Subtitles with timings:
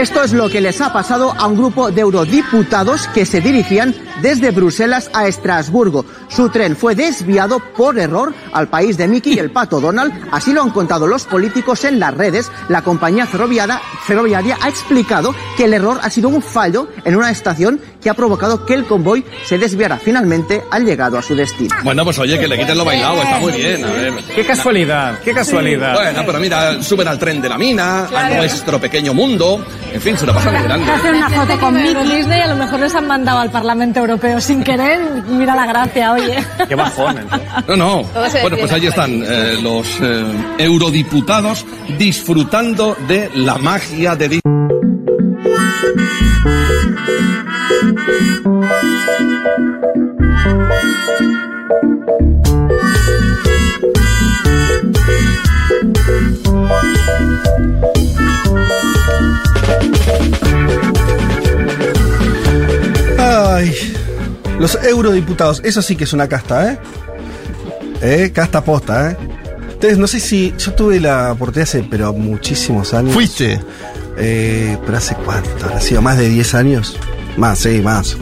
[0.00, 3.94] Esto es lo que les ha pasado a un grupo de eurodiputados que se dirigían
[4.22, 6.06] desde Bruselas a Estrasburgo.
[6.28, 10.14] Su tren fue desviado por error al país de Mickey y el pato Donald.
[10.32, 12.50] Así lo han contado los políticos en las redes.
[12.70, 17.30] La compañía ferroviaria, ferroviaria ha explicado que el error ha sido un fallo en una
[17.30, 21.74] estación que ha provocado que el convoy se desviara finalmente al llegado a su destino.
[21.82, 23.84] Bueno, pues oye, que le quiten lo bailado, está muy bien.
[23.84, 24.12] A ver.
[24.34, 25.94] Qué casualidad, qué casualidad.
[25.94, 29.64] Bueno, pero mira, suben al tren de la mina, a nuestro pequeño mundo.
[29.92, 30.90] En fin, se lo pasan grande.
[30.90, 32.16] Hacen una foto con Mickey.
[32.16, 35.00] Disney a lo mejor les han mandado al Parlamento Europeo sin querer.
[35.28, 36.44] Mira la gracia, oye.
[36.68, 37.18] Qué bajón.
[37.18, 37.24] ¿eh?
[37.68, 38.02] No, no.
[38.42, 40.24] Bueno, pues ahí están eh, los eh,
[40.58, 41.64] eurodiputados
[41.98, 44.40] disfrutando de la magia de
[63.18, 63.74] Ay,
[64.58, 66.78] los eurodiputados, eso sí que es una casta, ¿eh?
[68.02, 68.32] ¿Eh?
[68.34, 69.16] Casta posta, ¿eh?
[69.72, 70.54] Entonces, no sé si.
[70.58, 73.14] Yo tuve la oportunidad hace, pero muchísimos años.
[73.14, 73.60] ¿Fuiste?
[74.18, 76.96] Eh, pero hace cuánto, ha sido más de 10 años.
[77.36, 78.16] Más, sí, más.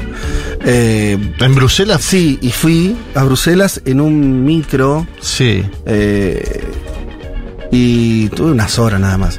[0.65, 2.01] Eh, ¿En Bruselas?
[2.03, 5.07] sí, y fui a Bruselas en un micro.
[5.21, 5.65] Sí.
[5.87, 6.65] eh,
[7.71, 9.39] y tuve unas horas nada más.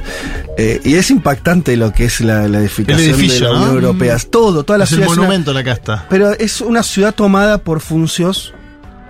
[0.56, 3.64] Eh, y es impactante lo que es la, la edificación edificio, de la ¿no?
[3.72, 4.16] Unión Europea.
[4.30, 5.06] Todo, toda la es el ciudad.
[5.10, 6.06] es una- monumento a la casta.
[6.08, 8.54] pero es una ciudad tomada por funcios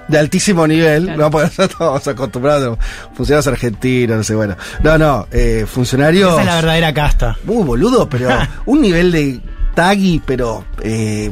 [0.09, 1.31] de altísimo nivel, ¿no?
[1.31, 4.57] Porque ya estamos acostumbrados a funcionarios argentinos, no sé, bueno.
[4.83, 6.33] No, no, eh, funcionarios.
[6.33, 7.37] Esa es la verdadera casta.
[7.47, 8.31] Uh, boludo, pero
[8.67, 9.41] un nivel de
[9.75, 11.31] taggy, pero eh,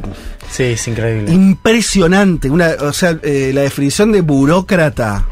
[0.51, 1.31] Sí, es increíble.
[1.31, 2.49] impresionante.
[2.49, 5.25] Una, o sea, eh, la definición de burócrata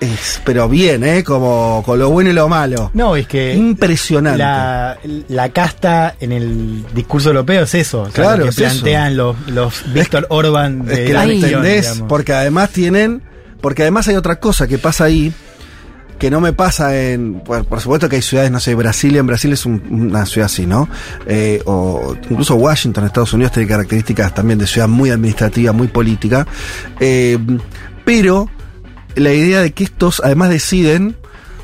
[0.00, 1.24] es, pero bien, ¿eh?
[1.24, 2.90] Como con lo bueno y lo malo.
[2.94, 4.38] No, es que Impresionante.
[4.38, 4.98] la,
[5.28, 8.02] la casta en el discurso europeo es eso.
[8.02, 11.24] o sea, Claro, lo que es plantean los, los Víctor Orban de Es que la
[11.24, 13.22] entendés, porque además tienen,
[13.62, 15.32] porque además hay otra cosa que pasa ahí,
[16.18, 19.26] que no me pasa en, por, por supuesto que hay ciudades, no sé, Brasilia, en
[19.26, 20.88] Brasil es un- una ciudad así, ¿no?
[21.26, 26.46] Eh, o incluso Washington, Estados Unidos, tiene características también de ciudad muy administrativa, muy política,
[27.00, 27.38] Eh,
[28.04, 28.48] pero
[29.14, 31.16] la idea de que estos además deciden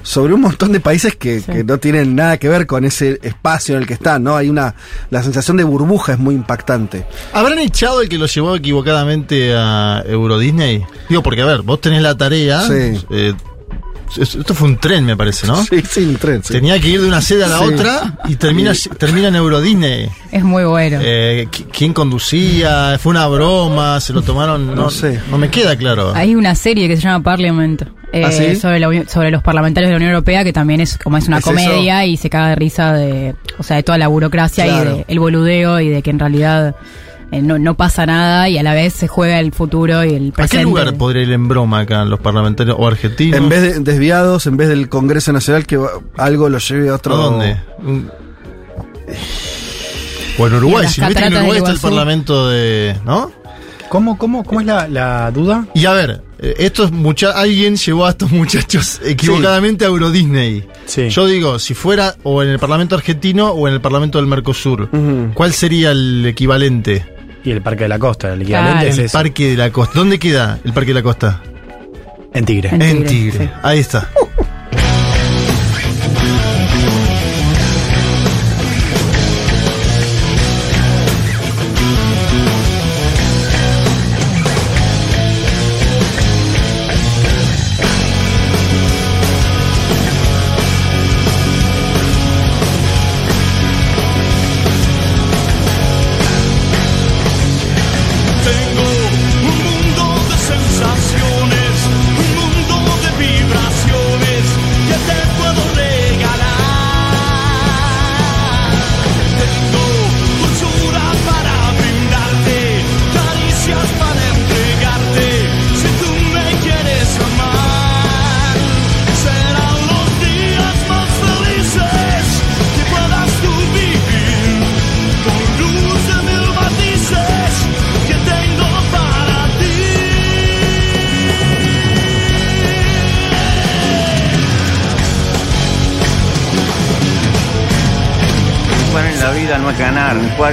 [0.03, 3.77] sobre un montón de países que, que no tienen nada que ver con ese espacio
[3.77, 4.37] en el que están, ¿no?
[4.37, 4.75] Hay una,
[5.11, 7.07] la sensación de burbuja es muy impactante.
[7.33, 10.83] ¿Habrán echado el que lo llevó equivocadamente a Euro Disney?
[11.09, 12.63] Digo, porque a ver, vos tenés la tarea.
[12.63, 13.01] Sí.
[13.11, 13.33] eh,
[14.19, 15.57] esto fue un tren, me parece, ¿no?
[15.65, 16.53] Sí, sí, un tren, sí.
[16.53, 17.65] Tenía que ir de una sede a la Sí.
[17.65, 20.09] otra y termina, termina en Euro Disney.
[20.31, 20.99] Es muy bueno.
[21.03, 22.99] Eh, ¿qui- ¿Quién conducía?
[22.99, 24.01] ¿Fue una broma?
[24.01, 24.67] ¿Se lo tomaron?
[24.67, 25.21] No, No sé.
[25.31, 26.13] No me queda claro.
[26.15, 28.57] Hay una serie que se llama Parliament eh, ¿Ah, sí?
[28.57, 31.29] sobre, la uni- sobre los parlamentarios de la Unión Europea que también es como es
[31.29, 34.65] una ¿Es comedia y se caga de risa de o sea de toda la burocracia
[34.65, 34.91] Claro.
[34.91, 36.77] y de el boludeo y de que en realidad
[37.41, 40.33] no, no pasa nada y a la vez se juega el futuro y el ¿A
[40.35, 40.57] presente.
[40.59, 43.39] qué lugar podría ir en broma acá los parlamentarios o argentinos?
[43.39, 46.93] En vez de desviados, en vez del Congreso Nacional, que va- algo lo lleve a
[46.93, 47.17] ¿A otro.
[47.17, 47.57] dónde?
[47.79, 48.11] Un-
[50.39, 52.97] O en Uruguay, si no viste que en Uruguay está el parlamento de.
[53.05, 53.31] ¿No?
[53.89, 55.67] ¿Cómo, cómo, cómo es la, la duda?
[55.75, 60.67] Y a ver, eh, estos mucha alguien llevó a estos muchachos equivocadamente a Euro Disney.
[60.87, 61.11] Sí.
[61.11, 64.89] Yo digo, si fuera o en el Parlamento argentino o en el Parlamento del Mercosur.
[65.35, 67.05] ¿cuál sería el equivalente?
[67.45, 68.89] Y el Parque de la Costa, el equivalente Claro.
[68.91, 69.11] es El.
[69.11, 69.93] Parque de la Costa.
[69.99, 71.43] ¿Dónde queda el Parque de la Costa?
[72.35, 72.69] En Tigre.
[72.73, 73.45] En En Tigre, Tigre.
[73.47, 73.51] sí.
[73.63, 74.09] Ahí está.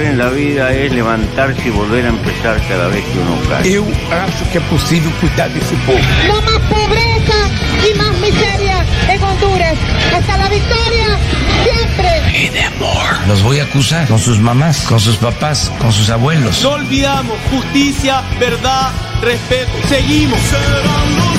[0.00, 3.72] Jugar en la vida es levantarse y volver a empezar cada vez que uno cae.
[3.72, 5.98] Eu acho que é possível cuidar desse povo.
[6.26, 7.38] No más pobreza
[7.88, 9.76] y más miseria en Honduras.
[10.14, 11.18] Hasta la victoria,
[11.64, 12.10] siempre.
[13.28, 16.62] los voy a acusar con sus mamás, con sus papás, con sus abuelos.
[16.62, 18.92] No olvidamos justicia, verdad,
[19.22, 19.72] respeto.
[19.88, 20.38] Seguimos.
[20.40, 21.29] Serán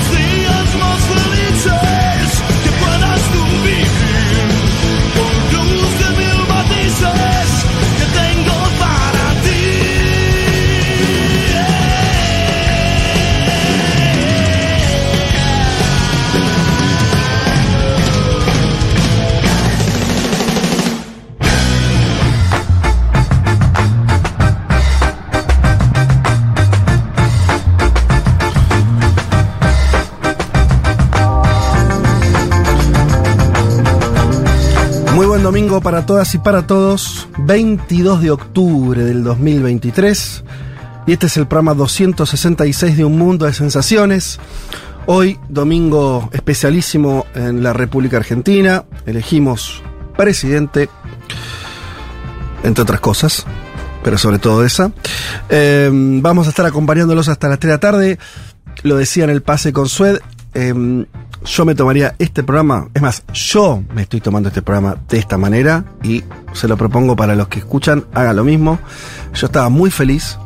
[35.14, 37.28] Muy buen domingo para todas y para todos.
[37.38, 40.42] 22 de octubre del 2023.
[41.06, 44.40] Y este es el programa 266 de Un Mundo de Sensaciones.
[45.04, 48.86] Hoy, domingo especialísimo en la República Argentina.
[49.04, 49.82] Elegimos
[50.16, 50.88] presidente,
[52.62, 53.44] entre otras cosas,
[54.02, 54.92] pero sobre todo esa.
[55.50, 58.18] Eh, vamos a estar acompañándolos hasta las 3 de la tarde.
[58.82, 60.20] Lo decía en el pase con Sued.
[60.54, 61.04] Eh,
[61.44, 65.36] yo me tomaría este programa, es más, yo me estoy tomando este programa de esta
[65.38, 66.22] manera y
[66.52, 68.78] se lo propongo para los que escuchan, hagan lo mismo.
[69.34, 70.38] Yo estaba muy feliz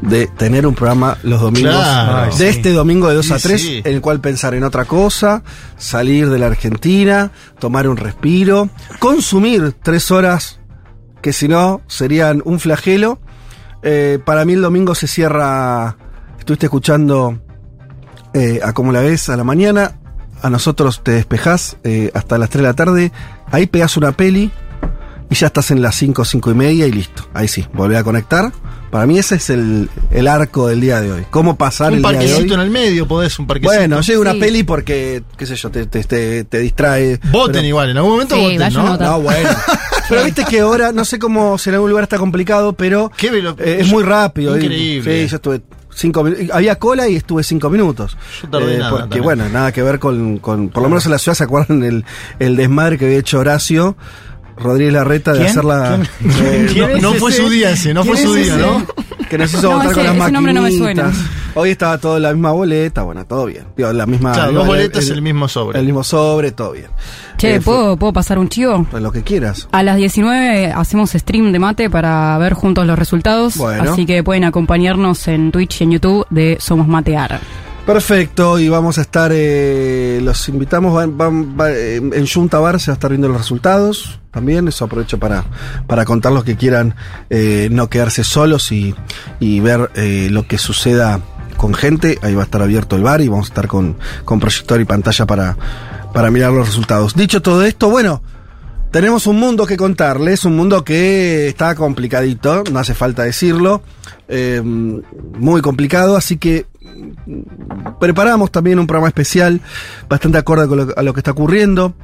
[0.00, 2.34] de tener un programa los domingos, Claro.
[2.36, 3.82] de este domingo de 2 a Sí, 3, sí.
[3.84, 5.42] en el cual pensar en otra cosa,
[5.76, 7.30] salir de la Argentina,
[7.60, 8.68] tomar un respiro,
[8.98, 10.58] consumir tres horas
[11.22, 13.20] que si no serían un flagelo.
[13.82, 15.96] Eh, para mí el domingo se cierra,
[16.38, 17.40] estuviste escuchando
[18.34, 19.92] eh, a como la ves a la mañana,
[20.42, 23.12] a nosotros te despejás eh, hasta las 3 de la tarde,
[23.50, 24.50] ahí pegás una peli
[25.30, 27.26] y ya estás en las 5, 5 y media y listo.
[27.32, 28.52] Ahí sí, volví a conectar.
[28.90, 31.22] Para mí ese es el, el arco del día de hoy.
[31.30, 32.24] ¿Cómo pasar Un el día de hoy?
[32.26, 33.74] parquecito en el medio, podés, un parquecito.
[33.76, 34.38] Bueno, llega una Sí.
[34.38, 37.18] peli porque, qué sé yo, te, te, te- te distrae.
[37.32, 38.96] Voten Pero- igual, en algún momento Sí, voten, ¿no?
[38.96, 39.48] No, bueno.
[40.08, 43.32] Pero viste que ahora, no sé cómo, si en algún lugar está complicado, pero Qué
[43.32, 44.54] velo- eh, es muy rápido.
[44.56, 45.22] Increíble.
[45.24, 45.62] Sí, yo estuve
[45.94, 46.24] cinco.
[46.52, 48.16] Había cola y estuve cinco minutos.
[48.42, 49.22] Yo tardé nada Porque, también.
[49.24, 52.04] bueno, nada que ver con, con- por lo menos en la ciudad, ¿se acuerdan el,
[52.38, 53.96] el desmadre que había hecho Horacio?
[54.56, 55.50] Rodríguez Larreta de ¿Quién?
[55.50, 55.98] hacerla.
[56.24, 57.42] eh, ¿Quién No, es no fue ese?
[57.42, 58.62] su día ese, no fue ¿Quién su es día, ese?
[58.66, 58.86] ¿no?
[59.28, 61.12] que nos hizo No, votar ese- con las ese nombre no me suena.
[61.56, 63.64] Hoy estaba todo en la misma boleta, bueno, todo bien.
[63.76, 64.32] Digo, la misma.
[64.32, 65.78] Claro, digo, dos boletas, el mismo sobre.
[65.78, 66.86] El mismo sobre, todo bien.
[67.36, 68.84] Che, Eh, ¿puedo, ¿puedo pasar un chivo?
[68.90, 69.68] pues lo que quieras.
[69.70, 73.56] A las 19 hacemos stream de mate para ver juntos los resultados.
[73.56, 73.92] Bueno.
[73.92, 77.40] Así que pueden acompañarnos en Twitch y en YouTube de Somos Matear.
[77.86, 82.80] Perfecto, y vamos a estar, eh, los invitamos, van, van- va- eh, en Junta Bar
[82.80, 85.44] se va a estar viendo los resultados también, eso aprovecho para,
[85.86, 86.94] para contar los que quieran
[87.28, 88.94] eh, no quedarse solos y,
[89.38, 91.20] y ver eh, lo que suceda
[91.58, 94.40] con gente, ahí va a estar abierto el bar y vamos a estar con, con
[94.40, 95.56] proyector y pantalla para,
[96.14, 97.14] para mirar los resultados.
[97.14, 98.22] Dicho todo esto, bueno,
[98.92, 103.82] tenemos un mundo que contarles, un mundo que está complicadito, no hace falta decirlo,
[104.26, 106.66] eh, muy complicado, así que
[108.00, 109.60] preparamos también un programa especial
[110.08, 111.94] bastante acorde con lo- a lo que está ocurriendo.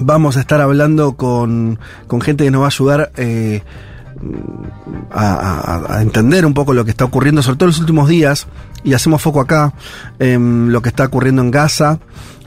[0.00, 3.62] Vamos a estar hablando con, con gente que nos va a ayudar eh,
[5.10, 8.46] a, a- entender un poco lo que está ocurriendo, sobre todo en los últimos días,
[8.84, 9.72] y hacemos foco acá
[10.18, 11.98] en lo que está ocurriendo en Gaza,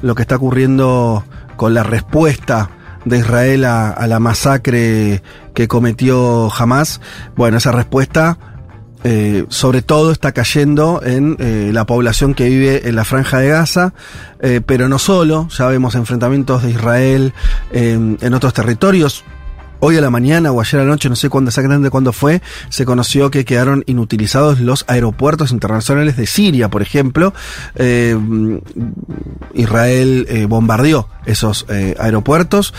[0.01, 1.23] lo que está ocurriendo
[1.57, 2.69] con la respuesta
[3.05, 5.21] de Israel a, a la masacre
[5.53, 7.01] que cometió Hamas.
[7.35, 8.37] Bueno, esa respuesta
[9.03, 13.49] eh, sobre todo está cayendo en eh, la población que vive en la franja de
[13.49, 13.93] Gaza,
[14.41, 17.33] eh, pero no solo, ya vemos enfrentamientos de Israel
[17.71, 19.23] en- en otros territorios.
[19.83, 22.43] Hoy a la mañana o ayer a la noche, no sé cuándo exactamente cuándo fue,
[22.69, 27.33] se conoció que quedaron inutilizados los aeropuertos internacionales de Siria, por ejemplo.
[27.73, 28.15] Eh,
[29.55, 31.65] Israel bombardeó esos
[31.99, 32.75] aeropuertos.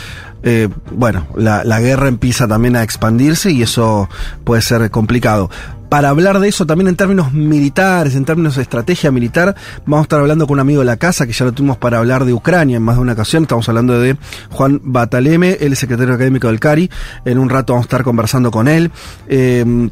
[0.93, 4.09] Bueno, la guerra empieza también a expandirse y eso
[4.45, 5.51] puede ser complicado.
[5.93, 10.03] Para hablar de eso también en términos militares, en términos de estrategia militar, vamos a
[10.05, 12.33] estar hablando con un amigo de la casa que ya lo tuvimos para hablar de
[12.33, 13.43] Ucrania en más de una ocasión.
[13.43, 14.17] Estamos hablando de
[14.53, 16.91] Juan Bataleme, es secretario académico del CARI.
[17.27, 18.91] En un rato vamos a estar conversando con él.
[19.29, 19.91] Eh,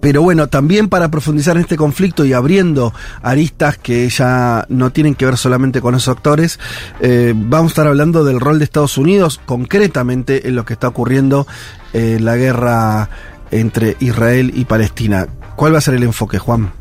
[0.00, 5.14] pero bueno, también para profundizar en este conflicto y abriendo aristas que ya no tienen
[5.14, 6.58] que ver solamente con esos actores,
[7.00, 10.88] eh, vamos a estar hablando del rol de Estados Unidos, concretamente en lo que está
[10.88, 11.46] ocurriendo
[11.92, 13.10] en la guerra
[13.50, 15.26] entre Israel y Palestina.
[15.56, 16.72] ¿Cuál va a ser el enfoque, Juan?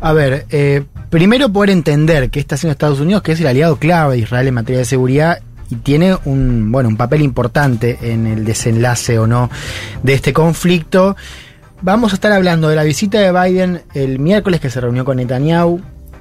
[0.00, 3.76] A ver, eh, primero poder entender qué está haciendo Estados Unidos, que es el aliado
[3.76, 8.26] clave de Israel en materia de seguridad y tiene un, bueno, un papel importante en
[8.26, 9.50] el desenlace o no
[10.02, 11.16] de este conflicto.
[11.82, 15.18] Vamos a estar hablando de la visita de Biden el miércoles que se reunió con
[15.18, 15.80] Netanyahu.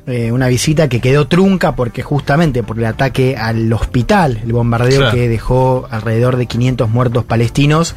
[0.10, 5.00] Eh, una visita que quedó trunca porque justamente por el ataque al hospital, el bombardeo
[5.00, 5.16] Claro.
[5.16, 7.96] que dejó alrededor de 500 muertos palestinos,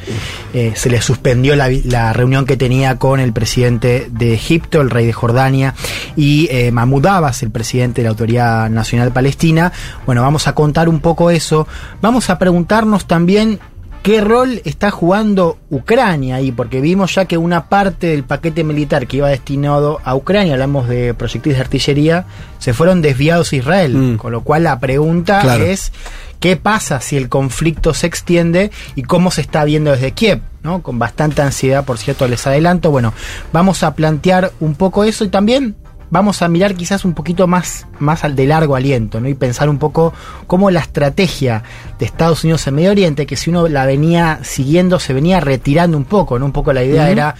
[0.53, 5.05] eh, se le suspendió la reunión que tenía con el presidente de Egipto, el rey
[5.05, 5.73] de Jordania,
[6.15, 9.71] y eh, Mahmoud Abbas, el presidente de la Autoridad Nacional Palestina.
[10.05, 11.67] Bueno, vamos a contar un poco eso.
[12.01, 13.59] Vamos a preguntarnos también
[14.03, 16.51] ¿Qué rol está jugando Ucrania ahí?
[16.51, 20.89] Porque vimos ya que una parte del paquete militar que iba destinado a Ucrania, hablamos
[20.89, 22.25] de proyectiles de artillería,
[22.59, 23.95] se fueron desviados a Israel.
[23.95, 24.17] Mm.
[24.17, 25.63] Con lo cual la pregunta Claro.
[25.63, 25.93] es,
[26.41, 30.41] ¿qué pasa si el conflicto se extiende y cómo se está viendo desde Kiev?
[30.63, 30.81] ¿no?
[30.81, 32.91] Con bastante ansiedad, por cierto, les adelanto.
[32.91, 33.13] Bueno,
[33.53, 35.75] vamos a plantear un poco eso y también
[36.13, 39.27] vamos a mirar quizás un poquito más, más al de largo aliento, ¿no?
[39.27, 40.13] Y pensar un poco
[40.45, 41.63] cómo la estrategia
[41.97, 45.97] de Estados Unidos en Medio Oriente, que si uno la venía siguiendo, se venía retirando
[45.97, 46.45] un poco, ¿no?
[46.45, 47.33] Un poco la idea era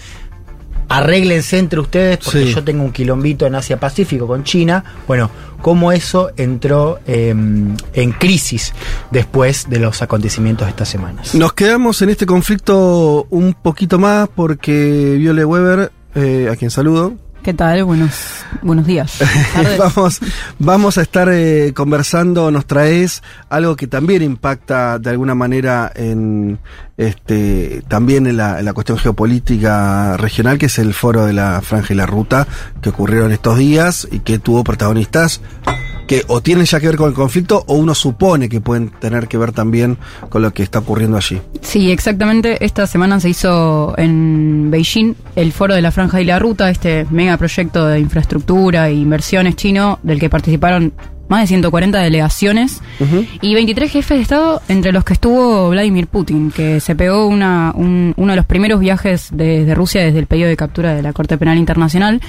[0.88, 2.52] arréglense entre ustedes porque Sí.
[2.54, 4.84] yo tengo un quilombito en Asia Pacífico con China.
[5.06, 5.30] Bueno,
[5.62, 8.72] cómo eso entró eh, en crisis
[9.12, 11.32] después de los acontecimientos de estas semanas.
[11.36, 17.14] Nos quedamos en este conflicto un poquito más porque Viole Weber, eh, a quien saludo,
[17.44, 17.84] ¿Qué tal?
[17.84, 19.18] Buenos, buenos días.
[19.78, 20.18] Vamos,
[20.58, 26.58] vamos a estar eh, conversando, nos traes algo que también impacta de alguna manera en
[26.96, 31.60] este también en la, en la cuestión geopolítica regional, que es el foro de la
[31.60, 32.46] Franja y la Ruta,
[32.80, 35.40] que ocurrieron estos días y que tuvo protagonistas
[36.06, 39.26] que o tienen ya que ver con el conflicto o uno supone que pueden tener
[39.26, 39.96] que ver también
[40.28, 41.40] con lo que está ocurriendo allí.
[41.62, 42.64] Sí, exactamente.
[42.64, 47.06] Esta semana se hizo en Beijing el Foro de la Franja y la Ruta, este
[47.10, 50.92] mega proyecto de infraestructura e inversiones chino, del que participaron
[51.28, 52.80] más de 140 delegaciones
[53.40, 57.72] y 23 jefes de Estado, entre los que estuvo Vladimir Putin, que se pegó una,
[57.74, 61.12] un- uno de los primeros viajes desde Rusia desde el pedido de captura de la
[61.12, 62.20] Corte Penal Internacional.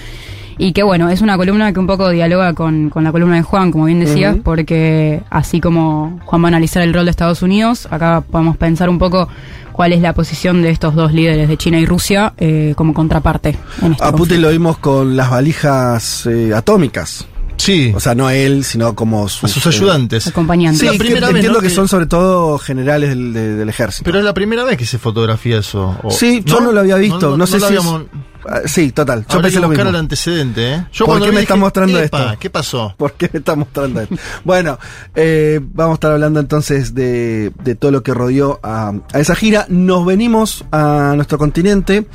[0.58, 3.42] Y que bueno, es una columna que un poco dialoga con, con la columna de
[3.42, 7.42] Juan, como bien decías, porque así como Juan va a analizar el rol de Estados
[7.42, 9.28] Unidos, acá podemos pensar un poco
[9.74, 13.58] cuál es la posición de estos dos líderes de China y Rusia eh, como contraparte.
[13.82, 17.28] En este A Putin lo vimos con las valijas eh, atómicas.
[17.58, 17.94] Sí.
[17.96, 20.28] O sea, no él, sino como sus, sus ayudantes.
[20.28, 20.80] Acompañantes.
[20.82, 21.62] Sí, La que primera vez, entiendo ¿no?
[21.62, 24.04] que que- son sobre todo generales del, de- del ejército.
[24.06, 25.98] Pero es la primera vez que se fotografía eso.
[26.04, 27.38] o- sí, yo no lo había visto.
[27.38, 27.74] No, sé lo si.
[27.74, 28.04] es- habíamos-
[28.48, 29.22] Ah, sí, total.
[29.22, 29.98] Yo Habrá pensé que lo buscar mismo.
[29.98, 30.86] el antecedente, ¿eh?
[30.94, 32.40] Yo ¿Por qué me dije, está mostrando "Epa, esto?
[32.40, 32.94] ¿Qué pasó?
[32.98, 34.16] ¿Por qué me está mostrando esto?
[34.44, 34.78] bueno,
[35.16, 39.34] eh, vamos a estar hablando entonces de, de todo lo que rodeó a, a esa
[39.36, 39.66] gira.
[39.70, 42.06] Nos venimos a nuestro continente.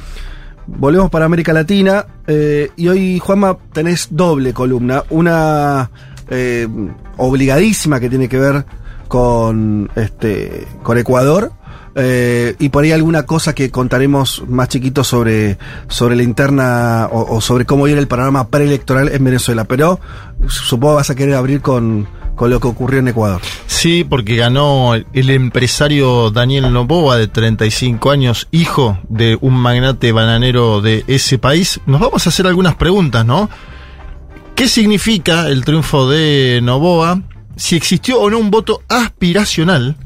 [0.79, 2.07] Volvemos para América Latina.
[2.27, 5.05] eh, y hoy, Juanma, tenés doble columna.
[5.11, 5.91] Una
[6.31, 6.67] eh,
[7.17, 8.65] obligadísima que tiene que ver
[9.09, 11.53] con, este, con Ecuador.
[11.95, 17.41] Eh, y por ahí alguna cosa que contaremos más chiquito sobre, sobre la interna o,
[17.41, 19.65] sobre cómo viene el panorama preelectoral en Venezuela.
[19.65, 19.99] Pero
[20.49, 22.07] supongo vas a querer abrir con,
[22.37, 23.41] con lo que ocurrió en Ecuador.
[23.67, 30.81] Sí, porque ganó el- empresario Daniel Noboa, de 35 años, hijo de un magnate bananero
[30.81, 31.81] de ese país.
[31.87, 33.49] Nos vamos a hacer algunas preguntas, ¿no?
[34.55, 37.23] ¿Qué significa el triunfo de Noboa?
[37.57, 39.97] Si existió o no un voto aspiracional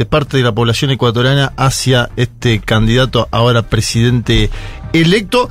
[0.00, 4.48] de parte de la población ecuatoriana hacia este candidato ahora presidente
[4.94, 5.50] electo.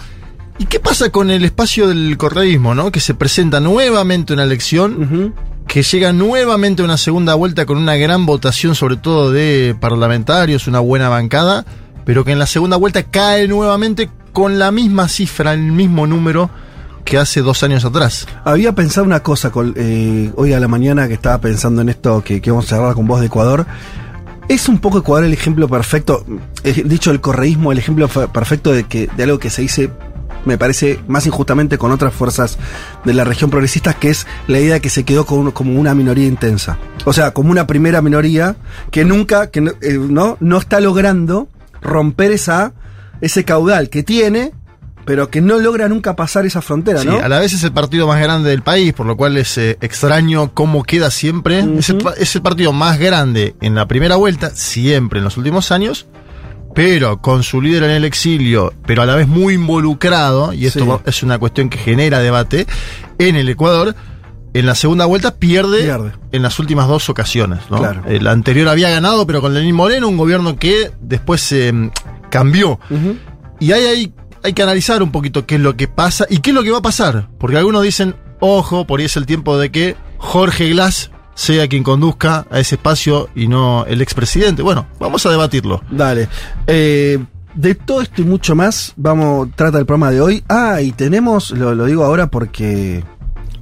[0.57, 2.91] ¿Y qué pasa con el espacio del correísmo, no?
[2.91, 5.35] Que se presenta nuevamente una elección,
[5.67, 10.65] que llega nuevamente a una segunda vuelta con una gran votación, sobre todo de parlamentarios,
[10.65, 11.63] una buena bancada,
[12.03, 16.49] pero que en la segunda vuelta cae nuevamente con la misma cifra, el mismo número
[17.05, 18.27] que hace dos años atrás.
[18.45, 22.23] Había pensado una cosa con, eh, hoy a la mañana que estaba pensando en esto
[22.23, 23.67] que, que vamos a hablar con vos de Ecuador.
[24.49, 26.25] Es un poco Ecuador el ejemplo perfecto,
[26.63, 29.91] eh, dicho el correísmo, el ejemplo fe- perfecto de, que, de algo que se dice,
[30.43, 32.57] me parece, más injustamente con otras fuerzas
[33.05, 36.25] de la región progresista, que es la idea de que se quedó como una minoría
[36.27, 36.77] intensa.
[37.05, 38.55] O sea, como una primera minoría
[38.91, 41.47] que nunca, que no, eh, no, no está logrando
[41.81, 42.73] romper esa,
[43.21, 44.51] ese caudal que tiene,
[45.09, 47.17] pero que no logra nunca pasar esa frontera, Sí, ¿no?
[47.17, 49.75] a la vez es el partido más grande del país, por lo cual es eh,
[49.81, 51.65] extraño cómo queda siempre.
[51.79, 55.35] es, el, pa- es el partido más grande en la primera vuelta, siempre en los
[55.35, 56.05] últimos años,
[56.75, 60.81] pero con su líder en el exilio, pero a la vez muy involucrado, y esto
[60.81, 60.85] Sí.
[60.87, 62.67] va- es una cuestión que genera debate,
[63.17, 63.95] en el Ecuador.
[64.53, 66.11] En la segunda vuelta pierde, Pierde.
[66.31, 67.61] en las últimas dos ocasiones.
[67.71, 67.77] ¿no?
[67.79, 68.03] Claro.
[68.07, 71.89] El anterior había ganado, pero con Lenín Moreno, un gobierno que después se mm,
[72.29, 72.79] cambió.
[73.59, 74.13] Y hay, hay,
[74.43, 76.71] hay que analizar un poquito qué es lo que pasa y qué es lo que
[76.71, 77.29] va a pasar.
[77.37, 81.83] Porque algunos dicen, ojo, por ahí es el tiempo de que Jorge Glass sea quien
[81.83, 84.61] conduzca a ese espacio y no el expresidente.
[84.61, 85.81] Bueno, vamos a debatirlo.
[85.89, 86.27] Dale.
[86.67, 87.17] Eh,
[87.55, 90.43] de todo esto y mucho más, vamos, trata el programa de hoy.
[90.49, 93.03] Ah, y tenemos, lo, lo digo ahora porque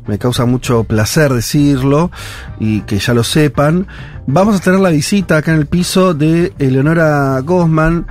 [0.07, 2.11] me causa mucho placer decirlo
[2.59, 3.87] y que ya lo sepan.
[4.25, 8.07] Vamos a tener la visita acá en el piso de Eleonora Gosman.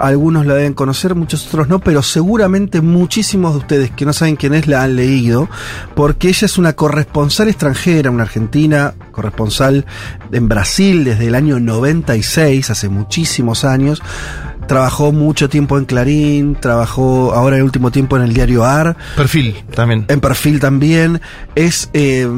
[0.00, 4.36] Algunos la deben conocer, muchos otros no, pero seguramente muchísimos de ustedes que no saben
[4.36, 5.48] quién es la han leído,
[5.94, 9.86] porque ella es una corresponsal extranjera, una argentina, corresponsal
[10.32, 14.02] en Brasil desde el año 96, hace muchísimos años.
[14.66, 18.96] Trabajó mucho tiempo en Clarín, trabajó ahora en el último tiempo en el diario AR.
[19.16, 20.04] Perfil también.
[20.08, 21.22] En perfil también.
[21.54, 22.28] Es eh,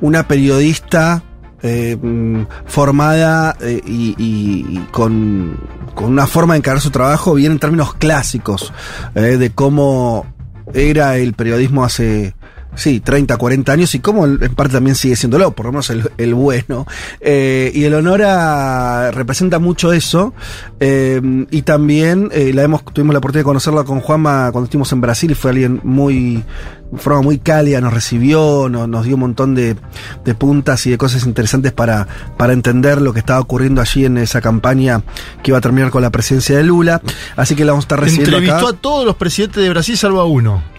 [0.00, 1.22] una periodista
[1.66, 5.58] eh, mm, formada eh, y, con,
[5.94, 8.70] con una forma de encarar su trabajo bien en términos clásicos
[9.14, 10.26] eh, de cómo
[10.74, 12.34] era el periodismo hace
[12.76, 16.10] Sí, 30, 40 años y cómo en parte también sigue siéndolo, por lo menos el,
[16.18, 16.86] el bueno.
[17.20, 20.34] Eh, y Eleonora representa mucho eso.
[20.80, 24.92] eh, y también eh, la hemos, tuvimos la oportunidad de conocerla con Juanma cuando estuvimos
[24.92, 26.42] en Brasil y fue alguien muy,
[26.90, 29.76] de forma muy cálida, nos recibió, nos, nos dio un montón de,
[30.24, 34.18] de puntas y de cosas interesantes para, para entender lo que estaba ocurriendo allí en
[34.18, 35.02] esa campaña
[35.42, 37.00] que iba a terminar con la presidencia de Lula.
[37.36, 38.76] Así que la vamos a estar recibiendo Entrevistó acá.
[38.76, 40.73] a todos los presidentes de Brasil salvo a uno.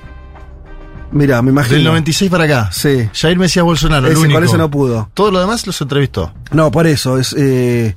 [1.11, 1.75] Mira, me imagino.
[1.75, 2.69] Del 96 para acá.
[2.71, 3.09] Sí.
[3.13, 4.35] Jair Mesías Bolsonaro, el único.
[4.35, 5.09] con ese no pudo.
[5.13, 6.33] Todos los demás los entrevistó.
[6.51, 7.95] No, por eso, es eh,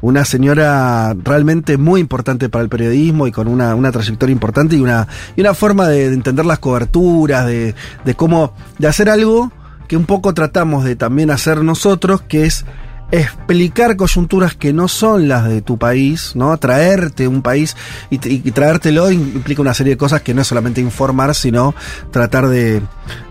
[0.00, 4.80] una señora realmente muy importante para el periodismo y con una, una trayectoria importante y
[4.80, 9.50] una, y una forma de, de entender las coberturas, de, de cómo, de hacer algo
[9.88, 12.64] que un poco tratamos de también hacer nosotros, que es
[13.12, 16.56] explicar coyunturas que no son las de tu país, ¿no?
[16.56, 17.76] Traerte un país
[18.08, 21.74] y, traértelo implica una serie de cosas que no es solamente informar, sino
[22.10, 22.80] tratar de,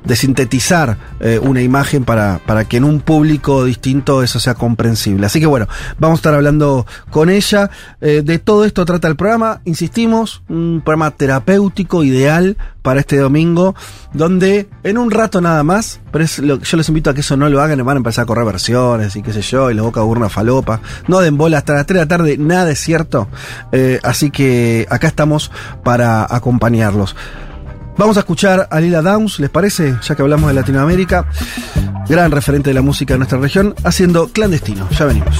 [0.04, 5.26] de sintetizar eh, una imagen para, para que en un público distinto eso sea comprensible.
[5.28, 5.68] Así que bueno,
[6.00, 7.70] vamos a estar hablando con ella.
[8.02, 13.76] Eh, de todo esto trata el programa, insistimos, un programa terapéutico ideal para este domingo,
[14.12, 17.38] donde en un rato nada más, pero es lo- yo les invito a que eso
[17.38, 19.84] no lo hagan, van a empezar a correr versiones y qué sé yo, y la
[19.84, 20.82] boca burna falopa.
[21.08, 23.28] No den bola hasta las 3 de la tarde, nada es cierto.
[23.72, 25.52] Eh, así que acá estamos
[25.84, 27.16] para acompañarlos.
[27.98, 29.96] Vamos a escuchar a Lila Downs, ¿les parece?
[30.02, 31.26] Ya que hablamos de Latinoamérica,
[32.08, 34.90] gran referente de la música de nuestra región, haciendo clandestino.
[34.92, 35.40] Ya venimos.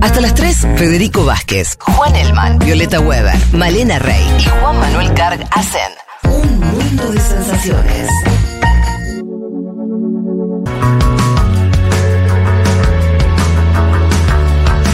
[0.00, 5.46] Hasta las 3, Federico Vázquez, Juan Elman, Violeta Weber, Malena Rey y Juan Manuel Carg
[5.50, 5.92] hacen
[6.24, 8.08] un mundo de sensaciones.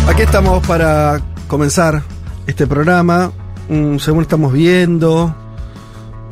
[0.09, 2.03] Aquí estamos para comenzar
[2.47, 3.31] este programa.
[3.69, 5.35] Mm, según estamos viendo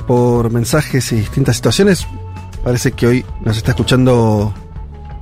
[0.07, 2.07] por mensajes y distintas situaciones,
[2.65, 4.53] parece que hoy nos está escuchando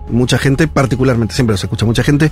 [0.08, 2.30] mucha gente, particularmente siempre nos escucha mucha gente.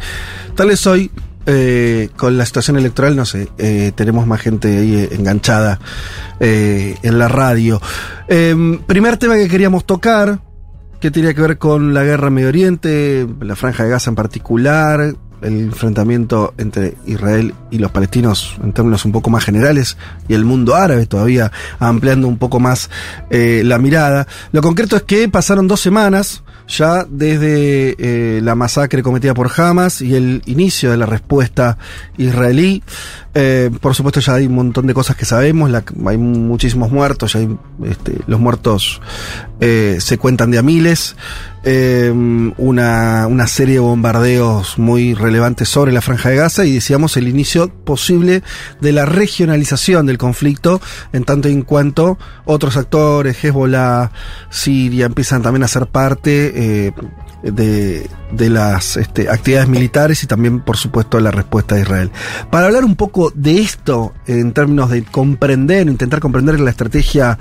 [0.55, 1.11] Tal vez hoy,
[1.45, 5.81] eh, con la situación electoral, no sé, eh, tenemos más gente ahí eh, enganchada
[6.41, 7.81] en la radio.
[8.27, 10.41] Em, primer tema que queríamos tocar,
[11.03, 14.15] que tenía que ver con la guerra en Medio Oriente, la franja de Gaza en
[14.15, 19.97] particular, el enfrentamiento entre Israel y los palestinos en términos un poco más generales
[20.29, 22.89] y el mundo árabe todavía ampliando un poco más
[23.31, 24.29] eh, la mirada.
[24.53, 30.01] Lo concreto es que pasaron dos semanas ya desde eh, la masacre cometida por Hamas
[30.03, 31.79] y el inicio de la respuesta
[32.17, 32.85] israelí.
[33.35, 35.71] Eh, por supuesto ya hay un montón de cosas que sabemos,
[36.07, 39.01] hay muchísimos muertos, ya hay, este, los muertos
[39.61, 41.17] eh, se cuentan de a miles.
[41.65, 42.13] Eh,
[42.57, 47.29] una, una serie de bombardeos muy relevantes sobre la franja de Gaza y decíamos el
[47.29, 48.43] inicio posible
[48.81, 50.81] de la regionalización del conflicto
[51.13, 54.11] en tanto y en cuanto otros actores, Hezbollah,
[54.51, 56.93] Siria, empiezan también a ser parte
[57.43, 62.11] de, de las este, actividades militares y también, por supuesto, la respuesta de Israel.
[62.51, 67.39] Para hablar un poco de esto en términos de comprender, intentar comprender la estrategia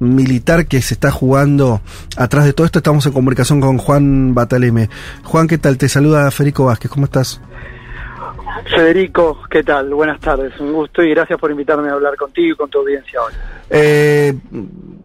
[0.00, 1.80] militar que se está jugando
[2.16, 4.90] atrás de todo esto, estamos en comunicación con Juan Bataleme.
[5.22, 5.78] Juan, ¿qué tal?
[5.78, 7.40] Te saluda Federico Vázquez, ¿cómo estás?
[8.74, 9.92] Federico, ¿qué tal?
[9.92, 13.20] Buenas tardes, un gusto y gracias por invitarme a hablar contigo y con tu audiencia
[13.20, 13.32] hoy.
[13.70, 14.34] Eh,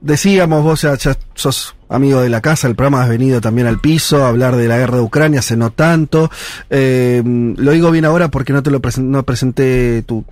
[0.02, 0.96] decíamos, vos ya,
[1.34, 4.68] sos amigo de la casa, el programa has venido también al piso a hablar de
[4.68, 6.30] la guerra de Ucrania, hace no tanto.
[6.70, 10.24] Eh, lo digo bien ahora porque no te lo no presenté tu-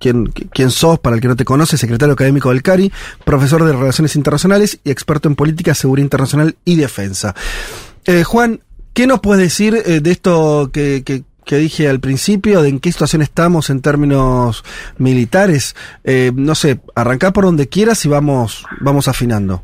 [0.00, 2.92] quién, quién sos, para el que no te conoce, secretario académico del CARI,
[3.24, 7.34] profesor de Relaciones Internacionales y experto en política, seguridad internacional y defensa.
[8.04, 8.60] Eh, Juan,
[8.92, 11.02] ¿qué nos puedes decir de esto que-
[11.46, 14.64] que dije al principio, de en qué situación estamos en términos
[14.98, 15.76] militares?
[16.04, 19.62] Eh, no sé, arrancá por donde quieras y vamos, vamos afinando.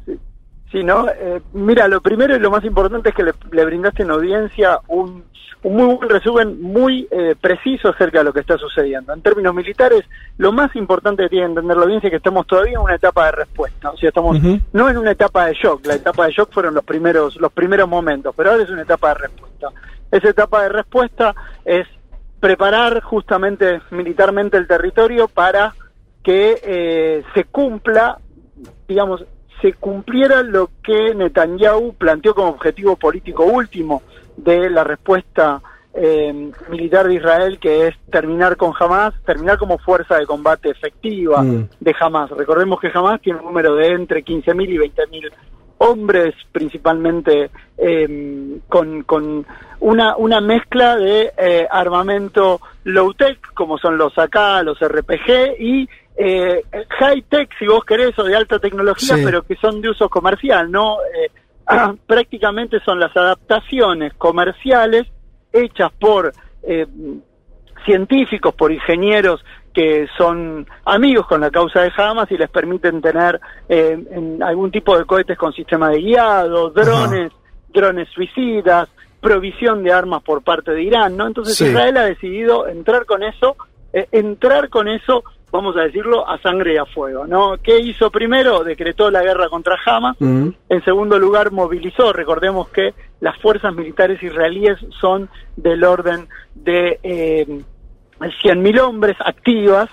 [0.70, 1.08] Sí, ¿no?
[1.08, 4.78] Eh, mira, lo primero y lo más importante es que le, le brindaste en audiencia
[4.86, 5.24] un,
[5.64, 9.12] un muy buen resumen muy eh, preciso acerca de lo que está sucediendo.
[9.12, 10.04] En términos militares,
[10.38, 12.94] lo más importante que tiene que entender la audiencia es que estamos todavía en una
[12.94, 13.90] etapa de respuesta.
[13.90, 14.38] O sea, estamos
[14.72, 15.84] no en una etapa de shock.
[15.84, 19.08] La etapa de shock fueron los primeros, los primeros momentos, pero ahora es una etapa
[19.08, 19.68] de respuesta.
[20.12, 21.88] Esa etapa de respuesta es
[22.38, 25.74] preparar justamente militarmente el territorio para
[26.22, 28.18] que eh, se cumpla,
[28.86, 29.24] digamos,
[29.60, 34.02] se cumpliera lo que Netanyahu planteó como objetivo político último
[34.36, 35.60] de la respuesta
[35.94, 41.42] eh, militar de Israel, que es terminar con Hamas, terminar como fuerza de combate efectiva
[41.42, 41.68] Mm.
[41.80, 42.30] de Hamas.
[42.30, 45.30] Recordemos que Hamas tiene un número de entre 15.000 y 20.000
[45.82, 49.44] hombres, principalmente eh, con, con
[49.80, 56.62] una, una mezcla de eh, armamento low-tech, como son los AK, los RPG, y eh,
[57.00, 59.22] high-tech, si vos querés, o de alta tecnología, Sí.
[59.24, 60.98] pero que son de uso comercial, ¿no?
[61.00, 61.30] Eh,
[62.06, 65.06] prácticamente son las adaptaciones comerciales
[65.52, 66.86] hechas por eh,
[67.84, 73.40] científicos, por ingenieros que son amigos con la causa de Hamas y les permiten tener
[73.68, 77.32] eh, en algún tipo de cohetes con sistema de guiado, drones,
[77.72, 78.88] drones suicidas,
[79.20, 81.26] provisión de armas por parte de Irán, ¿no?
[81.26, 81.66] Entonces Sí.
[81.66, 83.56] Israel ha decidido entrar con eso,
[83.94, 87.56] eh, entrar con eso, vamos a decirlo, a sangre y a fuego, ¿no?
[87.62, 88.64] ¿Qué hizo primero?
[88.64, 90.48] Decretó la guerra contra Hamas, Mm.
[90.68, 92.12] en segundo lugar, movilizó.
[92.12, 97.46] Recordemos que las fuerzas militares israelíes son del orden de eh,
[98.30, 99.88] 100.000 hombres activas,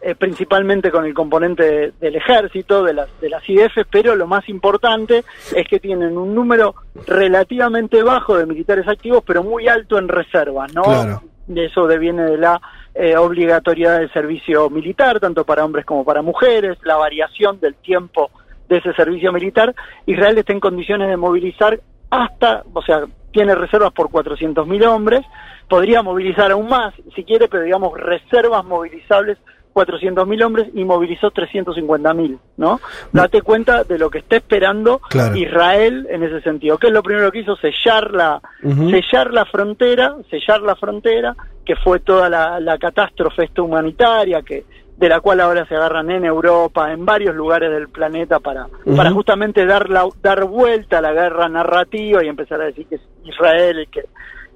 [0.00, 4.26] eh, principalmente con el componente de- del ejército, de las, de las IDF, pero lo
[4.26, 6.74] más importante es que tienen un número
[7.06, 10.82] relativamente bajo de militares activos, pero muy alto en reserva, ¿no?
[10.82, 11.22] Claro.
[11.46, 12.60] De eso deviene de la
[12.94, 18.30] eh, obligatoriedad del servicio militar, tanto para hombres como para mujeres, la variación del tiempo
[18.68, 19.74] de ese servicio militar.
[20.06, 25.20] Israel está en condiciones de movilizar hasta, o sea, tiene reservas por 400.000 hombres,
[25.68, 29.36] podría movilizar aún más, si quiere, pero digamos reservas movilizables
[29.74, 32.80] 400.000 hombres y movilizó 350.000, ¿no?
[33.12, 35.34] Date cuenta de lo que está esperando Claro.
[35.34, 36.78] Israel en ese sentido.
[36.78, 37.56] ¿Qué es lo primero que hizo?
[37.56, 43.62] Sellar la, sellar la frontera, sellar la frontera, que fue toda la, la catástrofe esta
[43.62, 44.64] humanitaria, que
[44.96, 49.10] de la cual ahora se agarran en Europa, en varios lugares del planeta para, para
[49.10, 53.02] justamente dar la, dar vuelta a la guerra narrativa y empezar a decir que es
[53.24, 54.04] Israel el que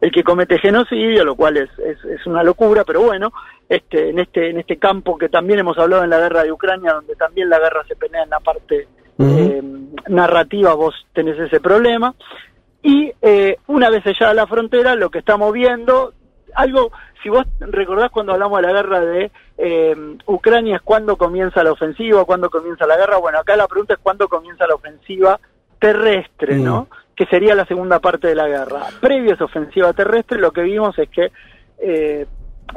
[0.00, 3.32] el que comete genocidio, lo cual es, es, es una locura, pero bueno,
[3.68, 6.92] este, en este, en este campo que también hemos hablado en la guerra de Ucrania,
[6.92, 8.86] donde también la guerra se pelea en la parte
[9.18, 9.62] eh,
[10.08, 12.14] narrativa, vos tenés ese problema.
[12.82, 16.12] Y eh, una vez sellada la frontera, lo que estamos viendo,
[16.54, 19.94] algo, si vos recordás cuando hablamos de la guerra de eh,
[20.26, 23.16] Ucrania, es cuándo comienza la ofensiva, cuándo comienza la guerra.
[23.18, 25.38] Bueno, acá la pregunta es cuándo comienza la ofensiva
[25.78, 26.88] terrestre, ¿no?
[27.14, 28.86] Que sería la segunda parte de la guerra.
[29.00, 31.30] Previo a esa ofensiva terrestre, lo que vimos es que,
[31.78, 32.26] eh,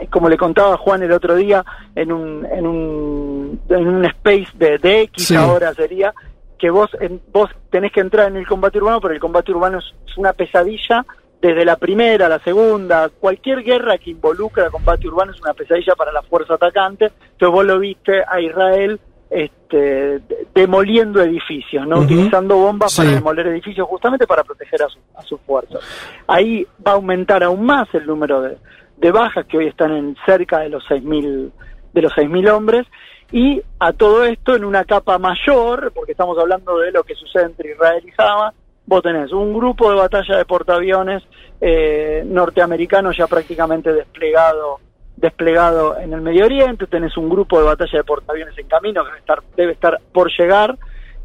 [0.09, 1.63] como le contaba Juan el otro día,
[1.95, 5.35] en un, en un, en un space de, de X Sí.
[5.35, 6.13] ahora sería,
[6.57, 9.79] que vos, en- vos tenés que entrar en el combate urbano, pero el combate urbano
[9.79, 11.05] es, es una pesadilla
[11.41, 16.11] desde la primera, la segunda, cualquier guerra que involucra combate urbano es una pesadilla para
[16.11, 17.05] la fuerza atacante.
[17.05, 18.99] Entonces vos lo viste a Israel
[19.29, 21.99] este, de- demoliendo edificios, ¿no?
[21.99, 25.79] Utilizando bombas para demoler edificios justamente para proteger a, su- a sus fuerzas.
[26.27, 28.57] Ahí va a aumentar aún más el número de,
[28.97, 31.49] de bajas que hoy están en cerca de los 6.000
[31.93, 32.87] de los 6.000 hombres
[33.31, 37.43] y a todo esto en una capa mayor, porque estamos hablando de lo que sucede
[37.45, 38.53] entre Israel y Hamas,
[38.95, 41.23] vos tenés un grupo de batalla de portaaviones
[41.61, 44.79] eh, norteamericanos ya prácticamente desplegado
[45.15, 49.09] desplegado en el Medio Oriente, tenés un grupo de batalla de portaaviones en camino que
[49.11, 50.75] debe estar, debe estar por llegar,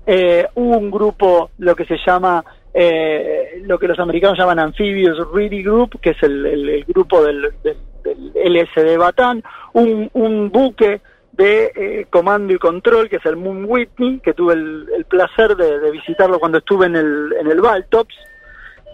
[0.07, 5.63] eh, un grupo, lo que se llama, eh, lo que los americanos llaman Amphibious Ready
[5.63, 11.01] Group, que es el grupo del, del- del LSD Batán, un, un buque
[11.37, 15.57] de eh, comando y control, que es el Moon Whitney, que tuve el, el placer
[15.57, 18.15] de, de visitarlo cuando estuve en el, en el Baltops,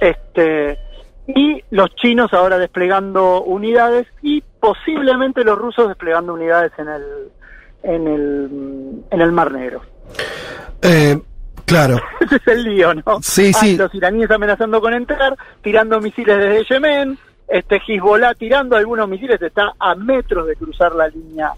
[0.01, 0.79] este,
[1.27, 7.03] y los chinos ahora desplegando unidades y posiblemente los rusos desplegando unidades en el,
[7.83, 9.83] en el, en el Mar Negro.
[10.83, 11.21] Eh,
[11.65, 12.01] claro.
[12.21, 13.23] Ese es el lío, ¿no?
[13.23, 13.77] Sí, sí.
[13.77, 19.73] los iraníes amenazando con entrar, tirando misiles desde Yemen, este Hezbollah tirando algunos misiles, está
[19.79, 21.53] a metros de cruzar la línea,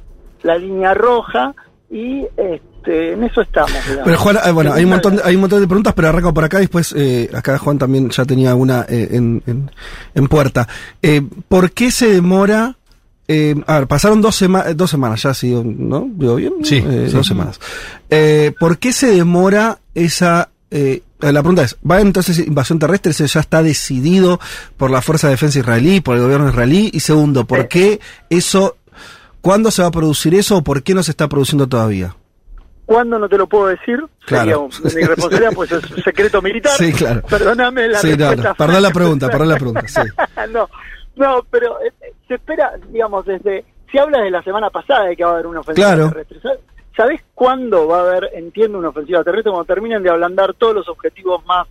[0.45, 1.53] la línea roja,
[1.91, 3.73] y este, en eso estamos.
[3.73, 4.05] digamos.
[4.05, 6.33] Pero Juan, eh, bueno, hay un montón, de, hay un montón de preguntas, pero arranco
[6.33, 6.59] por acá.
[6.59, 9.71] Después, eh, acá Juan también ya tenía una eh, en, en,
[10.15, 10.69] en puerta.
[11.03, 12.77] Eh, ¿Por qué se demora?
[13.27, 16.07] Eh, a ver, pasaron dos, sema- dos semanas ya, ¿sí, ¿no?
[16.15, 16.53] ¿Digo bien?
[16.63, 17.17] Sí, Eh, sí.
[17.17, 17.59] Dos semanas.
[18.11, 23.13] Eh, ¿Por qué se demora esa eh, la pregunta es, ¿va entonces invasión terrestre?
[23.13, 24.41] ¿Eso ya está decidido
[24.77, 26.91] por la Fuerza de Defensa israelí, por el gobierno israelí?
[26.93, 28.77] Y segundo, ¿por qué eso,
[29.45, 32.17] cuándo se va a producir eso o por qué no se está produciendo todavía?
[32.87, 34.03] ¿Cuándo no te lo puedo decir?
[34.27, 34.69] Claro.
[34.71, 36.73] Sería mi responsabilidad, pues es un secreto militar.
[36.73, 37.21] Sí, claro.
[37.29, 38.49] Perdóname la Sí, respuesta.
[38.49, 40.01] no, perdón la pregunta, perdón la pregunta, sí.
[40.53, 40.69] no,
[41.17, 41.93] no, pero eh,
[42.27, 43.65] se espera, digamos, desde...
[43.93, 46.09] Si hablas de la semana pasada de que va a haber una ofensiva Claro.
[46.09, 46.59] terrestre, ¿sabes-
[46.97, 49.51] ¿sabés cuándo va a haber, entiendo, una ofensiva terrestre?
[49.53, 51.67] Cuando terminen de ablandar todos los objetivos más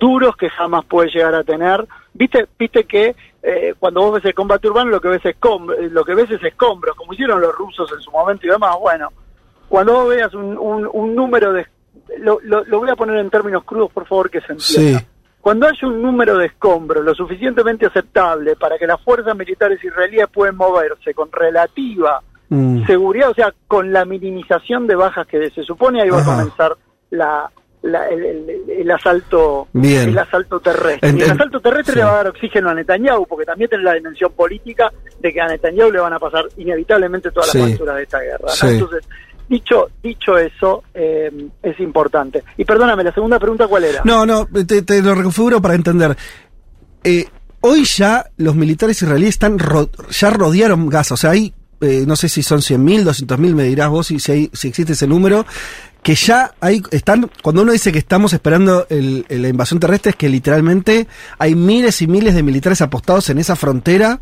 [0.00, 1.86] duros que jamás puede llegar a tener.
[2.18, 5.88] Viste, viste que eh, cuando vos ves el combate urbano lo que ves es eh,
[5.90, 8.76] lo que ves es escombros, como hicieron los rusos en su momento y demás.
[8.80, 9.08] Bueno,
[9.68, 11.66] cuando vos veas un, un, un número de
[12.18, 14.98] lo, lo, lo voy a poner en términos crudos, por favor, que se entienda.
[15.00, 15.06] Sí.
[15.40, 20.26] Cuando haya un número de escombros lo suficientemente aceptable para que las fuerzas militares israelíes
[20.32, 22.86] puedan moverse con relativa Mm.
[22.86, 26.32] seguridad, o sea, con la minimización de bajas que se supone, ahí va Ajá.
[26.32, 26.76] a comenzar
[27.10, 27.50] la,
[27.82, 30.08] la- el, el- el asalto Bien.
[30.08, 31.10] el asalto terrestre.
[31.10, 31.98] Ent- Y el asalto terrestre sí.
[31.98, 35.40] le va a dar oxígeno a Netanyahu, porque también tiene la dimensión política de que
[35.40, 37.58] a Netanyahu le van a pasar inevitablemente todas Sí.
[37.58, 38.44] las facturas de esta guerra.
[38.46, 38.48] ¿no?
[38.52, 38.66] Sí.
[38.66, 39.04] Entonces,
[39.48, 41.30] dicho dicho eso, eh,
[41.62, 42.42] es importante.
[42.56, 44.02] Y perdóname, la segunda pregunta, ¿cuál era?
[44.04, 46.16] No, no, te, te lo reconfiguro para entender.
[47.04, 47.26] Eh,
[47.60, 52.16] hoy ya los militares israelíes están ro- ya rodearon Gaza, o sea, hay, eh, no
[52.16, 55.46] sé si son 100.000, 200.000, me dirás vos si, si, hay- si existe ese número,
[56.02, 60.16] que ya hay, están, cuando uno dice que estamos esperando el- la invasión terrestre, es
[60.16, 61.06] que literalmente
[61.38, 64.20] hay miles y miles de militares apostados en esa frontera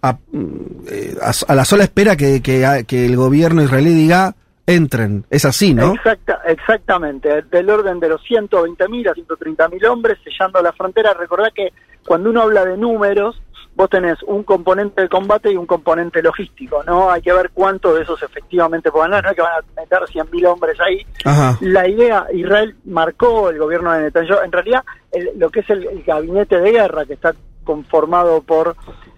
[0.00, 0.48] a, mm,
[0.90, 1.16] eh,
[1.48, 4.34] a- la sola espera que, que- que el gobierno israelí diga
[4.66, 5.24] entren.
[5.30, 5.94] Es así, ¿no?
[5.94, 11.14] Exacta, exactamente, del orden de los 120.000 a 130.000 hombres sellando la frontera.
[11.14, 11.72] Recordá que
[12.06, 13.40] cuando uno habla de números,
[13.78, 17.10] vos tenés un componente de combate y un componente logístico, ¿no?
[17.12, 20.00] Hay que ver cuántos de esos efectivamente puedan dar, no es que van a meter
[20.00, 21.06] 100.000 hombres ahí.
[21.24, 21.56] Ajá.
[21.60, 25.86] La idea, Israel marcó el gobierno de Netanyahu, en realidad el- lo que es el,
[25.86, 28.74] el gabinete de guerra que está conformado por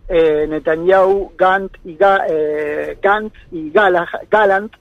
[0.08, 4.72] eh, Netanyahu, Gant y, Ga- eh, Gantz y Gala- Gallant,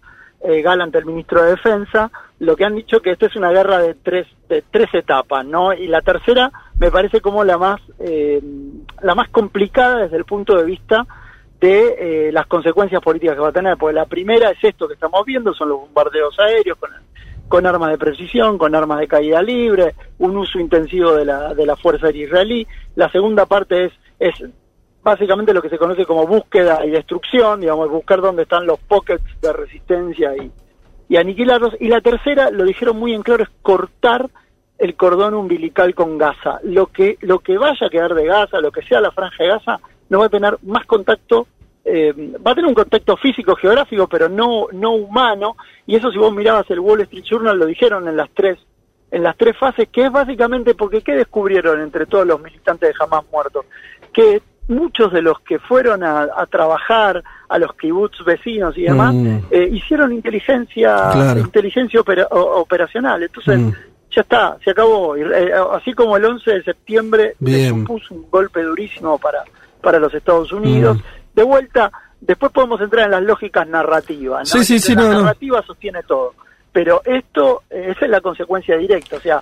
[0.41, 3.77] eh, Gallant el ministro de Defensa, lo que han dicho que esta es una guerra
[3.79, 5.71] de tres de tres etapas, ¿no?
[5.73, 8.41] Y la tercera me parece como la más eh,
[9.01, 11.05] la más complicada desde el punto de vista
[11.59, 14.93] de eh, las consecuencias políticas que va a tener, porque la primera es esto que
[14.93, 16.89] estamos viendo, son los bombardeos aéreos con,
[17.49, 21.65] con armas de precisión, con armas de caída libre, un uso intensivo de la, de
[21.65, 22.65] la fuerza aérea israelí.
[22.95, 24.49] La segunda parte es, es
[25.03, 29.41] básicamente lo que se conoce como búsqueda y destrucción, digamos, buscar dónde están los pockets
[29.41, 30.49] de resistencia y,
[31.09, 31.75] y aniquilarlos.
[31.81, 34.29] Y la tercera, lo dijeron muy en claro, es cortar
[34.79, 36.59] el cordón umbilical con Gaza.
[36.63, 39.49] Lo que, lo que vaya a quedar de Gaza, lo que sea la franja de
[39.49, 41.47] Gaza, no va a tener más contacto,
[41.85, 42.13] eh,
[42.45, 45.55] va a tener un contacto físico, geográfico, pero no, no humano.
[45.85, 48.57] Y eso si vos mirabas el Wall Street Journal, lo dijeron en las tres
[49.11, 52.95] en las tres fases, que es básicamente porque ¿qué descubrieron entre todos los militantes de
[53.03, 53.65] Hamas muertos?
[54.13, 59.15] Que muchos de los que fueron a, a trabajar a los kibbutz vecinos y demás,
[59.15, 59.37] Mm.
[59.49, 61.39] eh, hicieron inteligencia Claro.
[61.39, 63.23] inteligencia opera- o- operacional.
[63.23, 63.71] Entonces, Mm.
[64.19, 65.15] Ya está, se acabó.
[65.15, 69.43] Eh, así como el 11 de septiembre le supuso un golpe durísimo para,
[69.81, 70.97] para los Estados Unidos.
[70.97, 71.01] Mm.
[71.35, 74.53] De vuelta, después podemos entrar en las lógicas narrativas.
[74.53, 74.59] ¿no?
[74.61, 75.21] Sí, sí, sí, la no, no.
[75.21, 76.33] narrativa sostiene todo.
[76.73, 79.15] Pero esto, eh, esa es la consecuencia directa.
[79.15, 79.41] O sea,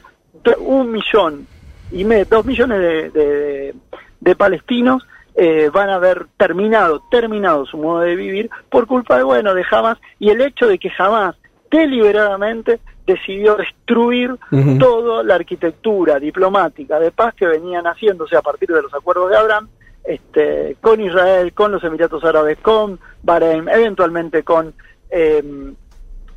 [0.60, 1.48] un millón
[1.92, 3.76] y medio, dos millones de, de-
[4.20, 5.04] de palestinos
[5.36, 9.64] eh, van a haber terminado, terminado su modo de vivir por culpa de, bueno, de
[9.70, 11.36] Hamas y el hecho de que Hamas
[11.70, 14.78] deliberadamente decidió destruir Ujú.
[14.78, 19.38] toda la arquitectura diplomática de paz que venían haciéndose a partir de los acuerdos de
[19.38, 19.70] Abraham
[20.04, 24.74] este, con Israel, con los Emiratos Árabes, con Bahrein, eventualmente con
[25.10, 25.74] eh,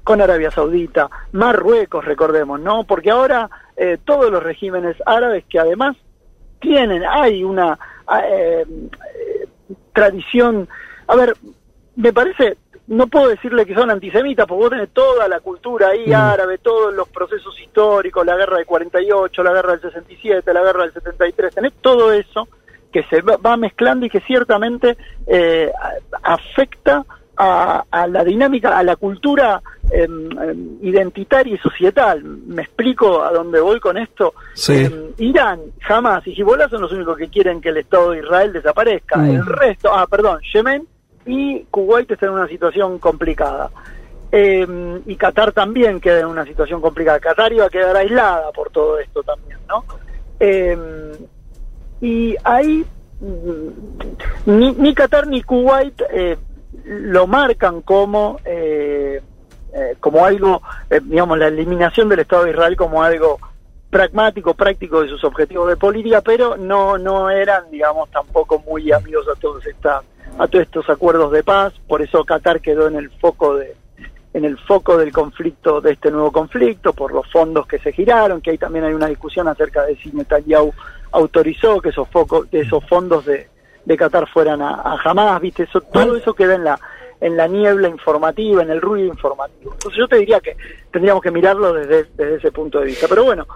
[0.04, 2.85] con Arabia Saudita, Marruecos, recordemos, ¿no?
[2.85, 5.96] Porque ahora eh, todos los regímenes árabes que además
[6.61, 7.78] tienen, hay una
[8.24, 9.46] eh, eh,
[9.92, 10.68] tradición,
[11.06, 11.37] a ver,
[11.96, 12.56] me parece,
[12.90, 16.12] no puedo decirle que son antisemitas, porque vos tenés toda la cultura ahí Mm.
[16.12, 20.83] árabe, todos los procesos históricos, la guerra del 48, la guerra del 67, la guerra
[20.83, 22.48] del 73, tenés todo eso
[22.92, 24.96] que se va mezclando y que ciertamente
[25.29, 25.70] eh,
[26.24, 27.05] afecta
[27.37, 30.29] a, a la dinámica, a la cultura em,
[30.83, 32.24] identitaria y societal.
[32.24, 34.35] ¿Me explico a dónde voy con esto?
[34.55, 34.85] Sí.
[34.87, 38.53] Em, Irán, jamás y Hezbollah son los únicos que quieren que el Estado de Israel
[38.53, 39.16] desaparezca.
[39.16, 39.31] Mm.
[39.31, 40.88] El resto, ah, perdón, Yemen
[41.26, 43.70] y Kuwait están en una situación complicada.
[44.33, 47.18] Em, y Qatar también queda en una situación complicada.
[47.18, 49.85] Qatar iba a quedar aislada por todo esto también, ¿no?
[50.38, 51.12] Em,
[52.00, 52.85] y ahí
[53.20, 56.37] mm, ni, ni Qatar ni Kuwait eh,
[56.85, 59.20] lo marcan como eh,
[59.72, 63.38] eh, como algo, eh, digamos, la eliminación del Estado de Israel como algo
[63.88, 69.26] pragmático, práctico de sus objetivos de política, pero no, no eran, digamos, tampoco muy amigos
[69.28, 70.02] a todos esta,
[70.40, 73.76] a todos estos acuerdos de paz, por eso Qatar quedó en el foco de,
[74.33, 78.40] en el foco del conflicto, de este nuevo conflicto, por los fondos que se giraron,
[78.40, 80.72] que ahí también hay una discusión acerca de si Netanyahu
[81.12, 83.48] autorizó que esos focos, esos fondos de,
[83.85, 86.81] de Qatar fueran a, a Hamas, viste, eso, todo eso queda en la,
[87.20, 89.72] en la niebla informativa, en el ruido informativo.
[89.74, 90.57] Entonces yo te diría que
[90.90, 93.07] tendríamos que mirarlo desde, desde ese punto de vista.
[93.09, 93.46] Pero bueno,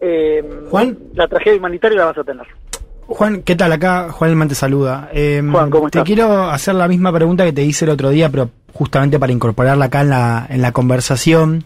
[0.00, 0.98] eh, Juan.
[1.14, 2.46] la tragedia humanitaria la vas a tener.
[3.06, 3.72] Juan, ¿qué tal?
[3.72, 5.08] Acá Juan Elman te saluda.
[5.12, 6.04] Eh, Juan, ¿cómo te estás?
[6.04, 9.86] quiero hacer la misma pregunta que te hice el otro día, pero justamente para incorporarla
[9.86, 11.64] acá en la, en la conversación,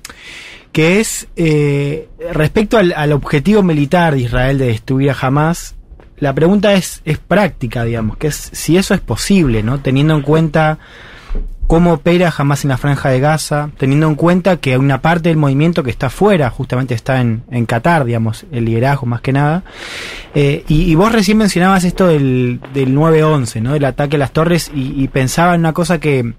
[0.72, 5.76] que es eh, respecto al, al objetivo militar de Israel de destruir a Hamas.
[6.18, 9.81] La pregunta es, es práctica, digamos, que es si eso es posible, ¿no?
[9.81, 10.79] Teniendo en cuenta
[11.70, 15.38] cómo opera Hamas en la franja de Gaza, teniendo en cuenta que una parte del
[15.38, 19.62] movimiento que está fuera, justamente está en, en Qatar, digamos, el liderazgo más que nada.
[20.35, 23.74] Eh, y, vos recién mencionabas esto del, del 9-11, ¿no?
[23.74, 26.35] Del ataque a las torres, y, pensaba en una cosa que,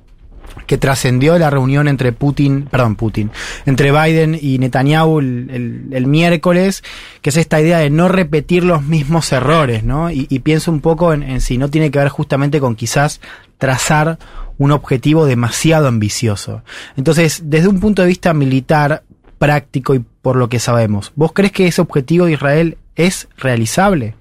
[0.68, 3.32] que trascendió la reunión entre Putin, perdón, Putin,
[3.66, 6.84] entre Biden y Netanyahu el, el- miércoles,
[7.22, 10.12] que es esta idea de no repetir los mismos errores, ¿no?
[10.12, 13.22] Y, y pienso un poco en, en si no tiene que ver justamente con quizás
[13.62, 14.18] trazar
[14.58, 16.64] un objetivo demasiado ambicioso.
[16.98, 19.04] Entonces, desde un punto de vista militar,
[19.42, 24.14] práctico y por lo que sabemos, ¿vos crees que ese objetivo de Israel es realizable?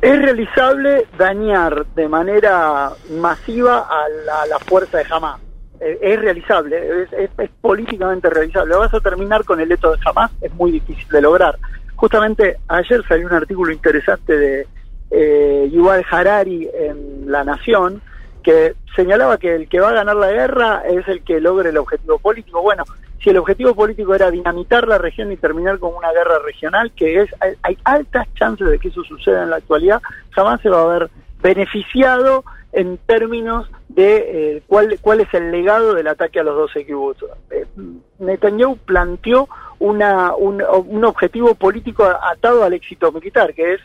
[0.00, 5.40] Es realizable dañar de manera masiva a la, fuerza de Hamas.
[5.80, 6.76] Es realizable,
[7.10, 8.76] es, políticamente realizable.
[8.76, 11.58] Vas a terminar con el hecho de Hamas, es muy difícil de lograr.
[11.96, 14.66] Justamente ayer salió un artículo interesante de
[15.10, 18.00] eh, Yuval Harari en La Nación
[18.46, 21.78] que señalaba que el que va a ganar la guerra es el que logre el
[21.78, 22.62] objetivo político.
[22.62, 22.84] Bueno,
[23.20, 27.22] si el objetivo político era dinamitar la región y terminar con una guerra regional, que
[27.22, 30.80] es hay, hay altas chances de que eso suceda en la actualidad, jamás se va
[30.80, 31.10] a ver
[31.42, 36.86] beneficiado en términos de eh, cuál, cuál es el legado del ataque a los 12
[36.86, 37.24] kibbutz.
[37.50, 37.66] Eh,
[38.20, 39.48] Netanyahu planteó
[39.80, 43.80] una, un, un objetivo político atado al éxito militar, que es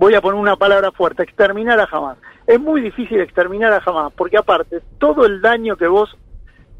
[0.00, 2.16] voy a poner una palabra fuerte, exterminar a Hamas.
[2.46, 6.16] Es muy difícil exterminar a Hamas, porque aparte, todo el daño que vos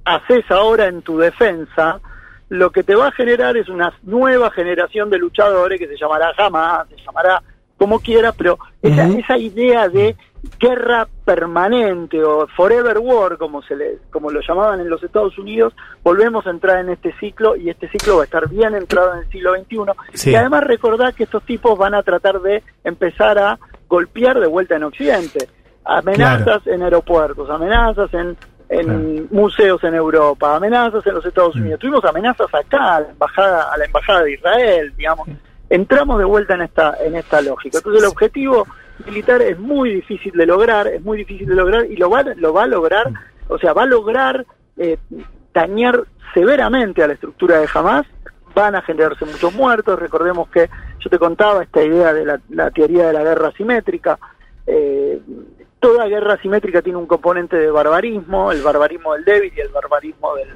[0.06, 2.00] haces ahora en tu defensa,
[2.48, 6.32] lo que te va a generar es una nueva generación de luchadores que se llamará
[6.38, 7.42] Hamas, se llamará
[7.80, 10.14] como quiera, pero esa, esa idea de
[10.58, 15.74] guerra permanente o forever war, como se le, como lo llamaban en los Estados Unidos,
[16.02, 19.20] volvemos a entrar en este ciclo y este ciclo va a estar bien entrado en
[19.20, 19.78] el siglo XXI.
[20.12, 20.30] Sí.
[20.32, 24.76] Y además recordar que estos tipos van a tratar de empezar a golpear de vuelta
[24.76, 25.48] en Occidente.
[25.82, 28.36] Amenazas en aeropuertos, amenazas en,
[28.68, 31.60] en museos en Europa, amenazas en los Estados Mm.
[31.60, 31.80] Unidos.
[31.80, 35.26] Tuvimos amenazas acá a la embajada, a la embajada de Israel, digamos.
[35.70, 37.78] Entramos de vuelta en esta en esta lógica.
[37.78, 38.66] Entonces el objetivo
[39.06, 42.52] militar es muy difícil de lograr, es muy difícil de lograr y lo va lo
[42.52, 43.06] va a lograr,
[43.48, 44.44] o sea, va a lograr
[44.76, 44.98] eh,
[45.54, 46.04] dañar
[46.34, 48.06] severamente a la estructura de Hamas.
[48.54, 49.98] Van a generarse muchos muertos.
[49.98, 54.18] Recordemos que yo te contaba esta idea de la, teoría de la guerra asimétrica.
[54.66, 55.20] Eh,
[55.78, 60.34] toda guerra asimétrica tiene un componente de barbarismo, el barbarismo del débil y el barbarismo
[60.34, 60.48] del,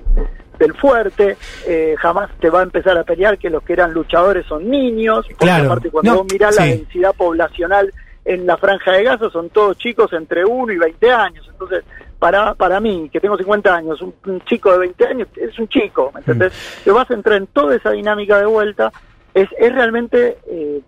[0.65, 1.37] del fuerte.
[1.67, 5.25] Eh, jamás te va a empezar a pelear que los que eran luchadores son niños.
[5.27, 5.67] Porque Claro.
[5.67, 7.93] aparte cuando No, vos mirás la densidad poblacional
[8.25, 11.47] en la franja de Gaza son todos chicos entre 1 y 20 años.
[11.51, 11.85] Entonces,
[12.19, 15.69] para, para mí, que tengo 50 años, un, un chico de 20 años es un
[15.69, 16.81] chico, ¿me entendés?
[16.83, 18.91] Te vas a entrar en toda esa dinámica de vuelta.
[19.35, 20.81] Es, es realmente eh,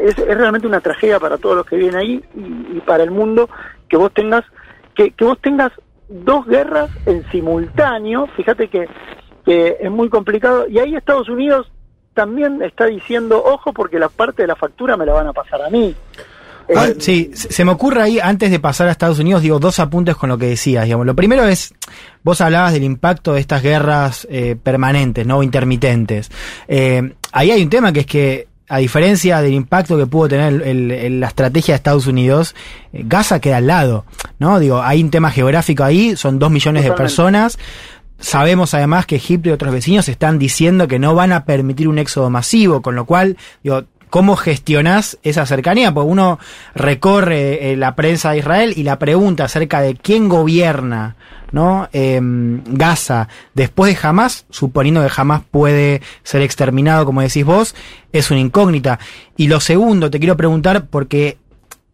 [0.00, 3.10] es, es realmente una tragedia para todos los que viven ahí y, y para el
[3.12, 3.48] mundo
[3.88, 4.44] que vos tengas
[4.94, 5.70] que, que vos tengas
[6.08, 8.26] dos guerras en simultáneo.
[8.36, 8.88] Fíjate que,
[9.44, 11.70] que es muy complicado y ahí Estados Unidos
[12.14, 15.62] también está diciendo ojo porque la parte de la factura me la van a pasar
[15.62, 15.94] a mí.
[16.74, 19.58] Ah, Eh, sí, se se me ocurre ahí, antes de pasar a Estados Unidos, digo,
[19.58, 20.84] dos apuntes con lo que decías.
[20.84, 21.06] Digamos.
[21.06, 21.74] Lo primero es,
[22.24, 26.30] vos hablabas del impacto de estas guerras eh, permanentes, no intermitentes.
[26.66, 30.52] Eh, ahí hay un tema que es que, a diferencia del impacto que pudo tener
[30.54, 32.54] el- el- el- la estrategia de Estados Unidos,
[32.92, 34.04] eh, Gaza queda al lado,
[34.38, 34.58] ¿no?
[34.58, 37.58] Digo, hay un tema geográfico ahí, son dos millones de personas.
[38.18, 41.98] Sabemos además que Egipto y otros vecinos están diciendo que no van a permitir un
[41.98, 45.92] éxodo masivo, con lo cual, digo, ¿cómo gestionás esa cercanía?
[45.92, 46.38] Porque uno
[46.74, 51.16] recorre eh, la prensa de Israel y la pregunta acerca de quién gobierna,
[51.52, 51.88] ¿no?
[51.92, 57.74] Em, Gaza después de Hamas, suponiendo que Hamas puede ser exterminado, como decís vos,
[58.12, 58.98] es una incógnita.
[59.36, 61.38] Y lo segundo, te quiero preguntar, porque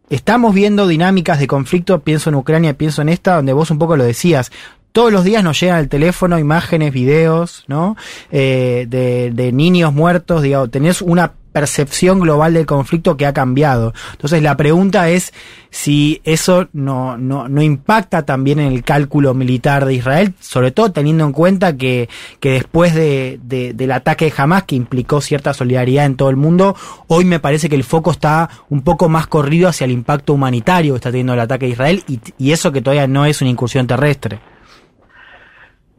[0.09, 3.97] Estamos viendo dinámicas de conflicto, pienso en Ucrania, pienso en esta, donde vos un poco
[3.97, 4.51] lo decías.
[4.91, 7.97] todos los días nos llegan al teléfono imágenes, videos, ¿no?
[8.31, 13.93] Eh, de, de niños muertos, digamos, tenés una percepción global del conflicto que ha cambiado.
[14.11, 15.33] Entonces la pregunta es
[15.69, 20.91] si eso no, no, no impacta también en el cálculo militar de Israel, sobre todo
[20.91, 25.53] teniendo en cuenta que, que después de, de- del ataque de Hamas, que implicó cierta
[25.53, 26.75] solidaridad en todo el mundo,
[27.07, 30.93] hoy me parece que el foco está un poco más corrido hacia el impacto humanitario
[30.93, 33.49] que está teniendo el ataque de Israel y, y eso que todavía no es una
[33.51, 34.39] incursión terrestre.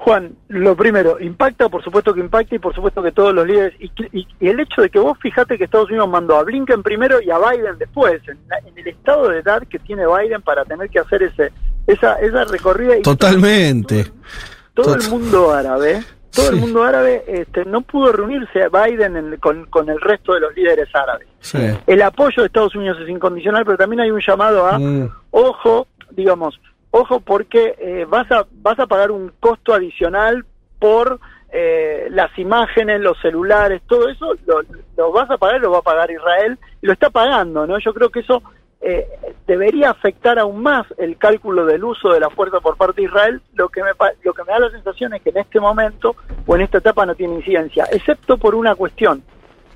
[0.05, 3.73] Juan, lo primero, impacta, por supuesto que impacta y por supuesto que todos los líderes,
[3.81, 6.83] y, y- y el hecho de que vos fijate que Estados Unidos mandó a Blinken
[6.83, 10.43] primero y a Biden después, en, la- en el estado de edad que tiene Biden
[10.43, 11.53] para tener que hacer ese
[11.87, 12.99] esa, esa recorrida.
[12.99, 14.13] Y Totalmente.
[14.75, 19.37] todo el Tot- mundo árabe, todo el mundo árabe este, no pudo reunirse Biden en-
[19.39, 21.29] con, con el resto de los líderes árabes.
[21.41, 21.59] Sí.
[21.87, 25.09] El apoyo de Estados Unidos es incondicional, pero también hay un llamado a, Mm.
[25.31, 26.61] ojo, digamos,
[26.95, 30.45] ojo porque eh, vas, a, vas a pagar un costo adicional
[30.79, 31.19] por
[31.53, 34.35] eh, las imágenes, los celulares, todo eso,
[34.97, 37.81] lo, vas a pagar, lo va a pagar Israel, lo está pagando, ¿no?
[37.81, 38.43] Yo creo que eso
[38.81, 39.09] eh,
[39.45, 43.43] debería afectar aún más el cálculo del uso de la fuerza por parte de Israel,
[43.55, 43.91] lo que, me,
[44.23, 46.15] lo que me da la sensación es que en este momento
[46.47, 49.25] o en esta etapa no tiene incidencia, excepto por una cuestión,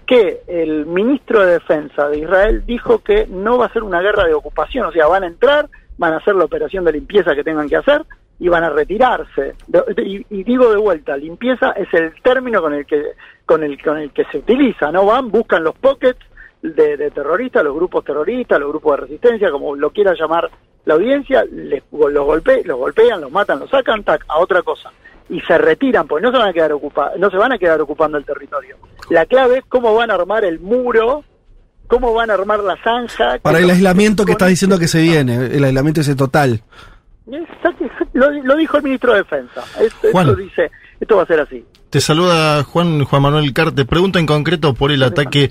[0.06, 4.24] que el ministro de Defensa de Israel dijo que no va a ser una guerra
[4.24, 5.68] de ocupación, o sea, van a entrar,
[5.98, 8.04] van a hacer la operación de limpieza que tengan que hacer
[8.40, 9.54] y van a retirarse.
[9.98, 13.02] Y, y digo de vuelta, limpieza es el término con el que
[13.44, 16.20] con el con el que se utiliza, no van, buscan los pockets
[16.62, 20.50] de, de terroristas, los grupos terroristas, los grupos de resistencia, como lo quiera llamar
[20.84, 24.90] la audiencia, les, los, golpe, los golpean, los matan, los sacan, tac, a otra cosa.
[25.28, 27.80] Y se retiran, porque no se van a quedar ocupa, no se van a quedar
[27.80, 28.76] ocupando el territorio.
[29.10, 31.24] La clave es cómo van a armar el muro,
[31.88, 33.38] cómo van a armar la zanja.
[33.40, 36.62] Para el aislamiento que estás diciendo que se viene, el aislamiento ese total.
[38.12, 39.64] Lo dijo el ministro de Defensa.
[39.80, 40.28] Esto, Juan.
[40.28, 40.70] esto dice,
[41.00, 41.64] esto va a ser así.
[41.90, 43.84] Te saluda Juan Juan Manuel Carte.
[43.84, 45.50] Pregunta en concreto por el ataque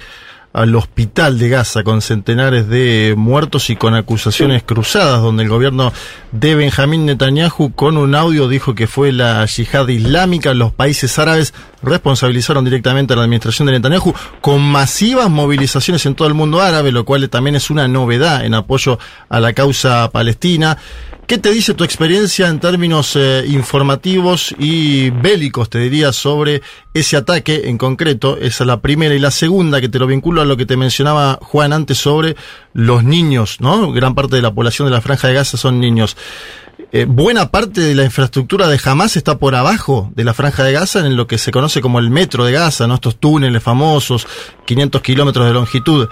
[0.53, 5.93] al hospital de Gaza con centenares de muertos y con acusaciones cruzadas, donde el gobierno
[6.31, 10.53] de Benjamín Netanyahu con un audio dijo que fue la yihad islámica.
[10.53, 16.27] Los países árabes responsabilizaron directamente a la administración de Netanyahu con masivas movilizaciones en todo
[16.27, 18.99] el mundo árabe, lo cual también es una novedad en apoyo
[19.29, 20.77] a la causa palestina.
[21.27, 26.61] ¿Qué te dice tu experiencia en términos eh, informativos y bélicos, te diría, sobre
[26.93, 28.37] ese ataque en concreto?
[28.37, 29.13] Esa es la primera.
[29.13, 32.37] Y la segunda, que te lo vinculo a lo que te mencionaba Juan antes sobre
[32.71, 33.91] los niños, ¿no?
[33.91, 36.15] Gran parte de la población de la Franja de Gaza son niños.
[36.91, 40.71] Eh, buena parte de la infraestructura de Hamas está por abajo de la Franja de
[40.71, 42.95] Gaza, en lo que se conoce como el metro de Gaza, ¿no?
[42.95, 44.25] Estos túneles famosos,
[44.65, 46.07] 500 kilómetros de longitud.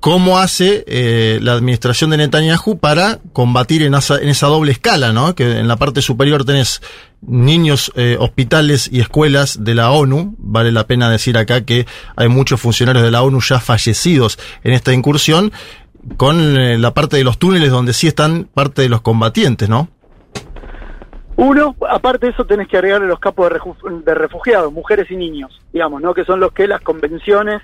[0.00, 5.12] ¿Cómo hace eh, la administración de Netanyahu para combatir en esa, en esa doble escala,
[5.12, 5.34] ¿no?
[5.34, 6.80] Que en la parte superior tenés
[7.20, 10.36] niños, eh, hospitales y escuelas de la ONU.
[10.38, 11.86] Vale la pena decir acá que
[12.16, 15.52] hay muchos funcionarios de la ONU ya fallecidos en esta incursión,
[16.16, 19.88] con eh, la parte de los túneles donde sí están parte de los combatientes, ¿no?
[21.36, 25.16] Uno, aparte de eso tenés que agregarle los capos de, refu- de refugiados, mujeres y
[25.16, 26.12] niños, digamos, ¿no?
[26.12, 27.62] Que son los que las convenciones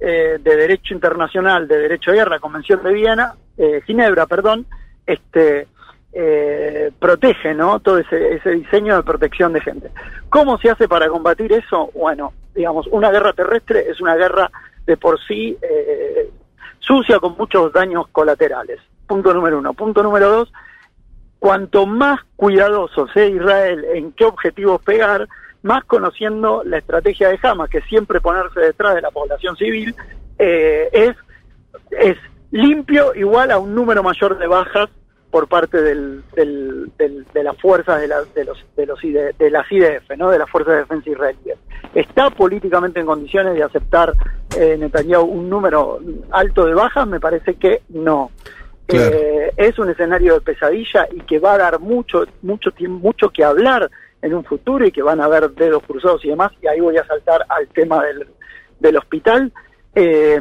[0.00, 4.66] eh, de derecho internacional, de derecho de guerra, Convención de Viena, eh, Ginebra, perdón,
[5.06, 5.68] este,
[6.12, 7.80] eh, protege, ¿no?
[7.80, 9.90] Todo ese, ese diseño de protección de gente.
[10.28, 11.90] ¿Cómo se hace para combatir eso?
[11.94, 14.50] Bueno, digamos, una guerra terrestre es una guerra
[14.86, 16.30] de por sí eh,
[16.86, 18.80] sucia con muchos daños colaterales.
[19.06, 19.74] Punto número uno.
[19.74, 20.52] Punto número dos,
[21.38, 25.28] cuanto más cuidadoso sea Israel en qué objetivos pegar,
[25.62, 29.94] más conociendo la estrategia de Hamas, que siempre ponerse detrás de la población civil,
[30.38, 31.16] eh, es,
[31.90, 32.16] es
[32.50, 34.90] limpio igual a un número mayor de bajas
[35.34, 39.36] por parte del, del- del- de las fuerzas de, la- de los, de, los IDF,
[39.36, 40.30] de las IDF, ¿no?
[40.30, 41.58] de las fuerzas de defensa israelíes.
[41.92, 44.12] ¿Está políticamente en condiciones de aceptar
[44.56, 45.98] eh, Netanyahu un número
[46.30, 47.08] alto de bajas?
[47.08, 48.30] Me parece que no.
[48.86, 49.10] Claro.
[49.12, 53.28] Eh, es un escenario de pesadilla y que va a dar mucho, mucho tiempo, mucho
[53.30, 53.90] que hablar
[54.22, 56.52] en un futuro y que van a haber dedos cruzados y demás.
[56.62, 58.24] Y ahí voy a saltar al tema del,
[58.78, 59.52] del hospital.
[59.96, 60.40] Eh,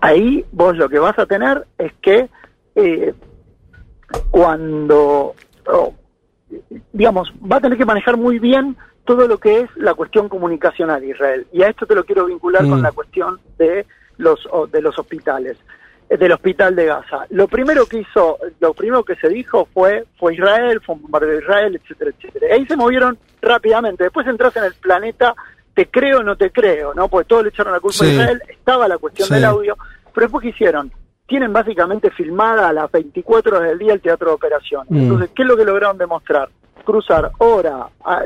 [0.00, 2.28] ahí vos lo que vas a tener es que
[2.74, 3.14] eh,
[4.30, 5.34] cuando,
[5.66, 5.94] oh,
[6.92, 11.04] digamos, va a tener que manejar muy bien todo lo que es la cuestión comunicacional
[11.04, 11.46] Israel.
[11.52, 12.70] Y a esto te lo quiero vincular Mm.
[12.70, 15.58] con la cuestión de los, de los hospitales,
[16.08, 17.26] eh, del hospital de Gaza.
[17.30, 21.30] Lo primero que hizo, lo primero que se dijo fue, fue Israel, fue un bombardeo
[21.30, 22.54] de Israel, etcétera, etcétera.
[22.54, 24.04] Ahí se movieron rápidamente.
[24.04, 25.34] Después entras en el planeta,
[25.74, 27.08] te creo o no te creo, ¿no?
[27.08, 28.06] Porque todos le echaron la culpa Sí.
[28.06, 29.34] a Israel, estaba la cuestión Sí.
[29.34, 29.76] del audio,
[30.14, 30.90] pero después ¿qué hicieron?
[31.26, 34.90] Tienen básicamente filmada a las 24 horas del día el teatro de operaciones.
[34.90, 34.96] Mm.
[34.98, 36.48] Entonces, ¿qué es lo que lograron demostrar?
[36.84, 38.22] Cruzar hora, a-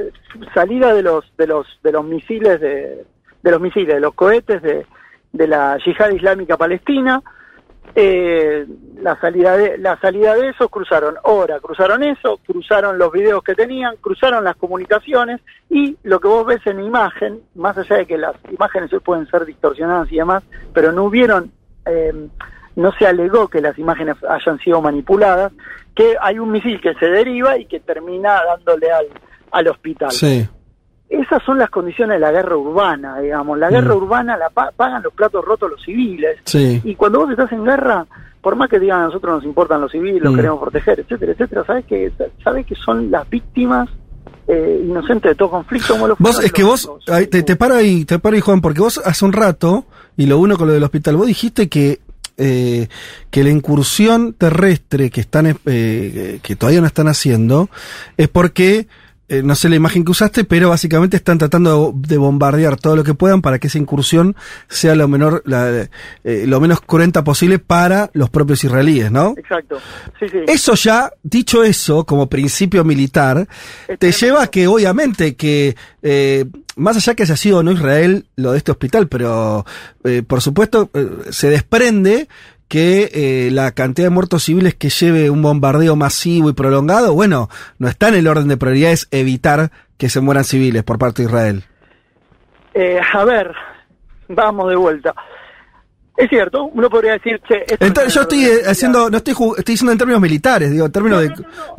[0.54, 3.04] salida de los de los de los misiles de,
[3.42, 4.84] de los misiles, de los cohetes de,
[5.32, 7.22] de la yihad islámica palestina,
[7.94, 8.66] eh,
[9.00, 13.54] la salida de la salida de esos cruzaron hora, cruzaron eso, cruzaron los videos que
[13.54, 15.40] tenían, cruzaron las comunicaciones
[15.70, 19.44] y lo que vos ves en imagen, más allá de que las imágenes pueden ser
[19.46, 20.42] distorsionadas y demás,
[20.74, 21.50] pero no hubieron,
[21.86, 22.28] eh,
[22.78, 25.52] no se alegó que las imágenes hayan sido manipuladas,
[25.94, 29.06] que hay un misil que se deriva y que termina dándole al,
[29.50, 30.10] al hospital.
[30.12, 30.48] Sí.
[31.08, 33.58] Esas son las condiciones de la guerra urbana, digamos.
[33.58, 33.98] La guerra Mm.
[33.98, 36.38] urbana la pa- pagan los platos rotos los civiles.
[36.44, 36.80] Sí.
[36.84, 38.06] Y cuando vos estás en guerra,
[38.42, 40.36] por más que digan a nosotros nos importan los civiles, los Mm.
[40.36, 42.12] queremos proteger, etcétera, etcétera, sabes que
[42.44, 43.88] sabes que son las víctimas
[44.50, 45.92] eh, inocentes de todo conflicto.
[45.94, 48.40] Como lo Vos, es que los- vos, ahí, te, te paro ahí, te paro ahí,
[48.40, 49.84] Juan, porque vos hace un rato,
[50.16, 51.98] y lo uno con lo del hospital, vos dijiste que,
[52.38, 52.88] eh,
[53.30, 57.68] que la incursión terrestre que están, eh, que todavía no están haciendo,
[58.16, 58.86] es porque,
[59.28, 62.96] eh, no sé la imagen que usaste, pero básicamente están tratando de, de bombardear todo
[62.96, 64.36] lo que puedan para que esa incursión
[64.68, 65.88] sea lo menor, la,
[66.24, 69.34] eh, lo menos cruenta posible para los propios israelíes, ¿no?
[69.36, 69.78] Exacto.
[70.18, 70.38] Sí, sí.
[70.46, 73.46] Eso ya, dicho eso, como principio militar,
[73.98, 76.44] te lleva a que obviamente que, eh,
[76.76, 79.64] más allá que haya sido no Israel lo de este hospital, pero
[80.04, 82.28] eh, por supuesto eh, se desprende
[82.68, 87.48] que eh, la cantidad de muertos civiles que lleve un bombardeo masivo y prolongado, bueno,
[87.78, 91.28] no está en el orden de prioridades evitar que se mueran civiles por parte de
[91.28, 91.64] Israel.
[92.74, 93.52] Eh, a ver,
[94.28, 95.14] vamos de vuelta.
[96.16, 99.92] Es cierto, uno podría decir, che, Entonces yo estoy eh, haciendo, no estoy, estoy diciendo
[99.92, 101.34] en términos militares, digo, en términos de, de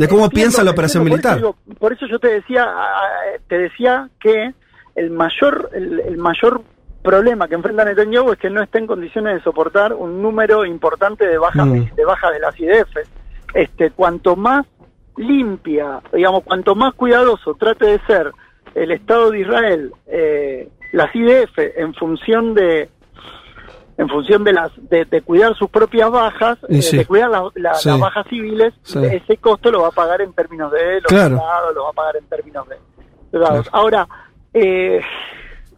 [0.07, 1.37] cómo Entiendo, piensa la operación por militar.
[1.37, 2.65] eso digo- Por eso, yo te decía,
[3.47, 4.53] te decía que
[4.95, 6.61] el mayor, el, el mayor
[7.09, 11.25] problema que enfrenta Netanyahu es que no está en condiciones de soportar un número importante
[11.27, 11.95] de bajas Mm.
[11.95, 12.95] de bajas de las IDF.
[13.53, 14.65] Este, cuanto más
[15.17, 18.31] limpia, digamos, cuanto más cuidadoso trate de ser
[18.75, 22.89] el Estado de Israel, eh, las IDF en función de
[23.97, 26.97] en función de las de, de cuidar sus propias bajas, eh, sí.
[26.97, 27.89] de cuidar la- la- Sí.
[27.89, 28.97] las bajas civiles, Sí.
[29.03, 31.35] ese costo lo va a pagar en términos de los Claro.
[31.37, 32.77] soldados, lo va a pagar en términos de
[33.31, 33.67] soldados.
[33.73, 34.07] Ahora,
[34.53, 35.01] eh,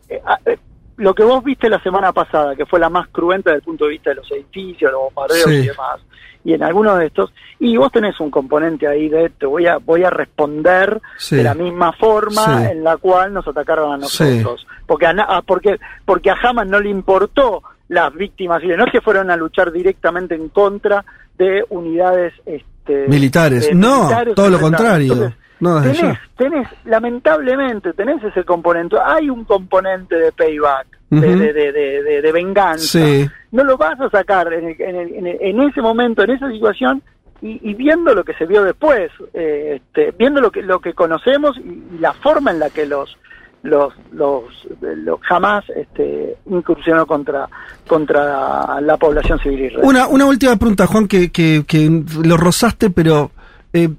[0.10, 0.58] eh,
[0.98, 3.86] lo que vos viste la semana pasada, que fue la más cruenta desde el punto
[3.86, 5.54] de vista de los edificios, los bombardeos Sí.
[5.56, 6.00] y demás,
[6.44, 9.78] y en algunos de estos, y vos tenés un componente ahí de te voy a
[9.78, 11.36] voy a responder Sí.
[11.38, 12.72] de la misma forma Sí.
[12.72, 16.90] en la cual nos atacaron a nosotros, porque a, porque porque a Hamas no le
[16.90, 21.04] importó las víctimas civiles, no es que fueron a luchar directamente en contra
[21.38, 23.68] de unidades este, Militares.
[23.68, 25.14] eh, No, militares todo lo contrario.
[25.14, 26.22] Entonces, No, tenés, ya.
[26.38, 28.98] tenés, lamentablemente, tenés ese componente.
[29.04, 31.40] Hay un componente de payback, de, Ujú.
[31.40, 33.00] de, de, de- de- de venganza.
[33.00, 33.30] Sí.
[33.52, 36.50] No lo vas a sacar en, en, el- en, el- en ese momento, en esa
[36.52, 37.02] situación,
[37.42, 40.94] y, y viendo lo que se vio después, eh, este, viendo lo que, lo que
[40.94, 43.18] conocemos y, y la forma en la que los
[43.64, 44.44] los los,
[44.82, 47.48] los jamás este, incursionó contra
[47.88, 49.88] contra la población civil israelí.
[49.88, 53.30] Una, una última pregunta, Juan, que, que, que lo rozaste, pero
[53.74, 53.90] eh,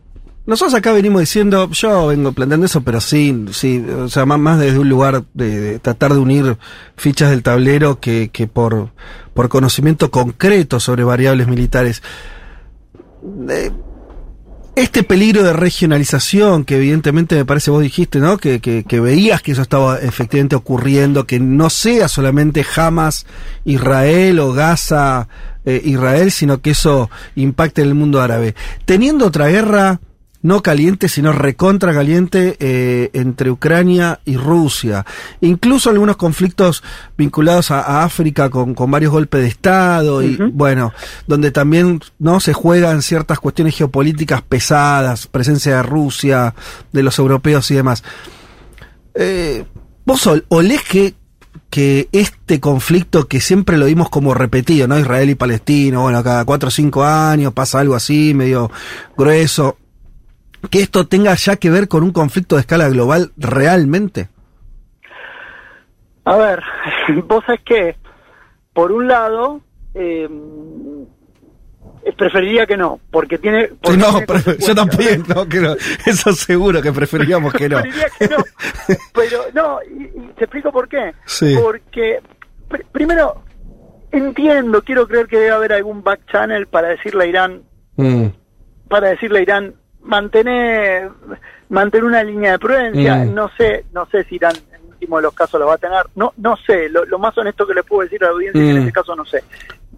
[0.44, 4.58] nosotros acá venimos diciendo, yo vengo planteando eso, pero sí, sí, o sea, más, más
[4.58, 6.58] desde un lugar de, tratar de unir
[6.96, 8.90] fichas del tablero que, que por,
[9.34, 12.02] por conocimiento concreto sobre variables militares.
[13.48, 13.70] Eh,
[14.74, 18.38] este peligro de regionalización que evidentemente me parece vos dijiste, ¿no?
[18.38, 23.26] Que, que, que veías que eso estaba efectivamente ocurriendo, que no sea solamente Hamas
[23.64, 25.28] Israel o Gaza
[25.64, 28.54] eh, Israel, sino que eso impacte en el mundo árabe.
[28.86, 30.00] Teniendo otra guerra
[30.42, 35.06] no caliente, sino recontra caliente eh, entre Ucrania y Rusia.
[35.40, 36.82] Incluso algunos conflictos
[37.16, 40.92] vinculados a, a África con, con varios golpes de Estado y, bueno,
[41.28, 46.54] donde también no se juegan ciertas cuestiones geopolíticas pesadas, presencia de Rusia,
[46.92, 48.02] de los europeos y demás.
[49.14, 49.64] Eh,
[50.04, 51.14] ¿Vos ol- olés que,
[51.70, 54.98] que este conflicto que siempre lo vimos como repetido, ¿no?
[54.98, 58.70] Israel y Palestino, bueno, cada cuatro o cinco años pasa algo así, medio
[59.16, 59.76] grueso,
[60.70, 64.28] que esto tenga ya que ver con un conflicto de escala global realmente?
[66.24, 66.62] A ver,
[67.26, 67.96] vos sabés que,
[68.72, 69.60] por un lado,
[69.94, 70.28] eh,
[72.16, 73.68] preferiría que no, porque tiene...
[73.80, 75.74] Porque no, tiene yo también, no, que no,
[76.06, 77.80] eso seguro que preferiríamos que no.
[77.80, 78.36] Preferiría que no,
[79.14, 81.12] pero no, y, y te explico por qué.
[81.26, 81.56] Sí.
[81.60, 82.20] Porque,
[82.68, 83.42] pr- primero,
[84.12, 87.62] entiendo, quiero creer que debe haber algún back channel para decirle a Irán,
[87.96, 88.28] Mm,
[88.88, 91.08] para decirle a Irán, mantener,
[91.68, 93.34] mantener una línea de prudencia, Mm.
[93.34, 95.78] no sé, no sé si Irán en el último de los casos lo va a
[95.78, 98.60] tener, no, no sé, lo, lo más honesto que le puedo decir a la audiencia
[98.60, 98.80] es que en Mm.
[98.80, 99.42] este caso no sé.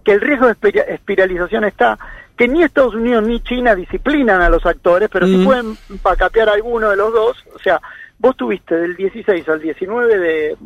[0.04, 1.98] que el riesgo de espira- espiralización está,
[2.36, 5.44] que ni Estados Unidos ni China disciplinan a los actores, pero Mm.
[5.46, 7.42] pueden pacapear a alguno de los dos.
[7.54, 7.80] O sea,
[8.18, 10.56] vos tuviste del 16 al 19 de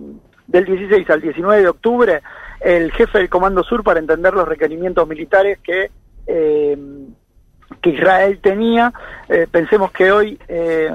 [0.49, 2.21] del 16 al 19 de octubre
[2.61, 5.89] el jefe del Comando Sur para entender los requerimientos militares que
[6.27, 6.77] eh,
[7.81, 8.93] que Israel tenía.
[9.29, 10.91] Eh, pensemos que hoy eh,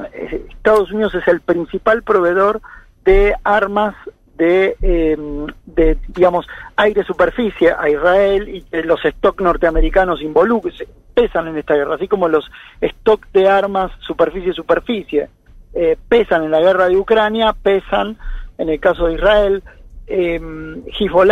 [0.50, 2.62] Estados Unidos es el principal proveedor
[3.04, 3.96] de armas
[4.36, 5.18] de, eh,
[5.66, 10.74] de digamos, aire-superficie a Israel y que los stock norteamericanos involucran,
[11.14, 12.50] pesan en esta guerra, así como los
[12.82, 15.30] stock de armas superficie-superficie
[15.76, 18.18] eh, pesan en la guerra de Ucrania, pesan
[18.58, 19.64] en el caso de Israel.
[20.06, 20.40] Eh,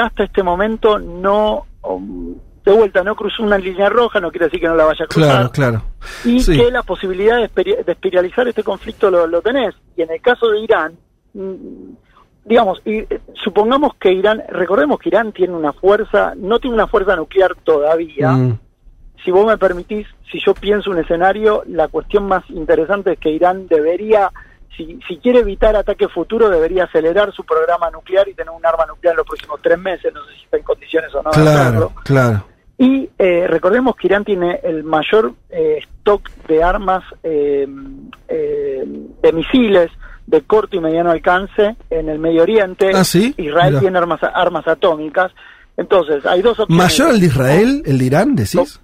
[0.02, 2.36] hasta este momento no, um,
[2.66, 5.08] de vuelta, no cruzó una línea roja, no quiere decir que no la vaya a
[5.08, 5.84] cruzar Claro, claro.
[6.24, 6.58] y Sí.
[6.58, 9.74] que la posibilidad de, espiralizar este conflicto lo, lo tenés.
[9.98, 10.94] Y en el caso de Irán,
[11.34, 11.94] mm,
[12.46, 16.88] digamos, y, eh, supongamos que Irán, recordemos que Irán tiene una fuerza, no tiene una
[16.88, 18.32] fuerza nuclear todavía.
[18.32, 18.60] Mm.
[19.24, 23.30] Si vos me permitís, si yo pienso un escenario, la cuestión más interesante es que
[23.30, 24.32] Irán debería,
[24.76, 28.86] si, si quiere evitar ataque futuro, debería acelerar su programa nuclear y tener un arma
[28.88, 30.12] nuclear en los próximos tres meses.
[30.14, 31.30] No sé si está en condiciones o no.
[31.32, 31.42] de.
[31.42, 32.44] Claro, claro.
[32.82, 37.68] Y eh, recordemos que Irán tiene el mayor eh, stock de armas eh,
[38.28, 39.92] de misiles
[40.26, 42.90] de corto y mediano alcance en el Medio Oriente.
[42.96, 43.36] Ah, ¿sí?
[43.38, 43.80] Israel Mira.
[43.82, 45.32] tiene armas, armas atómicas.
[45.78, 46.84] Entonces, hay dos opciones.
[46.84, 48.82] ¿Mayor al de Israel, el de Irán, decís?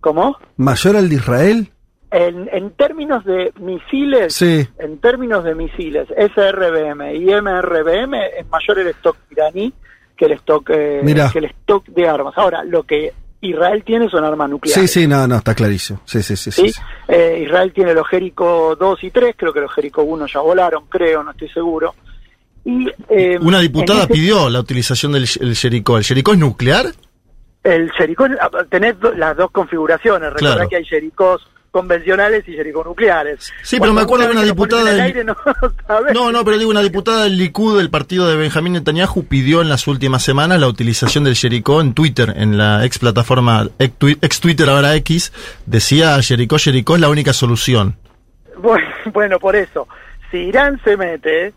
[0.00, 0.36] ¿Cómo?
[0.56, 1.72] ¿Mayor al de Israel?
[2.12, 4.64] En, en términos de misiles, Sí.
[4.78, 9.72] en términos de misiles, SRBM y MRBM es mayor el stock iraní
[10.16, 12.34] que el stock eh, que el stock de armas.
[12.36, 13.12] Ahora, lo que
[13.50, 14.90] Israel tiene son armas nucleares.
[14.90, 16.00] Sí, sí, no, no, está clarísimo.
[16.04, 16.50] Sí, sí, sí.
[16.50, 16.72] sí, ¿sí?
[16.72, 16.80] sí.
[17.08, 20.84] Eh, Israel tiene los Jericho 2 y 3, creo que los Jericho 1 ya volaron,
[20.88, 21.94] creo, no estoy seguro.
[22.64, 25.98] Y, eh, Una diputada ese- pidió la utilización del el Jericó.
[25.98, 26.86] ¿El Jericó es nuclear?
[27.62, 30.68] El Jericho, ah, tenés do- las dos configuraciones, recordá Claro.
[30.68, 33.52] que hay Jericos convencionales y Jericó nucleares.
[33.64, 35.36] Sí, pero me acuerdo de una diputada del- aire, no.
[36.14, 39.68] No, no, pero digo, una diputada del Likud del partido de Benjamín Netanyahu pidió en
[39.68, 44.18] las últimas semanas la utilización del Jericó en Twitter, en la ex plataforma, ex twi-
[44.22, 45.32] ex Twitter ahora X,
[45.66, 47.96] decía Jericó, Jericó es la única solución.
[48.56, 49.88] Bueno, bueno, por eso,
[50.30, 51.52] si Irán se mete,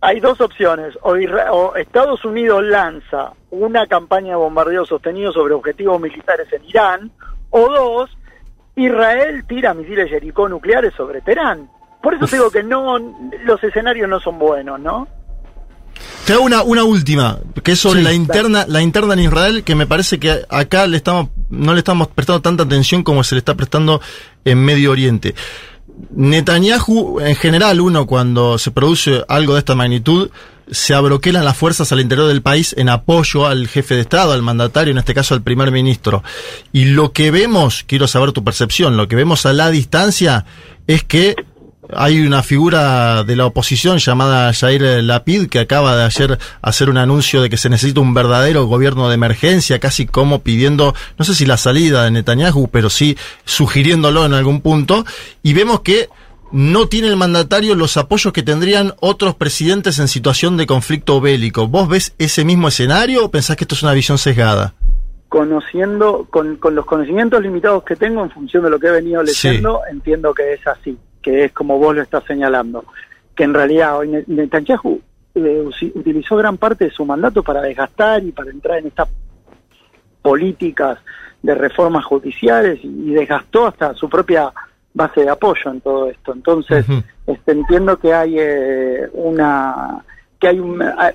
[0.00, 0.96] hay dos opciones.
[1.02, 1.14] O,
[1.50, 7.10] o Estados Unidos lanza una campaña de bombardeo sostenido sobre objetivos militares en Irán,
[7.50, 8.10] o dos,
[8.76, 11.68] Israel tira misiles Jericó nucleares sobre Teherán.
[12.02, 12.98] Por eso digo que no,
[13.44, 15.06] los escenarios no son buenos, ¿no?
[16.26, 19.64] Te hago una, una última, que es sobre Sí, la interna, la interna en Israel,
[19.64, 23.34] que me parece que acá le estamos, no le estamos prestando tanta atención como se
[23.34, 24.00] le está prestando
[24.44, 25.34] en Medio Oriente.
[26.10, 30.30] Netanyahu, en general, uno cuando se produce algo de esta magnitud,
[30.70, 34.42] se abroquelan las fuerzas al interior del país en apoyo al jefe de Estado, al
[34.42, 36.22] mandatario, en este caso al primer ministro.
[36.72, 40.44] Y lo que vemos, quiero saber tu percepción, lo que vemos a la distancia
[40.86, 41.34] es que
[41.94, 46.98] hay una figura de la oposición llamada Jair Lapid que acaba de ayer hacer un
[46.98, 51.34] anuncio de que se necesita un verdadero gobierno de emergencia, casi como pidiendo, no sé
[51.34, 55.04] si la salida de Netanyahu, pero sí sugiriéndolo en algún punto.
[55.42, 56.08] Y vemos que
[56.52, 61.68] no tiene el mandatario los apoyos que tendrían otros presidentes en situación de conflicto bélico.
[61.68, 64.74] ¿Vos ves ese mismo escenario o pensás que esto es una visión sesgada?
[65.28, 69.24] Conociendo, con, con los conocimientos limitados que tengo en función de lo que he venido
[69.26, 69.46] Sí.
[69.48, 72.84] leyendo, entiendo que es así, que es como vos lo estás señalando.
[73.36, 75.00] Que en realidad hoy Ne- Netanyahu
[75.36, 79.08] eh, utilizó gran parte de su mandato para desgastar y para entrar en estas
[80.22, 80.98] políticas
[81.42, 84.52] de reformas judiciales y, y desgastó hasta su propia
[84.94, 86.32] base de apoyo en todo esto.
[86.32, 86.84] Entonces,
[87.26, 90.02] este, entiendo que hay eh, una
[90.38, 91.14] que hay un hay-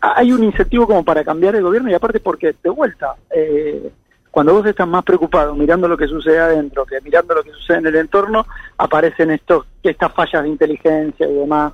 [0.00, 3.90] hay un incentivo como para cambiar el gobierno y aparte porque de vuelta eh,
[4.30, 7.78] cuando vos estás más preocupado mirando lo que sucede adentro que mirando lo que sucede
[7.78, 8.44] en el entorno
[8.76, 11.72] aparecen estos estas fallas de inteligencia y demás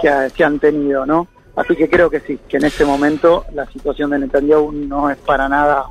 [0.00, 3.44] que ha- se han tenido no así que creo que sí que en este momento
[3.54, 5.84] la situación de Netanyahu no es para nada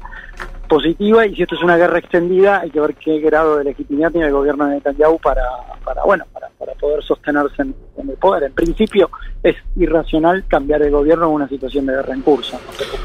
[0.72, 4.10] positiva y si esto es una guerra extendida hay que ver qué grado de legitimidad
[4.10, 5.44] tiene el gobierno de Netanyahu para,
[5.84, 8.44] para bueno para, para poder sostenerse en, en el poder.
[8.44, 9.10] En principio
[9.44, 12.58] es irracional cambiar el gobierno en una situación de guerra en curso.
[12.66, 13.04] No sé cómo,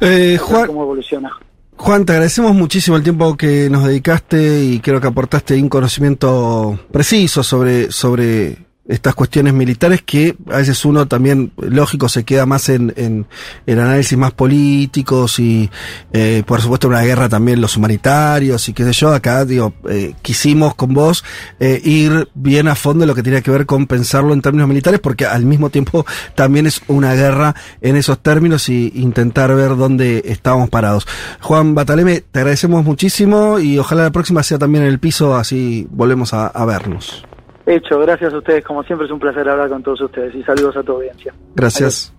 [0.00, 1.30] Eh, Juan, cómo evoluciona.
[1.76, 6.78] Juan, te agradecemos muchísimo el tiempo que nos dedicaste y creo que aportaste un conocimiento
[6.92, 12.68] preciso sobre, sobre estas cuestiones militares que a veces uno también, lógico, se queda más
[12.68, 13.26] en, en,
[13.66, 15.70] en análisis más políticos y,
[16.12, 19.14] eh, por supuesto, una guerra también los humanitarios y qué sé yo.
[19.14, 21.24] Acá, digo, eh, quisimos con vos
[21.60, 24.68] eh, ir bien a fondo en lo que tiene que ver con pensarlo en términos
[24.68, 26.04] militares, porque al mismo tiempo
[26.34, 31.06] también es una guerra en esos términos y intentar ver dónde estábamos parados.
[31.40, 35.86] Juan Bataleme, te agradecemos muchísimo y ojalá la próxima sea también en el piso, así
[35.90, 37.24] volvemos a, a vernos.
[37.66, 38.64] Hecho, gracias a ustedes.
[38.64, 41.34] Como siempre es un placer hablar con todos ustedes y saludos a tu audiencia.
[41.54, 42.12] Gracias.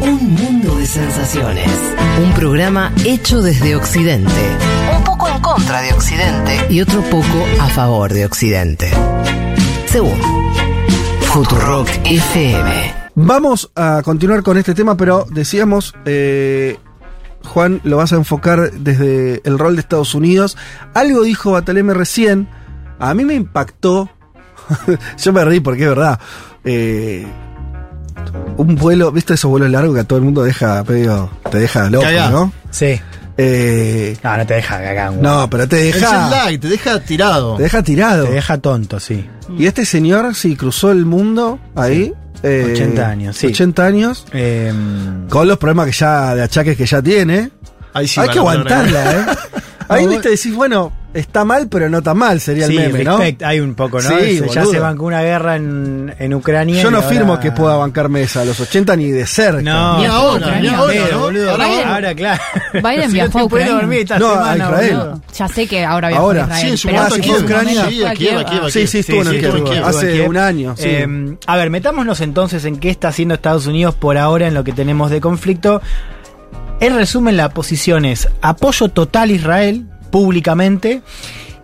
[0.00, 1.94] Un mundo de sensaciones.
[2.22, 4.30] Un programa hecho desde Occidente.
[4.96, 6.66] Un poco en contra de Occidente.
[6.70, 8.90] Y otro poco a favor de Occidente.
[9.86, 10.18] Según
[11.22, 12.94] Futurock FM.
[13.14, 16.76] Vamos a continuar con este tema, pero decíamos, eh,
[17.44, 20.56] Juan, lo vas a enfocar desde el rol de Estados Unidos.
[20.94, 22.48] Algo dijo Bataleme recién,
[22.98, 24.10] a mí me impactó,
[25.18, 26.20] yo me reí porque es verdad,
[26.64, 27.26] eh,
[28.56, 31.88] un vuelo, ¿viste esos vuelos largos que a todo el mundo deja, medio, te deja
[31.88, 32.30] loco, Cagá.
[32.30, 32.52] ¿no?
[32.70, 33.00] Sí.
[33.38, 35.16] Eh, No, no te deja cagado.
[35.20, 37.56] no, pero te deja, lag, te deja tirado.
[37.56, 38.24] te deja tirado.
[38.26, 39.28] Te deja tonto, sí.
[39.58, 42.12] Y este señor, sí, cruzó el mundo ahí.
[42.42, 43.46] eh, 80 años, sí.
[43.48, 44.24] 80 años.
[44.32, 47.50] Em, Con los problemas que ya, de achaques que ya tiene.
[47.92, 49.24] Ahí sí Hay que aguantarla, ¿eh?
[49.88, 53.16] Ahí, viste, decís, bueno, está mal, pero no tan mal, sería sí, el meme, ¿no?
[53.18, 54.08] respect, hay un poco, ¿no?
[54.18, 56.82] Sí, ya se bancó una guerra en, en Ucrania.
[56.82, 59.62] Yo no ahora- firmo que pueda bancarme esa, a los 80 ni de cerca.
[59.62, 61.20] No, Ni ahora, ni ahora, pero, ¿no?
[61.24, 61.50] boludo.
[61.52, 62.42] Ahora claro.
[62.74, 63.74] Biden viajó no a Ucrania.
[63.74, 64.96] dormir esta No, a Israel.
[64.96, 65.22] boludo.
[65.36, 66.60] Ya sé que ahora viajó Ahora, a Israel.
[66.62, 67.86] sí, en su pero en momento Ucrania.
[67.88, 69.84] Sí, Sí, sí, estuvo en Kiev.
[69.84, 70.74] Hace un año.
[70.78, 74.64] Eh, a ver, metámonos entonces en qué está haciendo Estados Unidos por ahora en lo
[74.64, 75.80] que tenemos de conflicto.
[76.78, 79.86] En resumen, la posición es apoyo total a Israel
[80.16, 81.02] públicamente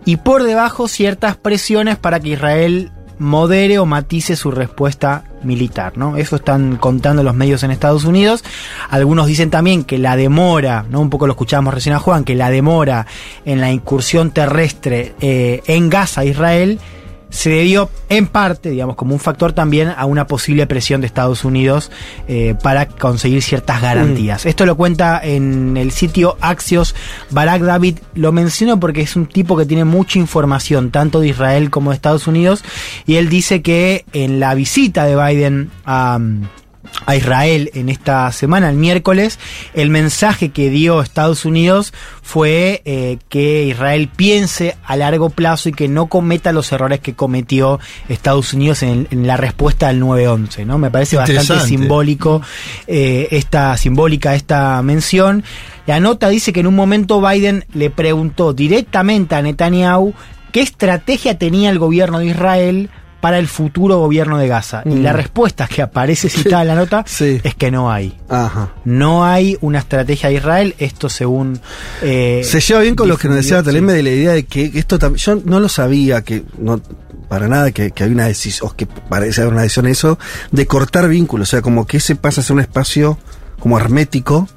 [0.05, 6.17] y por debajo ciertas presiones para que Israel modere o matice su respuesta militar, ¿no?
[6.17, 8.43] Eso están contando los medios en Estados Unidos.
[8.91, 11.01] Algunos dicen también que la demora, ¿no?
[11.01, 13.07] Un poco lo escuchábamos recién a Juan, que la demora
[13.43, 16.79] en la incursión terrestre eh, en Gaza, Israel,
[17.33, 21.43] se debió en parte, digamos, como un factor también a una posible presión de Estados
[21.43, 21.91] Unidos
[22.27, 24.45] eh, para conseguir ciertas garantías.
[24.45, 26.93] Esto lo cuenta en el sitio Axios
[27.31, 27.97] Barak David.
[28.13, 31.95] Lo menciono porque es un tipo que tiene mucha información, tanto de Israel como de
[31.95, 32.63] Estados Unidos,
[33.07, 36.19] y él dice que en la visita de Biden a
[37.05, 39.39] a Israel en esta semana, el miércoles,
[39.73, 45.73] el mensaje que dio Estados Unidos fue eh, que Israel piense a largo plazo y
[45.73, 47.79] que no cometa los errores que cometió
[48.09, 50.77] Estados Unidos en, en la respuesta al 9-11, ¿no?
[50.77, 52.41] Me parece bastante simbólico
[52.87, 55.43] eh, esta simbólica esta mención.
[55.85, 60.13] La nota dice que en un momento Biden le preguntó directamente a Netanyahu
[60.51, 62.89] qué estrategia tenía el gobierno de Israel
[63.23, 64.81] para el futuro gobierno de Gaza.
[64.83, 65.01] Y Mm.
[65.03, 67.39] la respuesta que aparece citada en la nota Sí.
[67.41, 68.17] es que no hay.
[68.27, 68.73] Ajá.
[68.83, 71.57] No hay una estrategia de Israel, esto según...
[72.01, 73.71] eh, Se lleva bien con lo que nos decía sí.
[73.71, 75.19] de la idea de que esto también.
[75.19, 76.81] Yo no lo sabía, que no
[77.29, 80.19] para nada que, que había una decisión, o que parece haber una decisión eso,
[80.51, 81.47] de cortar vínculos.
[81.47, 83.17] O sea, como que ese pasa a ser un espacio
[83.57, 84.49] como hermético,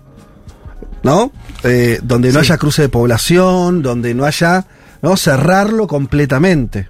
[1.05, 1.31] ¿no?
[1.63, 2.47] Eh, donde no Sí.
[2.47, 4.67] haya cruce de población, donde no haya.
[5.03, 5.15] ¿no?
[5.17, 6.89] Cerrarlo completamente.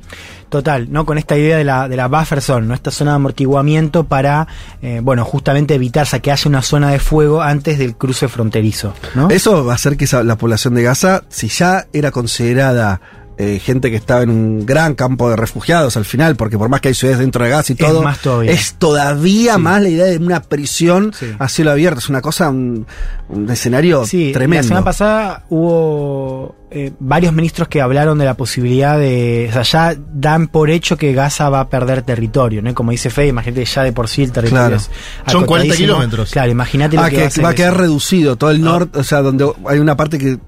[0.49, 1.05] Total, ¿no?
[1.05, 2.75] Con esta idea de la, de la buffer zone, ¿no?
[2.75, 4.47] Esta zona de amortiguamiento para,
[4.81, 8.29] eh, bueno, justamente evitar o sea, que haya una zona de fuego antes del cruce
[8.29, 9.29] fronterizo, ¿no?
[9.31, 13.01] Eso va a hacer que esa- la población de Gaza, si ya era considerada
[13.39, 16.81] eh, gente que estaba en un gran campo de refugiados al final, porque por más
[16.81, 18.51] que hay ciudades dentro de Gaza y Es todo, más todavía.
[18.53, 19.61] es todavía Sí.
[19.61, 21.27] más la idea de una prisión Sí.
[21.39, 21.99] a cielo abierto.
[21.99, 22.87] Es una cosa, un,
[23.29, 24.63] un escenario Sí, tremendo.
[24.63, 29.49] La semana pasada hubo eh, varios ministros que hablaron de la posibilidad de.
[29.51, 32.75] O sea, ya dan por hecho que Gaza va a perder territorio, ¿no?
[32.75, 34.77] Como dice Fede, imagínate ya de por sí el territorio Claro.
[34.77, 34.91] es
[35.31, 35.77] Son 40 acotadísimo.
[35.77, 36.31] kilómetros.
[36.33, 37.57] Claro, imagínate lo Ah, que, que, va a, ser va a eso.
[37.57, 40.39] quedar reducido todo el norte, o sea, donde hay una parte que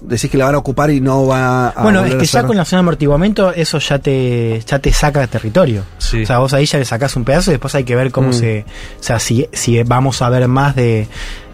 [0.00, 1.82] decís que la van a ocupar y no va a.
[1.82, 5.20] Bueno, es que ya con la zona de amortiguamiento eso ya te ya te saca
[5.20, 5.82] de territorio.
[5.98, 6.22] Sí.
[6.22, 8.28] O sea, vos ahí ya le sacás un pedazo y después hay que ver cómo
[8.28, 8.32] Mm.
[8.32, 8.64] se...
[9.00, 11.08] O sea, si, si vamos a ver más de,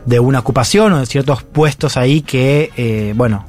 [0.06, 3.46] de una ocupación o de ciertos puestos ahí que, eh, bueno,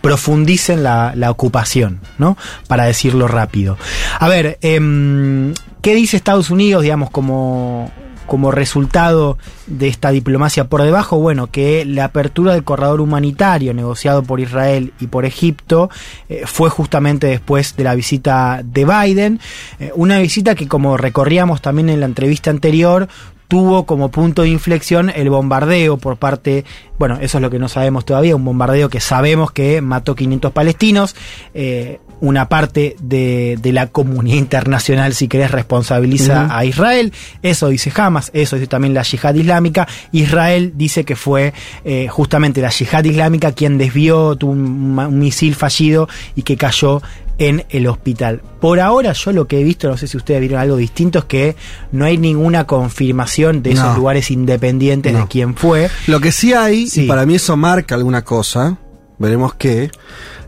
[0.00, 2.36] profundicen la, la ocupación, ¿no?
[2.68, 3.76] Para decirlo rápido.
[4.18, 7.90] A ver, em, ¿qué dice Estados Unidos, digamos, como
[8.30, 14.22] como resultado de esta diplomacia por debajo, bueno, que la apertura del corredor humanitario negociado
[14.22, 15.90] por Israel y por Egipto
[16.28, 19.40] eh, fue justamente después de la visita de Biden,
[19.80, 23.08] eh, una visita que como recorríamos también en la entrevista anterior,
[23.48, 26.64] tuvo como punto de inflexión el bombardeo por parte,
[27.00, 30.52] bueno, eso es lo que no sabemos todavía, un bombardeo que sabemos que mató 500
[30.52, 31.16] palestinos,
[31.52, 37.12] eh, una parte de, de la comunidad internacional, si querés, responsabiliza a Israel,
[37.42, 41.52] eso dice Hamas, eso dice también la yihad islámica, Israel dice que fue
[41.84, 47.00] eh, justamente la yihad islámica quien desvió, tuvo un, misil fallido y que cayó
[47.38, 48.42] en el hospital.
[48.60, 51.24] Por ahora yo lo que he visto, no sé si ustedes vieron algo distinto, es
[51.24, 51.56] que
[51.90, 53.96] no hay ninguna confirmación de esos No.
[53.96, 55.88] lugares independientes de quién fue.
[56.06, 57.04] Lo que sí hay, Sí.
[57.04, 58.76] y para mí eso marca alguna cosa,
[59.20, 59.92] veremos qué.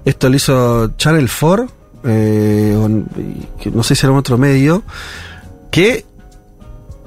[0.04, 1.68] Esto lo hizo Channel 4,
[2.04, 2.76] eh,
[3.72, 4.82] no sé si era otro medio,
[5.70, 6.04] que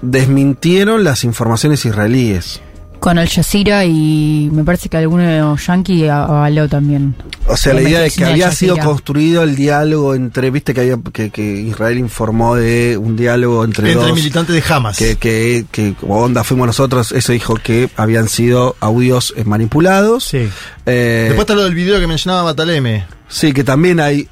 [0.01, 2.61] desmintieron las informaciones israelíes.
[3.06, 7.14] Con Al Jazeera y me parece que alguno yankee avaló también.
[7.47, 10.97] O sea, la idea de que había sido construido el diálogo entre, viste que había
[11.14, 14.97] que, que Israel informó de un diálogo entre, Entre dos militantes de Hamas.
[14.97, 20.24] que, que, que como onda fuimos nosotros, eso dijo que habían sido audios eh, manipulados.
[20.24, 20.49] Sí.
[20.88, 23.06] Eh, Después está lo del video que mencionaba Bataleme.
[23.28, 24.28] sí, que también hay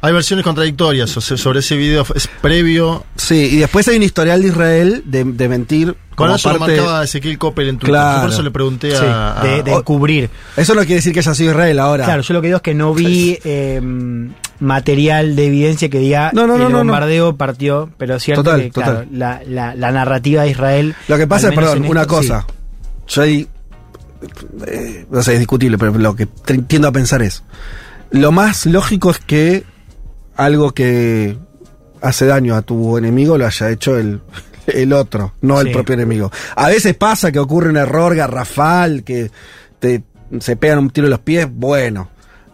[0.00, 2.06] Hay versiones contradictorias sobre ese video.
[2.14, 3.04] Es previo.
[3.16, 5.96] Sí, y después hay un historial de Israel de, de mentir.
[6.14, 7.90] Con eso lo parte- marcaba Ezequiel Coppel en Twitter.
[7.94, 8.20] Claro.
[8.22, 9.40] Por eso le pregunté Sí, a.
[9.42, 10.30] de, de o- encubrir.
[10.56, 12.04] Eso no quiere decir que haya sido Israel ahora.
[12.04, 13.80] Claro, yo lo que digo es que no vi eh,
[14.60, 16.78] material de evidencia que diga No, no, no, el no, no.
[16.78, 19.08] bombardeo partió, pero es cierto Total, que claro, total.
[19.12, 20.94] la, la- la narrativa de Israel.
[21.08, 22.46] Lo que pasa es, perdón, una esto, cosa.
[23.08, 23.48] Yo ahí.
[24.66, 27.42] eh, no sé, es discutible, pero lo que tiendo a pensar es.
[28.10, 29.64] Lo más lógico es que
[30.38, 31.36] algo que
[32.00, 34.20] hace daño a tu enemigo lo haya hecho el,
[34.66, 36.30] el otro, no el propio enemigo.
[36.56, 39.30] A veces pasa que ocurre un error garrafal, que
[39.78, 40.04] te,
[40.40, 42.08] se pegan un tiro en los pies, bueno.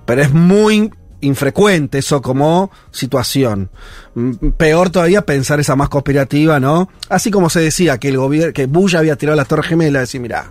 [0.07, 3.71] Pero es muy infrecuente eso como situación.
[4.15, 6.89] Mm, Peor todavía pensar esa más conspirativa, ¿no?
[7.11, 10.21] Así como se decía que el gobierno, que Bush había tirado las torres gemelas, decir,
[10.23, 10.47] mira,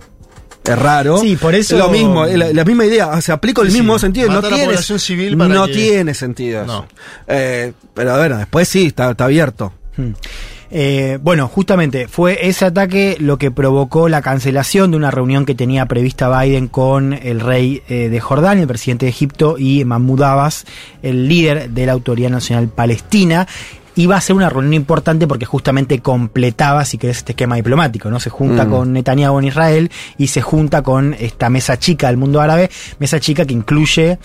[0.66, 1.18] es raro.
[1.18, 3.78] Sí, por eso- Es lo mismo, la, la misma idea, o sea, aplico el Sí,
[3.80, 4.01] mismo sí.
[4.01, 6.64] sentido, no Matar a la tiene, civil para no que- tiene sentido.
[6.64, 6.72] eso.
[6.72, 6.86] No.
[7.28, 9.74] Eh, pero bueno, después sí, está, está abierto.
[9.97, 10.11] Hmm.
[10.76, 15.53] Eh, bueno, justamente fue ese ataque lo que provocó la cancelación de una reunión que
[15.53, 20.24] tenía prevista Biden con el rey eh, de Jordania, el presidente de Egipto, y Mahmoud
[20.24, 20.66] Abbas,
[21.03, 23.47] el líder de la Autoridad Nacional Palestina.
[23.95, 28.19] Iba a ser una reunión importante porque justamente completaba, si querés, este esquema diplomático, ¿no?
[28.19, 28.69] Se junta Mm.
[28.69, 32.69] con Netanyahu en Israel y se junta con esta mesa chica del mundo árabe,
[32.99, 34.17] mesa chica que incluye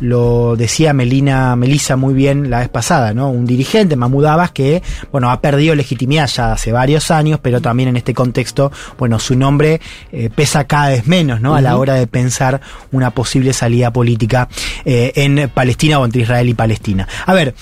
[0.00, 3.30] lo decía Melina Melisa muy bien la vez pasada, ¿no?
[3.30, 7.88] Un dirigente, Mahmoud Abbas, que, bueno, ha perdido legitimidad ya hace varios años, pero también
[7.88, 9.80] en este contexto, bueno, su nombre
[10.12, 11.56] eh, pesa cada vez menos, ¿no?
[11.56, 12.60] A la hora de pensar
[12.92, 14.48] una posible salida política
[14.84, 17.08] eh, en Palestina o entre Israel y Palestina.
[17.24, 17.54] A ver,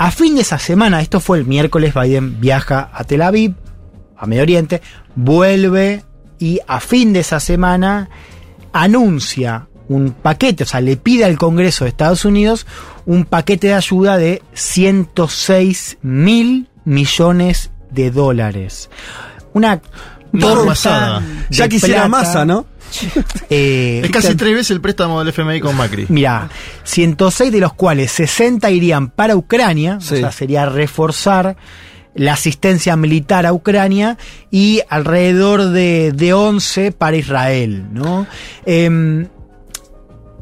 [0.00, 3.56] a fin de esa semana, esto fue el miércoles, Biden viaja a Tel Aviv,
[4.16, 4.80] a Medio Oriente,
[5.14, 6.04] vuelve
[6.38, 8.08] y a fin de esa semana
[8.72, 12.66] anuncia un paquete, o sea, le pide al Congreso de Estados Unidos
[13.04, 18.88] un paquete de ayuda de 106 mil millones de dólares.
[19.52, 19.82] Una
[20.32, 22.64] torta Ya quisiera masa, ¿no?
[23.50, 26.06] Eh, Es casi tres veces el préstamo del FMI con Macri.
[26.08, 26.48] Mira,
[26.84, 30.14] 106 de los cuales 60 irían para Ucrania, Sí.
[30.14, 31.56] o sea, sería reforzar
[32.14, 34.18] la asistencia militar a Ucrania
[34.50, 38.26] y alrededor de, de 11 para Israel, ¿no?
[38.66, 39.28] Em,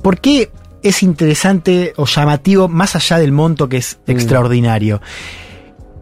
[0.03, 0.51] ¿Por qué
[0.83, 5.03] es interesante o llamativo, más allá del monto que es extraordinario?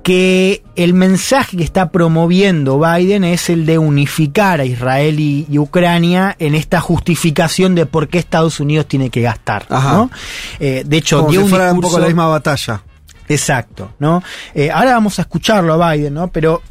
[0.07, 5.59] Que el mensaje que está promoviendo Biden es el de unificar a Israel y, y
[5.59, 9.67] Ucrania en esta justificación de por qué Estados Unidos tiene que gastar.
[9.69, 10.09] ¿no?
[10.61, 12.83] Eh, de hecho, Como dio si un fuera un discurso- poco la misma batalla.
[13.29, 14.23] Exacto, ¿no?
[14.55, 16.29] Eh, ahora vamos a escucharlo a Biden, ¿no?
[16.29, 16.63] Pero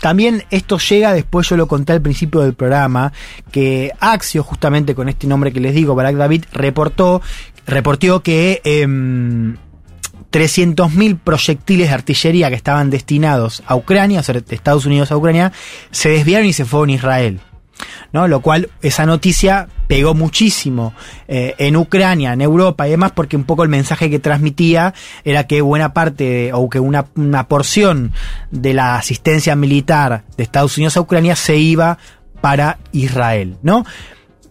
[0.00, 3.12] también esto llega, después yo lo conté al principio del programa,
[3.52, 7.22] que Axio, justamente con este nombre que les digo, Barack David, reportó,
[7.64, 9.56] reportó que em,
[10.32, 15.16] 300.000 proyectiles de artillería que estaban destinados a Ucrania, o sea, de Estados Unidos a
[15.16, 15.52] Ucrania,
[15.90, 17.40] se desviaron y se fueron a Israel.
[18.12, 18.28] ¿no?
[18.28, 20.94] Lo cual, esa noticia pegó muchísimo
[21.28, 25.46] eh, en Ucrania, en Europa y demás, porque un poco el mensaje que transmitía era
[25.46, 28.12] que buena parte, o que una, una porción
[28.50, 31.98] de la asistencia militar de Estados Unidos a Ucrania se iba
[32.40, 33.84] para Israel, ¿no?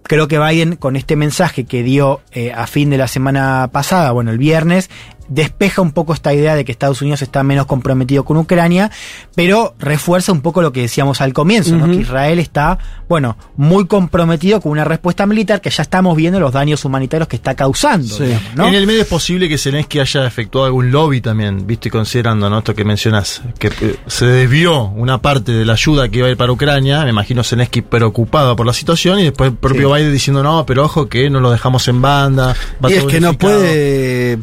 [0.03, 4.11] Creo que Biden, con este mensaje que dio eh, a fin de la semana pasada,
[4.11, 4.89] bueno, el viernes,
[5.27, 8.91] despeja un poco esta idea de que Estados Unidos está menos comprometido con Ucrania,
[9.35, 11.87] pero refuerza un poco lo que decíamos al comienzo, ¿no?
[11.87, 16.51] Que Israel está, bueno, muy comprometido con una respuesta militar que ya estamos viendo los
[16.51, 18.17] daños humanitarios que está causando.
[18.17, 18.67] digamos, ¿no?
[18.67, 22.49] En el medio es posible que Zelensky haya efectuado algún lobby también, visto y considerando
[22.49, 22.59] ¿no?
[22.59, 26.31] esto que mencionas, que eh, se desvió una parte de la ayuda que iba a
[26.31, 30.11] ir para Ucrania, me imagino Zelensky preocupado por la situación y después el propio Biden
[30.11, 32.55] diciendo no, pero ojo que no lo dejamos en banda.
[32.83, 33.59] va Y es que no unificado".
[33.59, 34.39] puede.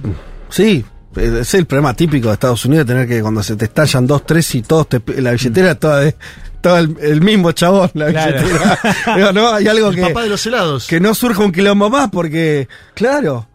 [0.51, 0.85] Sí,
[1.17, 4.55] es el problema típico de Estados Unidos, tener que cuando se te estallan dos, tres
[4.55, 6.15] y todos te, la billetera toda de.
[6.61, 8.43] Todo el, el mismo chabón, la Claro.
[8.43, 8.79] billetera.
[9.17, 10.03] Digo, no, hay algo El que.
[10.03, 10.89] papá de los helados.
[10.89, 12.67] Que no surja un quilombo más, porque.
[12.95, 13.47] Claro.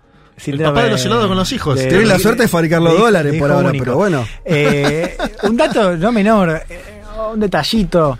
[0.45, 1.77] El papá de los helados con los hijos.
[1.77, 3.83] de- Tenés la suerte de fabricar los dólares por ahora, único.
[3.83, 4.25] pero bueno.
[4.45, 6.81] Eh, un dato no menor, eh,
[7.33, 8.17] un detallito.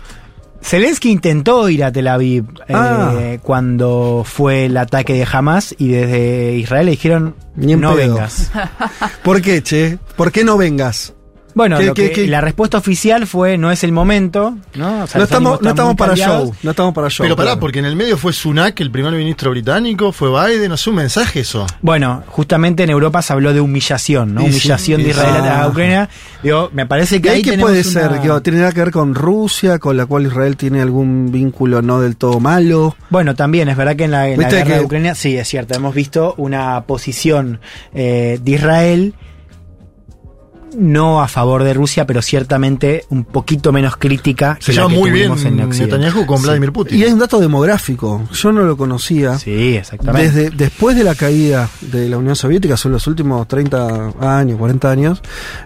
[0.64, 3.12] Zelensky intentó ir a Tel Aviv eh, Ah.
[3.42, 8.14] cuando fue el ataque de Hamas y desde Israel le dijeron Ni no pedo.
[8.14, 8.50] vengas.
[9.22, 9.98] ¿Por qué, che?
[10.16, 11.12] ¿Por qué no vengas?
[11.54, 12.26] Bueno, ¿Qué- lo qué- que- qué?
[12.26, 15.04] la respuesta oficial fue no es el momento, ¿no?
[15.04, 16.52] O sea, no estamos, no estamos para show.
[16.62, 17.24] No estamos para show.
[17.24, 17.60] Pero pará, claro.
[17.60, 20.96] porque en el medio fue Sunak, el primer ministro británico, fue Biden, no sé, un
[20.96, 21.66] mensaje eso.
[21.80, 24.42] Bueno, justamente en Europa se habló de humillación, ¿no?
[24.42, 26.08] Y humillación de Israel a Ucrania.
[26.42, 28.10] Digo, me parece ¿Y que ahí ahí qué tenemos puede ser?
[28.20, 32.00] Que tiene nada que ver con Rusia, con la cual Israel tiene algún vínculo no
[32.00, 32.96] del todo malo.
[33.10, 35.36] Bueno, también es verdad que en la, en la Viste guerra que- de Ucrania, sí,
[35.36, 37.60] es cierto, hemos visto una posición
[37.94, 39.14] eh, de Israel
[40.76, 44.88] no a favor de Rusia, pero ciertamente un poquito menos crítica Se que la lleva
[44.94, 45.98] que muy bien tuvimos en Occidente.
[45.98, 46.44] Netanyahu con Sí.
[46.44, 46.98] Vladimir Putin.
[46.98, 49.38] Y hay un dato demográfico, yo no lo conocía.
[49.38, 50.30] Sí, exactamente.
[50.30, 54.90] Desde, después de la caída de la Unión Soviética, son los últimos 30 años, 40
[54.90, 55.22] años,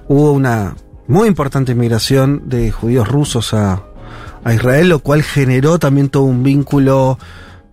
[0.09, 0.75] hubo una
[1.07, 3.83] muy importante inmigración de judíos rusos a,
[4.45, 7.19] a Israel, lo cual generó también todo un vínculo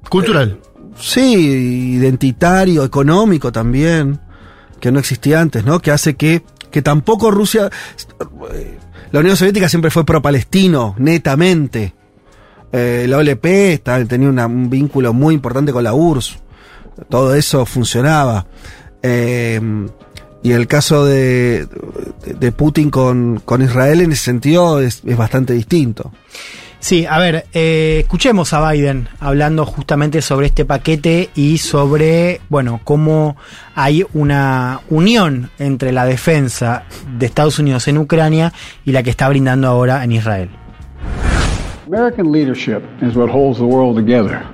[0.10, 0.60] Cultural.
[0.98, 1.34] Sí,
[1.96, 4.20] identitario, económico también,
[4.80, 5.80] que no existía antes, ¿no?
[5.80, 6.44] Que hace que,
[6.76, 7.72] que tampoco Rusia.
[8.52, 8.78] eh,
[9.14, 11.94] La Unión Soviética siempre fue pro-palestino, netamente.
[12.70, 16.38] Eh, la OLP tenía un vínculo muy importante con la URSS.
[17.08, 18.46] Todo eso funcionaba.
[19.02, 19.62] Eh,
[20.44, 21.66] y el caso de,
[22.26, 26.12] de Putin con, con Israel en ese sentido es bastante distinto.
[26.86, 32.80] Sí, a ver, eh, escuchemos a Biden hablando justamente sobre este paquete y sobre, bueno,
[32.84, 33.38] cómo
[33.74, 36.84] hay una unión entre la defensa
[37.18, 38.54] de Estados Unidos en Ucrania
[38.86, 40.50] y la que está brindando ahora en Israel.
[41.88, 44.46] American leadership is what holds the world together.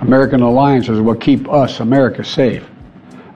[0.00, 2.64] American alliances are what keep us, America, safe.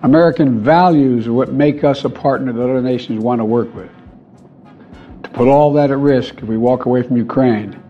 [0.02, 3.92] American values are what make us a partner that other nations want to work with.
[5.22, 7.85] To put all that at risk if we walk away from Ukraine,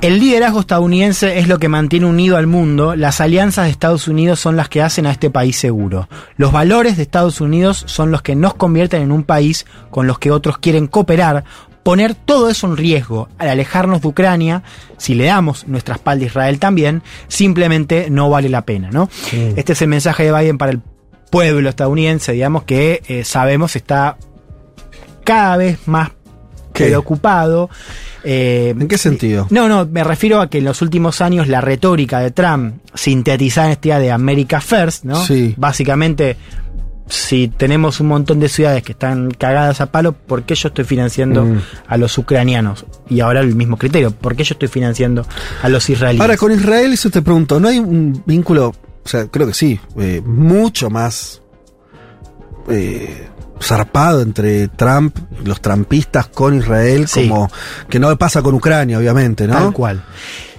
[0.00, 4.40] El liderazgo estadounidense es lo que mantiene unido al mundo, las alianzas de Estados Unidos
[4.40, 6.08] son las que hacen a este país seguro.
[6.36, 10.18] Los valores de Estados Unidos son los que nos convierten en un país con los
[10.18, 11.44] que otros quieren cooperar.
[11.82, 14.62] Poner todo eso en riesgo al alejarnos de Ucrania,
[14.96, 19.08] si le damos nuestra espalda a Israel también, simplemente no vale la pena, ¿no?
[19.32, 20.80] Este es el mensaje de Biden para el
[21.30, 24.16] pueblo estadounidense, digamos, que eh, sabemos está
[25.30, 26.10] cada vez más
[26.72, 26.86] ¿Qué?
[26.86, 27.68] preocupado.
[28.24, 29.46] eh, ¿En qué sentido?
[29.50, 33.66] no, no, me refiero a que en los últimos años la retórica de Trump, sintetizada
[33.68, 35.16] en esta idea de America First, ¿no?
[35.24, 35.54] Sí.
[35.56, 36.36] Básicamente,
[37.08, 40.84] si tenemos un montón de ciudades que están cagadas a palo, ¿por qué yo estoy
[40.84, 41.58] financiando Mm.
[41.88, 42.84] a los ucranianos?
[43.08, 45.26] Y ahora el mismo criterio, ¿por qué yo estoy financiando
[45.62, 46.20] a los israelíes?
[46.20, 48.68] Ahora, con Israel, eso te pregunto, ¿no hay un vínculo,
[49.04, 51.42] o sea, creo que sí, eh, mucho más
[52.68, 53.26] eh,
[53.62, 57.28] zarpado entre Trump, los trampistas con Israel, Sí.
[57.28, 57.50] como
[57.88, 59.54] que no pasa con Ucrania, obviamente, ¿no?
[59.54, 60.02] Tal cual.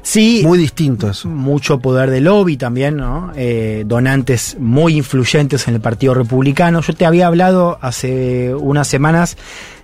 [0.04, 1.30] Sí, Muy distinto eso.
[1.30, 3.32] mucho poder de lobby también, ¿no?
[3.36, 6.82] Eh, donantes muy influyentes en el Partido Republicano.
[6.82, 9.38] Yo te había hablado hace unas semanas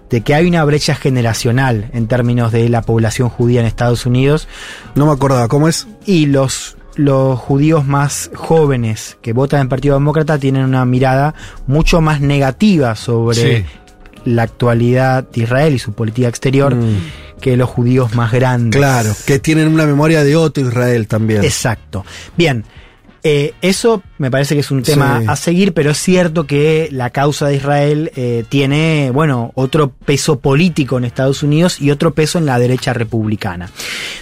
[0.09, 4.47] de que hay una brecha generacional en términos de la población judía en Estados Unidos
[4.95, 5.85] No me acordaba, ¿cómo es?
[6.05, 11.33] y los los judíos más jóvenes que votan en el Partido Demócrata tienen una mirada
[11.67, 13.65] mucho más negativa sobre Sí.
[14.25, 16.75] la actualidad de Israel y su política exterior
[17.39, 18.77] que los judíos más grandes.
[18.77, 18.81] Mm.
[18.81, 21.43] Claro, que tienen una memoria de otro Israel también.
[21.43, 22.03] Exacto.
[22.35, 22.65] Bien,
[23.23, 25.25] eh, eso me parece que es un tema Sí.
[25.27, 30.39] a seguir, pero es cierto que la causa de Israel eh, tiene, bueno, otro peso
[30.39, 33.69] político en Estados Unidos y otro peso en la derecha republicana.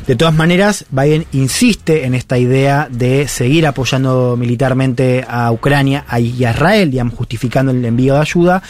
[0.08, 6.44] De todas maneras, Biden insiste en esta idea de seguir apoyando militarmente a Ucrania y
[6.44, 8.62] a Israel, digamos, justificando el envío de ayuda.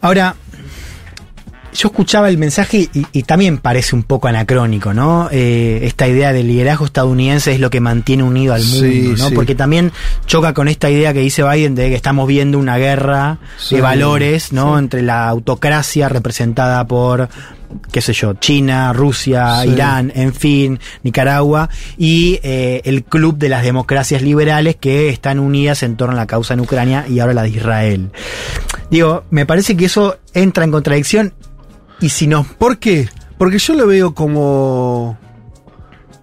[0.00, 0.36] Ahora,
[1.74, 5.28] yo escuchaba el mensaje y, y también parece un poco anacrónico, ¿no?
[5.32, 9.28] Eh, esta idea del liderazgo estadounidense es lo que mantiene unido al mundo, Sí, ¿no?
[9.28, 9.34] sí.
[9.34, 9.92] Porque también
[10.26, 13.74] choca con esta idea que dice Biden de que estamos viendo una guerra Sí.
[13.76, 14.78] de valores, ¿no?
[14.78, 17.28] Entre la autocracia representada por
[17.90, 19.70] qué sé yo, China, Rusia, Sí.
[19.70, 21.68] Irán, en fin, Nicaragua,
[21.98, 26.26] y eh, el club de las democracias liberales que están unidas en torno a la
[26.28, 28.10] causa en Ucrania y ahora la de Israel.
[28.92, 31.34] Digo, me parece que eso entra en contradicción
[32.00, 32.44] y si no...
[32.58, 33.08] ¿Por qué?
[33.38, 35.18] Porque yo lo veo como...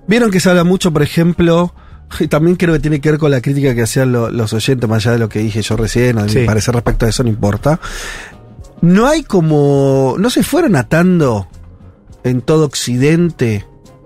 [0.08, 1.74] Vieron que se habla mucho, por ejemplo,
[2.20, 4.90] y también creo que tiene que ver con la crítica que hacían lo- los oyentes,
[4.90, 6.40] más allá de lo que dije yo recién, a Sí.
[6.40, 7.80] mi parecer respecto a eso no importa.
[8.82, 10.16] No hay como...
[10.18, 11.48] No se fueron atando
[12.24, 13.66] en todo Occidente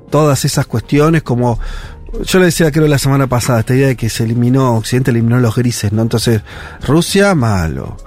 [0.09, 1.59] todas esas cuestiones como...
[2.25, 5.39] Yo le decía creo la semana pasada, esta idea de que se eliminó, Occidente eliminó
[5.39, 6.01] los grises, ¿no?
[6.01, 6.41] Entonces,
[6.87, 7.97] Rusia, malo.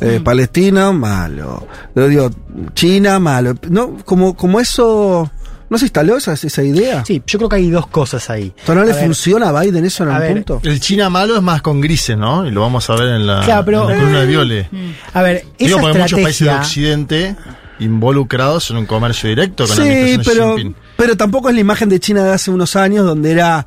[0.00, 1.66] Eh, Palestina, malo.
[1.94, 2.30] Lo digo,
[2.74, 3.54] China, malo.
[3.68, 5.30] No, como, como eso.
[5.70, 7.04] ¿No se instaló esa, esa idea?
[7.04, 8.54] Sí, yo creo que hay dos cosas ahí.
[8.58, 10.60] Entonces, ¿No le ver, funciona a Biden eso en algún ver, punto?
[10.66, 12.46] El China malo es más con grises, ¿no?
[12.46, 14.70] Y lo vamos a ver en la, Claro, pero- en la columna de Viole.
[15.12, 16.60] A ver, esa Digo, porque hay muchos países de estrategia...
[16.62, 17.36] Occidente
[17.80, 20.82] involucrados en un comercio directo con la Sí, administración de pero, Xi Jinping.
[20.96, 23.66] pero tampoco es la imagen de China de hace unos años donde era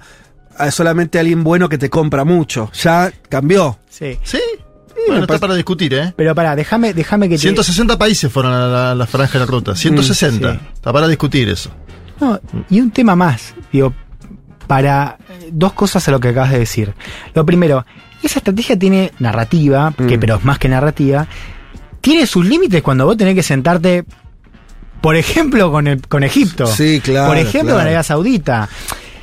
[0.60, 2.70] eh, solamente alguien bueno que te compra mucho.
[2.82, 3.78] Ya cambió.
[3.90, 4.18] Sí.
[4.24, 4.40] Sí.
[5.08, 6.14] Bueno, está para discutir, ¿eh?
[6.16, 7.41] Pero pará, déjame, déjame que te...
[7.41, 9.76] 160 países fueron a la, franja de la ruta.
[9.76, 10.54] 160.
[10.54, 10.60] sí.
[10.74, 11.72] Está para discutir eso.
[12.20, 12.39] No,
[12.70, 13.93] y un tema más, digo,
[14.68, 16.93] para eh, dos cosas a lo que acabas de decir.
[17.34, 17.86] Lo primero,
[18.22, 20.20] esa estrategia tiene narrativa, que Mm.
[20.20, 21.28] pero es más que narrativa,
[21.99, 24.06] tiene sus límites cuando vos tenés que sentarte,
[25.02, 26.68] por ejemplo, con, el, con Egipto.
[26.68, 27.76] Sí, claro, Por ejemplo, claro.
[27.78, 28.70] con Arabia Saudita.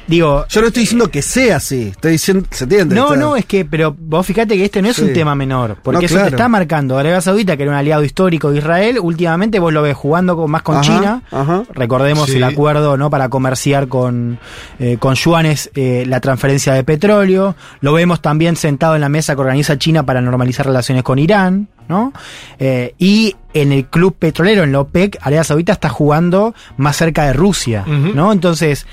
[0.08, 1.88] Digo, Yo no estoy diciendo que sea así.
[1.88, 2.94] Estoy diciendo, ¿se entiende?
[2.94, 5.02] no, Está- no, es que, pero vos fíjate que este no es Sí.
[5.02, 6.30] un tema menor, porque No, eso claro.
[6.30, 6.98] te está marcando.
[6.98, 10.50] Arabia Saudita, que era un aliado histórico de Israel, últimamente vos lo ves jugando con-
[10.50, 11.22] más con Ajá, China.
[11.30, 11.62] ajá.
[11.74, 12.36] Recordemos Sí.
[12.38, 14.38] el acuerdo no para comerciar con,
[14.78, 17.54] eh, con yuanes eh, la transferencia de petróleo.
[17.82, 21.68] Lo vemos también sentado en la mesa que organiza China para normalizar relaciones con Irán.
[21.88, 22.12] ¿no?
[22.58, 27.24] Eh, y en el club petrolero, en la OPEC, Arabia Saudita está jugando más cerca
[27.24, 27.82] de Rusia.
[27.86, 28.30] ¿no?
[28.30, 28.84] Entonces,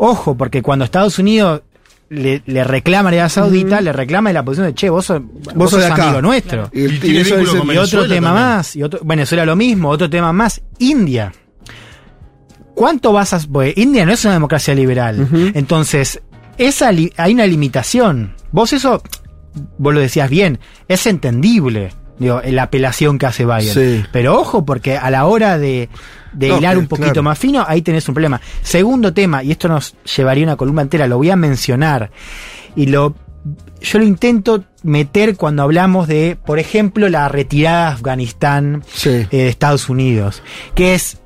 [0.00, 1.62] ojo, porque cuando Estados Unidos
[2.08, 5.20] le, le reclama a Arabia Saudita, le reclama de la posición de, che, vos sos,
[5.54, 6.04] vos sos de acá.
[6.06, 6.68] amigo nuestro.
[6.72, 8.46] Y, Y tiene eso Y otro Venezuela tema también.
[8.56, 11.32] más, y otro, Venezuela lo mismo, otro tema más, India.
[12.74, 13.40] ¿Cuánto vas a...?
[13.40, 15.28] Pues India no es una democracia liberal.
[15.54, 16.20] Entonces,
[16.56, 18.34] esa li- hay una limitación.
[18.52, 19.02] Vos eso,
[19.78, 23.74] vos lo decías bien, es entendible, digo, la apelación que hace Biden.
[23.74, 24.04] Sí.
[24.12, 25.88] Pero ojo, porque a la hora de,
[26.32, 27.22] de No, hilar que- un poquito claro.
[27.24, 28.40] más fino, ahí tenés un problema.
[28.62, 32.10] Segundo tema, y esto nos llevaría una columna entera, lo voy a mencionar,
[32.76, 33.14] y lo
[33.80, 39.08] yo lo intento meter cuando hablamos de, por ejemplo, la retirada de Afganistán Sí.
[39.08, 40.42] eh, de Estados Unidos,
[40.74, 41.16] que es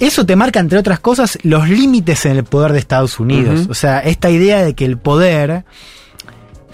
[0.00, 3.66] eso te marca, entre otras cosas, los límites en el poder de Estados Unidos.
[3.70, 5.64] O sea, esta idea de que el poder.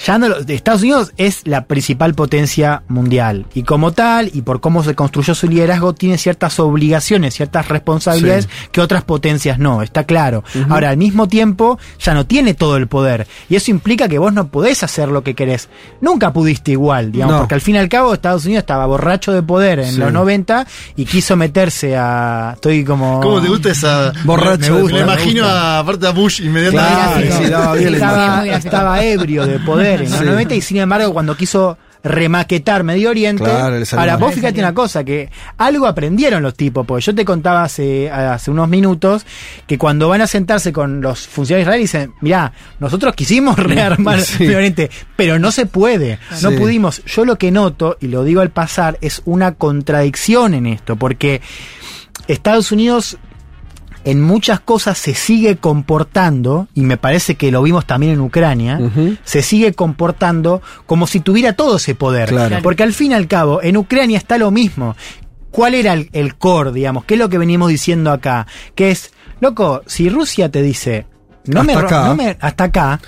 [0.07, 3.46] Ya no Estados Unidos es la principal potencia mundial.
[3.55, 8.44] Y como tal, y por cómo se construyó su liderazgo, tiene ciertas obligaciones, ciertas responsabilidades
[8.44, 8.68] Sí.
[8.70, 10.44] que otras potencias no, está claro.
[10.68, 13.26] Ahora, al mismo tiempo, ya no tiene todo el poder.
[13.49, 15.68] Y eso implica que vos no podés hacer lo que querés.
[16.01, 17.40] Nunca pudiste igual, digamos, No.
[17.40, 19.99] porque al fin y al cabo Estados Unidos estaba borracho de poder en Sí.
[19.99, 22.53] los 90 y quiso meterse a.
[22.55, 23.20] Estoy como.
[23.20, 24.12] ¿Cómo te gusta esa.
[24.24, 27.46] Borracho Me, gusta, me imagino a, aparte a Bush inmediatamente.
[27.49, 30.24] Claro, sí, estaba ebrio de poder en los Sí.
[30.24, 33.43] 90 y sin embargo cuando quiso remaquetar Medio Oriente.
[33.43, 37.64] Claro, ahora, vos fíjate una cosa, que algo aprendieron los tipos, porque yo te contaba
[37.64, 39.26] hace, hace unos minutos
[39.66, 44.45] que cuando van a sentarse con los funcionarios israelíes dicen, mirá, nosotros quisimos rearmar Sí.
[44.45, 47.03] Medio Oriente, pero no se puede, no pudimos.
[47.05, 51.43] Yo lo que noto, y lo digo al pasar, es una contradicción en esto, porque
[52.28, 53.18] Estados Unidos
[54.05, 58.80] en muchas cosas se sigue comportando, y me parece que lo vimos también en Ucrania,
[59.24, 62.28] se sigue comportando como si tuviera todo ese poder.
[62.28, 62.59] Claro.
[62.62, 64.96] Porque al fin y al cabo, en Ucrania está lo mismo.
[65.51, 67.05] ¿Cuál era el, el core, digamos?
[67.05, 68.46] ¿Qué es lo que venimos diciendo acá?
[68.74, 71.07] Que es, loco, si Rusia te dice,
[71.46, 72.05] no me, Hasta ro- acá.
[72.09, 73.01] no me- hasta acá,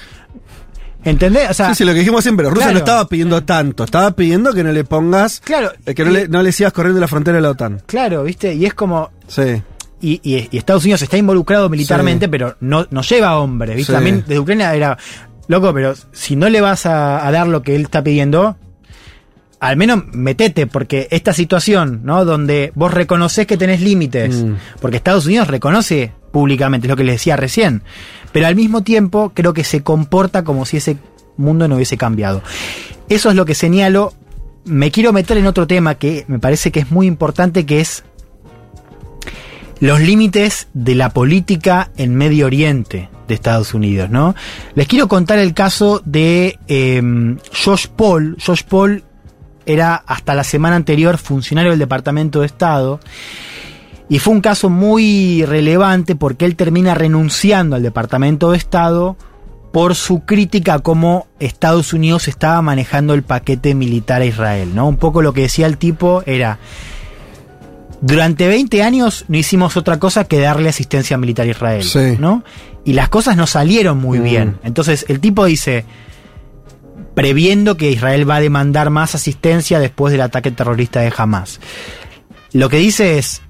[1.04, 1.50] ¿entendés?
[1.50, 2.72] O sea, sí, sí, lo que dijimos siempre, Rusia claro.
[2.72, 6.14] no estaba pidiendo tanto, estaba pidiendo que no le pongas, claro, eh, que no y-
[6.14, 7.82] le, no le sigas corriendo la frontera de la OTAN.
[7.86, 8.54] claro, ¿viste?
[8.54, 9.62] Y es como, Sí.
[10.00, 12.30] Y, y- y Estados Unidos está involucrado militarmente, Sí.
[12.30, 13.92] pero no, no lleva hombres, ¿viste?
[13.92, 13.96] Sí.
[13.96, 14.96] También desde Ucrania era,
[15.48, 18.56] loco, pero si no le vas a, a dar lo que él está pidiendo,
[19.58, 22.24] al menos metete, porque esta situación, ¿no?
[22.24, 24.54] Donde vos reconoces que tenés límites, Mm.
[24.80, 27.82] porque Estados Unidos reconoce públicamente, es lo que les decía recién,
[28.32, 30.96] pero al mismo tiempo creo que se comporta como si ese
[31.36, 32.42] mundo no hubiese cambiado.
[33.10, 34.14] Eso es lo que señalo
[34.64, 38.04] me quiero meter en otro tema que me parece que es muy importante, que es
[39.80, 44.34] los límites de la política en Medio Oriente de Estados Unidos, ¿no?
[44.74, 47.02] Les quiero contar el caso de eh,
[47.64, 48.36] Josh Paul.
[48.44, 49.02] Josh Paul
[49.64, 53.00] era hasta la semana anterior funcionario del Departamento de Estado.
[54.08, 59.16] Y fue un caso muy relevante porque él termina renunciando al Departamento de Estado
[59.72, 64.88] por su crítica a cómo Estados Unidos estaba manejando el paquete militar a Israel, ¿no?
[64.88, 66.58] Un poco lo que decía el tipo era
[68.00, 72.16] durante 20 años no hicimos otra cosa que darle asistencia militar a Israel, Sí.
[72.18, 72.42] ¿no?
[72.84, 74.24] Y las cosas no salieron muy Mm.
[74.24, 74.58] bien.
[74.64, 75.84] Entonces el tipo dice,
[77.14, 81.60] previendo que Israel va a demandar más asistencia después del ataque terrorista de Hamas.
[82.52, 83.42] Lo que dice es,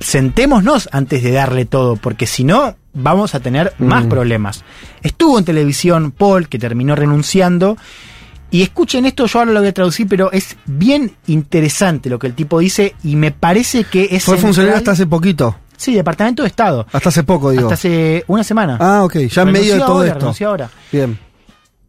[0.00, 4.08] sentémonos antes de darle todo, porque si no, vamos a tener más Mm.
[4.08, 4.64] problemas.
[5.02, 7.76] Estuvo en televisión Paul, que terminó renunciando,
[8.50, 12.26] y escuchen esto, yo ahora lo voy a traducir, pero es bien interesante lo que
[12.28, 14.24] el tipo dice, y me parece que es...
[14.24, 15.56] Fue funcionario hasta hace poquito.
[15.76, 16.86] Sí, Departamento de Estado.
[16.92, 17.64] Hasta hace poco, digo.
[17.64, 18.78] Hasta hace una semana.
[18.80, 19.16] Ah, ok.
[19.30, 20.18] Ya en medio de todo ahora, esto.
[20.20, 20.70] renunció ahora.
[20.90, 21.18] Bien.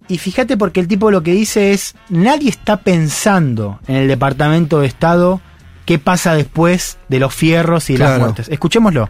[0.07, 4.79] Y fíjate porque el tipo lo que dice es, nadie está pensando en el Departamento
[4.79, 5.41] de Estado
[5.85, 8.23] qué pasa después de los fierros y de las Claro.
[8.25, 8.49] muertes.
[8.49, 9.09] Escuchémoslo.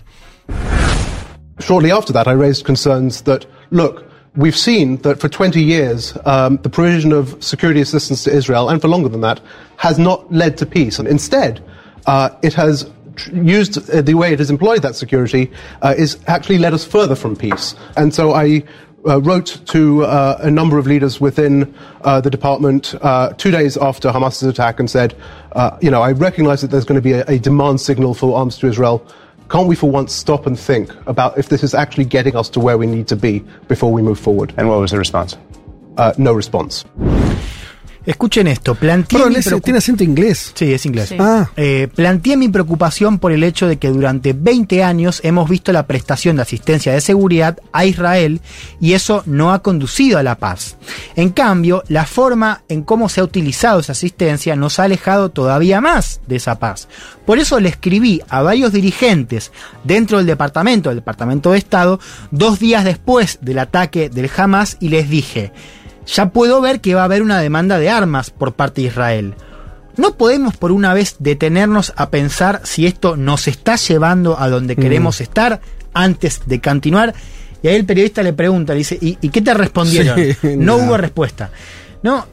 [1.60, 4.04] Shortly after that, I raised concerns that, look,
[4.36, 8.82] we've seen that for 20 years, um, the provision of security assistance to Israel, and
[8.82, 9.42] for longer than that,
[9.78, 11.00] has not led to peace.
[11.00, 11.64] And instead,
[12.06, 12.90] uh, it has
[13.34, 15.52] used uh, the way it has employed that security
[15.82, 17.76] uh, is actually led us further from peace.
[17.98, 18.64] And so I
[19.08, 23.78] uh, wrote to uh, a number of leaders within uh, the department uh, two days
[23.78, 25.16] after Hamas's attack and said,
[25.82, 28.58] you know, I recognize that there's going to be a, a demand signal for arms
[28.58, 29.06] to Israel.
[29.50, 32.60] Can't we for once stop and think about if this is actually getting us to
[32.60, 34.54] where we need to be before we move forward?
[34.58, 35.38] And what was the response?
[35.98, 36.86] Uh, no response.
[38.06, 40.52] Escuchen esto, planteé Perdón, mi ese preocup- tiene acento inglés.
[40.56, 41.10] Sí, es inglés.
[41.10, 41.18] Sí.
[41.20, 41.50] Ah.
[41.58, 45.86] Eh, planteé mi preocupación por el hecho de que durante 20 años hemos visto la
[45.86, 48.42] prestación de asistencia de seguridad a Israel
[48.80, 50.78] y eso no ha conducido a la paz.
[51.16, 55.82] En cambio, la forma en cómo se ha utilizado esa asistencia nos ha alejado todavía
[55.82, 56.88] más de esa paz.
[57.26, 59.52] Por eso le escribí a varios dirigentes
[59.84, 62.00] dentro del departamento, del Departamento de Estado,
[62.32, 65.52] dos días después del ataque del Hamas y les dije,
[66.14, 69.34] ya puedo ver que va a haber una demanda de armas por parte de Israel.
[69.98, 74.76] No podemos por una vez detenernos a pensar si esto nos está llevando a donde
[74.76, 74.80] Mm.
[74.82, 75.60] queremos estar
[75.94, 77.14] antes de continuar.
[77.62, 80.18] Y ahí el periodista le pregunta, le dice, ¿y, y qué te respondieron?
[80.18, 80.84] Sí, no no.
[80.86, 81.50] hubo respuesta.
[82.04, 82.26] No,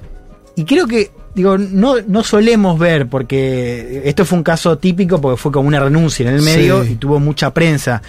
[0.55, 5.37] y creo que, digo, no, no solemos ver, porque esto fue un caso típico porque
[5.37, 6.93] fue como una renuncia en el medio Sí.
[6.93, 8.03] y tuvo mucha prensa.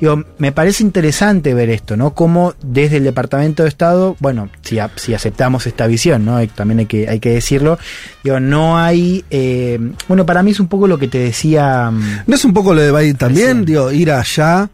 [0.00, 2.12] Digo, me parece interesante ver esto, ¿no?
[2.14, 6.46] Cómo desde el Departamento de Estado, bueno, si, a- si aceptamos esta visión, ¿no?
[6.48, 7.78] También hay que, hay que decirlo,
[8.22, 11.90] digo, no hay, eh, bueno, para mí es un poco lo que te decía...
[11.90, 13.64] mm, ¿No es un poco lo de Biden también?
[13.64, 14.68] Digo, ir allá,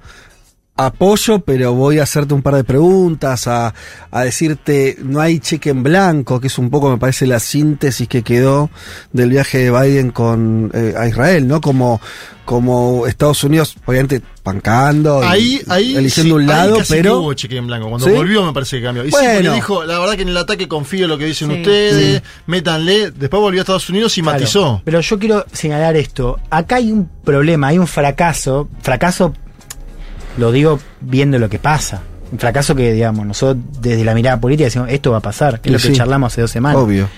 [0.86, 3.74] apoyo, pero voy a hacerte un par de preguntas, a,
[4.10, 8.08] a decirte, no hay cheque en blanco, que es un poco, me parece, la síntesis
[8.08, 8.70] que quedó
[9.12, 11.60] del viaje de Biden con eh, a Israel, ¿no?
[11.60, 12.00] Como,
[12.44, 15.96] como Estados Unidos, obviamente, pancando, y Ahí, ahí.
[15.96, 17.18] eligiendo sí, un ahí lado, que pero...
[17.20, 17.88] hubo cheque en blanco.
[17.88, 18.12] Cuando ¿Sí?
[18.12, 19.04] volvió, me parece que cambió.
[19.04, 19.36] Y sí, Bueno.
[19.40, 21.56] porque dijo, la verdad que en el ataque confío en lo que dicen Sí.
[21.58, 22.22] ustedes, Sí.
[22.46, 23.10] métanle.
[23.10, 24.82] Después volvió a Estados Unidos y Claro, matizó.
[24.84, 26.38] Pero yo quiero señalar esto.
[26.50, 28.68] Acá hay un problema, hay un fracaso.
[28.82, 29.34] Fracaso,
[30.40, 32.02] lo digo viendo lo que pasa.
[32.32, 35.68] Un fracaso que, digamos, nosotros desde la mirada política decimos, esto va a pasar, que
[35.68, 36.80] es lo Sí, que charlamos hace dos semanas.
[36.80, 37.08] Obvio.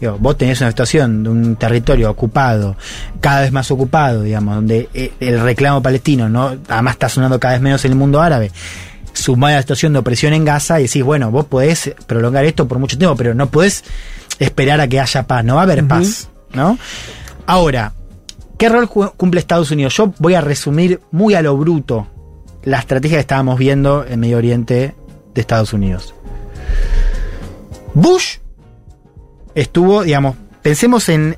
[0.00, 2.76] Digo, vos tenés una situación de un territorio ocupado,
[3.20, 6.56] cada vez más ocupado, digamos, donde eh, el reclamo palestino, ¿no?
[6.68, 8.50] Además está sonando cada vez menos en el mundo árabe.
[9.12, 12.66] Sumada a la situación de opresión en Gaza y decís, bueno, vos podés prolongar esto
[12.66, 13.84] por mucho tiempo, pero no podés
[14.38, 16.78] esperar a que haya paz, no va a haber paz, ¿no?
[17.46, 17.92] Ahora,
[18.58, 19.94] ¿qué rol cumple Estados Unidos?
[19.96, 22.08] Yo voy a resumir muy a lo bruto
[22.64, 24.94] la estrategia que estábamos viendo en Medio Oriente
[25.34, 26.14] de Estados Unidos.
[27.94, 28.36] Bush
[29.54, 31.36] estuvo, digamos, pensemos en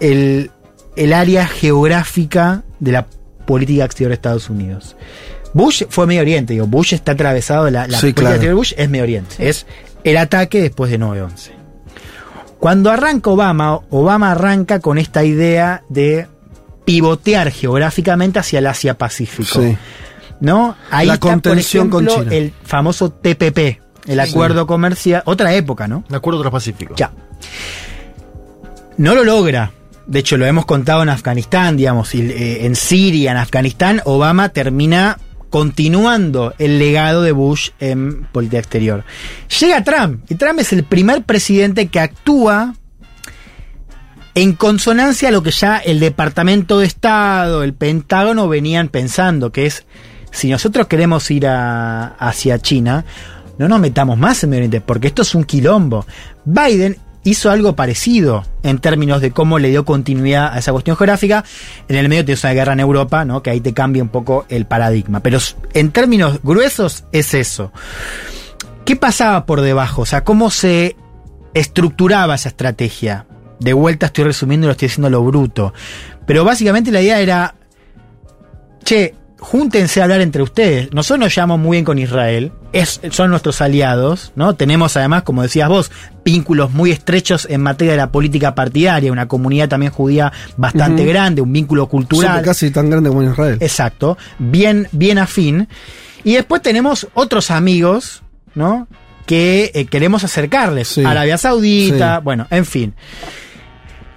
[0.00, 0.50] el,
[0.96, 3.06] el área geográfica de la
[3.46, 4.96] política exterior de Estados Unidos.
[5.54, 8.34] Bush fue Medio Oriente, digo, Bush está atravesado, la, la Sí, política claro.
[8.36, 9.66] exterior de Bush es Medio Oriente, es
[10.04, 11.28] el ataque después de 9-11.
[12.58, 16.26] Cuando arranca Obama, Obama arranca con esta idea de
[16.84, 19.60] pivotear geográficamente hacia el Asia-Pacífico.
[19.60, 19.76] Sí.
[20.42, 20.76] ¿No?
[20.90, 22.26] Ahí La está, por contención con China.
[22.30, 24.30] el famoso TPP, el Sí.
[24.30, 26.04] acuerdo comercial, otra época, ¿no?
[26.08, 26.94] El acuerdo transpacífico.
[26.96, 27.12] Ya.
[28.96, 29.72] No lo logra.
[30.06, 34.48] De hecho, lo hemos contado en Afganistán, digamos, y, eh, en Siria, en Afganistán, Obama
[34.48, 35.16] termina
[35.48, 39.04] continuando el legado de Bush en política exterior.
[39.60, 42.74] Llega Trump, y Trump es el primer presidente que actúa
[44.34, 49.66] en consonancia a lo que ya el Departamento de Estado, el Pentágono venían pensando, que
[49.66, 49.84] es,
[50.32, 53.04] si nosotros queremos ir a- hacia China,
[53.58, 56.04] no nos metamos más en Medio Oriente, porque esto es un quilombo.
[56.44, 61.44] Biden hizo algo parecido en términos de cómo le dio continuidad a esa cuestión geográfica.
[61.86, 63.44] En el medio tienes una guerra en Europa, ¿no?
[63.44, 65.20] Que ahí te cambia un poco el paradigma.
[65.20, 65.38] Pero
[65.74, 67.70] en términos gruesos es eso.
[68.84, 70.02] ¿Qué pasaba por debajo?
[70.02, 70.96] O sea, ¿cómo se
[71.54, 73.26] estructuraba esa estrategia?
[73.60, 75.72] De vuelta estoy resumiendo y lo estoy diciendo lo bruto.
[76.26, 77.54] Pero básicamente la idea era,
[78.84, 80.92] che, júntense a hablar entre ustedes.
[80.94, 84.54] Nosotros nos llevamos muy bien con Israel, es, son nuestros aliados, ¿no?
[84.54, 85.90] Tenemos además, como decías vos,
[86.24, 91.42] vínculos muy estrechos en materia de la política partidaria, una comunidad también judía bastante grande,
[91.42, 92.40] un vínculo cultural.
[92.42, 93.58] Casi tan grande como en Israel.
[93.60, 95.68] Exacto, bien, bien afín.
[96.22, 98.22] Y después tenemos otros amigos,
[98.54, 98.86] ¿no?
[99.26, 100.86] Que eh, queremos acercarles.
[100.86, 101.04] Sí.
[101.04, 102.24] Arabia Saudita, Sí.
[102.24, 102.94] bueno, en fin.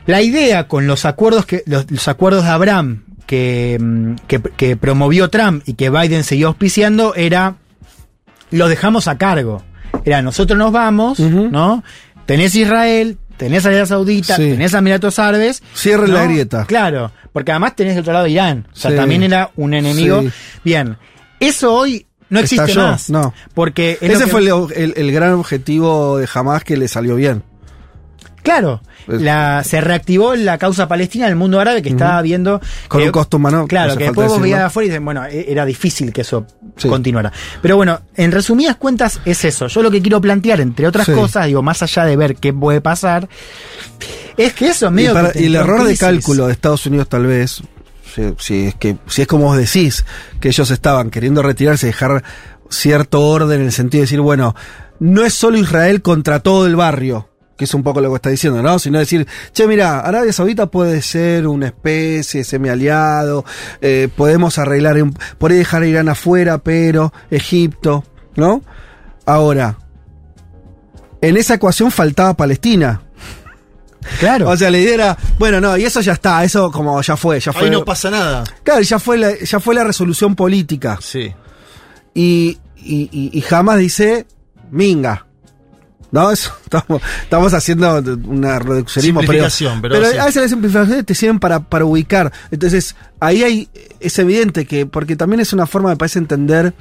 [0.06, 4.76] La idea con los acuerdos que los, los acuerdos de Abraham que, mm, que, que
[4.78, 7.56] promovió Trump y que Biden siguió auspiciando era
[8.52, 9.64] los dejamos a cargo.
[10.04, 11.84] Era nosotros nos vamos, ¿no?
[12.26, 14.44] Tenés Israel, tenés Arabia Saudita, Sí.
[14.44, 15.64] tenés Emiratos Árabes.
[15.76, 16.18] Cierren ¿no?
[16.18, 16.66] la grieta.
[16.66, 18.68] Claro, porque además tenés del otro lado Irán.
[18.72, 18.98] O sea, Sí.
[18.98, 20.22] también era un enemigo.
[20.22, 20.30] Sí.
[20.64, 20.98] Bien,
[21.40, 23.10] eso hoy no existe Estalló, más.
[23.10, 23.34] No.
[23.54, 27.44] Porque Ese fue el, el- el gran objetivo de Hamas que le salió bien.
[28.46, 32.62] Claro, Es- la, se reactivó la causa palestina del mundo árabe que estaba viendo.
[32.88, 33.66] Con que- un costo humano.
[33.68, 36.22] Claro, no que después vos veías de afuera y dicen, bueno, e- era difícil que
[36.22, 36.46] eso
[36.78, 36.88] Sí.
[36.88, 37.34] continuara.
[37.62, 39.68] Pero bueno, en resumidas cuentas es eso.
[39.68, 41.12] Yo lo que quiero plantear, entre otras Sí.
[41.14, 43.28] cosas, digo, más allá de ver qué puede pasar,
[44.38, 46.86] es que eso es Y, medio para- que y el error de cálculo de Estados
[46.86, 47.62] Unidos tal vez,
[48.14, 50.06] si, si es que si es como vos decís,
[50.40, 52.24] que ellos estaban queriendo retirarse y dejar
[52.70, 54.56] cierto orden en el sentido de decir, bueno,
[55.00, 58.30] no es solo Israel contra todo el barrio, que es un poco lo que está
[58.30, 58.80] diciendo, ¿no?
[58.80, 63.46] Sino decir, che, mira, Arabia Saudita puede ser una especie semi-aliado,
[63.82, 64.98] eh, podemos arreglar,
[65.38, 68.04] por ahí dejar a Irán afuera, pero Egipto,
[68.36, 68.62] ¿no?
[69.26, 69.78] Ahora,
[71.22, 73.02] en esa ecuación faltaba Palestina.
[74.20, 74.50] Claro.
[74.50, 77.40] O sea, la idea era, bueno, no, y eso ya está, eso como ya fue,
[77.40, 77.64] ya fue.
[77.64, 78.44] Ahí no pasa nada.
[78.64, 81.00] Claro, ya fue la, ya fue la resolución política.
[81.02, 81.34] Sí.
[82.14, 84.28] Y, y, y- y jamás dice,
[84.72, 85.25] minga.
[86.16, 86.32] ¿No?
[86.32, 89.20] Eso, estamos, estamos haciendo una reduccionismo.
[89.20, 90.18] Simplificación, pero sí.
[90.18, 92.32] a veces las simplificaciones te sirven para, para ubicar.
[92.52, 93.70] Entonces, ahí hay,
[94.00, 96.74] es evidente que, porque también es una forma, me parece, entender,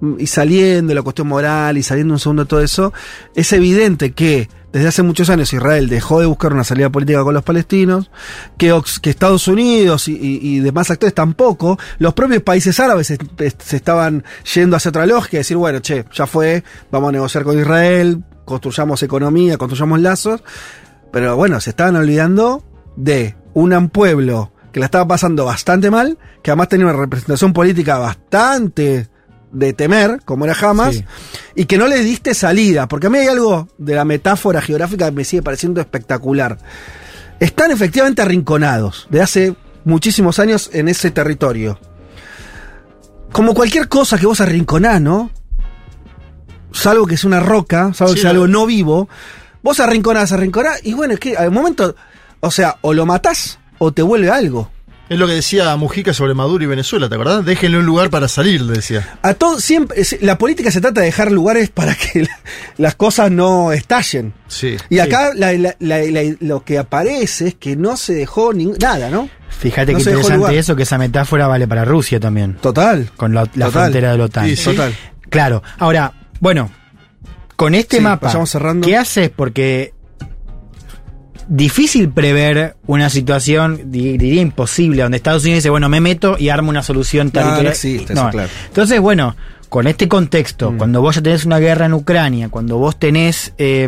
[0.00, 2.92] mm, y saliendo de la cuestión moral, y saliendo un segundo de todo eso,
[3.34, 7.32] es evidente que desde hace muchos años Israel dejó de buscar una salida política con
[7.34, 8.10] los palestinos,
[8.58, 13.06] que, Ox- que Estados Unidos y, y- y demás actores tampoco, los propios países árabes
[13.06, 13.18] se,
[13.58, 14.24] se estaban
[14.54, 19.02] yendo hacia otra lógica, decir, bueno, che, ya fue, vamos a negociar con Israel, construyamos
[19.02, 20.42] economía, construyamos lazos,
[21.12, 22.64] pero bueno, se estaban olvidando
[22.96, 27.98] de un pueblo que la estaba pasando bastante mal, que además tenía una representación política
[27.98, 29.08] bastante
[29.52, 31.04] de temer, como era Hamas, Sí.
[31.54, 35.06] y que no le diste salida, porque a mí hay algo de la metáfora geográfica
[35.06, 36.58] que me sigue pareciendo espectacular.
[37.40, 39.54] Están efectivamente arrinconados de hace
[39.84, 41.78] muchísimos años en ese territorio.
[43.32, 45.30] Como cualquier cosa que vos arrinconás, ¿no?
[46.72, 49.08] Salvo que es una roca, salvo que Sí, la- algo no vivo,
[49.62, 51.94] vos arrinconás, arrinconás, y bueno, es que al momento,
[52.40, 54.70] o sea, o lo matás o te vuelve algo.
[55.08, 57.42] Es lo que decía Mujica sobre Maduro y Venezuela, ¿te acordás?
[57.42, 59.16] Déjenle un lugar para salir, le decía.
[59.22, 62.38] A todo, siempre, es- la política se trata de dejar lugares para que la-
[62.76, 64.34] las cosas no estallen.
[64.48, 64.76] Sí.
[64.90, 69.08] Y acá la- la- la- la- lo que aparece es que no se dejó nada,
[69.08, 69.30] ¿no?
[69.48, 72.56] Fíjate No que interesante eso, que esa metáfora vale para Rusia también.
[72.60, 73.10] Total.
[73.16, 73.70] Con la, la Total.
[73.72, 74.46] frontera de la OTAN.
[74.46, 74.64] Sí, sí.
[74.66, 74.94] Total.
[75.30, 75.62] Claro.
[75.78, 76.70] Ahora, bueno,
[77.56, 78.86] con este Sí, mapa, cerrando.
[78.86, 79.30] ¿qué haces?
[79.30, 79.92] Porque
[81.48, 86.50] difícil prever una situación, di- diría imposible, donde Estados Unidos dice, bueno, me meto y
[86.50, 87.64] armo una solución territorial.
[87.64, 88.48] no existe eso, claro.
[88.66, 89.34] Entonces, bueno,
[89.70, 93.86] con este contexto, cuando vos ya tenés una guerra en Ucrania, cuando vos tenés eh,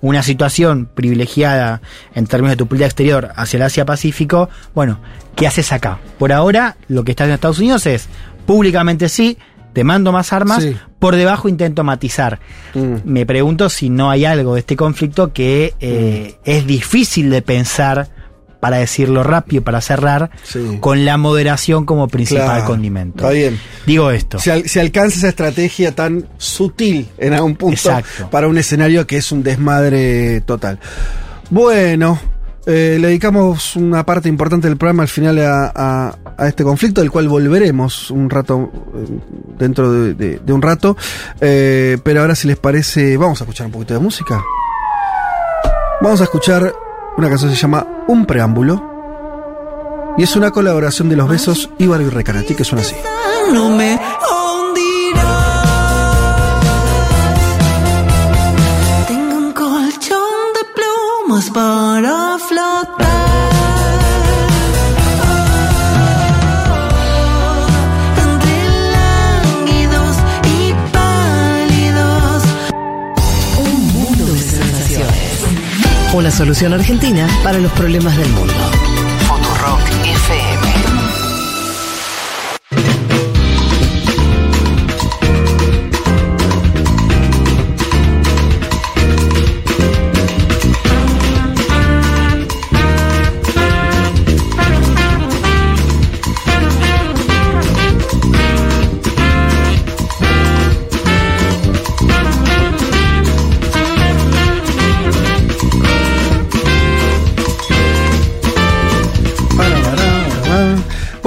[0.00, 1.80] una situación privilegiada
[2.14, 5.00] en términos de tu política exterior hacia el Asia-Pacífico, bueno,
[5.36, 5.98] ¿qué haces acá?
[6.18, 8.08] Por ahora, lo que está haciendo Estados Unidos es,
[8.46, 9.36] públicamente sí,
[9.76, 10.74] te mando más armas, Sí.
[10.98, 12.40] por debajo intento matizar.
[12.72, 12.94] Mm.
[13.04, 18.08] Me pregunto si no hay algo de este conflicto que eh, es difícil de pensar,
[18.58, 20.78] para decirlo rápido, para cerrar, Sí.
[20.80, 23.18] con la moderación como principal Claro, condimento.
[23.18, 23.60] Está bien.
[23.84, 24.38] Digo esto.
[24.38, 28.30] Se, al- se alcanza esa estrategia tan sutil en algún punto Exacto.
[28.30, 30.78] para un escenario que es un desmadre total.
[31.50, 32.18] Bueno,
[32.66, 37.28] eh, le dedicamos una parte importante del programa al final a, este conflicto, del cual
[37.28, 39.18] volveremos un rato, eh,
[39.56, 40.96] dentro de, un rato.
[41.40, 44.42] Eh, pero ahora, si les parece, vamos a escuchar un poquito de música.
[46.00, 46.74] Vamos a escuchar
[47.16, 48.94] Una canción se llama Un Preámbulo.
[50.18, 52.96] Y es una colaboración de los besos Íbaro y Recanati, que suena así.
[53.52, 53.98] no me
[61.52, 62.25] para
[76.14, 78.54] Una solución argentina para los problemas del mundo.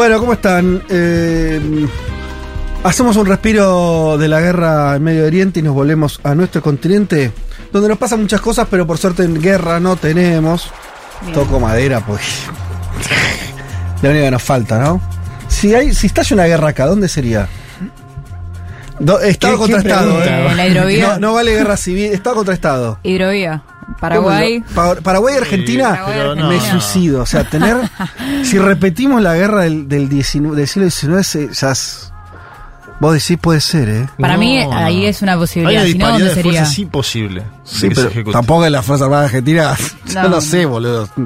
[0.09, 0.81] Bueno, ¿cómo están?
[0.89, 1.87] Eh,
[2.83, 7.31] hacemos un respiro de la guerra en Medio Oriente y nos volvemos a nuestro continente,
[7.71, 10.71] donde nos pasan muchas cosas, pero por suerte en guerra no tenemos.
[11.31, 12.21] Toco madera, pues.
[14.01, 14.99] La única que nos falta, ¿no?
[15.47, 17.47] Si hay, si estalla una guerra acá, ¿dónde sería?
[18.97, 20.51] Do- estado ¿Qué- qué contra Estado, pregunta?
[20.53, 20.55] ¿eh?
[20.55, 21.07] La hidrovía.
[21.07, 22.97] No, no vale guerra civil, Estado contra Estado.
[23.03, 23.61] Hidrovía.
[23.99, 24.61] Paraguay.
[24.73, 26.47] ¿Cómo lo- Pa- Paraguay y Argentina Paraguay, Argentina.
[26.47, 27.21] me suicido.
[27.21, 27.77] O sea, tener.
[28.43, 30.89] si repetimos la guerra del, del, 19 del siglo
[31.23, 32.05] XIX, ya es-
[33.01, 34.09] Vos decís puede ser, ¿eh?
[34.19, 34.73] Para No, mí no.
[34.73, 35.83] ahí es una Hay posibilidad.
[35.83, 36.51] una Si no, ¿dónde de sería?
[36.51, 37.43] fuerzas imposible.
[37.63, 39.73] Sí, pero tampoco en la Fuerza Armada Argentina.
[40.13, 40.29] Yo No.
[40.29, 41.07] no sé, boludo.
[41.07, 41.21] Te-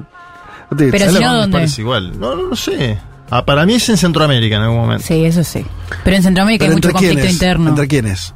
[0.91, 1.57] Pero ¿sabes si lo- no, Me ¿dónde?
[1.57, 2.19] parece igual.
[2.19, 2.99] No, no, no sé.
[3.31, 5.03] Ah, para mí es en Centroamérica en algún momento.
[5.07, 5.65] Sí, eso sí.
[6.03, 7.33] Pero en Centroamérica hay ¿Pero mucho entre conflicto quiénes?
[7.33, 7.69] interno.
[7.69, 8.33] ¿Entre quiénes?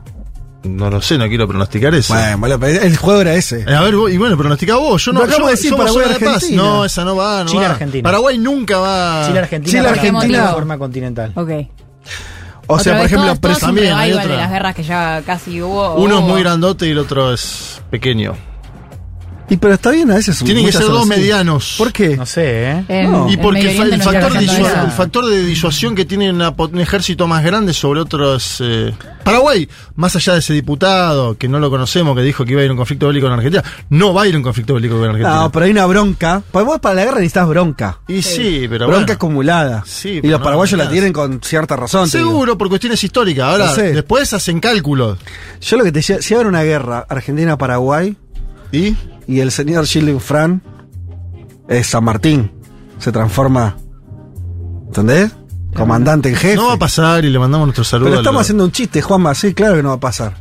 [0.67, 2.13] No lo sé, no quiero pronosticar eso.
[2.13, 3.61] Bueno, el juego era ese.
[3.67, 5.03] Eh, A ver, vos- y bueno, pronostica vos.
[5.05, 6.33] Yo no yo, de decir Paraguay, de paz.
[6.35, 6.61] Argentina.
[6.63, 7.71] No, esa no va, no Chile, va.
[7.71, 8.03] Argentina.
[8.03, 9.23] Paraguay nunca va.
[9.27, 10.43] Chile Argentina Chile, Argentina.
[10.45, 11.31] la forma continental.
[11.35, 11.49] Ok.
[12.69, 14.27] O sea, por ejemplo, todo- todo es un también hay otra.
[14.27, 15.95] de las guerras que ya casi hubo.
[15.95, 16.29] Uno es hubo.
[16.29, 18.33] muy grandote y el otro es pequeño.
[19.49, 20.37] Y pero está bien a veces.
[20.43, 21.09] Tienen que ser dos así.
[21.09, 21.75] medianos.
[21.77, 22.17] ¿Por qué?
[22.17, 22.85] No sé, ¿eh?
[22.89, 23.29] En- No.
[23.29, 27.43] Y en porque el, factor de el factor disuasión que tiene una un ejército más
[27.43, 28.57] grande sobre otros.
[28.61, 28.93] eh,
[29.23, 32.63] Paraguay, más allá de ese diputado que no lo conocemos, que dijo que iba a
[32.63, 34.95] ir a un conflicto bélico con Argentina, no va a ir a un conflicto bélico
[34.97, 35.35] con Argentina.
[35.35, 36.41] No, pero hay una bronca.
[36.51, 37.99] Pues vos para la guerra necesitas bronca.
[38.07, 39.13] y sí, pero bronca bueno.
[39.13, 39.83] acumulada.
[39.85, 42.09] Sí, y los no, paraguayos no la tienen con cierta razón.
[42.09, 43.45] Seguro, por cuestiones históricas.
[43.45, 43.93] Ahora, sé.
[43.93, 45.17] después hacen cálculos.
[45.61, 48.15] Yo lo que te decía, si haber una guerra Argentina-Paraguay
[48.71, 48.95] ¿Y?
[49.27, 50.61] Y el señor Gilles Fran
[51.67, 52.51] es San Martín,
[52.99, 53.75] se transforma,
[54.87, 55.31] ¿entendés?
[55.75, 56.55] Comandante en jefe.
[56.55, 58.05] No va a pasar y le mandamos nuestro saludo.
[58.07, 60.33] Pero al- estamos haciendo un chiste, Juanma, sí, claro que no va a pasar.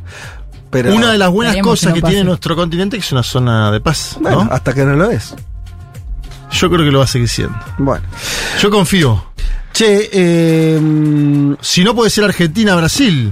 [0.71, 2.13] Pero, Una de las buenas cosas que no que pase.
[2.13, 4.17] tiene nuestro continente que es una zona de paz.
[4.19, 4.51] bueno, ¿no?
[4.51, 5.33] hasta que no lo es.
[6.51, 7.55] Yo creo que lo va a seguir siendo.
[7.77, 8.03] Bueno.
[8.61, 9.23] Yo confío.
[9.73, 13.31] Che, eh, Si no puede ser Argentina-Brasil.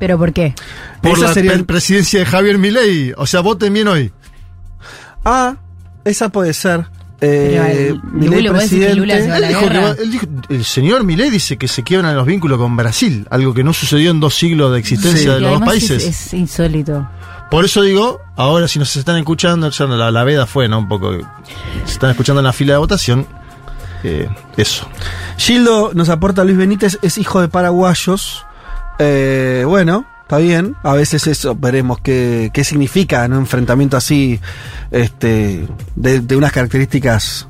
[0.00, 0.54] ¿Pero por qué?
[1.02, 3.12] Por Esa la sería el- presidencia de Javier Milei.
[3.16, 4.12] O sea, voten bien hoy.
[5.24, 5.56] Ah,
[6.04, 6.86] esa puede ser.
[7.20, 12.26] Eh, Milei Él dijo que él dijo- el señor Milei dice que se quiebran los
[12.26, 15.26] vínculos con Brasil, algo que no sucedió en dos siglos de existencia Sí.
[15.28, 16.04] de los dos países.
[16.04, 17.08] Es, es insólito.
[17.50, 20.78] Por eso digo, ahora si nos están escuchando, ya la, la veda fue, ¿no?
[20.80, 21.12] Un poco.
[21.86, 23.26] Se están escuchando en la fila de votación.
[24.02, 24.28] eh,
[24.58, 24.86] eso.
[25.38, 28.44] Gildo nos aporta Luis Benítez, es hijo de paraguayos.
[28.98, 30.74] Eh, bueno, está bien.
[30.82, 34.40] A veces eso, veremos qué, qué significa en un enfrentamiento así,
[34.90, 37.46] este, de, de unas características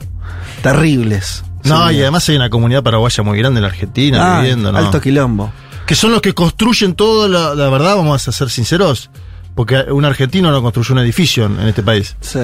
[0.63, 1.45] terribles.
[1.65, 1.97] No, Sí.
[1.97, 4.79] y además hay una comunidad paraguaya muy grande en la Argentina Ah, viviendo, ¿no?
[4.79, 5.51] Alto quilombo.
[5.87, 9.11] Que son los que construyen todo, la, la verdad, vamos a ser sinceros.
[9.55, 12.17] Porque un argentino no construyó un edificio en, en este país.
[12.21, 12.41] Sí.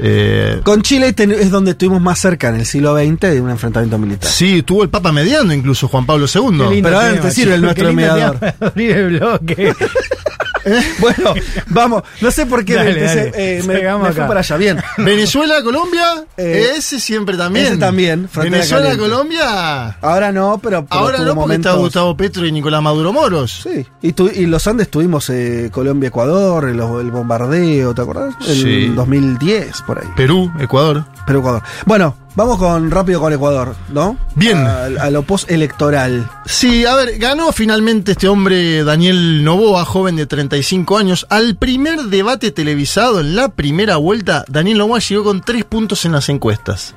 [0.00, 3.98] Eh, Con Chile es donde estuvimos más cerca en el siglo XX de un enfrentamiento
[3.98, 4.30] militar.
[4.30, 6.80] sí, tuvo el Papa mediando incluso Juan Pablo II.
[6.82, 8.38] Pero ahora te sirve el nuestro mediador.
[8.74, 9.74] bloque.
[11.00, 11.34] Bueno,
[11.68, 13.58] vamos, no sé por qué Dale, empecé- dale.
[13.58, 14.56] eh, me- me fui para allá.
[14.56, 14.78] Bien.
[14.98, 17.66] Venezuela, Colombia, Eh, ese siempre también.
[17.66, 19.10] ese también, Venezuela, caliente.
[19.10, 19.96] Colombia.
[20.00, 23.60] Ahora no, pero, pero Ahora no, porque momentos- está Gustavo Petro y Nicolás Maduro Moros.
[23.62, 28.34] Sí, y, tu- y los Andes tuvimos eh, Colombia, Ecuador, el, el bombardeo, ¿te acordás?
[28.46, 28.88] En Sí.
[28.88, 30.08] 2010, por ahí.
[30.16, 31.04] Perú, Ecuador.
[31.26, 31.62] Perú, Ecuador.
[31.86, 34.16] Bueno, vamos con rápido con Ecuador, ¿no?
[34.34, 34.58] Bien.
[34.58, 36.28] A, a lo postelectoral.
[36.46, 41.26] Sí, a ver, ganó finalmente este hombre Daniel Novoa, joven de 35 años.
[41.30, 46.12] Al primer debate televisado en la primera vuelta, Daniel Novoa llegó con tres puntos en
[46.12, 46.94] las encuestas.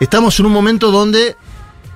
[0.00, 1.36] Estamos en un momento donde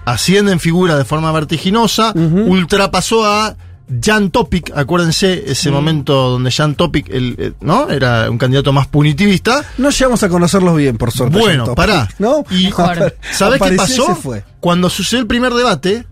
[0.05, 3.57] asciende en figura de forma vertiginosa, ultrapasó a
[4.03, 7.89] Jan Topic, acuérdense ese momento donde Jan Topic, el, eh, ¿no?
[7.89, 9.65] Era un candidato más punitivista.
[9.79, 11.39] No llegamos a conocerlos bien, por suerte.
[11.39, 12.09] Bueno, Topic, pará.
[12.19, 12.45] ¿No?
[12.51, 12.71] Y
[13.33, 14.17] ¿sabés qué pasó?
[14.17, 14.45] fue.
[14.59, 16.05] Cuando sucedió el primer debate,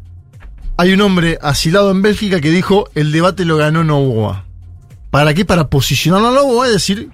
[0.77, 4.45] hay un hombre asilado en Bélgica que dijo el debate lo ganó Novoa.
[5.11, 5.45] ¿Para qué?
[5.45, 7.11] Para posicionarlo a Novoa y decir.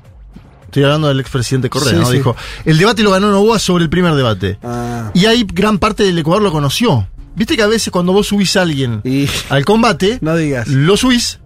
[0.66, 2.07] Estoy hablando del expresidente Correa, Sí, ¿no?
[2.07, 2.12] sí.
[2.19, 4.59] Dijo, el debate lo ganó Novoa sobre el primer debate.
[4.62, 5.11] Ah.
[5.15, 7.09] Y ahí gran parte del Ecuador lo conoció.
[7.35, 9.02] Viste que a veces cuando vos subís a alguien
[9.48, 10.69] al combate, no digas.
[10.69, 11.39] lo subís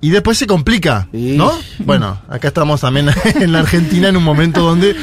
[0.00, 1.52] y después se complica, ¿no?
[1.78, 4.94] Bueno, acá estamos también en la Argentina en un momento donde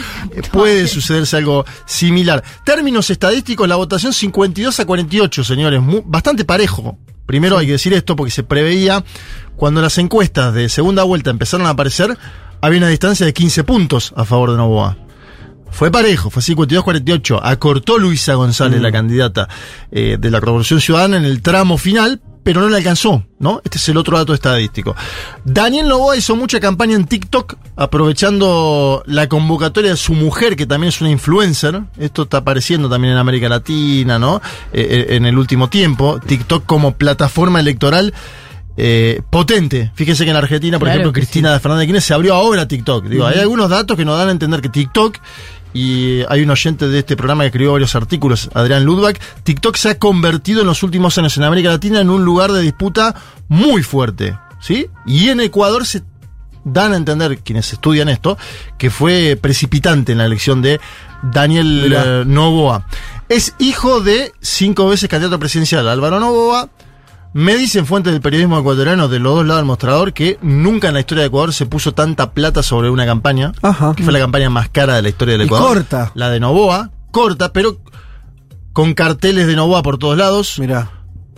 [0.51, 2.43] puede sucederse algo similar.
[2.65, 6.97] Términos estadísticos, la votación 52 a 48, señores, bastante parejo.
[7.25, 9.03] Primero hay que decir esto porque se preveía
[9.55, 12.17] cuando las encuestas de segunda vuelta empezaron a aparecer,
[12.61, 14.97] había una distancia de 15 puntos a favor de Novoa.
[15.73, 17.39] Fue parejo, fue 52-48.
[17.41, 19.49] Acortó Luisa González, la candidata
[19.91, 23.59] eh, de la Revolución Ciudadana, en el tramo final, pero no le alcanzó, ¿no?
[23.63, 24.95] Este es el otro dato estadístico.
[25.45, 30.89] Daniel Novoa hizo mucha campaña en TikTok, aprovechando la convocatoria de su mujer, que también
[30.89, 31.81] es una influencer.
[31.97, 34.41] Esto está apareciendo también en América Latina, ¿no?
[34.73, 36.19] Eh, eh, en el último tiempo.
[36.19, 38.13] TikTok como plataforma electoral.
[38.77, 39.91] Eh, potente.
[39.95, 42.67] Fíjense que en Argentina, por Claro ejemplo, Cristina de Fernández de Kirchner se abrió ahora
[42.67, 43.05] TikTok.
[43.05, 45.17] Digo, hay algunos datos que nos dan a entender que TikTok
[45.73, 49.89] y hay un oyente de este programa que escribió varios artículos, Adrián Ludwig, TikTok se
[49.89, 53.15] ha convertido en los últimos años en América Latina en un lugar de disputa
[53.47, 54.87] muy fuerte, ¿sí?
[55.07, 56.03] Y en Ecuador se
[56.63, 58.37] dan a entender, quienes estudian esto,
[58.77, 60.79] que fue precipitante en la elección de
[61.23, 62.85] Daniel eh, Novoa.
[63.27, 66.69] Es hijo de cinco veces candidato presidencial Álvaro Novoa.
[67.33, 70.93] Me dicen fuentes del periodismo ecuatoriano de los dos lados del mostrador que nunca en
[70.93, 73.51] la historia de Ecuador se puso tanta plata sobre una campaña,
[73.95, 75.77] que fue la campaña más cara de la historia del Y Ecuador.
[75.79, 76.11] corta.
[76.13, 77.79] La de Novoa, corta, pero
[78.71, 80.59] con carteles de Novoa por todos lados.
[80.59, 80.91] Mirá.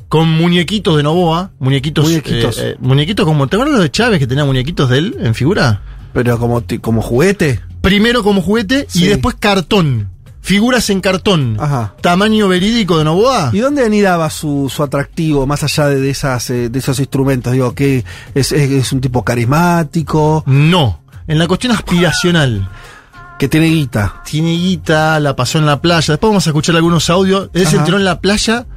[0.09, 2.05] Con muñequitos de Novoa, muñequitos.
[2.05, 2.57] Muñequitos.
[2.59, 3.47] eh, eh, muñequitos como.
[3.47, 5.81] ¿Te acuerdas los de Chávez que tenía muñequitos de él en figura?
[6.13, 7.61] Pero como, como juguete.
[7.81, 10.09] Primero como juguete y después cartón.
[10.45, 11.57] Figuras en cartón.
[11.59, 11.95] Ajá.
[12.01, 13.49] Tamaño verídico de Novoa.
[13.51, 17.51] ¿Y dónde anidaba su, su atractivo, más allá de, esas, eh, de esos instrumentos?
[17.51, 18.05] Digo, que
[18.35, 20.43] es, es- es un tipo carismático.
[20.45, 22.69] No, en la cuestión aspiracional.
[23.39, 24.21] Que tiene guita.
[24.23, 26.13] Tiene guita, la pasó en la playa.
[26.13, 27.49] Después vamos a escuchar algunos audios.
[27.53, 27.77] Él se Ajá.
[27.77, 28.67] enteró en la playa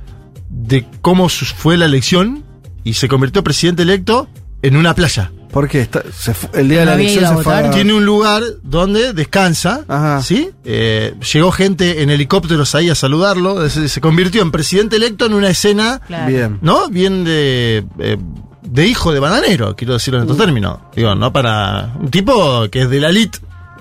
[0.49, 2.45] de cómo fue la elección
[2.83, 4.27] y se convirtió presidente electo
[4.63, 5.33] en una playa.
[5.59, 5.81] ¿Por qué?
[5.81, 7.69] Está- se fu- el día de la elección se fue.
[7.71, 10.51] Tiene un lugar donde descansa, ¿sí?
[10.65, 15.35] Eh, llegó gente en helicópteros ahí a saludarlo, se, se convirtió en presidente electo en
[15.35, 16.27] una escena, Claro.
[16.29, 16.59] Bien.
[16.63, 16.89] ¿no?
[16.89, 18.17] Bien de, eh,
[18.63, 20.79] de hijo de bananero, quiero decirlo en estos términos.
[20.95, 23.39] Digo, no para un tipo que es de la elite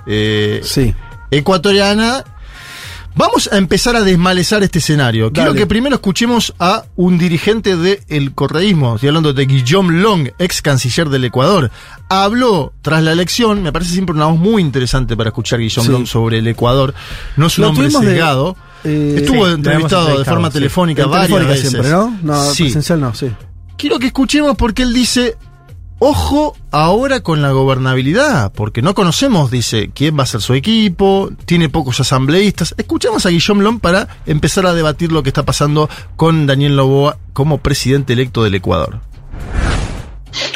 [0.07, 0.95] eh, Sí.
[1.29, 2.23] ecuatoriana.
[3.17, 5.31] Vamos a empezar a desmalezar este escenario.
[5.31, 5.59] Quiero Dale.
[5.61, 8.93] que primero escuchemos a un dirigente del correísmo.
[8.95, 11.71] Estoy hablando de Guillaume Long, ex canciller del Ecuador.
[12.09, 15.91] Habló tras la elección, me parece siempre una voz muy interesante para escuchar Guillaume Sí.
[15.91, 16.93] Long sobre el Ecuador.
[17.37, 18.55] No es un Lo hombre sesgado.
[18.83, 20.53] eh, Estuvo sí, entrevistado de forma sí.
[20.53, 21.69] telefónica En varias telefónica veces.
[21.71, 22.17] siempre, ¿no?
[22.21, 22.63] No, sí.
[22.65, 23.31] presencial no, sí.
[23.77, 25.37] Quiero que escuchemos porque él dice,
[25.99, 31.29] ojo ahora con la gobernabilidad, porque no conocemos, dice, quién va a ser su equipo,
[31.45, 32.75] tiene pocos asambleístas.
[32.77, 37.17] Escuchamos a Guillaume Long para empezar a debatir lo que está pasando con Daniel Loboa
[37.33, 39.01] como presidente electo del Ecuador.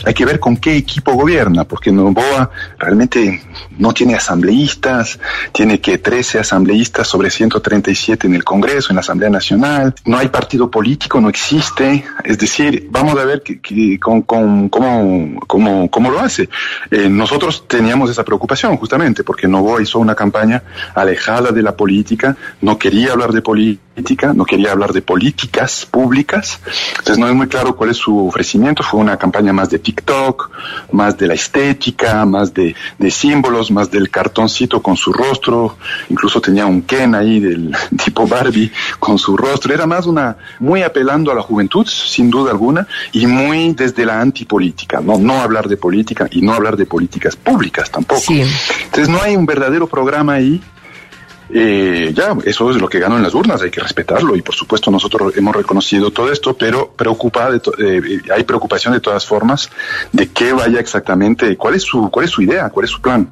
[0.06, 3.41] Hay que ver con qué equipo gobierna, porque Novoa realmente
[3.77, 5.19] no tiene asambleístas,
[5.52, 10.27] tiene que 13 asambleístas sobre 137 en el Congreso, en la Asamblea Nacional, no hay
[10.30, 14.69] partido político, no existe, es decir, vamos a ver que, con- cómo,
[15.48, 16.49] cómo- cómo lo hace.
[16.89, 20.61] Eh, nosotros teníamos esa preocupación justamente, porque Novoa hizo una campaña
[20.95, 23.81] alejada de la política, no quería hablar de política,
[24.34, 26.59] no quería hablar de políticas públicas,
[26.91, 30.49] entonces no es muy claro cuál es su ofrecimiento, fue una campaña más de TikTok,
[30.91, 35.77] más de la estética, más de, de símbolos, más del cartoncito con su rostro,
[36.09, 40.84] incluso tenía un Ken ahí del tipo Barbie con su rostro, era más una, muy
[40.84, 45.68] apelando a la juventud, sin duda alguna, y muy desde la antipolítica, no, no hablar
[45.68, 48.22] de política y no hablar de políticas públicas tampoco.
[48.30, 50.61] Entonces no hay un verdadero programa ahí
[51.53, 54.56] eh, ya, eso es lo que ganó en las urnas, hay que respetarlo y por
[54.56, 58.02] supuesto nosotros hemos reconocido todo esto, pero preocupa de to- eh,
[58.34, 59.69] hay preocupación de todas formas
[60.11, 63.30] de qué vaya exactamente, cuál es su, cuál es su idea, cuál es su plan.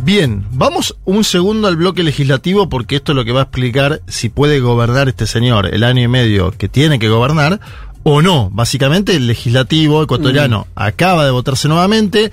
[0.00, 4.00] Bien, vamos un segundo al bloque legislativo porque esto es lo que va a explicar
[4.06, 7.60] si puede gobernar este señor el año y medio que tiene que gobernar
[8.04, 8.48] o no.
[8.52, 12.30] Básicamente el legislativo ecuatoriano acaba de votarse nuevamente.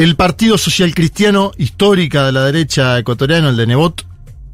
[0.00, 4.06] El Partido Social Cristiano histórica de la derecha ecuatoriana, el de Nebot,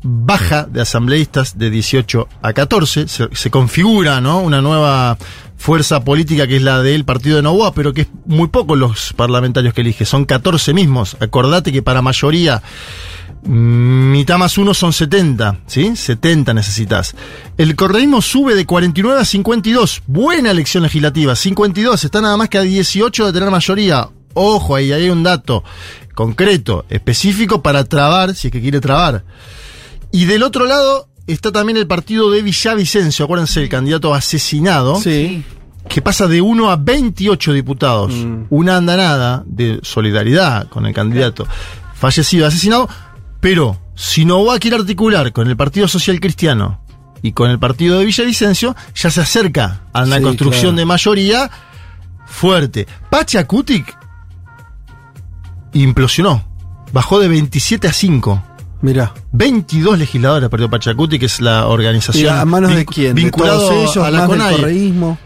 [0.03, 3.07] baja de asambleístas de 18 a 14.
[3.07, 4.41] Se, configura ¿no?
[4.41, 5.17] una nueva
[5.57, 9.13] fuerza política que es la del partido de Novoa, pero que es muy poco los
[9.13, 10.05] parlamentarios que elige.
[10.05, 11.17] Son 14 mismos.
[11.21, 12.61] Acordate que para mayoría
[13.45, 15.95] mm, mitad más uno son 70, ¿sí?
[15.95, 17.15] 70 necesitas.
[17.57, 20.03] El correísmo sube de 49 a 52.
[20.09, 21.37] Buena elección legislativa.
[21.37, 22.03] 52.
[22.03, 24.09] Está nada más que a 18 de tener mayoría.
[24.39, 25.65] Ojo, ahí hay un dato
[26.15, 29.25] concreto, específico para trabar, si es que quiere trabar.
[30.13, 35.01] Y del otro lado está también el partido de Villavicencio, acuérdense, el candidato asesinado.
[35.89, 38.13] Que pasa de 1 a 28 diputados.
[38.51, 41.47] Una andanada de solidaridad con el candidato
[41.95, 42.89] fallecido, asesinado.
[43.41, 46.81] Pero si no va a querer articular con el Partido Social Cristiano
[47.23, 50.77] y con el partido de Villavicencio, ya se acerca a una Sí, construcción claro.
[50.77, 51.51] de mayoría
[52.27, 52.87] fuerte.
[53.09, 53.97] Pachacutic
[55.73, 56.45] implosionó.
[56.93, 58.43] Bajó de 27 a 5.
[58.83, 59.13] Mira.
[59.33, 62.25] 22 legisladores perdió Pachacuti, que es la organización.
[62.25, 63.15] ¿Y a manos de quién?
[63.15, 65.19] ¿De Vinculado todos ellos, a la correísmo?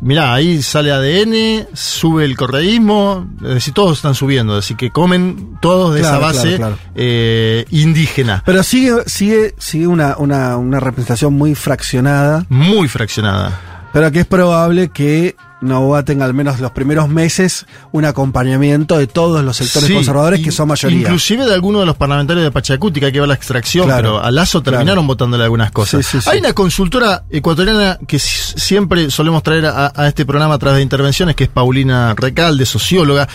[0.00, 5.58] Mirá, ahí sale ADN, sube el correísmo, es decir, todos están subiendo, así que comen
[5.60, 6.92] todos de Claro, esa base claro, claro.
[6.94, 8.42] eh, indígena.
[8.46, 12.46] Pero sigue, sigue, sigue una, una, una representación muy fraccionada.
[12.48, 13.58] Muy fraccionada.
[13.92, 19.06] Pero que es probable que Novoa tenga al menos los primeros meses un acompañamiento de
[19.08, 21.00] todos los sectores Sí, conservadores que son mayoría.
[21.00, 24.24] Inclusive de algunos de los parlamentarios de Pachacuti, que que ver la extracción, Claro, pero
[24.24, 25.06] a Lazo terminaron claro.
[25.08, 26.06] votándole algunas cosas.
[26.06, 26.30] Sí, sí, sí.
[26.30, 30.76] Hay una consultora ecuatoriana que si- siempre solemos traer a, a este programa a través
[30.76, 33.28] de intervenciones, que es Paulina Recalde, socióloga.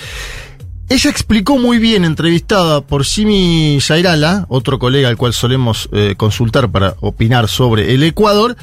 [0.90, 6.70] Ella explicó muy bien, entrevistada por Simi Yairala, otro colega al cual solemos eh, consultar
[6.70, 8.56] para opinar sobre el Ecuador,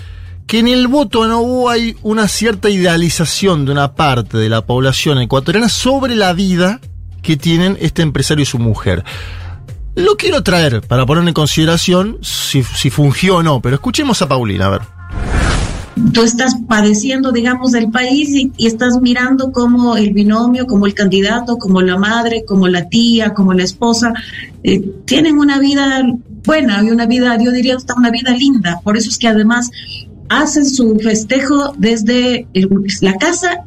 [0.50, 4.66] que en el voto a Novoa hay una cierta idealización de una parte de la
[4.66, 6.80] población ecuatoriana sobre la vida
[7.22, 9.04] que tienen este empresario y su mujer.
[9.94, 14.28] Lo quiero traer para poner en consideración si, si fungió o no, pero escuchemos a
[14.28, 14.80] Paulina, a ver.
[16.12, 20.94] tú estás padeciendo, digamos, del país y, y estás mirando como el binomio, como el
[20.94, 24.12] candidato, como la madre, como la tía, como la esposa,
[24.64, 26.02] eh, tienen una vida
[26.44, 28.80] buena y una vida, yo diría, hasta una vida linda.
[28.82, 29.70] Por eso es que además
[30.30, 32.70] hacen su festejo desde el-
[33.02, 33.66] la casa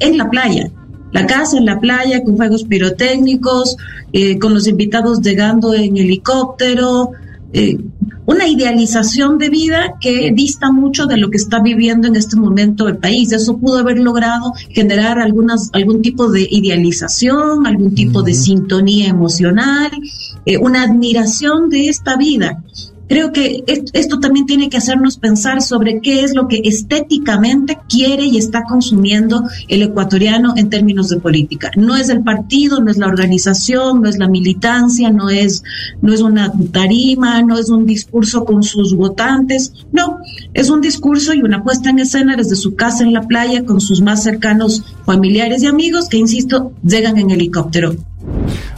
[0.00, 0.70] en la playa.
[1.12, 3.76] La casa en la playa con fuegos pirotécnicos,
[4.12, 7.12] eh, con los invitados llegando en helicóptero,
[7.52, 7.78] eh,
[8.26, 12.88] una idealización de vida que dista mucho de lo que está viviendo en este momento
[12.88, 13.30] el país.
[13.32, 19.90] Eso pudo haber logrado generar algunas, algún tipo de idealización, algún tipo de sintonía emocional,
[20.46, 22.64] eh, una admiración de esta vida.
[23.06, 27.78] Creo que est- esto también tiene que hacernos pensar sobre qué es lo que estéticamente
[27.88, 31.70] quiere y está consumiendo el ecuatoriano en términos de política.
[31.76, 35.62] No es el partido, no es la organización, no es la militancia, no es,
[36.00, 40.18] no es una tarima, no es un discurso con sus votantes, no,
[40.54, 43.80] es un discurso y una puesta en escena desde su casa en la playa con
[43.80, 47.94] sus más cercanos familiares y amigos que, insisto, llegan en helicóptero.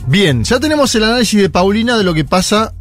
[0.08, 2.72] Bien, ya tenemos el análisis de Paulina de lo que pasa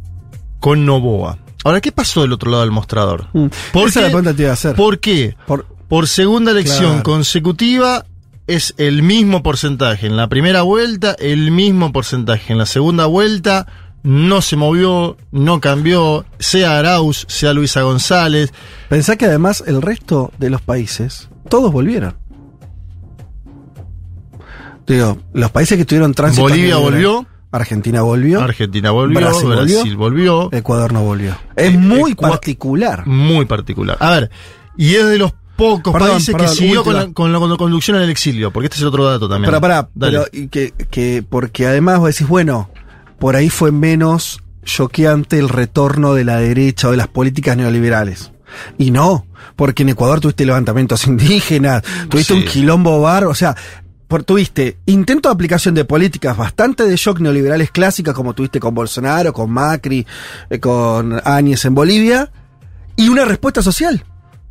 [0.60, 1.38] con Novoa.
[1.64, 3.26] Ahora, ¿qué pasó del otro lado del mostrador?
[3.32, 3.50] ¿Por Mm.
[3.86, 4.76] Esa es la pregunta te iba a hacer.
[4.76, 5.36] ¿Por qué?
[5.46, 7.02] Por, segunda elección Claro.
[7.02, 8.04] consecutiva
[8.46, 10.06] es el mismo porcentaje.
[10.06, 12.52] En la primera vuelta, el mismo porcentaje.
[12.52, 13.66] En la segunda vuelta,
[14.04, 18.52] no se movió, no cambió, sea Arauz, sea Luisa González.
[18.88, 22.16] Pensá que además el resto de los países, todos volvieron.
[24.86, 26.42] Digo, los países que tuvieron tránsito.
[26.42, 27.26] Bolivia libre, volvió.
[27.52, 28.40] Argentina volvió.
[28.42, 29.74] Argentina volvió, Brasil volvió.
[29.76, 30.48] Brasil volvió.
[30.52, 31.36] Ecuador no volvió.
[31.56, 33.06] Es Eh, muy particular.
[33.06, 33.96] Muy particular.
[34.00, 34.30] A ver,
[34.76, 37.48] y es de los pocos Perdón, países perdón, que siguió con la, con la- con
[37.50, 39.50] la conducción en el exilio, porque este es el otro dato también.
[39.50, 40.18] Pero pará, Dale.
[40.18, 42.68] pero y que, que, porque además vos decís, bueno,
[43.18, 48.32] por ahí fue menos choqueante el retorno de la derecha o de las políticas neoliberales.
[48.76, 52.40] Y no, porque en Ecuador tuviste levantamientos indígenas, tuviste Sí.
[52.40, 53.56] un quilombo bar, o sea,
[54.08, 58.74] por, tuviste intento de aplicación de políticas bastante de shock neoliberales clásicas, como tuviste con
[58.74, 60.06] Bolsonaro, con Macri,
[60.50, 62.30] eh, con Áñez en Bolivia,
[62.96, 64.04] y una respuesta social.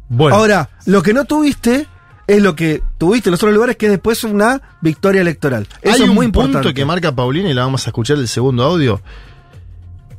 [0.09, 0.35] Bueno.
[0.35, 1.87] Ahora, lo que no tuviste
[2.27, 5.67] es lo que tuviste en los otros lugares, que es después una victoria electoral.
[5.81, 6.59] Eso Hay es un muy importante.
[6.59, 9.01] punto que marca Paulina y la vamos a escuchar el segundo audio,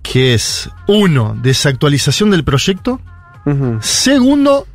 [0.02, 3.00] que es, uno, desactualización del proyecto.
[3.80, 4.66] Segundo,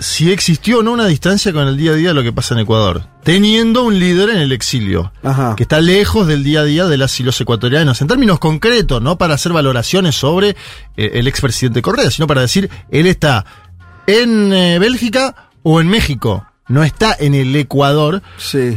[0.00, 2.54] si existió o no una distancia con el día a día de lo que pasa
[2.54, 5.54] en Ecuador, teniendo un líder en el exilio, Ajá.
[5.56, 9.00] que está lejos del día a día de las y los ecuatorianos, en términos concretos,
[9.00, 10.56] no para hacer valoraciones sobre
[10.96, 13.44] eh, el expresidente Correa, sino para decir, él está
[14.06, 16.44] en eh, Bélgica o en México.
[16.68, 18.22] no está en el Ecuador.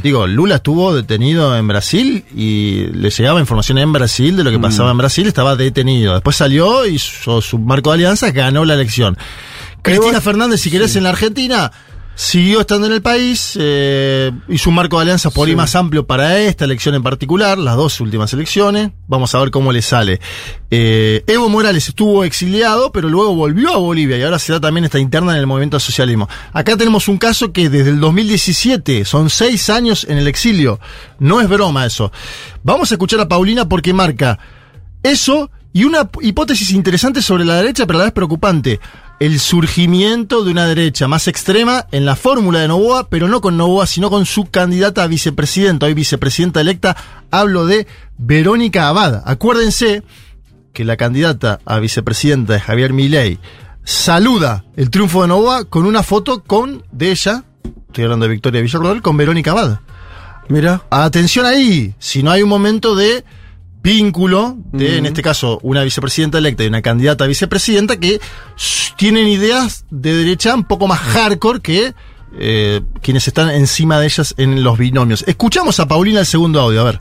[0.01, 4.59] Digo, Lula estuvo detenido en Brasil y le llegaba información en Brasil de lo que
[4.59, 6.13] pasaba en Brasil, estaba detenido.
[6.13, 9.15] Después salió y hizo su marco de alianza, ganó la elección.
[9.83, 11.71] Cristina Fernández, si querés, en la Argentina,
[12.15, 16.05] siguió estando en el país, eh, hizo un marco de alianza por ahí más amplio
[16.05, 18.91] para esta elección en particular, las dos últimas elecciones.
[19.07, 20.21] Vamos a ver cómo le sale.
[20.71, 24.85] Eh, Evo Morales estuvo exiliado, pero luego volvió a Bolivia y ahora se da también
[24.85, 26.29] esta interna en el movimiento al socialismo.
[26.53, 30.79] Acá tenemos un caso que desde el 2017, son seis años en el exilio.
[31.19, 32.11] No es broma eso.
[32.63, 34.39] Vamos a escuchar a Paulina porque marca
[35.01, 38.79] eso y una hipótesis interesante sobre la derecha, pero a la vez preocupante.
[39.19, 43.55] El surgimiento de una derecha más extrema en la fórmula de Novoa, pero no con
[43.55, 46.97] Novoa, sino con su candidata a vicepresidenta, hoy vicepresidenta electa.
[47.31, 47.87] Hablo de
[48.17, 49.21] Verónica Abad.
[49.25, 50.03] Acuérdense
[50.73, 53.39] que la candidata a vicepresidenta de Javier Milei
[53.83, 57.43] saluda el triunfo de Novoa con una foto con de ella,
[57.87, 59.79] estoy hablando de Victoria Villarroel, con Verónica Abad.
[60.49, 60.83] Mira.
[60.89, 63.23] Atención ahí, si no hay un momento de
[63.83, 68.19] vínculo de, en este caso, una vicepresidenta electa y una candidata a vicepresidenta que
[68.95, 71.93] tienen ideas de derecha un poco más hardcore que
[72.39, 75.23] eh, quienes están encima de ellas en los binomios.
[75.27, 76.99] Escuchamos a Paulina el segundo audio, a ver.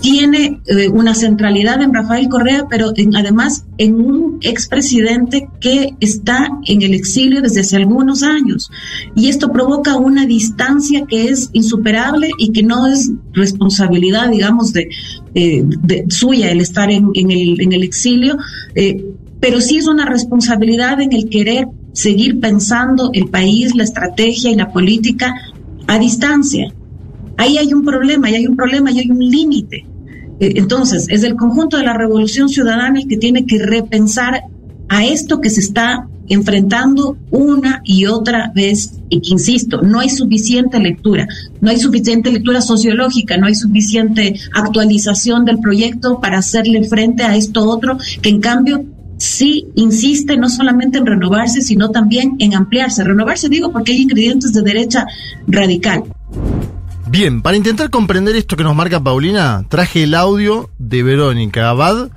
[0.00, 6.48] Tiene eh, una centralidad en Rafael Correa, pero en- además en un expresidente que está
[6.66, 8.70] en el exilio desde hace algunos años.
[9.14, 14.88] Y esto provoca una distancia que es insuperable y que no es responsabilidad, digamos, de,
[15.34, 15.64] eh,
[16.08, 18.36] suya el estar en, el, exilio,
[18.74, 19.04] eh,
[19.38, 24.54] pero sí es una responsabilidad en el querer seguir pensando el país, la estrategia y
[24.54, 25.34] la política
[25.86, 26.72] a distancia.
[27.36, 29.86] Ahí hay un problema, ahí hay un problema, y hay un límite.
[30.40, 34.42] Eh, Entonces, es el conjunto de la revolución ciudadana el que tiene que repensar
[34.88, 40.08] a esto que se está enfrentando una y otra vez y que insisto, no hay
[40.08, 41.26] suficiente lectura,
[41.60, 47.36] no hay suficiente lectura sociológica, no hay suficiente actualización del proyecto para hacerle frente a
[47.36, 48.84] esto otro que en cambio
[49.18, 53.04] sí insiste no solamente en renovarse, sino también en ampliarse.
[53.04, 55.06] Renovarse digo porque hay ingredientes de derecha
[55.48, 56.04] radical.
[57.10, 62.08] Bien, para intentar comprender esto que nos marca Paulina, traje el audio de Verónica Abad.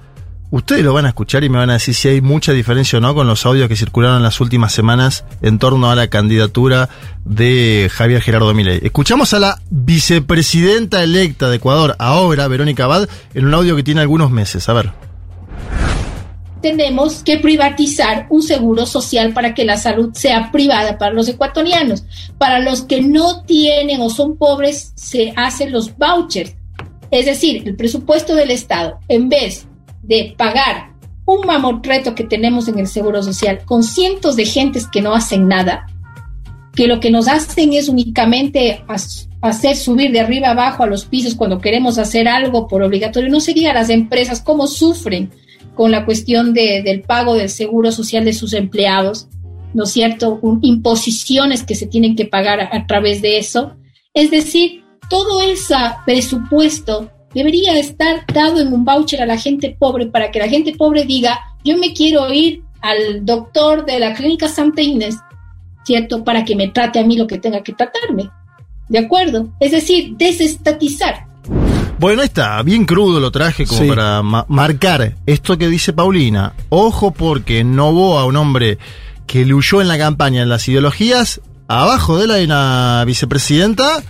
[0.51, 3.01] Ustedes lo van a escuchar y me van a decir si hay mucha diferencia o
[3.01, 6.89] no con los audios que circularon las últimas semanas en torno a la candidatura
[7.25, 8.81] de Javier Gerardo Milei.
[8.83, 14.01] Escuchamos a la vicepresidenta electa de Ecuador, ahora Verónica Abad, en un audio que tiene
[14.01, 14.69] algunos meses.
[14.69, 15.12] A ver.
[16.63, 22.05] Tenemos que privatizar un seguro social para que la salud sea privada para los ecuatorianos.
[22.39, 26.55] Para los que no tienen o son pobres, se hacen los vouchers.
[27.11, 29.67] Es decir, el presupuesto del Estado, en vez
[30.01, 30.93] de pagar
[31.25, 35.47] un mamotreto que tenemos en el seguro social con cientos de gentes que no hacen
[35.47, 35.85] nada,
[36.73, 38.83] que lo que nos hacen es únicamente
[39.41, 43.41] hacer subir de arriba abajo a los pisos cuando queremos hacer algo por obligatorio, no
[43.41, 45.29] sería las empresas cómo sufren
[45.75, 49.27] con la cuestión de- del pago del seguro social de sus empleados,
[49.73, 50.39] ¿no es cierto?
[50.41, 53.73] Un- imposiciones que se tienen que pagar a, a través de eso.
[54.13, 55.75] Es decir, todo ese
[56.05, 60.73] presupuesto debería estar dado en un voucher a la gente pobre para que la gente
[60.75, 65.15] pobre diga, yo me quiero ir al doctor de la clínica Santa Inés,
[65.85, 66.23] ¿cierto?
[66.23, 68.29] Para que me trate a mí lo que tenga que tratarme.
[68.89, 69.49] ¿De acuerdo?
[69.59, 71.25] Es decir, desestatizar.
[72.03, 73.87] Bueno, ahí está, bien crudo lo traje como Sí.
[73.87, 76.53] para ma- marcar esto que dice Paulina.
[76.69, 78.77] Ojo porque Novoa, un hombre
[79.25, 84.03] que luyó en la campaña en las ideologías, abajo de él hay una vicepresidenta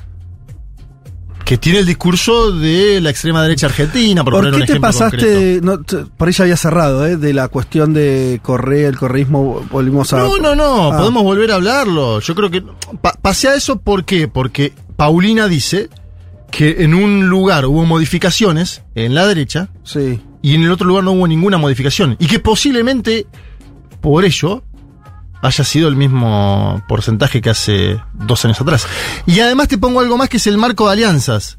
[1.45, 4.71] que tiene el discurso de la extrema derecha argentina, por, ¿Por poner un qué te
[4.73, 5.59] ejemplo pasaste?
[5.61, 7.17] No, te- por ahí ya había cerrado, ¿eh?
[7.17, 10.17] De la cuestión de Correa, el correísmo, volvimos a.
[10.19, 10.97] No, no, no, Ah.
[10.97, 12.21] podemos volver a hablarlo.
[12.21, 12.63] Yo creo que
[13.01, 14.27] pa- pasé a eso ¿por qué?
[14.27, 15.89] Porque Paulina dice
[16.55, 20.21] que en un lugar hubo modificaciones en la derecha Sí.
[20.43, 22.15] y en el otro lugar no hubo ninguna modificación.
[22.19, 23.25] Y que posiblemente
[24.01, 24.63] por ello
[25.41, 28.85] haya sido el mismo porcentaje que hace dos años atrás.
[29.25, 31.57] Y además te pongo algo más que es el marco de alianzas.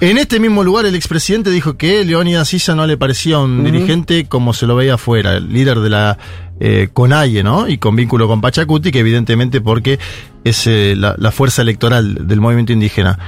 [0.00, 4.24] En este mismo lugar el expresidente dijo que Leónidas Sisa no le parecía un dirigente
[4.26, 6.16] como se lo veía afuera, el líder de la
[6.58, 7.68] eh, CONAIE, ¿no?
[7.68, 9.98] Y con vínculo con Pachacuti, que evidentemente porque
[10.42, 13.18] es eh, la, la fuerza electoral del movimiento indígena.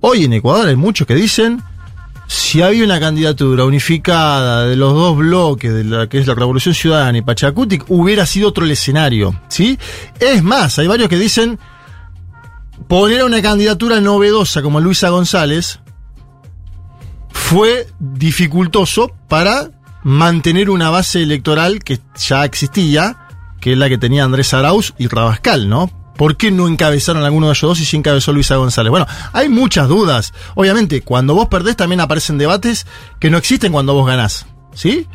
[0.00, 1.62] Hoy en Ecuador hay muchos que dicen
[2.26, 6.74] si había una candidatura unificada de los dos bloques, de la que es la Revolución
[6.74, 9.76] Ciudadana y Pachacuti, hubiera sido otro el escenario, ¿sí?
[10.20, 11.58] Es más, hay varios que dicen
[12.86, 15.80] poner a una candidatura novedosa como Luisa González
[17.30, 19.70] fue dificultoso para
[20.04, 23.16] mantener una base electoral que ya existía,
[23.60, 25.90] que es la que tenía Andrés Arauz y Rabascal, ¿no?
[26.20, 28.90] ¿Por qué no encabezaron alguno de ellos dos y sí encabezó Luisa González?
[28.90, 30.34] Bueno, hay muchas dudas.
[30.54, 32.86] Obviamente, cuando vos perdés también aparecen debates
[33.18, 34.44] que no existen cuando vos ganás.
[34.74, 35.06] ¿Sí?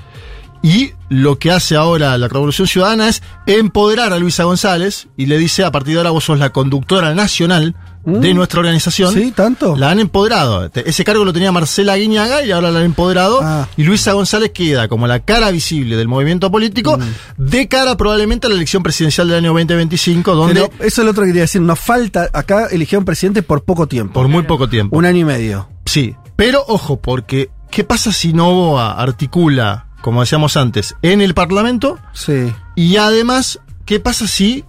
[0.63, 5.37] Y lo que hace ahora la Revolución Ciudadana es empoderar a Luisa González y le
[5.37, 7.75] dice, a partir de ahora vos sos la conductora nacional
[8.05, 9.13] de nuestra organización.
[9.13, 9.31] ¿Sí?
[9.31, 9.75] ¿Tanto?
[9.75, 10.69] La han empoderado.
[10.73, 13.41] Ese cargo lo tenía Marcela Guiñaga y ahora la han empoderado.
[13.77, 16.97] Y Luisa González queda como la cara visible del movimiento político
[17.37, 20.53] de cara probablemente a la elección presidencial del año 2025, donde...
[20.69, 21.61] Pero eso es lo otro que quería decir.
[21.61, 24.13] Nos falta, acá eligieron presidente por poco tiempo.
[24.13, 24.95] Por muy poco tiempo.
[24.95, 25.69] Un año y medio.
[25.85, 31.97] Sí, pero ojo, porque ¿qué pasa si Novoa articula, como decíamos antes, en el Parlamento?
[32.13, 32.53] Sí.
[32.75, 34.63] Y además, ¿qué pasa si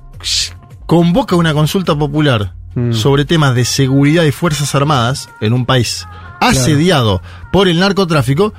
[0.86, 2.92] convoca una consulta popular Mm.
[2.92, 6.06] sobre temas de seguridad y fuerzas armadas en un país
[6.40, 8.52] asediado por el narcotráfico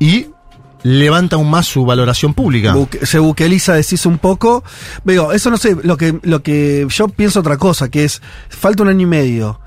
[0.00, 0.26] y
[0.82, 2.74] levanta aún más su valoración pública?
[2.74, 4.64] Buque- se buqueliza, decís un poco.
[5.04, 8.82] Veo, eso no sé, lo que, lo que yo pienso otra cosa, que es, falta
[8.82, 9.60] un año y medio.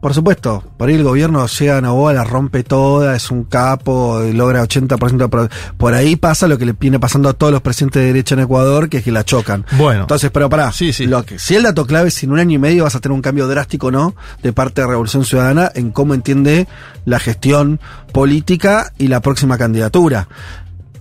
[0.00, 4.24] Por supuesto, por ahí el gobierno llega a Novoa, la rompe toda, es un capo,
[4.24, 7.60] y logra 80% de Por ahí pasa lo que le viene pasando a todos los
[7.60, 9.66] presidentes de derecha en Ecuador, que es que la chocan.
[9.72, 10.02] Bueno.
[10.02, 10.72] Entonces, pero pará.
[10.72, 11.06] Sí, sí.
[11.06, 13.00] Lo que, si el dato clave es si en un año y medio vas a
[13.00, 14.14] tener un cambio drástico, ¿no?
[14.42, 16.66] De parte de Revolución Ciudadana en cómo entiende
[17.04, 17.78] la gestión
[18.12, 20.28] política y la próxima candidatura.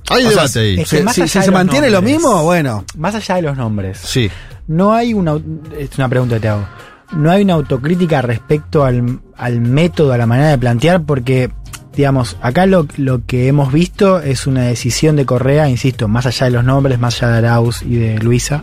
[0.09, 0.79] Hay O sea, debate ahí.
[0.81, 2.83] es que Si, más si- allá si de se mantiene lo mismo, bueno.
[2.97, 3.99] Más allá de los nombres.
[4.03, 4.29] Sí.
[4.67, 5.35] No hay una.
[5.77, 6.65] Es una pregunta que te hago.
[7.11, 11.49] No hay una autocrítica respecto al, al método, a la manera de plantear, porque,
[11.95, 16.45] digamos, acá lo, lo que hemos visto es una decisión de Correa, insisto, más allá
[16.45, 18.61] de los nombres, más allá de Arauz y de Luisa,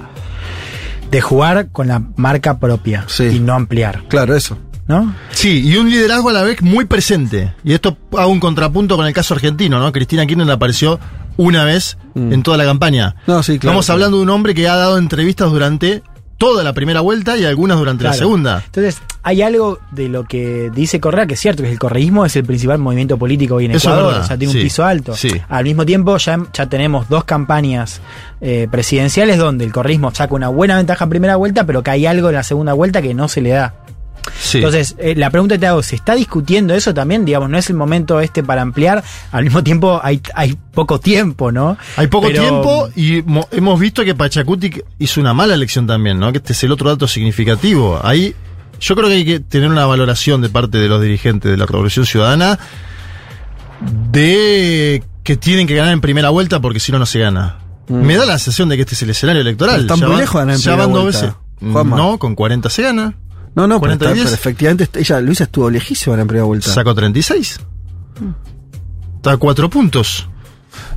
[1.11, 4.05] de jugar con la marca propia y no ampliar.
[4.09, 4.59] Claro, eso.
[4.89, 5.13] ¿No?
[5.33, 7.53] Sí, y un liderazgo a la vez muy presente.
[7.65, 9.91] Y esto hago un contrapunto con el caso argentino, ¿no?
[9.91, 11.01] Cristina Kirchner apareció
[11.37, 13.17] una vez en toda la campaña.
[13.27, 13.31] Mm.
[13.33, 13.97] No, sí, claro, Estamos claro.
[13.97, 16.05] hablando de un hombre que ha dado entrevistas durante
[16.39, 18.63] toda la primera vuelta y algunas durante la segunda.
[18.67, 22.37] Entonces, hay algo de lo que dice Correa que es cierto, que el correísmo es
[22.37, 24.85] el principal movimiento político hoy en Eso es Ecuador, o sea, tiene sí, un piso
[24.85, 25.15] alto.
[25.17, 25.31] sí.
[25.49, 28.01] Al mismo tiempo, ya, ya tenemos dos campañas
[28.41, 32.07] eh, presidenciales donde el correísmo saca una buena ventaja en primera vuelta, pero que hay
[32.07, 33.75] algo en la segunda vuelta que no se le da.
[34.41, 34.59] Sí.
[34.59, 37.25] Entonces, eh, la pregunta que te hago, ¿se está discutiendo eso también?
[37.25, 39.03] Digamos, no es el momento este para ampliar,
[39.33, 41.77] al mismo tiempo hay, hay poco tiempo, ¿no?
[41.97, 46.19] Hay poco Pero- tiempo y mo- hemos visto que Pachacuti hizo una mala elección también,
[46.21, 46.31] ¿no?
[46.33, 47.99] Que este es el otro dato significativo.
[48.03, 48.35] Ahí
[48.81, 51.65] yo creo que hay que tener una valoración de parte de los dirigentes de la
[51.67, 52.59] Revolución Ciudadana
[53.81, 57.59] de que tienen que ganar en primera vuelta porque si no, no se gana.
[57.89, 59.81] Me da la sensación de que este es el escenario electoral.
[59.83, 61.21] Están muy lejos de ganar en ya primera van dos vuelta.
[61.21, 61.73] veces.
[61.73, 61.97] Juanma.
[61.97, 63.15] No, con 40 se gana.
[63.57, 64.25] No, no, pero, 40 y está- 10.
[64.27, 66.71] pero efectivamente ella, Luisa estuvo lejísima en la primera vuelta.
[66.73, 67.59] Sacó 36.
[69.17, 70.29] Está a 4 puntos.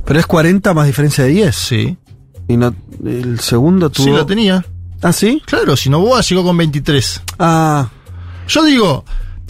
[0.04, 1.56] Pero es 40 más diferencia de 10.
[1.56, 1.96] Sí.
[2.48, 2.74] Y no,
[3.04, 4.04] el segundo tuvo.
[4.06, 4.64] Sí, lo tenía.
[5.02, 5.42] ¿Ah, sí?
[5.46, 7.22] Claro, si Novoa llegó con 23.
[7.38, 7.88] Ah.
[8.48, 9.04] Yo digo,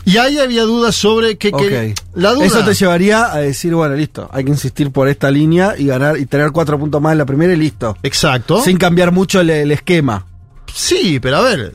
[0.04, 1.98] y ahí había dudas sobre que, que- Ok.
[2.14, 2.46] la duda.
[2.46, 6.16] Eso te llevaría a decir, bueno, listo, hay que insistir por esta línea y ganar
[6.18, 7.96] y tener cuatro puntos más en la primera y listo.
[8.02, 8.62] Exacto.
[8.62, 10.26] Sin cambiar mucho el, el esquema.
[10.72, 11.72] Sí, pero a ver.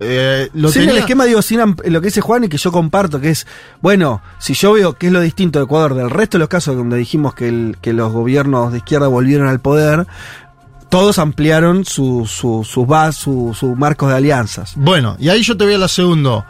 [0.00, 2.72] Eh, lo sin tenía- el esquema, digo, sin lo que dice Juan y que yo
[2.72, 3.46] comparto, que es,
[3.82, 6.74] bueno, si yo veo que es lo distinto de Ecuador del resto de los casos
[6.76, 10.06] donde dijimos que, el- que los gobiernos de izquierda volvieron al poder,
[10.88, 14.72] todos ampliaron su, su, sus bas- su, sus marcos de alianzas.
[14.74, 16.46] Bueno, y ahí yo te voy a la segunda.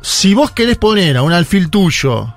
[0.00, 2.34] Si vos querés poner a un alfil tuyo,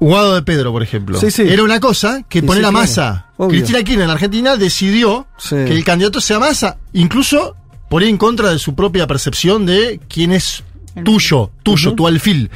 [0.00, 1.42] Guado de Pedro, por ejemplo, Sí, sí.
[1.42, 2.82] era una cosa que Sí, poner sí, a claro.
[2.82, 3.26] Massa.
[3.36, 3.50] Obvio.
[3.50, 5.50] Cristina Kirchner en Argentina decidió Sí.
[5.54, 7.54] que el candidato sea Massa, incluso
[7.92, 10.64] por ir en contra de su propia percepción de quién es
[11.04, 12.50] tuyo, tuyo, tu alfil.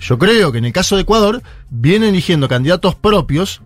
[0.00, 3.60] Yo creo que en el caso de Ecuador vienen eligiendo candidatos propios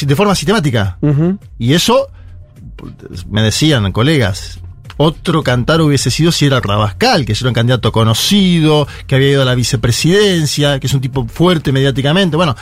[0.00, 0.98] de forma sistemática.
[1.56, 2.08] Y eso,
[3.30, 4.58] me decían colegas,
[4.96, 9.42] otro cantar hubiese sido si era Rabascal, que era un candidato conocido, que había ido
[9.42, 12.36] a la vicepresidencia, que es un tipo fuerte mediáticamente.
[12.36, 12.56] Bueno,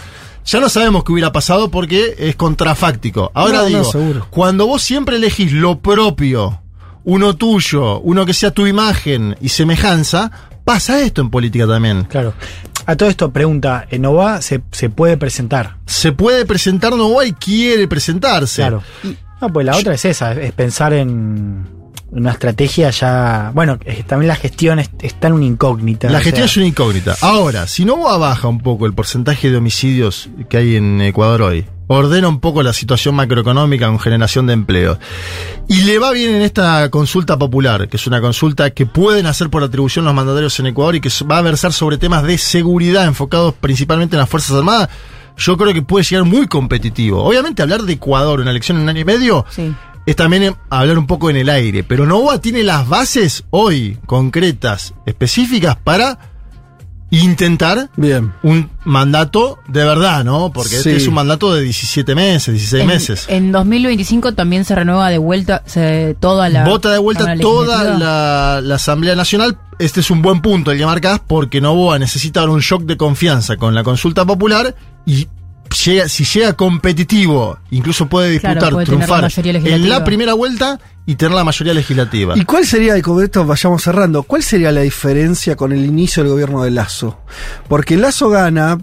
[0.45, 3.31] ya no sabemos qué hubiera pasado porque es contrafáctico.
[3.33, 6.61] Ahora No, digo, cuando vos siempre elegís lo propio,
[7.07, 10.31] uno tuyo, uno que sea tu imagen y semejanza,
[10.65, 12.05] pasa esto en política también.
[12.05, 12.35] Claro.
[12.85, 15.77] A todo esto, pregunta, ¿en Nova se, se puede presentar?
[15.87, 18.63] Se puede presentar Novoa y quiere presentarse.
[18.63, 18.83] Claro.
[19.41, 21.67] No, pues la otra es esa, es pensar en
[22.11, 23.51] una estrategia ya.
[23.55, 26.09] Bueno, también la gestión es- está en una incógnita.
[26.11, 27.17] La gestión sea, es una incógnita.
[27.21, 31.67] Ahora, si Novoa baja un poco el porcentaje de homicidios que hay en Ecuador hoy,
[31.87, 34.99] ordena un poco la situación macroeconómica con generación de empleo,
[35.69, 39.51] y le va bien en esta consulta popular, que es una consulta que pueden hacer
[39.51, 43.07] por atribución los mandatarios en Ecuador y que va a versar sobre temas de seguridad
[43.07, 44.89] enfocados principalmente en las Fuerzas Armadas,
[45.37, 47.23] yo creo que puede llegar muy competitivo.
[47.23, 49.45] Obviamente hablar de Ecuador, una elección en un año y medio,
[50.07, 51.85] es también hablar un poco en el aire.
[51.85, 56.36] Pero Novoa tiene las bases hoy, concretas, específicas, para
[57.11, 58.33] intentar Bien.
[58.43, 60.53] un mandato de verdad, ¿no?
[60.53, 63.27] Porque este es un mandato de 17 meses, 16 En- meses.
[63.29, 66.65] En 2025 también se renueva de vuelta se- toda la.
[66.65, 69.59] Vota de vuelta toda la, la Asamblea Nacional.
[69.79, 72.97] Este es un buen punto el que marcás porque Novoa necesita dar un shock de
[72.97, 74.75] confianza con la consulta popular
[75.05, 75.29] y
[75.85, 80.79] llega, si llega competitivo, incluso puede Claro, disputar, puede la triunfar en la primera vuelta
[81.07, 82.37] y tener la mayoría legislativa.
[82.37, 86.23] ¿Y cuál sería, y con esto vayamos cerrando, cuál sería la diferencia con el inicio
[86.23, 87.21] del gobierno de Lazo?
[87.69, 88.79] Porque Lazo gana,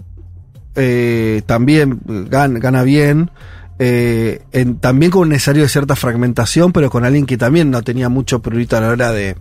[0.74, 2.00] eh, también
[2.30, 3.30] gana, gana bien,
[3.78, 7.82] eh, en- también con un necesario de cierta fragmentación, pero con alguien que también no
[7.82, 9.36] tenía mucho prurito a la hora de,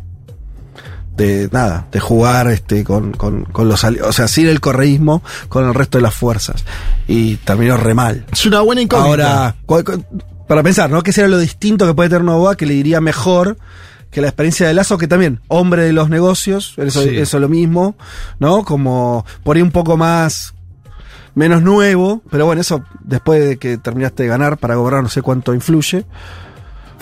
[1.16, 5.22] de nada, de jugar este con, con, con los ali- o sea, sin el correísmo,
[5.50, 6.64] con el resto de las fuerzas.
[7.08, 8.26] Y terminó re mal.
[8.32, 9.10] Es una buena incógnita.
[9.10, 9.56] Ahora,
[10.48, 11.02] para pensar, ¿no?
[11.04, 13.58] ¿Qué sería lo distinto que puede tener Novoa que le iría mejor
[14.12, 17.10] que la experiencia de Lazo, que también, hombre de los negocios, eso, Sí.
[17.18, 17.96] eso es lo mismo,
[18.40, 18.64] ¿no?
[18.64, 20.54] Como por ahí un poco más,
[21.34, 25.24] menos nuevo, pero bueno, eso después de que terminaste de ganar para gobernar, no sé
[25.24, 26.06] cuánto influye.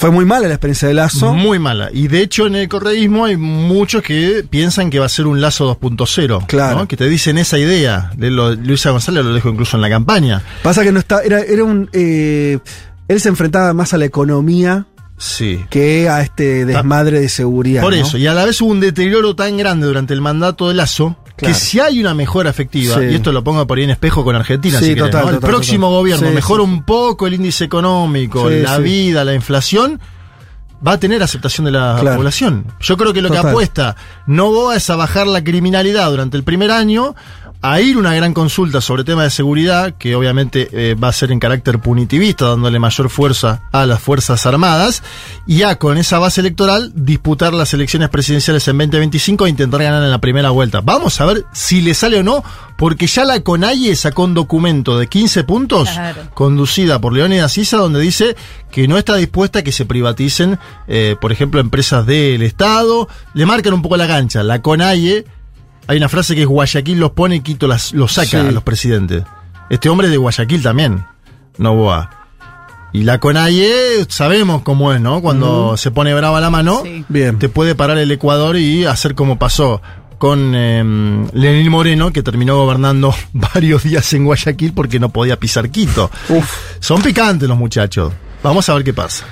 [0.02, 1.34] Fue muy mala la experiencia de Lazo.
[1.36, 1.90] Muy mala.
[1.94, 5.40] Y de hecho en el correísmo hay muchos que piensan que va a ser un
[5.42, 6.48] lazo 2.0.
[6.48, 6.80] Claro.
[6.80, 6.88] ¿no?
[6.88, 8.12] Que te dicen esa idea.
[8.18, 10.42] De lo- Luisa González lo dijo incluso en la campaña.
[10.64, 12.58] Pasa que no está, era, era un, eh,
[13.08, 14.88] él se enfrentaba más a la economía
[15.18, 15.64] Sí.
[15.70, 17.84] que a este desmadre de seguridad.
[17.84, 18.02] Por ¿no?
[18.02, 21.16] eso, y a la vez hubo un deterioro tan grande durante el mandato de Lazo
[21.42, 21.54] Claro.
[21.54, 23.06] que si hay una mejora efectiva, Sí.
[23.12, 25.20] y esto lo pongo por ahí en espejo con Argentina, Sí, si querés, ¿no?
[25.20, 26.00] el total, próximo total.
[26.00, 30.00] gobierno Sí, mejora un poco el índice económico, la vida, la inflación,
[30.86, 32.18] va a tener aceptación de la Claro.
[32.18, 32.66] población.
[32.80, 33.96] Yo creo que lo que apuesta
[34.26, 37.16] Novoa es a bajar la criminalidad durante el primer año,
[37.64, 41.32] a ir una gran consulta sobre temas de seguridad, que obviamente eh, va a ser
[41.32, 45.04] en carácter punitivista, dándole mayor fuerza a las Fuerzas Armadas,
[45.46, 50.02] y a con esa base electoral disputar las elecciones presidenciales en 2025 e intentar ganar
[50.04, 50.82] en la primera vuelta.
[50.82, 52.44] Vamos a ver si le sale o no,
[52.78, 56.22] porque ya la CONAIE sacó un documento de 15 puntos, Claro.
[56.34, 58.36] conducida por Leónidas Sisa, donde dice
[58.72, 60.58] que no está dispuesta a que se privaticen,
[60.88, 63.08] eh, por ejemplo, empresas del Estado.
[63.36, 64.42] Le marcan un poco la cancha.
[64.42, 65.26] La CONAIE,
[65.92, 68.38] hay una frase que es Guayaquil los pone y Quito las, los saca Sí.
[68.38, 69.24] a los presidentes.
[69.70, 71.06] Este hombre es de Guayaquil también,
[71.58, 72.10] Novoa.
[72.94, 75.22] Y la CONAIE sabemos cómo es, ¿no?
[75.22, 77.06] Cuando se pone brava la mano, Sí.
[77.10, 77.40] Bien.
[77.40, 79.82] te puede parar el Ecuador y hacer como pasó
[80.18, 80.84] con eh,
[81.34, 86.12] Lenín Moreno, que terminó gobernando varios días en Guayaquil porque no podía pisar Quito.
[86.80, 88.14] Son picantes los muchachos.
[88.44, 89.26] Vamos a ver qué pasa.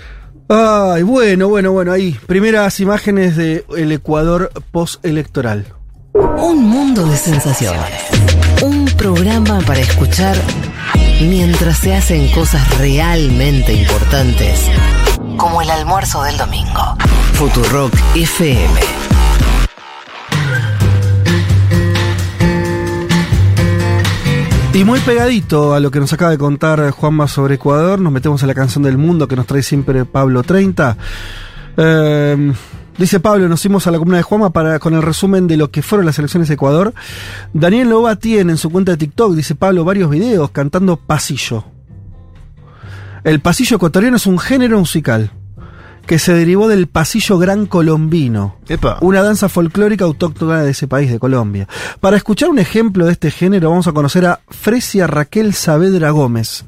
[0.48, 2.18] Ay, bueno, bueno, bueno, ahí.
[2.28, 5.66] Primeras imágenes del Ecuador postelectoral.
[6.20, 8.04] Un mundo de sensaciones.
[8.62, 10.36] Un programa para escuchar
[11.22, 14.66] mientras se hacen cosas realmente importantes,
[15.38, 16.98] como el almuerzo del domingo.
[17.34, 18.80] Futurock FM.
[24.74, 28.44] Y muy pegadito a lo que nos acaba de contar Juanma sobre Ecuador, nos metemos
[28.44, 30.98] a la canción del mundo que nos trae siempre Pablo 30.
[31.78, 32.54] Eh,
[33.00, 35.72] dice Pablo, nos fuimos a la comuna de Juanma para, con el resumen de lo
[35.72, 36.94] que fueron las elecciones de Ecuador.
[37.54, 41.64] Daniel Loba tiene en su cuenta de TikTok, dice Pablo, varios videos cantando pasillo.
[43.24, 45.32] El pasillo ecuatoriano es un género musical
[46.06, 48.98] que se derivó del pasillo gran colombino, Epa.
[49.02, 51.68] una danza folclórica autóctona de ese país, de Colombia.
[52.00, 56.66] Para escuchar un ejemplo de este género vamos a conocer a Fresia Raquel Saavedra Gómez,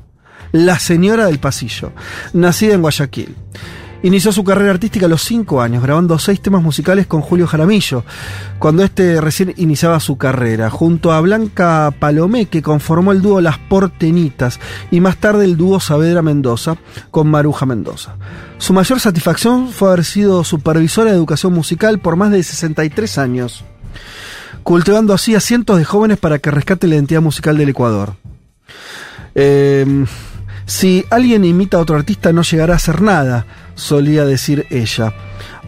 [0.51, 1.91] la señora del pasillo,
[2.33, 3.35] nacida en Guayaquil.
[4.03, 8.03] Inició su carrera artística a los 5 años, grabando seis temas musicales con Julio Jaramillo,
[8.57, 13.59] cuando este recién iniciaba su carrera, junto a Blanca Palomé, que conformó el dúo Las
[13.59, 14.59] Portenitas,
[14.89, 16.77] y más tarde el dúo Saavedra Mendoza,
[17.11, 18.15] con Maruja Mendoza.
[18.57, 23.63] Su mayor satisfacción fue haber sido supervisora de educación musical por más de 63 años,
[24.63, 28.15] cultivando así a cientos de jóvenes para que rescate la identidad musical del Ecuador.
[29.35, 30.05] Eh,
[30.65, 33.45] si alguien imita a otro artista no llegará a hacer nada,
[33.76, 35.14] solía decir ella.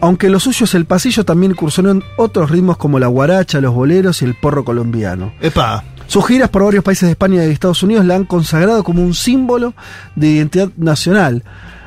[0.00, 4.22] Aunque lo suyo es el pasillo, también en otros ritmos como la guaracha, los boleros
[4.22, 5.32] y el porro colombiano.
[5.40, 5.84] Epa.
[6.06, 9.02] Sus giras por varios países de España y de Estados Unidos la han consagrado como
[9.02, 9.74] un símbolo
[10.16, 11.42] de identidad nacional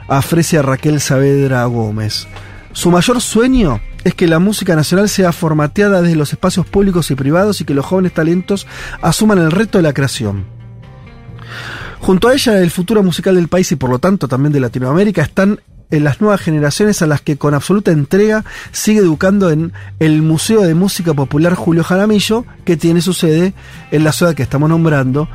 [0.07, 2.27] a Fresia Raquel Saavedra Gómez.
[2.73, 7.15] Su mayor sueño es que la música nacional sea formateada desde los espacios públicos y
[7.15, 8.67] privados y que los jóvenes talentos
[9.01, 10.45] asuman el reto de la creación.
[11.99, 15.21] Junto a ella, el futuro musical del país y por lo tanto también de Latinoamérica
[15.23, 15.59] están
[15.91, 20.61] en las nuevas generaciones a las que con absoluta entrega sigue educando en el Museo
[20.61, 23.53] de Música Popular Julio Jaramillo, que tiene su sede
[23.91, 25.29] en la ciudad que estamos nombrando,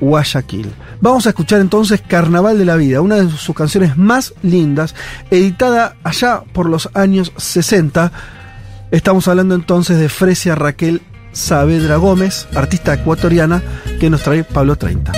[0.00, 0.72] Guayaquil.
[1.00, 4.94] Vamos a escuchar entonces Carnaval de la Vida, una de sus canciones más lindas,
[5.30, 8.10] editada allá por los años 60.
[8.90, 11.02] Estamos hablando entonces de Fresia Raquel
[11.32, 13.62] Saavedra Gómez, artista ecuatoriana,
[14.00, 15.12] que nos trae Pablo 30.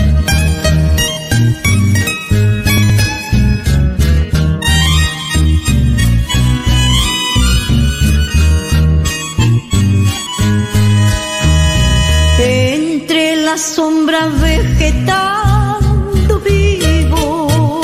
[13.53, 17.83] La sombra vegetando vivo,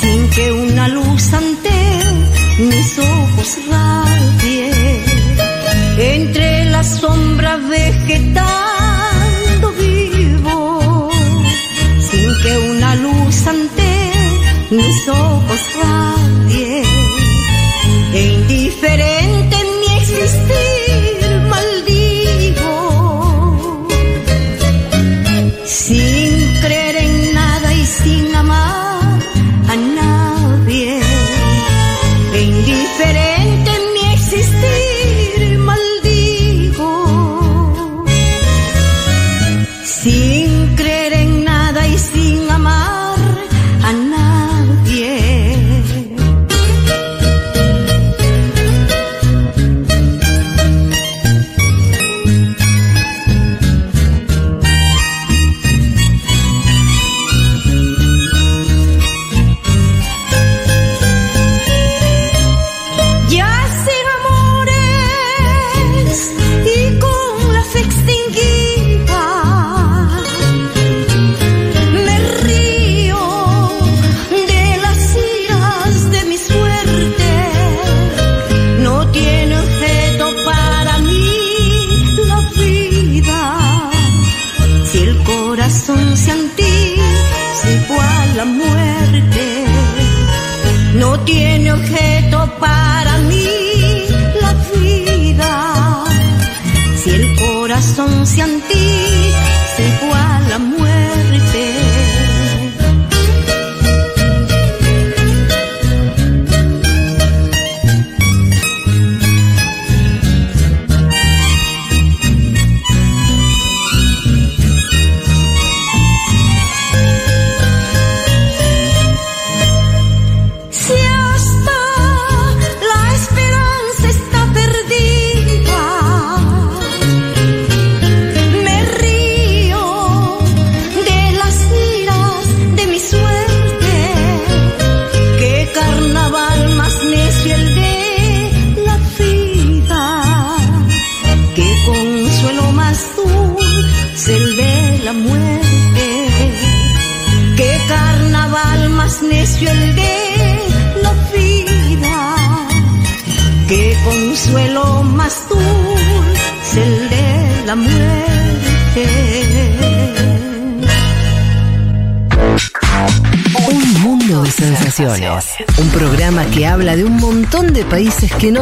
[0.00, 1.70] sin que una luz ante
[2.58, 4.70] mis ojos radie.
[5.98, 11.10] Entre la sombra vegetando vivo,
[12.08, 14.12] sin que una luz ante
[14.70, 16.89] mis ojos radie.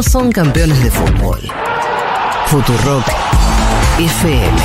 [0.08, 1.38] Son campeones de fútbol.
[2.46, 3.04] Futurock
[3.98, 4.58] FM.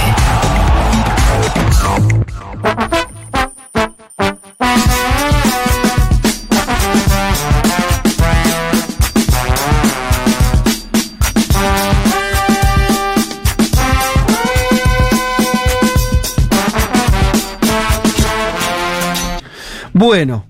[19.91, 20.45] Bueno,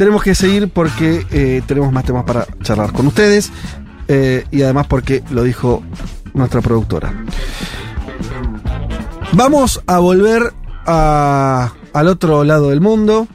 [0.00, 3.52] tenemos que seguir porque eh, tenemos más temas para charlar con ustedes
[4.12, 5.84] eh, y además porque lo dijo
[6.34, 7.14] nuestra productora.
[9.32, 10.52] Vamos a volver
[10.86, 13.28] a- al otro lado del mundo.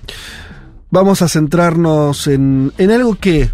[0.91, 3.49] Vamos a centrarnos en, en algo que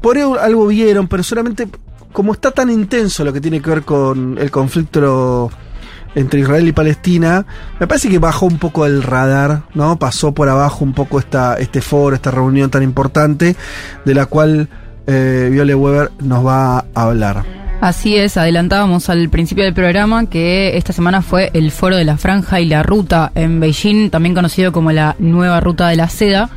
[0.00, 1.66] por algo vieron, pero solamente
[2.12, 5.50] como está tan intenso lo que tiene que ver con el conflicto
[6.14, 7.44] entre Israel y Palestina,
[7.80, 9.98] me parece que bajó un poco el radar, ¿no?
[9.98, 13.56] Pasó por abajo un poco esta, este foro, esta reunión tan importante,
[14.04, 14.68] de la cual
[15.06, 17.44] eh, Viole Weber nos va a hablar.
[17.80, 22.16] Así es, adelantábamos al principio del programa que esta semana fue el foro de la
[22.16, 26.48] franja y la ruta en Beijing, también conocido como la nueva ruta de la seda.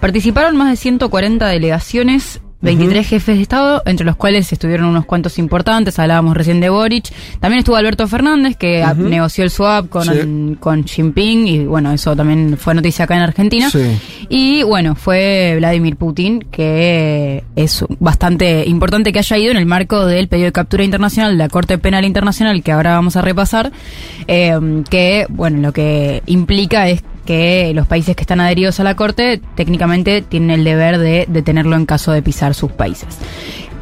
[0.00, 5.38] Participaron más de 140 delegaciones 23 jefes de Estado, entre los cuales estuvieron unos cuantos
[5.38, 7.12] importantes, hablábamos recién de Boric.
[7.40, 10.56] También estuvo Alberto Fernández, que negoció el swap con, Sí.
[10.60, 13.68] con Jinping, y bueno, eso también fue noticia acá en Argentina.
[13.68, 13.98] Sí.
[14.28, 20.06] Y bueno, fue Vladimir Putin, que es bastante importante que haya ido en el marco
[20.06, 23.72] del pedido de captura internacional de la Corte Penal Internacional, que ahora vamos a repasar,
[24.28, 28.96] eh, que bueno, lo que implica es que los países que están adheridos a la
[28.96, 33.18] Corte técnicamente tienen el deber de detenerlo en caso de pisar sus países.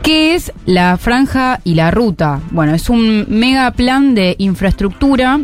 [0.02, 2.40] ¿Qué es la franja y la ruta?
[2.50, 5.40] Bueno, es un mega plan de infraestructura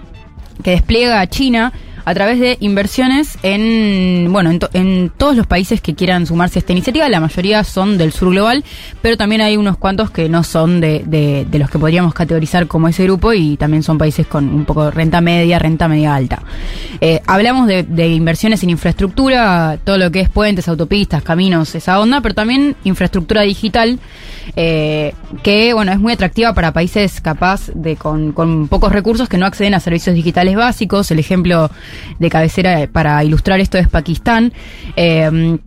[0.62, 1.72] que despliega China
[2.06, 6.58] a través de inversiones en bueno en, to- en todos los países que quieran sumarse
[6.58, 7.08] a esta iniciativa.
[7.08, 8.64] La mayoría son del sur global,
[9.02, 12.68] pero también hay unos cuantos que no son de, de- de los que podríamos categorizar
[12.68, 16.42] como ese grupo y también son países con un poco renta media, renta media alta.
[17.00, 21.98] Eh, hablamos de, de inversiones en infraestructura, todo lo que es puentes, autopistas, caminos, esa
[22.00, 23.98] onda, pero también infraestructura digital,
[24.54, 25.12] eh,
[25.42, 29.46] que bueno es muy atractiva para países capaz de con, con pocos recursos que no
[29.46, 31.10] acceden a servicios digitales básicos.
[31.10, 31.68] El ejemplo
[32.18, 34.52] de cabecera eh, para ilustrar esto es Pakistán.
[34.96, 35.58] Eh,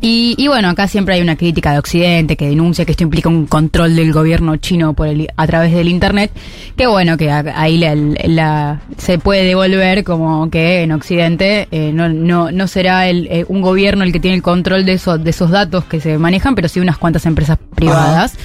[0.00, 3.28] y, y bueno, acá siempre hay una crítica de Occidente que denuncia que esto implica
[3.28, 6.30] un control del gobierno chino por el, a través del Internet,
[6.76, 11.90] que bueno, que a- ahí la, la- se puede devolver como que en Occidente eh,
[11.92, 15.22] no, no, no será el, eh, un gobierno el que tiene el control de, esos
[15.24, 18.36] de esos datos que se manejan, pero sí unas cuantas empresas privadas.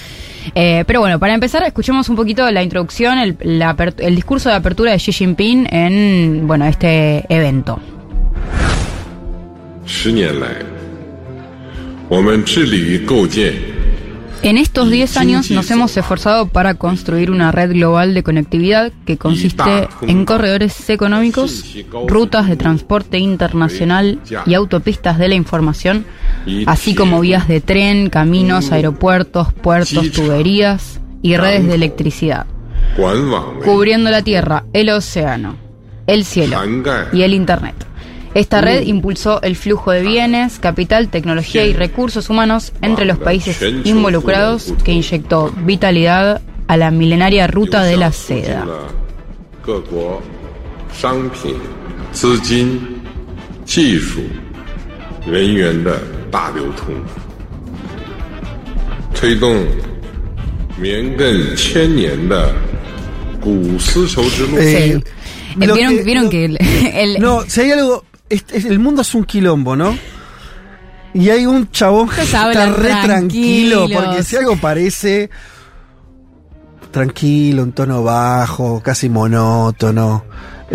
[0.55, 4.49] Eh, pero bueno, para empezar, escuchemos un poquito la introducción, el, la apert- el discurso
[4.49, 7.79] de apertura de Xi Jinping en bueno este evento.
[9.87, 10.49] 十年来，
[12.09, 13.55] 我们致力于构建
[14.44, 19.18] en estos 10 años nos hemos esforzado para construir una red global de conectividad que
[19.18, 21.64] consiste en corredores económicos,
[22.08, 26.06] rutas de transporte internacional y autopistas de la información,
[26.66, 32.46] así como vías de tren, caminos, aeropuertos, puertos, tuberías y redes de electricidad,
[33.64, 35.56] cubriendo la tierra, el océano,
[36.06, 36.60] el cielo
[37.14, 37.93] y el Internet.
[38.34, 43.62] Esta red impulsó el flujo de bienes, capital, tecnología y recursos humanos entre los países
[43.84, 48.66] involucrados que inyectó vitalidad a la milenaria ruta de la seda.
[65.56, 66.46] ¿Vieron, que,
[66.94, 68.04] el, No, si hay algo
[68.34, 69.98] es- es- el mundo es un quilombo, ¿no?
[71.14, 75.30] Y hay un chabón que está re tranquilo, porque si algo parece
[76.92, 80.26] tranquilo, un tono bajo, casi monótono.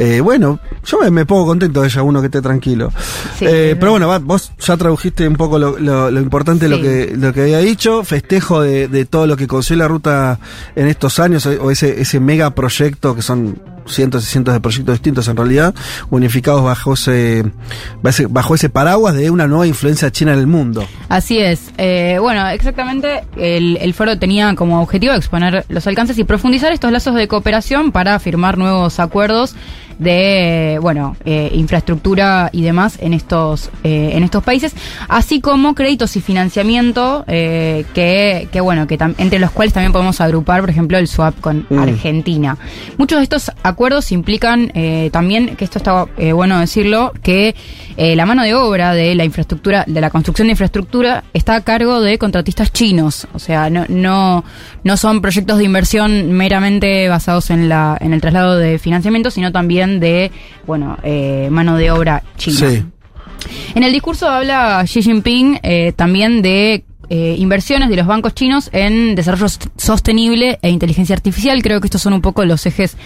[0.01, 2.93] eh, bueno, yo me, me pongo contento de ella, uno que esté tranquilo.
[3.37, 6.77] Sí, Eh, pero bueno, va, vos ya tradujiste un poco lo, lo- lo importante de
[6.77, 10.39] lo que, lo que había dicho, festejo de, de todo lo que consiguió la ruta
[10.77, 13.61] en estos años, o o ese, ese mega proyecto que son
[13.93, 15.75] cientos y cientos de proyectos distintos en realidad,
[16.11, 17.45] unificados bajo ese,
[18.29, 20.87] bajo ese- paraguas de una nueva influencia china en el mundo.
[21.09, 21.71] Así es.
[21.79, 26.93] Eh, bueno, exactamente, el, el foro tenía como objetivo exponer los alcances y profundizar estos
[26.93, 29.55] lazos de cooperación para firmar nuevos acuerdos
[29.99, 34.75] de, bueno, eh, infraestructura y demás en estos, eh, en estos países,
[35.09, 40.61] así como créditos y financiamiento que, que, bueno, que entre los cuales también podemos agrupar,
[40.61, 41.79] por ejemplo, el swap con Mm.
[41.79, 42.57] Argentina.
[42.97, 47.55] Muchos de estos acuerdos implican eh, también, que esto está eh, bueno decirlo, que
[47.97, 51.61] eh, la mano de obra de la infraestructura, de la construcción de infraestructura, está a
[51.63, 53.27] cargo de contratistas chinos.
[53.35, 54.45] O sea, no, no,
[54.85, 59.53] no son proyectos de inversión meramente basados en la, en el traslado de financiamiento, sino
[59.53, 60.31] también de,
[60.67, 62.59] bueno, eh, mano de obra china.
[62.71, 62.83] Sí.
[63.75, 68.69] En el discurso habla Xi Jinping eh, también de eh, inversiones de los bancos chinos
[68.73, 71.63] en desarrollo sost- sostenible e inteligencia artificial.
[71.63, 72.97] Creo que estos son un poco los ejes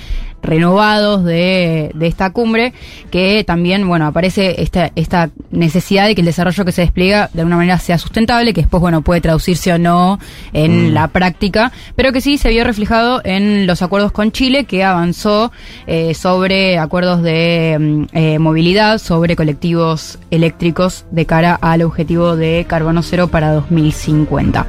[0.43, 2.73] renovados de, de esta cumbre,
[3.10, 7.40] que también, bueno, aparece esta, esta necesidad de que el desarrollo que se despliega de
[7.40, 10.19] alguna manera sea sustentable, que después, bueno, puede traducirse o no
[10.52, 10.94] en Mm.
[10.94, 15.52] la práctica, pero que sí se vio reflejado en los acuerdos con Chile, que avanzó
[15.86, 22.66] eh, sobre acuerdos de mm, eh, movilidad, sobre colectivos eléctricos de cara al objetivo de
[22.69, 24.66] carbono cero para 2050.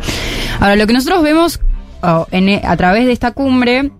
[0.60, 1.60] Ahora, lo que nosotros vemos
[2.02, 3.92] oh, en a través de esta cumbre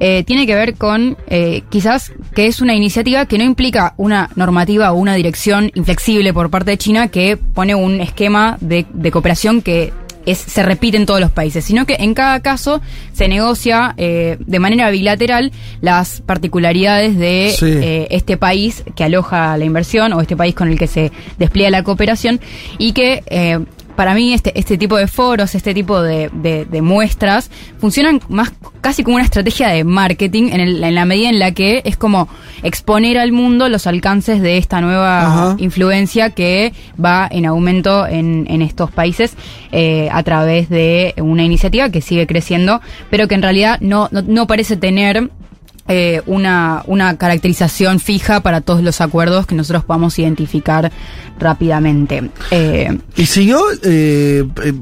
[0.00, 4.30] eh, tiene que ver con eh, quizás que es una iniciativa que no implica una
[4.36, 9.10] normativa o una dirección inflexible por parte de China que pone un esquema de, de
[9.10, 9.92] cooperación que
[10.24, 12.80] es, se repite en todos los países, sino que en cada caso
[13.12, 15.50] se negocia eh, de manera bilateral
[15.80, 17.66] las particularidades de Sí.
[17.66, 21.70] eh, este país que aloja la inversión o este país con el que se despliega
[21.70, 22.40] la cooperación
[22.78, 23.58] y que eh,
[23.96, 28.52] para mí este, este tipo de foros, este tipo de, de- de muestras, funcionan más
[28.80, 31.96] casi como una estrategia de marketing en, el- en la medida en la que es
[31.96, 32.28] como
[32.62, 35.56] exponer al mundo los alcances de esta nueva Ajá.
[35.58, 39.34] influencia que va en aumento en, en estos países
[39.72, 44.22] eh, a través de una iniciativa que sigue creciendo, pero que en realidad no, no,
[44.22, 45.30] no parece tener
[45.88, 50.92] eh, una, una caracterización fija para todos los acuerdos que nosotros podamos identificar
[51.38, 52.30] rápidamente.
[52.50, 54.72] Eh, Y siguió eh, eh,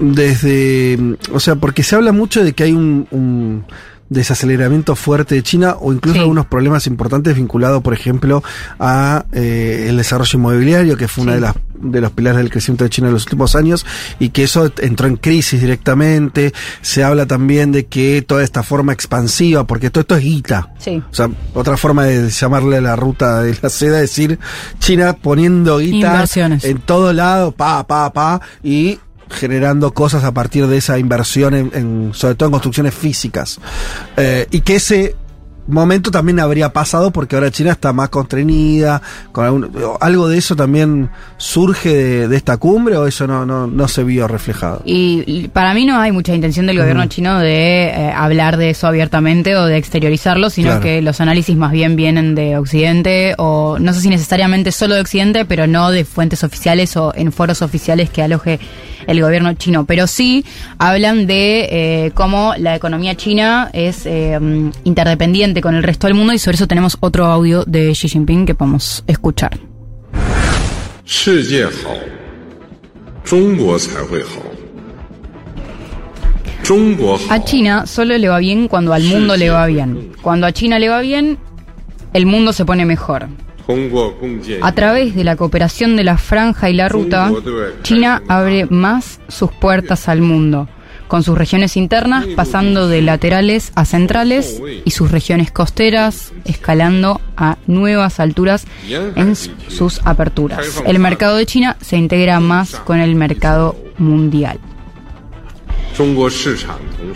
[0.00, 0.98] desde,
[1.32, 3.64] o sea, porque se habla mucho de que hay un, un
[4.08, 8.42] desaceleramiento fuerte de China o incluso algunos problemas importantes vinculados, por ejemplo,
[8.78, 12.84] a eh, el desarrollo inmobiliario, que fue una de las de los pilares del crecimiento
[12.84, 13.86] de China en los últimos años
[14.18, 16.52] y que eso entró en crisis directamente.
[16.80, 20.72] Se habla también de que toda esta forma expansiva, porque todo esto es guita.
[20.78, 21.02] Sí.
[21.10, 24.38] O sea, otra forma de llamarle la ruta de la seda es decir,
[24.78, 26.24] China poniendo guita
[26.62, 28.98] en todo lado, pa, pa, pa, y
[29.30, 33.58] generando cosas a partir de esa inversión, en, en- sobre todo en construcciones físicas.
[34.16, 35.14] Eh, y que ese
[35.70, 39.02] momento también habría pasado porque ahora China está más constreñida,
[39.32, 43.66] con algún- algo de eso también surge de, de esta cumbre o eso no, no,
[43.66, 44.80] no se vio reflejado.
[44.86, 48.86] Y para mí no hay mucha intención del gobierno chino de eh, hablar de eso
[48.86, 50.80] abiertamente o de exteriorizarlo, sino Claro.
[50.84, 55.02] que los análisis más bien vienen de Occidente o no sé si necesariamente solo de
[55.02, 58.58] Occidente, pero no de fuentes oficiales o en foros oficiales que aloje
[59.07, 59.85] el gobierno chino.
[59.85, 60.45] Pero sí
[60.77, 66.15] hablan de eh, cómo la economía china es eh, mm, interdependiente con el resto del
[66.15, 69.57] mundo y sobre eso tenemos otro audio de Xi Jinping que podemos escuchar.
[71.05, 71.91] 世界好，
[73.25, 74.41] 中国才会好。
[76.63, 80.13] 中国好， A China solo le va bien cuando al mundo le va bien.
[80.21, 81.37] Cuando a China le va bien,
[82.13, 83.27] el mundo se pone mejor.
[84.62, 87.30] A través de la cooperación de la franja y la ruta,
[87.82, 90.68] China abre más sus puertas al mundo,
[91.06, 97.58] con sus regiones internas pasando de laterales a centrales y sus regiones costeras escalando a
[97.66, 100.82] nuevas alturas en sus aperturas.
[100.86, 104.58] El mercado de China se integra más con el mercado mundial.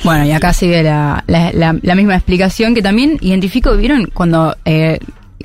[0.02, 4.10] Bueno, y acá sigue la, la, misma explicación que también identifico, ¿vieron?
[4.12, 4.98] Cuando eh,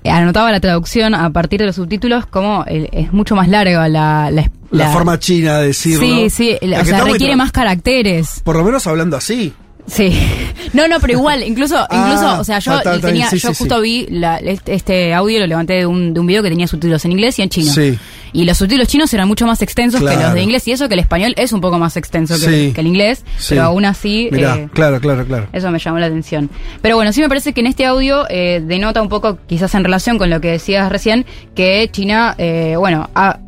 [0.10, 4.30] anotaba la traducción a partir de los subtítulos, como eh, es mucho más larga la...
[4.32, 6.06] la, La, la- forma china de decirlo.
[6.06, 8.42] Sí, sí, Es o sea, requiere más caracteres.
[8.44, 9.54] Por lo menos hablando así.
[9.88, 10.12] Sí.
[10.74, 13.80] No, no, pero igual, incluso, Ah, incluso, o sea, yo tenía, sí, yo sí, justo
[13.80, 17.06] vi la- este, este audio, lo levanté de un, de un video que tenía subtítulos
[17.06, 17.72] en inglés y en chino.
[17.72, 17.98] Sí.
[18.34, 20.94] Y los subtítulos chinos eran mucho más extensos que los de inglés y eso que
[20.96, 22.72] el español es un poco más extenso que, Sí.
[22.74, 23.48] que el inglés, Sí.
[23.50, 24.30] pero aún así...
[24.32, 25.48] Mirá, eh, claro, claro, claro.
[25.54, 26.50] eso me llamó la atención.
[26.82, 29.84] Pero bueno, sí me parece que en este audio eh, denota un poco, quizás en
[29.84, 31.26] relación con lo que decías recién,
[31.56, 33.40] que China, eh, bueno, ha-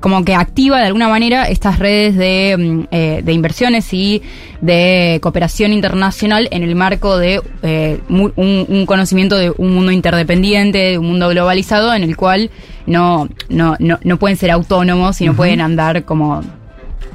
[0.00, 4.22] como que activa de alguna manera estas redes de, mm, eh, de inversiones y
[4.60, 10.78] de cooperación internacional en el marco de eh, un, un conocimiento de un mundo interdependiente,
[10.78, 12.50] de un mundo globalizado en el cual
[12.86, 16.42] no, no, no, no pueden ser autónomos y no pueden andar como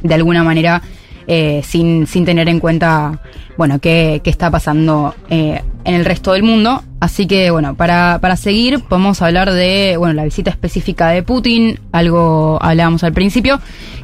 [0.04, 0.82] de alguna manera
[1.28, 3.20] eh, sin, sin tener en cuenta
[3.58, 8.20] bueno qué, qué está pasando eh, en el resto del mundo así que bueno para,
[8.22, 13.60] para seguir podemos hablar de bueno la visita específica de Putin algo hablábamos al principio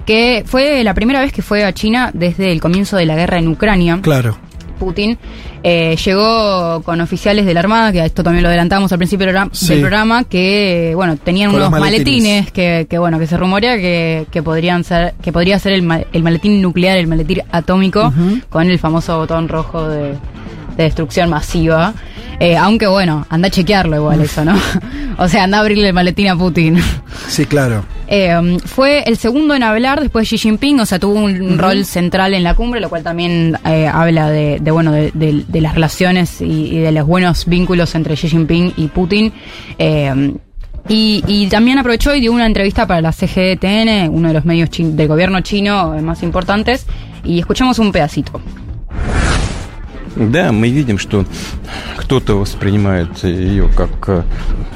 [0.06, 3.38] que fue la primera vez que fue a China desde el comienzo de la guerra
[3.40, 4.38] en Ucrania Claro.
[4.84, 5.18] Putin
[5.64, 9.34] eh, llegó con oficiales de la Armada, que esto también lo adelantamos al principio del
[9.34, 9.68] programa, Sí.
[9.70, 14.26] del programa, que bueno tenían Con unos maletines, que, que, bueno que se rumorea que,
[14.32, 18.14] que podrían ser que podría ser el, ma- el maletín nuclear, el maletín atómico,
[18.50, 20.14] con el famoso botón rojo de,
[20.78, 21.94] de destrucción masiva.
[22.40, 24.56] Eh, aunque bueno, anda a chequearlo igual eso, ¿no?
[25.18, 26.78] o sea, anda a abrirle el maletín a Putin.
[27.28, 27.86] Sí, claro.
[28.08, 31.58] Eh, um, fue el segundo en hablar después de Xi Jinping, o sea, tuvo un
[31.58, 35.46] rol central en la cumbre, lo cual también eh, habla de, de, bueno, de, de-
[35.48, 36.46] de las relaciones y,
[36.76, 39.32] y de los buenos vínculos entre Xi Jinping y Putin.
[39.80, 40.34] Eh,
[40.90, 44.70] y, y también aprovechó y dio una entrevista para la CGTN, uno de los medios
[44.74, 46.86] del gobierno chino eh, más importantes,
[47.24, 48.42] y escuchamos un pedacito.
[50.17, 51.25] Да, мы видим, что
[51.97, 54.23] кто-то воспринимает ее как, э,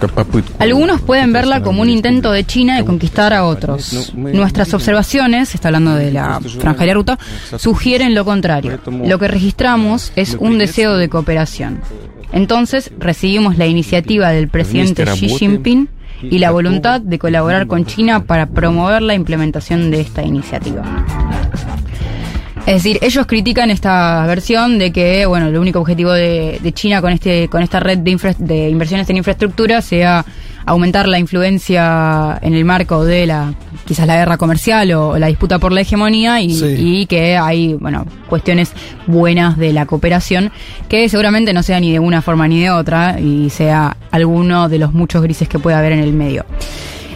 [0.01, 0.53] как попытку.
[0.59, 4.13] Algunos pueden verla como un intento de China de conquistar a otros.
[4.15, 7.19] Nuestras observaciones, está hablando de la franja de la ruta,
[7.57, 8.79] sugieren lo contrario.
[9.05, 11.81] Lo que registramos es un deseo de cooperación.
[12.33, 15.89] Entonces recibimos la iniciativa del presidente Xi Jinping
[16.23, 20.83] y la voluntad de colaborar con China para promover la implementación de esta iniciativa.
[22.68, 27.02] Es decir, ellos critican esta versión de que, bueno, el único objetivo de, de China
[27.02, 30.26] con este con esta red de, infra- de inversiones en infraestructura sea
[30.66, 33.54] aumentar la influencia en el marco de la
[33.86, 36.76] quizás la guerra comercial o la disputa por la hegemonía y, Sí.
[36.78, 38.74] y que hay bueno cuestiones
[39.08, 40.52] buenas de la cooperación
[40.90, 44.78] que seguramente no sea ni de una forma ni de otra y sea alguno de
[44.80, 46.46] los muchos grises que puede haber en el medio.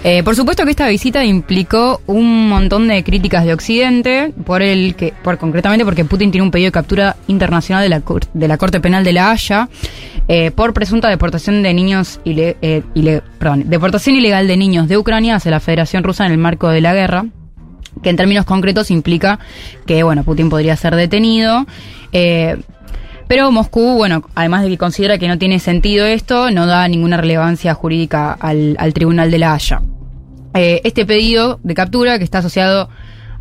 [0.04, 4.96] Eh, por supuesto que esta visita implicó un montón de críticas de Occidente, por el
[4.96, 8.02] que, por concretamente porque Putin tiene un pedido de captura internacional de la,
[8.34, 9.70] de la Corte Penal de La Haya
[10.28, 12.82] eh, por presunta deportación de niños ile- eh,
[13.38, 16.82] perdón, deportación ilegal de niños de Ucrania hacia la Federación Rusa en el marco de
[16.82, 17.26] la guerra
[18.02, 19.38] que en términos concretos implica
[19.86, 21.66] que bueno Putin podría ser detenido.
[22.14, 22.58] Eh,
[23.28, 27.18] pero Moscú, bueno, además de que considera que no tiene sentido esto, no da ninguna
[27.18, 29.82] relevancia jurídica al, al Tribunal de la Haya.
[30.54, 32.90] Eh, este pedido de captura, que está asociado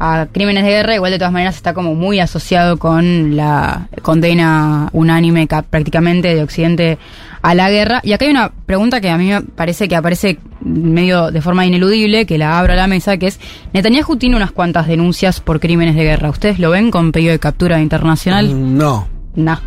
[0.03, 4.89] a crímenes de guerra, igual de todas maneras está como muy asociado con la condena
[4.93, 6.97] unánime ca- prácticamente de Occidente
[7.43, 8.01] a la guerra.
[8.03, 11.67] Y acá hay una pregunta que a mí me parece que aparece medio de forma
[11.67, 13.41] ineludible, que la abro a la mesa, que es,
[13.75, 16.31] Netanyahu tiene unas cuantas denuncias por crímenes de guerra.
[16.31, 18.55] ¿Ustedes lo ven con pedido de captura internacional?
[18.55, 19.07] Mm, No.
[19.35, 19.59] No.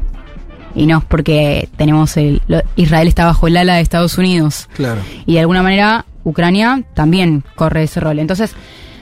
[0.76, 2.42] Y no, porque tenemos el.
[2.48, 4.68] lo- Israel está bajo el ala de Estados Unidos.
[4.76, 5.02] Claro.
[5.26, 8.18] Y de alguna manera, Ucrania también corre ese rol.
[8.18, 8.56] Entonces,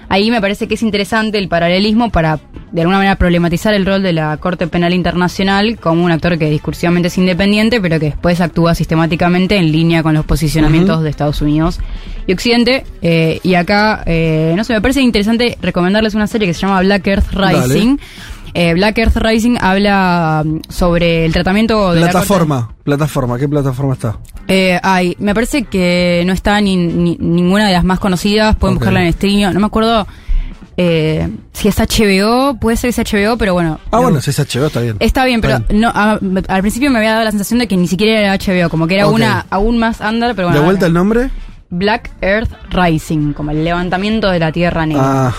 [0.09, 2.39] ahí me parece que es interesante el paralelismo para,
[2.73, 6.49] de alguna manera, problematizar el rol de la Corte Penal Internacional como un actor que
[6.49, 11.41] discursivamente es independiente, pero que después actúa sistemáticamente en línea con los posicionamientos de Estados
[11.41, 11.79] Unidos
[12.27, 12.83] y Occidente.
[13.01, 16.81] Eh, y acá, eh, no sé, me parece interesante recomendarles una serie que se llama
[16.81, 17.97] Black Earth Dale.
[18.53, 22.73] Eh, Black Earth Rising habla mm, sobre el tratamiento de la Plataforma.
[22.83, 23.37] Plataforma.
[23.39, 24.17] ¿Qué plataforma está?
[24.47, 28.55] eh, ay, me parece que no está ni, ni- ninguna de las más conocidas.
[28.57, 28.81] Pueden Ok.
[28.81, 29.53] buscarla en streaming.
[29.53, 30.05] No me acuerdo
[30.77, 32.57] eh, si es HBO.
[32.59, 33.79] Puede ser que es HBO, pero bueno.
[33.85, 34.97] Ah, no- bueno, si es HBO, está bien.
[34.99, 37.87] Está bien, pero no, a- al principio me había dado la sensación de que ni
[37.87, 40.59] siquiera era HBO, como que era una aún más under, pero bueno.
[40.59, 41.29] ¿De vuelta el nombre?
[41.69, 45.33] Black Earth Rising, como el levantamiento de la Tierra Negra Ah,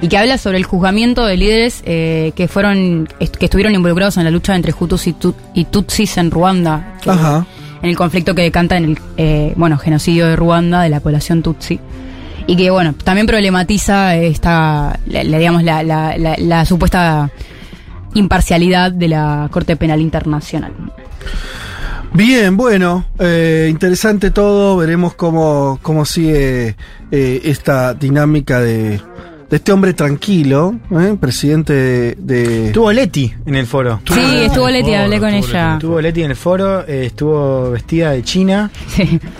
[0.00, 4.16] y que habla sobre el juzgamiento de líderes eh, que fueron est- que estuvieron involucrados
[4.16, 7.46] en la lucha entre Hutus y, Tut- y Tutsis en Ruanda que- Ajá.
[7.82, 11.42] en el conflicto que decanta en el eh, bueno genocidio de Ruanda de la población
[11.42, 11.80] Tutsi
[12.46, 17.30] y que bueno también problematiza esta la, la, digamos la, la- supuesta
[18.14, 20.72] imparcialidad de la Corte Penal Internacional
[22.10, 24.78] Bien, bueno, eh, interesante todo.
[24.78, 26.74] Veremos cómo, cómo sigue
[27.10, 28.98] eh, esta dinámica de,
[29.50, 31.16] de este hombre tranquilo, ¿eh?
[31.18, 32.14] presidente de.
[32.18, 34.00] de- Estuvo Leti en el foro.
[34.12, 38.22] sí estuvo Leti hablé con ella Estuvo Leti en el foro, eh, estuvo vestida de
[38.22, 38.70] China.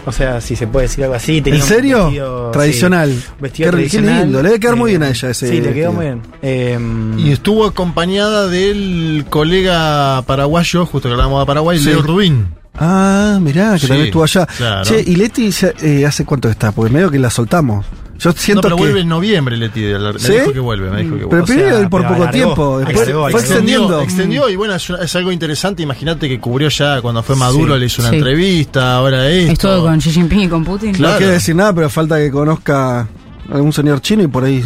[0.07, 1.43] O sea, si se puede decir algo así.
[1.43, 2.05] tenía ¿En serio?
[2.07, 3.11] vestido, Tradicional.
[3.13, 4.23] sí, vestido Qué- qué tradicional.
[4.23, 6.23] lindo, le debe quedar muy bien a ella ese Sí, le quedó muy bien.
[6.43, 6.79] Eh,
[7.19, 11.87] Y estuvo acompañada del colega paraguayo, justo que hablamos de Paraguay, Sí.
[11.91, 12.47] Leo Rubín.
[12.81, 14.47] Ah, mirá, que Sí, también estuvo allá.
[14.57, 14.85] claro.
[14.85, 16.73] Che, ¿y Leti ya, eh, hace cuánto está?
[16.73, 17.85] Porque medio que la soltamos.
[18.19, 18.83] Yo siento no, pero que.
[18.83, 19.81] vuelve en noviembre Leti.
[19.83, 20.33] Me ¿Sí?
[20.33, 21.45] dijo que vuelve, me dijo que Pero vuelve.
[21.47, 24.01] primero ir por pero poco alargó, tiempo, después alargó, fue extendió, extendiendo.
[24.03, 25.83] extendió y bueno, es, es algo interesante.
[25.85, 27.81] Imagínate que cubrió ya cuando fue Maduro, Sí.
[27.81, 28.17] le hizo una Sí.
[28.17, 29.53] entrevista, ahora esto.
[29.53, 31.13] estuvo con Xi Jinping y con Putin Claro.
[31.15, 33.07] No quiere decir nada, pero falta que conozca
[33.53, 34.65] algún señor chino y por ahí.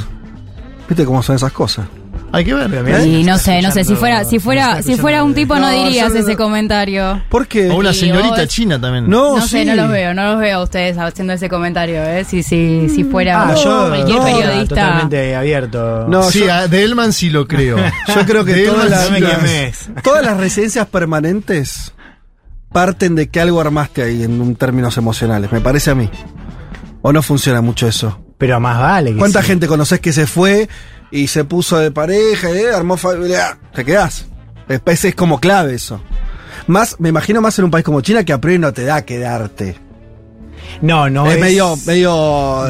[0.88, 1.86] ¿Viste cómo son esas cosas?
[2.34, 2.68] Hay que ver.
[2.82, 5.70] Mirá, y no sé, no sé, si fuera, si fuera, si fuera un tipo no,
[5.70, 7.22] No, dirías yo ese comentario.
[7.28, 7.70] ¿Por qué?
[7.70, 9.09] O una señorita vos- china también.
[9.09, 12.24] No, No sé, no los veo, no los veo a ustedes haciendo ese comentario, ¿eh?
[12.24, 14.74] Si, si, si fuera Ah, yo cualquier no, periodista.
[14.74, 16.06] totalmente abierto.
[16.09, 17.76] No, sí, yo- a- de Elman sí lo creo.
[18.09, 21.92] Yo creo que De todas las, sí todas las residencias permanentes
[22.72, 26.09] parten de que algo armaste ahí en un términos emocionales, me parece a mí.
[27.02, 28.18] ¿O no funciona mucho eso?
[28.38, 29.48] Pero más vale que ¿Cuánta sí.
[29.48, 30.68] gente conoces que se fue
[31.12, 33.59] y se puso de pareja, eh, armó familia?
[33.74, 34.26] Te quedás.
[34.68, 36.01] Después es como clave eso.
[36.66, 39.02] Más, me imagino más en un país como China que a priori no te da
[39.05, 39.76] quedarte.
[40.80, 42.10] No, no es, es, medio, medio.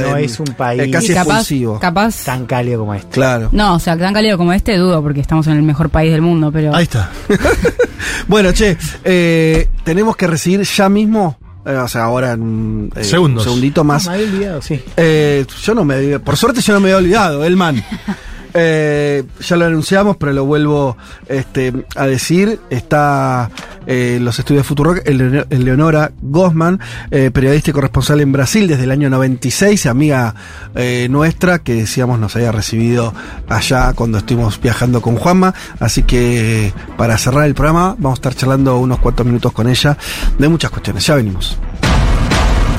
[0.01, 1.78] no es un país eh, casi Y capaz, expulsivo.
[1.78, 2.24] capaz.
[2.24, 3.09] tan cálido como este.
[3.10, 3.48] Claro.
[3.52, 6.20] No, o sea, tan cálido como este dudo, porque estamos en el mejor país del
[6.23, 6.74] mundo, pero.
[6.74, 7.10] Ahí está.
[8.27, 11.39] Bueno, che, eh, tenemos que recibir ya mismo.
[11.64, 13.44] eh, o sea, ahora en eh, Segundos.
[13.44, 14.06] un segundito más.
[14.09, 14.82] Me había olvidado, sí.
[14.97, 16.19] Eh, yo no me.
[16.19, 17.82] Por suerte, yo no me había olvidado, el man.
[18.55, 20.97] Eh, ya lo anunciamos, pero lo vuelvo
[21.29, 22.61] este, a decir.
[22.70, 23.51] Está
[23.87, 26.81] eh, los estudios Futurock, Eleonora Gosman,
[27.11, 30.35] eh, periodista y corresponsal en Brasil desde el año 96, amiga
[30.74, 33.12] eh, nuestra que decíamos nos había recibido
[33.49, 35.55] allá cuando estuvimos viajando con Juanma.
[35.81, 39.97] Así que para cerrar el programa, vamos a estar charlando unos cuantos minutos con ella
[40.39, 41.07] de muchas cuestiones.
[41.07, 41.59] Ya venimos.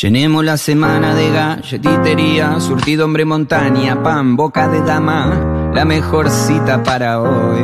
[0.00, 6.82] Llenemos la semana de galletitería, surtido hombre montaña, pan, boca de dama, la mejor cita
[6.82, 7.62] para hoy.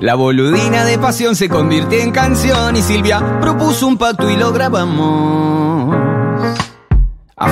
[0.00, 4.50] La boludina de pasión se convirtió en canción y Silvia propuso un pacto y lo
[4.50, 5.94] grabamos.
[7.36, 7.48] A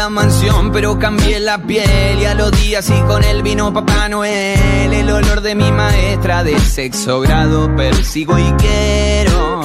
[0.00, 4.08] la mansión, pero cambié la piel y a los días y con él vino Papá
[4.08, 4.90] Noel.
[4.94, 9.60] El olor de mi maestra de sexo grado persigo y quiero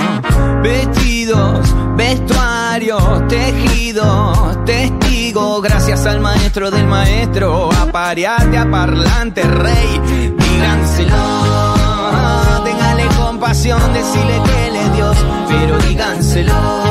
[0.61, 5.61] vestidos, vestuarios, tejidos, testigos.
[5.61, 10.01] Gracias al maestro del maestro, apareate a parlante rey,
[10.37, 11.15] díganselo.
[12.65, 15.17] Téngale compasión, decirle que él es Dios,
[15.47, 16.84] pero díganselo.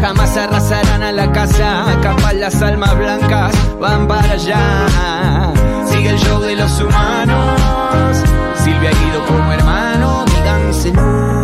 [0.00, 5.52] Jamás arrasarán a la casa, capaz las almas blancas van para allá.
[5.86, 8.22] Sigue el show de los humanos,
[8.62, 11.43] Silvia y Guido como hermano, díganselo.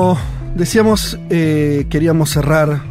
[0.61, 2.83] decíamos, eh, queríamos cerrar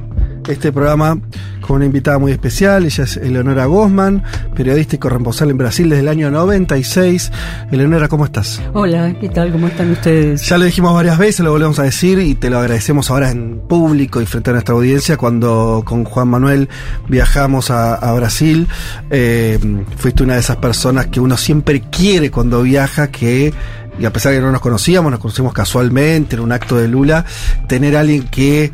[0.48, 1.20] este programa
[1.60, 2.84] con una invitada muy especial.
[2.84, 4.24] Ella es Eleonora Gosman,
[4.56, 7.30] periodista y corresponsal en Brasil desde el año 96.
[7.70, 8.60] Eleonora, ¿cómo estás?
[8.72, 9.52] Hola, ¿qué tal?
[9.52, 10.48] ¿Cómo están ustedes?
[10.48, 13.60] Ya lo dijimos varias veces, lo volvemos a decir y te lo agradecemos ahora en
[13.68, 16.68] público y frente a nuestra audiencia cuando con Juan Manuel
[17.08, 18.66] viajamos a, a Brasil.
[19.10, 19.60] Eh,
[19.96, 23.54] fuiste una de esas personas que uno siempre quiere cuando viaja, que
[23.98, 26.88] y a pesar de que no nos conocíamos, nos conocimos casualmente en un acto de
[26.88, 27.24] Lula,
[27.66, 28.72] tener a alguien que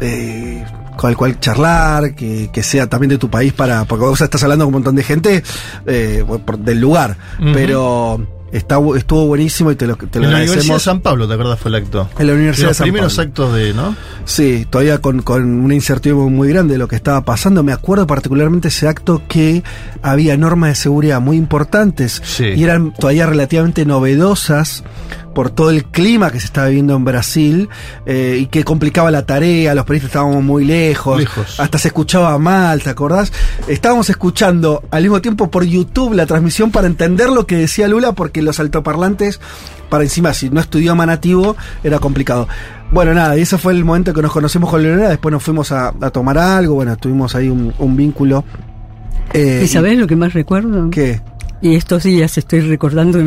[0.00, 0.64] eh,
[0.96, 4.42] con el cual charlar, que, que sea también de tu país para, porque vos estás
[4.42, 5.42] hablando con un montón de gente
[5.86, 7.16] eh, por- del lugar,
[7.52, 10.82] pero está, estuvo buenísimo y te lo, te lo en la Universidad de agradecemos.
[10.82, 11.58] San Pablo, ¿te acuerdas?
[11.58, 12.08] Fue el acto.
[12.18, 13.28] En la Universidad los de San primeros Pablo.
[13.28, 13.96] actos de, ¿no?
[14.24, 17.62] Sí, todavía con, con una incertidumbre muy grande de lo que estaba pasando.
[17.62, 19.62] Me acuerdo particularmente ese acto que
[20.02, 24.84] había normas de seguridad muy importantes y eran todavía relativamente novedosas
[25.34, 27.68] por todo el clima que se estaba viviendo en Brasil
[28.06, 31.60] eh, y que complicaba la tarea, los periodistas estábamos muy lejos, Lejos.
[31.60, 33.32] hasta se escuchaba mal, ¿te acordás?
[33.68, 38.12] Estábamos escuchando al mismo tiempo por YouTube la transmisión para entender lo que decía Lula
[38.12, 39.40] porque los altoparlantes,
[39.88, 42.48] para encima, si no estudió nativo, era complicado.
[42.92, 45.72] Bueno, nada, y ese fue el momento que nos conocemos con Leonora, después nos fuimos
[45.72, 48.44] a, a tomar algo, bueno, tuvimos ahí un, un vínculo.
[49.32, 50.90] Eh, ¿Y sabés lo que más recuerdo?
[50.90, 51.20] ¿Qué?
[51.62, 53.18] Y estos días estoy recordando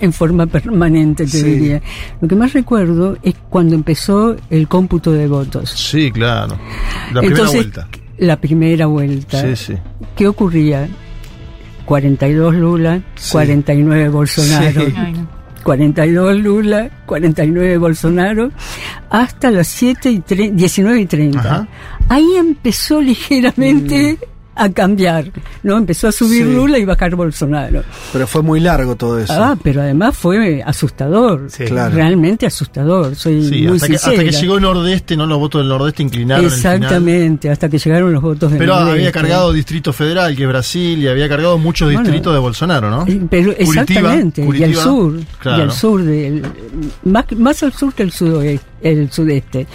[0.00, 1.42] en, forma permanente, te Sí.
[1.42, 1.82] diría.
[2.20, 5.70] Lo que más recuerdo es cuando empezó el cómputo de votos.
[5.70, 6.58] Sí, claro.
[7.12, 7.88] La primera Entonces, vuelta.
[8.18, 9.40] La primera vuelta.
[9.42, 9.74] Sí, sí.
[10.16, 10.88] ¿Qué ocurría?
[11.84, 13.02] 42 Lula,
[13.32, 14.86] 49 Bolsonaro.
[14.86, 14.94] Sí.
[15.62, 18.50] 42 Lula, 49 Bolsonaro,
[19.10, 21.38] hasta las 7 y tre- 19 y 30.
[21.40, 21.68] Ajá.
[22.08, 24.18] Ahí empezó ligeramente
[24.56, 25.30] a cambiar,
[25.62, 25.76] ¿no?
[25.78, 26.52] Empezó a subir Sí.
[26.54, 27.82] Lula y bajar Bolsonaro.
[28.12, 29.32] Pero fue muy largo todo eso.
[29.32, 31.94] Ah, pero además fue asustador, Claro.
[31.94, 34.30] realmente asustador, soy Sí, muy hasta que, hasta sincera.
[34.30, 35.26] que llegó el nordeste, ¿no?
[35.26, 36.44] Los votos del nordeste inclinaron.
[36.44, 39.12] Exactamente, hasta que llegaron los votos de Pero había Nordeste.
[39.12, 43.04] cargado Distrito Federal, que es Brasil, y había cargado muchos Bueno, distritos de Bolsonaro, ¿no?
[43.30, 43.80] Pero Curitiba,
[44.14, 46.42] exactamente, y al sur, y al sur del,
[47.04, 49.66] más, más al sur que el sudoeste, el sudeste.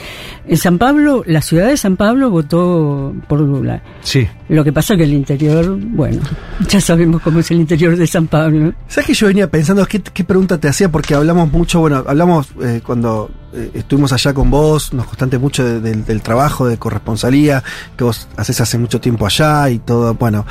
[0.47, 3.81] En San Pablo, la ciudad de San Pablo votó por Lula.
[4.01, 4.27] Sí.
[4.47, 6.21] Lo que pasa que el interior, bueno,
[6.69, 8.73] ya sabemos cómo es el interior de San Pablo.
[8.87, 10.89] ¿Sabes que yo venía pensando qué, qué pregunta te hacía?
[10.89, 15.65] Porque hablamos mucho, bueno, hablamos eh, cuando eh, estuvimos allá con vos, nos contaste mucho
[15.65, 17.63] de- del- del trabajo de corresponsalía
[17.97, 20.45] que vos haces hace mucho tiempo allá y todo, bueno.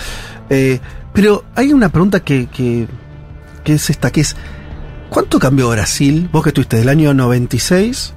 [0.50, 0.80] Eh,
[1.12, 2.86] pero hay una pregunta que, que,
[3.64, 4.36] que es esta, que es,
[5.10, 6.28] ¿cuánto cambió Brasil?
[6.32, 8.14] Vos que estuviste del año 96,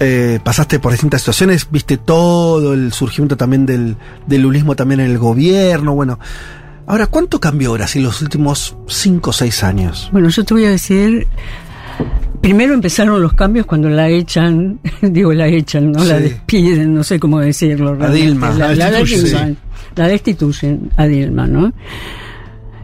[0.00, 3.96] eh, pasaste por distintas situaciones, viste todo el surgimiento también del,
[4.26, 6.18] del lulismo también en el gobierno, bueno.
[6.86, 10.08] Ahora, ¿cuánto cambió Brasil los últimos 5 o 6 años?
[10.12, 11.26] Bueno, yo te voy a decir,
[12.40, 17.18] primero empezaron los cambios cuando la echan, digo la echan, no la despiden, no sé
[17.20, 17.94] cómo decirlo.
[17.94, 18.26] realmente.
[18.26, 19.56] Dilma, La, la la- la destituyen,
[19.96, 21.72] la destituyen a Dilma, ¿no?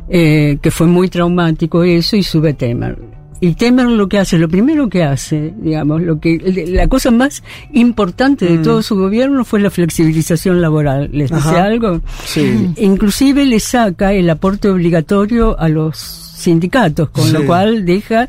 [0.09, 2.99] Eh, que fue muy traumático eso y sube Temer.
[3.40, 6.39] Y Temer lo que hace, lo primero que hace, digamos, lo que
[6.69, 7.43] la cosa más
[7.73, 8.62] importante de Mm.
[8.62, 11.11] todo su gobierno fue la flexibilización laboral.
[11.12, 11.65] ¿Les dice Ajá.
[11.65, 12.01] algo?
[12.24, 12.70] Sí.
[12.78, 17.32] Inclusive le saca el aporte obligatorio a los sindicatos, con Sí.
[17.32, 18.28] lo cual deja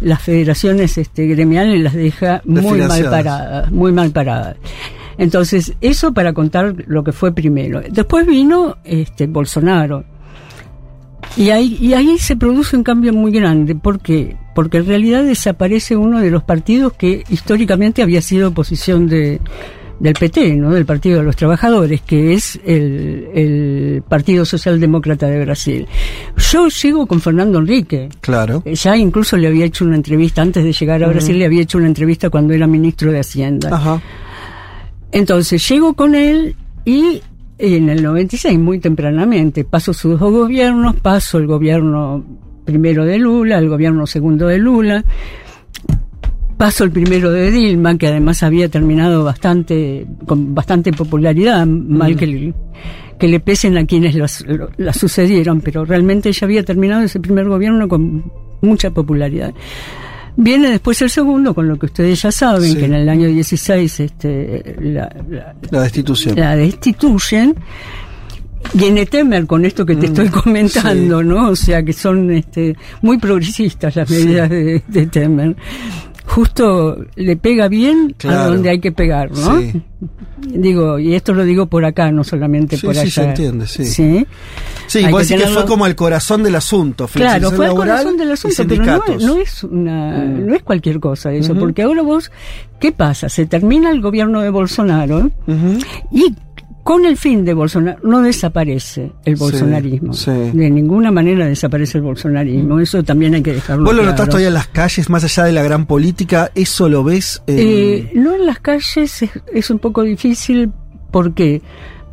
[0.00, 4.56] las federaciones este, gremiales las deja muy mal paradas, muy mal paradas.
[5.18, 7.80] Entonces, eso para contar lo que fue primero.
[7.88, 10.04] Después vino este Bolsonaro.
[11.36, 13.74] Y ahí, y ahí se produce un cambio muy grande.
[13.74, 14.36] ¿Por qué?
[14.54, 19.40] Porque en realidad desaparece uno de los partidos que históricamente había sido oposición de,
[20.00, 20.72] del PT, ¿no?
[20.72, 25.86] del Partido de los Trabajadores, que es el, el Partido Socialdemócrata de Brasil.
[26.36, 28.08] Yo llego con Fernando Enrique.
[28.20, 28.62] Claro.
[28.64, 31.08] Eh, Ya incluso le había hecho una entrevista, antes de llegar a.
[31.08, 33.74] Brasil, le había hecho una entrevista cuando era ministro de Hacienda.
[33.74, 34.00] Ajá.
[35.12, 37.22] Entonces llego con él y
[37.58, 42.24] en el 96, muy tempranamente, paso sus dos gobiernos, paso el gobierno
[42.64, 45.04] primero de Lula, el gobierno segundo de Lula,
[46.56, 52.16] paso el primero de Dilma, que además había terminado bastante, con bastante popularidad, mal Mm.
[52.16, 52.54] que le,
[53.18, 54.14] que le pesen a quienes
[54.76, 58.30] la sucedieron, pero realmente ella había terminado ese primer gobierno con
[58.62, 59.54] mucha popularidad.
[60.38, 62.76] Viene después el segundo, con lo que ustedes ya saben, Sí.
[62.76, 66.36] que en el año 16 este, la, la- La destitución.
[66.38, 67.54] la destituyen.
[68.74, 71.50] Viene Temer con esto que te Mm, estoy comentando, ¿no?
[71.50, 75.56] O sea que son este, muy progresistas las medidas de, de Temer.
[76.26, 79.60] Justo le pega bien a donde hay que pegar, ¿no?
[79.60, 79.80] Sí.
[80.48, 83.10] Digo, y esto lo digo por acá, no solamente Sí, por sí, allá.
[83.10, 84.26] se entiende, sí.
[84.86, 87.08] Sí, Hay vos que decís que fue como el corazón del asunto.
[87.12, 90.46] Claro, fue el corazón del asunto, pero no, es- no es una, Mm.
[90.46, 92.30] no es cualquier cosa eso, porque ahora vos,
[92.80, 93.28] ¿qué pasa?
[93.28, 95.30] Se termina el gobierno de Bolsonaro
[96.10, 96.34] y
[96.82, 100.12] con el fin de Bolsonaro no desaparece el bolsonarismo.
[100.12, 100.30] sí.
[100.30, 102.78] De ninguna manera desaparece el bolsonarismo.
[102.78, 104.12] Eso también hay que dejarlo Vos lo claro.
[104.12, 107.42] notás todavía en las calles, más allá de la gran política, eso lo ves.
[107.48, 110.70] Eh, no en las calles es, es un poco difícil.
[111.10, 111.60] ¿Por qué?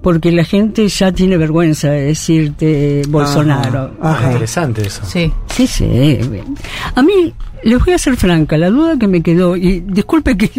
[0.04, 3.96] Porque la gente ya tiene vergüenza de decirte Bolsonaro.
[4.02, 4.28] Ajá.
[4.28, 5.02] Interesante eso.
[5.06, 5.32] Sí.
[5.48, 6.20] Sí, sí.
[6.94, 10.52] A mí, les voy a ser franca, la duda que me quedó, y disculpe que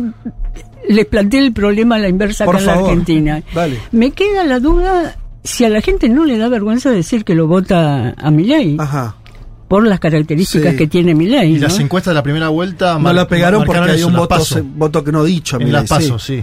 [0.89, 2.75] les planteé el problema a la inversa Por acá en la.
[2.89, 3.43] Argentina.
[3.55, 3.79] Dale.
[3.93, 7.47] Me queda la duda si a la gente no le da vergüenza decir que lo
[7.47, 8.77] vota a Milei.
[8.79, 9.16] Ajá.
[9.69, 10.79] Por las características Sí.
[10.79, 11.53] que tiene Milei.
[11.53, 11.62] Y ¿no?
[11.69, 15.12] las encuestas de la primera vuelta No mar- la pegaron porque eso, un voto, que
[15.12, 15.57] no dicho.
[15.57, 16.43] En Milei, las PASO, sí.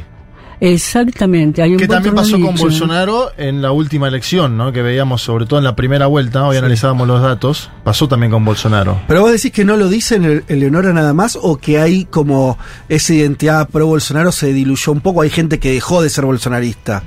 [0.61, 1.63] Exactamente.
[1.63, 2.55] Hay un Que también pasó con.
[2.55, 4.71] Bolsonaro en la última elección, ¿no?
[4.71, 8.45] Que veíamos sobre todo en la primera vuelta, hoy analizábamos los datos, pasó también con
[8.45, 8.99] Bolsonaro.
[9.07, 12.59] Pero vos decís que no lo dice en Eleonora nada más o que hay como
[12.87, 17.01] esa identidad pro Bolsonaro se diluyó un poco, hay gente que dejó de ser bolsonarista.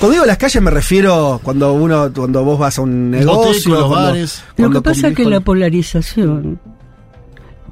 [0.00, 3.88] Cuando digo las calles me refiero cuando uno cuando vos vas a un negocio, cuando-
[3.90, 4.42] bares.
[4.56, 6.58] Lo que pasa es que con- la polarización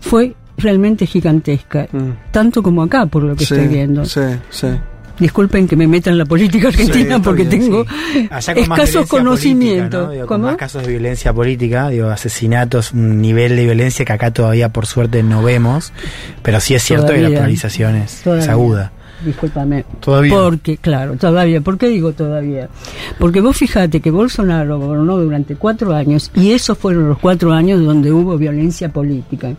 [0.01, 1.89] fue realmente gigantesca,
[2.33, 3.47] tanto como acá, por lo que Mm.
[3.47, 4.05] Sí, estoy viendo.
[4.05, 4.21] Sí,
[4.51, 4.67] sí.
[5.19, 7.85] Disculpen que me meta en la política argentina porque bien, tengo
[8.31, 10.07] Allá con más escasos conocimientos.
[10.07, 10.13] ¿no?
[10.13, 14.31] Digo, con más casos de violencia política, digo, asesinatos, un nivel de violencia que acá
[14.31, 15.93] todavía por suerte no vemos,
[16.43, 17.39] pero sí es cierto que la Todavía.
[17.39, 18.53] polarización es, es Todavía.
[18.53, 18.93] aguda.
[19.25, 19.85] Discúlpame.
[20.01, 20.35] Todavía.
[20.35, 21.63] Porque, claro, todavía.
[21.63, 22.69] ¿Por qué digo todavía?
[23.19, 27.83] Porque vos fijate que Bolsonaro gobernó durante cuatro años y esos fueron los cuatro años
[27.83, 29.55] donde hubo violencia política.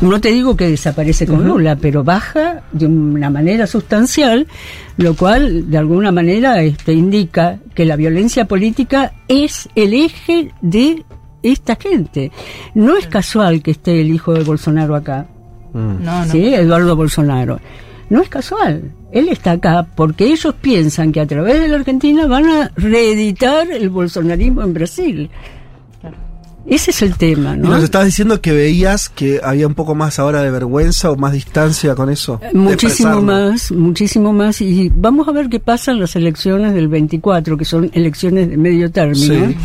[0.00, 1.48] No te digo que desaparece con Ujú.
[1.48, 4.46] Lula, pero baja de una manera sustancial,
[4.96, 11.04] lo cual de alguna manera este, indica que la violencia política es el eje de
[11.42, 12.32] esta gente.
[12.74, 15.26] No es casual que esté el hijo de Bolsonaro acá.
[15.74, 16.24] No, no.
[16.26, 17.60] Sí, Eduardo Bolsonaro.
[18.08, 18.92] No es casual.
[19.12, 23.70] Él está acá porque ellos piensan que a través de la Argentina van a reeditar
[23.70, 25.30] el bolsonarismo en Brasil.
[26.66, 27.70] Ese es el tema, Y ¿no?
[27.70, 31.32] nos estabas diciendo que veías que había un poco más ahora de vergüenza o más
[31.32, 32.38] distancia con eso.
[32.40, 34.60] de Muchísimo más, muchísimo más.
[34.60, 38.56] Y vamos a ver qué pasa en las elecciones del 24, que son elecciones de
[38.56, 39.56] medio término, Sí.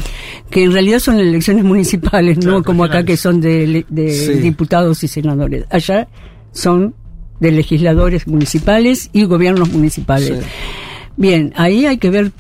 [0.50, 4.34] que en realidad son elecciones municipales, no como acá que son de, de Sí.
[4.40, 5.66] diputados y senadores.
[5.70, 6.08] Allá
[6.54, 6.96] son
[7.40, 10.40] de legisladores municipales y gobiernos municipales.
[10.40, 10.46] Sí.
[11.18, 12.32] Bien, ahí hay que ver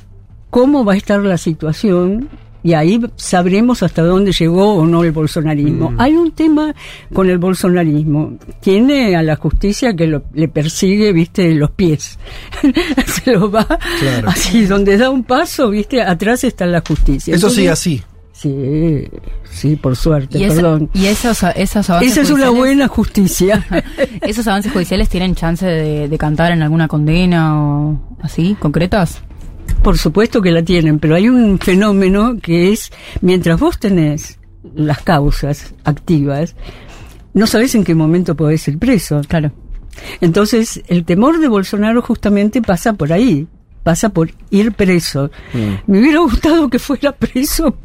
[0.49, 2.29] cómo va a estar la situación
[2.65, 5.91] y ahí sabremos hasta dónde llegó o no el bolsonarismo.
[5.91, 6.01] Mm.
[6.01, 6.73] Hay un tema
[7.13, 8.39] con el bolsonarismo.
[8.59, 12.17] Tiene a la justicia que lo- le persigue, viste, los pies.
[13.23, 13.65] Se lo va
[13.99, 14.29] Claro.
[14.29, 17.35] así, donde da un paso, viste, atrás está la justicia.
[17.35, 18.01] Eso Entonces- así.
[18.33, 19.07] Sí,
[19.49, 20.89] sí, por suerte, Y, esa- perdón.
[20.93, 23.65] y esos, esos avances Esa es una buena justicia.
[24.21, 29.21] ¿Esos avances judiciales tienen chance de, de cantar en alguna condena o así, concretas?
[29.83, 34.39] Por supuesto que la tienen, pero hay un fenómeno que es, mientras vos tenés
[34.73, 36.55] las causas activas,
[37.33, 39.21] no sabés en qué momento podés ir preso.
[39.27, 39.51] Claro.
[40.21, 43.47] Entonces, el temor de Bolsonaro justamente pasa por ahí,
[43.83, 45.29] pasa por ir preso.
[45.87, 47.77] Me hubiera gustado que fuera preso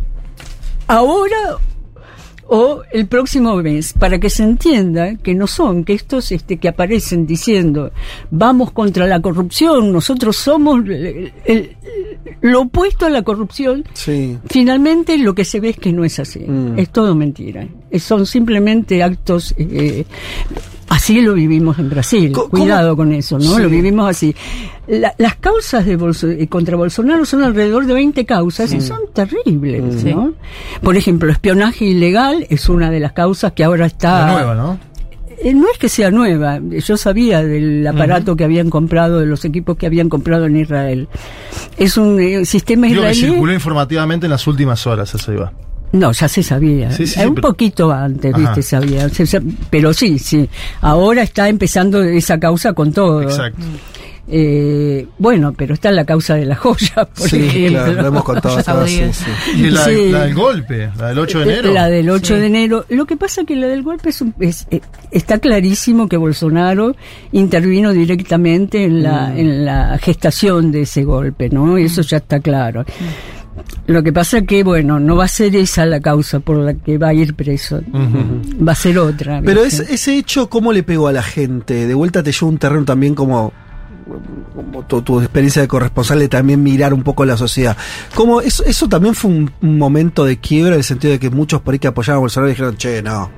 [0.87, 1.59] ahora
[2.53, 6.67] o el próximo mes, para que se entienda que no son, que estos este, que
[6.69, 7.93] aparecen diciendo
[8.31, 11.77] vamos contra la corrupción, nosotros somos el- el-
[12.41, 14.37] lo opuesto a la corrupción, Sí.
[14.49, 16.79] finalmente lo que se ve es que no es así, Mm.
[16.79, 17.69] es todo mentira,
[18.01, 19.55] son simplemente actos...
[19.57, 20.05] eh,
[20.91, 22.33] Así lo vivimos en Brasil.
[22.51, 23.57] Cuidado con eso, ¿no?
[23.57, 23.63] Sí.
[23.63, 24.35] Lo vivimos así.
[24.89, 28.99] La- las causas de Bolso- eh, contra Bolsonaro son alrededor de 20 causas y son
[29.15, 30.13] terribles, Sí.
[30.13, 30.35] ¿no?
[30.83, 34.27] Por ejemplo, espionaje ilegal es una de las causas que ahora está...
[34.27, 34.79] La nueva, ¿no?
[35.43, 39.45] Eh, no es que sea nueva, yo sabía del aparato que habían comprado, de los
[39.47, 41.09] equipos que habían comprado en Israel.
[41.79, 43.15] Es un eh, sistema israelí.
[43.15, 45.53] circuló informativamente en las últimas horas, eso iba.
[45.93, 46.91] No, ya se sabía.
[46.93, 48.41] Sí, sí, Eh, sí, un pero- poquito antes, Ajá.
[48.43, 49.09] viste, sabía.
[49.09, 50.49] Se- se- pero sí, sí.
[50.81, 53.23] Ahora está empezando esa causa con todo.
[53.23, 53.63] Exacto.
[54.33, 57.83] Eh, bueno, pero está la causa de la joya, por Sí, ejemplo.
[57.83, 59.25] claro, lo hemos contado acá, sí, sí.
[59.57, 60.11] Y la, Sí.
[60.13, 61.73] la del golpe, la del 8 de enero.
[61.73, 62.41] La del 8 Sí.
[62.41, 62.85] de enero.
[62.91, 66.95] Lo que pasa que la del golpe es, un- es- eh, está clarísimo que Bolsonaro
[67.33, 69.39] intervino directamente en la, Mm.
[69.39, 71.77] en la gestación de ese golpe, ¿no?
[71.77, 72.85] Eso ya está claro.
[73.87, 76.99] Lo que pasa que, bueno, no va a ser esa la causa por la que
[76.99, 77.81] va a ir preso.
[78.67, 79.41] Va a ser otra.
[79.45, 81.87] Pero ese hecho, ¿cómo le pegó a la gente?
[81.87, 83.53] De vuelta te llevó un terreno también como,
[84.55, 87.77] como tu, tu experiencia de corresponsal de también mirar un poco la sociedad.
[88.15, 91.31] Como eso, eso también fue un, un momento de quiebra en el sentido de que
[91.31, 93.31] muchos por ahí que apoyaban a Bolsonaro dijeron, che, no,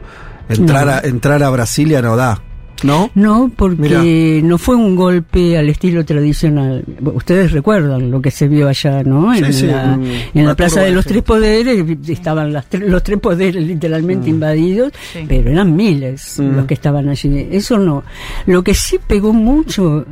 [0.48, 0.92] entrar, No.
[0.92, 2.40] A, entrar a Brasilia no da.
[2.82, 3.10] ¿No?
[3.14, 4.02] No, porque Mirá.
[4.48, 6.84] no fue un golpe al estilo tradicional.
[7.14, 9.32] Ustedes recuerdan lo que se vio allá, ¿no?
[9.34, 11.04] Sí, en sí, la, un- en la Plaza de los.
[11.06, 14.92] Tres Poderes estaban las tre- los tres poderes literalmente invadidos,
[15.28, 16.56] pero eran miles Mm.
[16.56, 17.48] los que estaban allí.
[17.50, 18.02] Eso no.
[18.46, 20.04] Lo que sí pegó mucho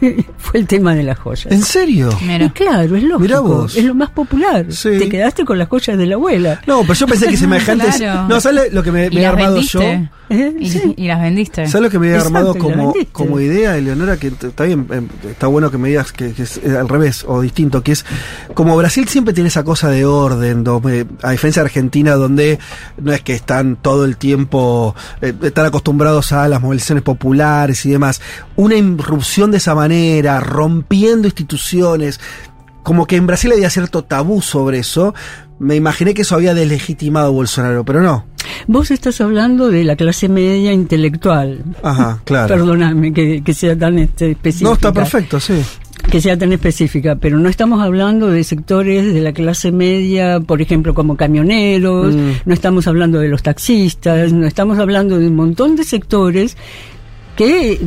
[0.38, 1.52] fue el tema de las joyas.
[1.52, 2.10] ¿En serio?
[2.20, 3.18] Y claro, es lógico.
[3.18, 3.76] Mirá vos.
[3.76, 4.66] Es lo más popular.
[4.66, 6.60] Te quedaste con las joyas de la abuela.
[6.66, 7.96] No, pero yo pensé que semejantes.
[7.96, 8.28] Claro.
[8.28, 9.78] No, ¿sabes lo que me, me he armado vendiste.
[9.78, 10.18] yo?
[10.30, 11.66] Y, y las vendiste.
[11.68, 14.18] ¿Sabes lo que me había armado Exacto, como, como idea, Eleonora?
[14.18, 17.24] Que está bien, em, está bueno que me digas que, que es eh, al revés
[17.26, 18.04] o distinto, que es
[18.52, 22.58] como Brasil siempre tiene esa cosa de orden, donde, a diferencia de Argentina, donde
[23.00, 27.90] no es que están todo el tiempo, eh, están acostumbrados a las movilizaciones populares y
[27.90, 28.20] demás.
[28.56, 29.87] Una irrupción de esa manera,
[30.40, 32.20] rompiendo instituciones,
[32.82, 35.14] como que en Brasil había cierto tabú sobre eso.
[35.58, 38.24] Me imaginé que eso había deslegitimado a Bolsonaro, pero no.
[38.66, 41.64] Vos estás hablando de la clase media intelectual.
[41.82, 42.48] Ajá, claro.
[42.54, 44.68] Perdóname que, que sea tan este, específica.
[44.68, 45.60] No, está perfecto, sí.
[46.10, 50.62] Que sea tan específica, pero no estamos hablando de sectores de la clase media, por
[50.62, 52.30] ejemplo, como camioneros, Mm.
[52.46, 56.56] no estamos hablando de los taxistas, no estamos hablando de un montón de sectores
[57.38, 57.78] que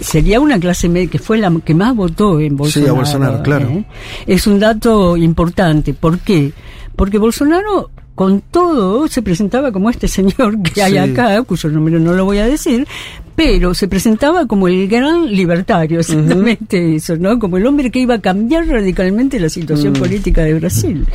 [0.00, 2.92] sería una clase media que fue la que más votó en Sí, Bolsonaro.
[2.92, 3.68] a Bolsonaro, claro.
[3.70, 3.84] ¿eh?
[4.26, 5.94] Es un dato importante.
[5.94, 6.52] ¿Por qué?
[6.94, 10.98] Porque Bolsonaro con todo se presentaba como este señor que hay Sí.
[10.98, 12.86] acá, cuyo nombre no lo voy a decir,
[13.34, 17.38] pero se presentaba como el gran libertario, exactamente eso, ¿no?
[17.38, 20.00] Como el hombre que iba a cambiar radicalmente la situación Mm.
[20.00, 21.06] política de Brasil.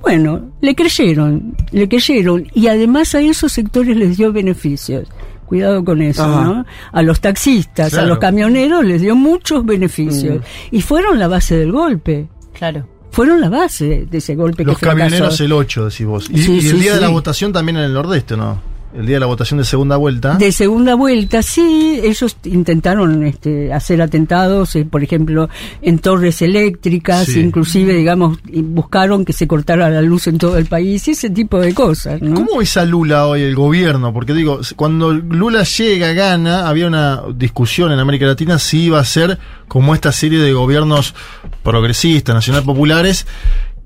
[0.00, 5.06] Bueno, le creyeron, le creyeron, y además a esos sectores les dio beneficios.
[5.50, 6.44] Cuidado con eso, Ajá.
[6.44, 6.64] ¿no?
[6.92, 10.36] A los taxistas, a los camioneros les dio muchos beneficios.
[10.36, 10.76] Mm.
[10.76, 12.28] Y fueron la base del golpe.
[12.52, 12.86] Claro.
[13.10, 14.98] Fueron la base de ese golpe Los que fracasó.
[15.06, 16.30] camioneros el 8, decís vos.
[16.30, 18.62] Y, Sí, y el sí, día de la votación también en el Nordeste, ¿no?
[18.92, 20.34] El día de la votación de segunda vuelta.
[20.36, 25.48] De segunda vuelta, sí, ellos intentaron este, hacer atentados, eh, por ejemplo,
[25.80, 27.38] en torres eléctricas, Sí.
[27.38, 31.72] inclusive, digamos, buscaron que se cortara la luz en todo el país, ese tipo de
[31.72, 32.34] cosas, ¿no?
[32.34, 34.12] ¿Cómo ves a Lula hoy, el gobierno?
[34.12, 39.04] Porque digo, cuando Lula llega, gana, había una discusión en América Latina si iba a
[39.04, 39.38] ser
[39.68, 41.14] como esta serie de gobiernos
[41.62, 43.24] progresistas, nacional populares,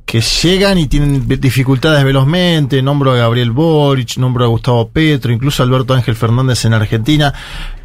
[0.05, 2.83] que llegan y tienen dificultades velozmente.
[2.83, 7.33] Nombro a Gabriel Boric, nombro a Gustavo Petro, incluso a Alberto Ángel Fernández en Argentina.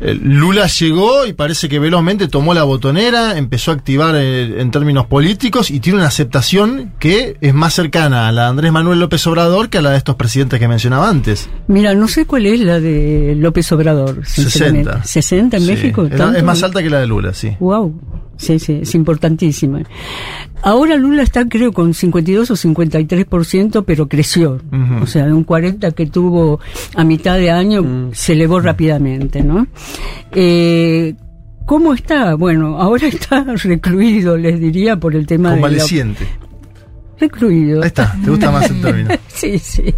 [0.02, 4.70] Eh, Lula llegó y parece que velozmente tomó la botonera, empezó a activar eh, en
[4.70, 9.00] términos políticos y tiene una aceptación que es más cercana a la de Andrés Manuel
[9.00, 11.50] López Obrador que a la de estos presidentes que mencionaba antes.
[11.68, 14.92] Mira, no sé cuál es la de López Obrador, sinceramente.
[15.04, 15.04] 60.
[15.06, 15.70] 60 en Sí.
[15.72, 16.06] México.
[16.06, 17.56] Es más alta que la de Lula, sí.
[17.60, 18.00] Wow,
[18.40, 19.84] sí, sí, es importantísima.
[20.61, 24.59] Ahora Lula está creo con 52 o 53%, pero creció.
[25.01, 26.59] O sea, de un 40 que tuvo
[26.95, 29.68] a mitad de año, se elevó rápidamente, ¿no?
[30.34, 31.16] Eh,
[31.66, 32.34] ¿Cómo está?
[32.34, 35.61] Bueno, ahora está recluido, les diría, por el tema de...
[35.61, 35.84] la-.
[37.20, 37.82] Recluido.
[37.82, 39.10] Ahí está, te gusta más el término.
[39.28, 39.96] Sí, sí.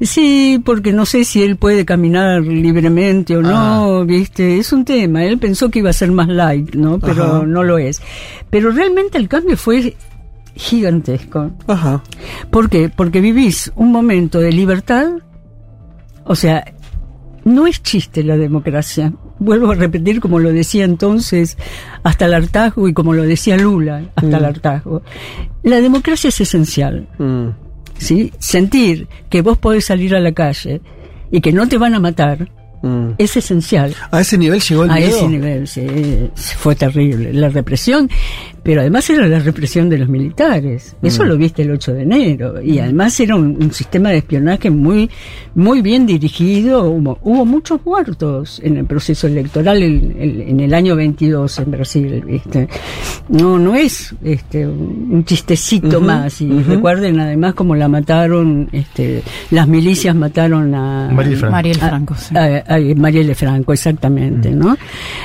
[0.00, 4.58] Sí, porque no sé si él puede caminar libremente o no, ¿viste?
[4.58, 5.24] Es un tema.
[5.24, 6.98] Él pensó que iba a ser más light, ¿no?
[6.98, 7.42] Pero Ajá.
[7.46, 8.00] no lo es.
[8.48, 9.94] Pero realmente el cambio fue
[10.54, 11.50] gigantesco.
[11.66, 12.02] Ajá.
[12.50, 12.88] ¿Por qué?
[12.88, 15.10] Porque vivís un momento de libertad.
[16.24, 16.64] O sea,
[17.44, 19.12] no es chiste la democracia.
[19.38, 21.56] Vuelvo a repetir como lo decía entonces
[22.02, 24.34] hasta el hartazgo y como lo decía Lula hasta Mm.
[24.40, 25.02] el hartazgo.
[25.62, 27.06] La democracia es esencial.
[27.18, 27.48] Mm.
[27.98, 28.30] ¿sí?
[28.38, 30.80] Sentir que vos podés salir a la calle
[31.30, 32.48] y que no te van a matar
[32.82, 33.12] Mm.
[33.18, 33.94] es esencial.
[34.10, 35.16] A ese nivel llegó el A miedo.
[35.16, 35.86] ese nivel, sí,
[36.58, 37.32] fue terrible.
[37.32, 38.08] La represión,
[38.66, 40.96] pero además era la represión de los militares.
[41.00, 41.28] Eso Mm.
[41.28, 42.60] lo viste el 8 de enero.
[42.60, 45.08] Y además era un, un sistema de espionaje muy,
[45.54, 46.90] muy bien dirigido.
[46.90, 51.70] Hubo, hubo muchos muertos en el proceso electoral en, en- en el año 22 en
[51.70, 52.68] Brasil, ¿viste?
[53.28, 56.40] No, no es este, un chistecito más.
[56.40, 59.22] Y recuerden además cómo la mataron, este,
[59.52, 61.52] las milicias mataron a Mariel Franco.
[61.52, 62.36] Mariel a- Franco, sí.
[62.36, 64.76] a- a Marielle Franco, exactamente, ¿no?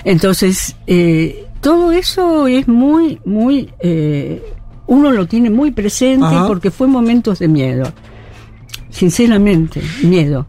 [0.05, 4.41] Entonces, eh, todo eso es muy, muy, eh,
[4.87, 6.47] uno lo tiene muy presente Ajá.
[6.47, 7.91] porque fue momentos de miedo.
[8.89, 10.47] Sinceramente, miedo.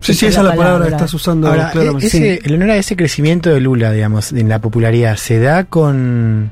[0.00, 2.06] Sí, sí, esa es la palabra que estás usando Ahora, claramente.
[2.06, 6.50] ese, el honor a ese crecimiento de Lula, digamos, en la popularidad, ¿se da con,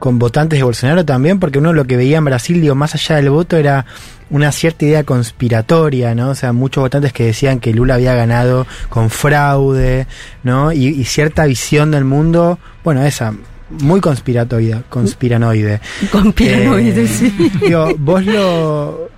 [0.00, 1.38] con votantes de Bolsonaro también?
[1.38, 3.86] Porque uno lo que veía en Brasil, digo, más allá del voto, era
[4.30, 6.30] una cierta idea conspiratoria, ¿no?
[6.30, 10.06] O sea, muchos votantes que decían que Lula había ganado con fraude,
[10.42, 10.72] ¿no?
[10.72, 13.34] Y, y cierta visión del mundo, bueno, esa,
[13.70, 15.80] muy conspiratoide, conspiranoide.
[16.10, 17.52] Conspiranoide, Eh, sí.
[17.60, 19.08] Digo, vos lo...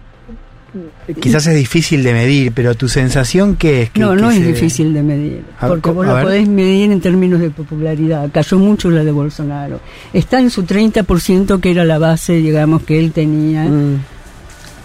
[1.21, 3.91] Quizás es difícil de medir, pero tu sensación qué es?
[3.91, 6.25] que No, que no es se- difícil de medir, A- porque vos lo ver.
[6.25, 8.31] podés medir en términos de popularidad.
[8.33, 9.81] Cayó mucho la de Bolsonaro.
[10.15, 13.99] Está en su 30%, que era la base, digamos, que él tenía Mm.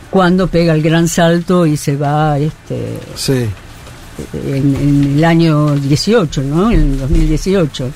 [0.09, 3.45] cuando pega el gran salto y se va este, Sí.
[4.33, 6.72] en, en el año 18, ¿no?
[6.72, 7.91] En el 2018.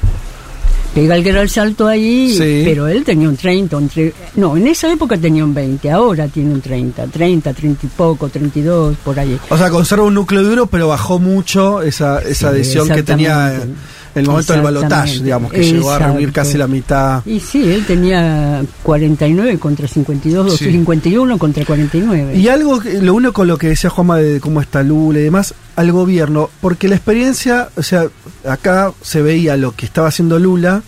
[0.93, 2.63] Pega el gran salto ahí, Sí.
[2.65, 6.27] pero él tenía un 30, un tre- no, en esa época tenía un 20, ahora
[6.27, 9.39] tiene un 30, 30, 30 y poco, 32, por ahí.
[9.49, 13.53] O sea, conserva un núcleo duro, pero bajó mucho esa, esa Sí, adhesión que tenía
[13.55, 13.73] en
[14.15, 17.23] el momento del balotaje, digamos, que llegó a reunir casi la mitad.
[17.25, 20.65] Y sí, él tenía 49 contra 52, o Sí.
[20.71, 22.35] 51 contra 49.
[22.35, 25.53] Y algo, lo uno con lo que decía Juanma de cómo está Lula y demás,
[25.75, 28.08] al gobierno, porque la experiencia, o sea,
[28.48, 30.83] acá se veía lo que estaba haciendo Lula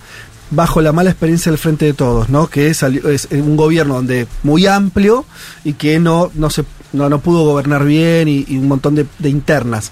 [0.52, 2.48] bajo la mala experiencia del frente de todos, ¿no?
[2.48, 5.26] Que es, es un gobierno donde muy amplio
[5.64, 9.92] y que no, no se no, no pudo gobernar bien y, un montón de, internas.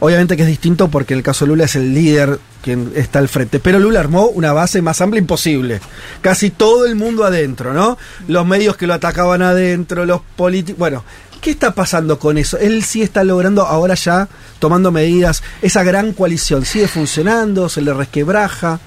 [0.00, 3.28] Obviamente que es distinto porque el caso de Lula es el líder quien está al
[3.28, 5.80] frente, pero Lula armó una base más amplia imposible.
[6.20, 7.98] Casi todo el mundo adentro, ¿no?
[8.28, 11.04] Los medios que lo atacaban adentro, los políticos, bueno,
[11.42, 12.56] ¿Qué está pasando con eso?
[12.56, 14.28] Él sí está logrando ahora ya
[14.60, 15.42] tomando medidas.
[15.60, 18.78] Esa gran coalición sigue funcionando, se le resquebraja.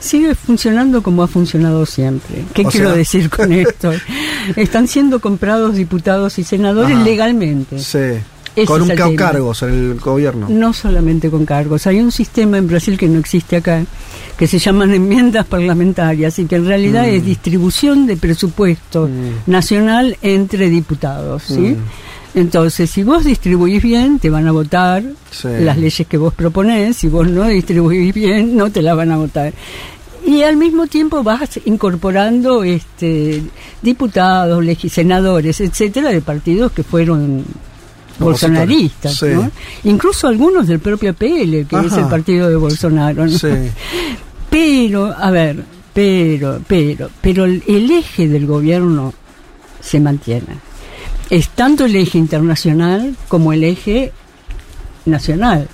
[0.00, 2.44] Sigue funcionando como ha funcionado siempre.
[2.54, 3.92] ¿Qué O quiero sea- decir con esto?
[4.56, 7.04] Están siendo comprados diputados y senadores Ajá.
[7.04, 7.78] legalmente.
[7.78, 7.98] Sí.
[8.54, 10.46] Ese con un cargos en el gobierno.
[10.48, 11.86] No solamente con cargos.
[11.86, 13.84] Hay un sistema en Brasil que no existe acá,
[14.38, 17.16] que se llaman enmiendas parlamentarias y que en realidad Mm.
[17.16, 19.10] es distribución de presupuesto
[19.46, 21.42] nacional entre diputados.
[21.42, 21.58] ¿sí?
[21.60, 21.76] Mm.
[22.36, 25.48] Entonces, si vos distribuís bien, te van a votar Sí.
[25.60, 26.96] las leyes que vos proponés.
[26.98, 29.52] Si vos no distribuís bien, no te las van a votar.
[30.26, 33.42] Y al mismo tiempo vas incorporando este,
[33.80, 37.42] diputados, senadores, etcétera, de partidos que fueron
[38.18, 39.26] bolsonaristas, Sí.
[39.26, 39.50] ¿no?
[39.84, 43.38] Incluso algunos del propio PL, que es el partido de Bolsonaro, ¿no?
[43.38, 43.48] Sí.
[44.50, 49.14] Pero, a ver, pero, pero, pero el eje del gobierno
[49.80, 50.65] se mantiene.
[51.30, 54.12] Es tanto el eje internacional como el eje
[55.04, 55.68] nacional.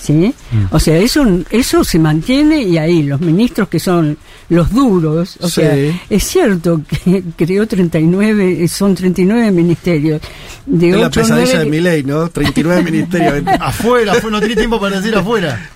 [0.00, 0.32] ¿Sí?
[0.70, 4.16] O sea, eso, eso se mantiene y ahí los ministros que son
[4.48, 5.60] los duros, o Sí.
[5.60, 5.74] sea,
[6.08, 10.22] es cierto que creó 39, son 39 ministerios.
[10.66, 12.28] De Es la pesadilla nueve de que- mi ley, ¿no?
[12.28, 13.42] 39 ministerios.
[13.60, 15.70] afuera, afuera, no tiene tiempo para decir afuera.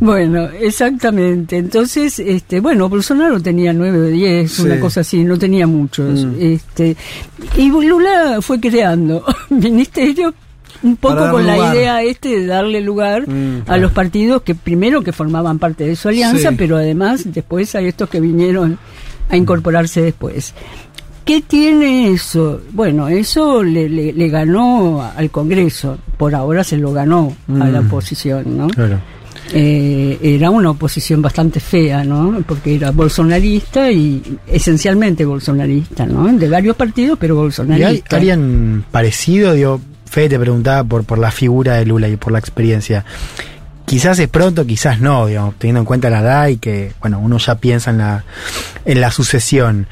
[0.00, 1.56] Bueno, exactamente.
[1.56, 4.62] Entonces, este, bueno, Bolsonaro tenía nueve o diez, Sí.
[4.62, 6.24] una cosa así, no tenía muchos.
[6.24, 6.34] Mm.
[6.40, 6.96] Este,
[7.56, 10.34] y Lula fue creando ministerios
[10.82, 15.02] un poco con la idea este de darle lugar Mm, a los partidos que primero
[15.02, 16.54] que formaban parte de su alianza, Sí.
[16.58, 18.78] pero además después a estos que vinieron
[19.28, 20.54] a incorporarse después.
[21.24, 22.60] ¿Qué tiene eso?
[22.70, 27.80] Bueno, eso le, le- le ganó al Congreso, por ahora se lo ganó a la
[27.82, 27.86] Mm.
[27.86, 28.68] oposición, ¿no?
[28.68, 29.00] Claro.
[29.52, 32.42] eh, era una oposición bastante fea, ¿no?
[32.46, 36.26] Porque era bolsonarista y esencialmente bolsonarista, ¿no?
[36.36, 38.18] De varios partidos, pero ¿Y hay bolsonarista.
[38.90, 39.52] parecido?
[39.52, 39.80] Digo,
[40.16, 43.04] Fede te preguntaba por, por la figura de Lula y por la experiencia.
[43.84, 47.36] Quizás es pronto, quizás no, digamos, teniendo en cuenta la edad y que, bueno, uno
[47.36, 48.24] ya piensa en la,
[48.86, 49.88] en la sucesión.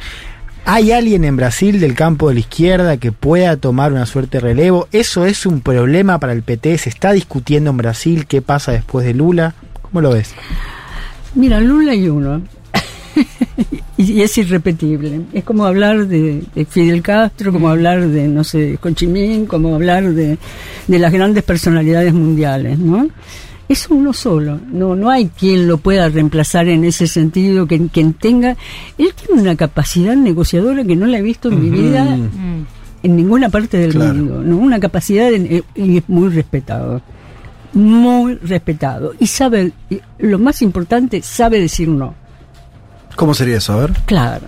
[0.65, 4.45] ¿Hay alguien en Brasil del campo de la izquierda que pueda tomar una suerte de
[4.45, 4.89] relevo?
[4.93, 6.79] ¿Eso es un problema para el PT?
[6.79, 9.53] ¿Se está discutiendo en Brasil qué pasa después de Lula?
[9.83, 10.35] ¿Cómo lo ves?
[11.35, 12.41] Mira, Lula hay uno.
[13.97, 15.21] y, es irrepetible.
[15.33, 20.13] Es como hablar de, de Fidel Castro, como hablar de, no sé, Minh, como hablar
[20.13, 20.39] de,
[20.87, 23.09] de las grandes personalidades mundiales, ¿no?
[23.67, 28.13] Es uno solo, no, no hay quien lo pueda reemplazar en ese sentido, que, quien
[28.13, 28.57] tenga,
[28.99, 32.15] él tiene una capacidad negociadora que no la he visto en mi vida
[33.03, 34.15] en ninguna parte del Claro.
[34.15, 34.59] mundo, ¿no?
[34.59, 37.01] Una capacidad de- eh, y es muy respetado,
[37.73, 39.73] muy respetado y sabe,
[40.19, 42.15] lo más importante, sabe decir no.
[43.17, 43.73] ¿Cómo sería eso?
[43.75, 43.93] A ver.
[44.07, 44.47] Claro.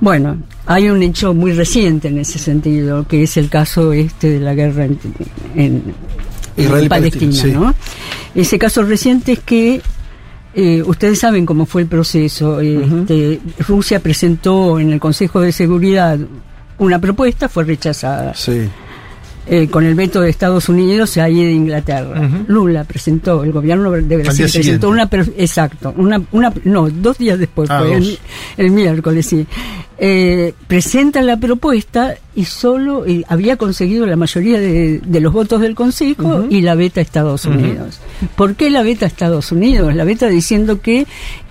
[0.00, 4.40] Bueno, hay un hecho muy reciente en ese sentido, que es el caso este de
[4.40, 5.82] la guerra en,
[6.56, 7.74] Israel y Palestina, Palestina, ¿no?
[8.34, 9.80] Ese caso reciente es que
[10.54, 12.60] eh, ustedes saben cómo fue el proceso.
[12.60, 16.18] Este, Rusia presentó en el Consejo de Seguridad
[16.78, 18.34] una propuesta, fue rechazada.
[18.34, 18.68] Sí.
[19.50, 22.28] Eh, con el veto de Estados Unidos y ahí de Inglaterra.
[22.48, 24.86] Lula presentó, el gobierno de Brasil presentó siguiente.
[24.86, 28.18] una, exacto, una, una, no, dos días después, Ah, fue el,
[28.58, 29.46] el miércoles, sí.
[30.00, 35.60] Eh, presenta la propuesta y solo eh, había conseguido la mayoría de, de los votos
[35.60, 37.44] del Consejo y la veta a Estados.
[37.46, 37.98] Unidos.
[38.36, 39.92] ¿Por qué la veta a Estados Unidos?
[39.96, 41.04] La veta diciendo que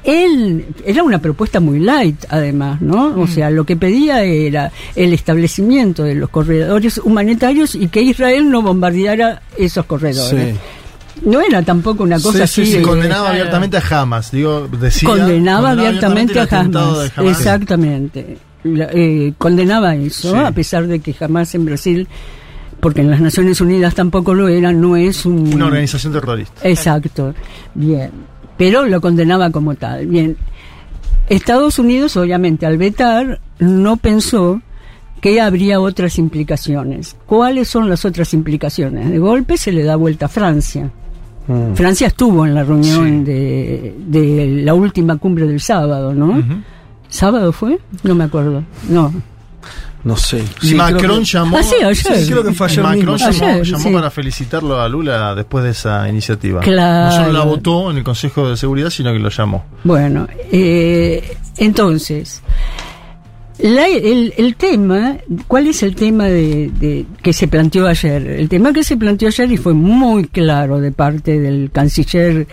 [0.05, 3.19] él era una propuesta muy light, además, ¿no?
[3.19, 8.49] O sea, lo que pedía era el establecimiento de los corredores humanitarios y que Israel
[8.49, 10.55] no bombardeara esos corredores.
[11.23, 12.71] No era tampoco una cosa Sí, sí, así.
[12.73, 14.31] sí, eh, condenaba abiertamente a Hamas.
[14.31, 17.11] Digo, decía, condenaba abiertamente a Hamas.
[17.17, 18.37] Exactamente.
[18.63, 20.37] La- eh, condenaba eso, Sí.
[20.37, 22.07] a pesar de que jamás en Brasil,
[22.79, 25.53] porque en las Naciones Unidas tampoco lo era, no es un...
[25.53, 26.67] Una organización terrorista.
[26.67, 27.33] Exacto.
[27.73, 28.11] Bien.
[28.57, 30.07] Pero lo condenaba como tal.
[30.07, 30.35] Bien.
[31.29, 34.61] Estados Unidos, obviamente, al vetar, no pensó
[35.21, 37.15] que habría otras implicaciones.
[37.25, 39.09] ¿Cuáles son las otras implicaciones?
[39.09, 40.91] De golpe se le da vuelta a Francia.
[41.75, 46.43] Francia estuvo en la reunión de, de la última cumbre del sábado, ¿no?
[47.09, 47.79] ¿Sábado fue?
[48.03, 48.63] No me acuerdo.
[48.89, 49.13] No.
[50.03, 50.43] No sé.
[50.61, 51.57] Y Macron llamó.
[51.57, 51.95] Ah, sí, ayer.
[51.95, 53.17] Sí, creo que fue ayer Macron mismo.
[53.31, 53.89] llamó, Ayer, llamó sí.
[53.93, 56.61] para felicitarlo a Lula después de esa iniciativa.
[56.61, 57.15] Claro.
[57.17, 59.65] No solo la votó en el Consejo de Seguridad, sino que lo llamó.
[59.83, 62.41] Bueno, eh, entonces,
[63.59, 68.25] la- el, el tema, ¿cuál es el tema de, de- que se planteó ayer?
[68.27, 72.47] El tema que se planteó ayer y fue muy claro de parte del canciller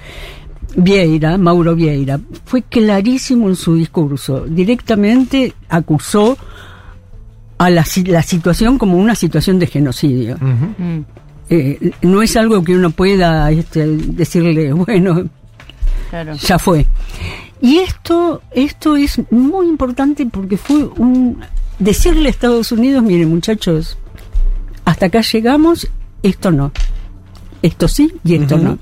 [0.76, 4.44] Vieira, Mauro Vieira, fue clarísimo en su discurso.
[4.48, 6.36] Directamente acusó
[7.58, 10.36] a la, si- la situación como una situación de genocidio.
[11.50, 15.28] Eh, no es algo que uno pueda este, decirle, bueno,
[16.10, 16.34] Claro.
[16.34, 16.86] ya fue.
[17.60, 21.38] Y esto, esto es muy importante porque fue un
[21.78, 23.98] decirle a Estados Unidos, miren muchachos,
[24.84, 25.88] hasta acá llegamos,
[26.22, 26.72] esto no.
[27.62, 28.78] Esto sí y esto no.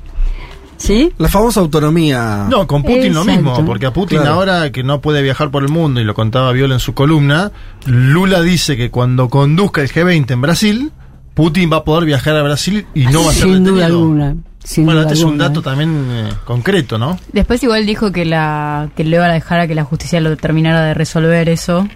[0.77, 1.13] ¿Sí?
[1.19, 2.47] La famosa autonomía.
[2.51, 4.35] No, con Putin lo mismo, porque a Putin Claro.
[4.35, 7.53] ahora que no puede viajar por el mundo, y lo contaba Viola en su columna,
[7.87, 10.93] Lula dice que cuando conduzca el G20 en Brasil,
[11.35, 14.35] Putin va a poder viajar a Brasil y no va a ser Sin duda alguna.
[14.65, 17.19] Sin bueno, este es un dato también eh, concreto, ¿no?
[17.33, 20.37] Después igual dijo que la que le iban a dejar a que la justicia lo
[20.37, 21.87] terminara de resolver eso.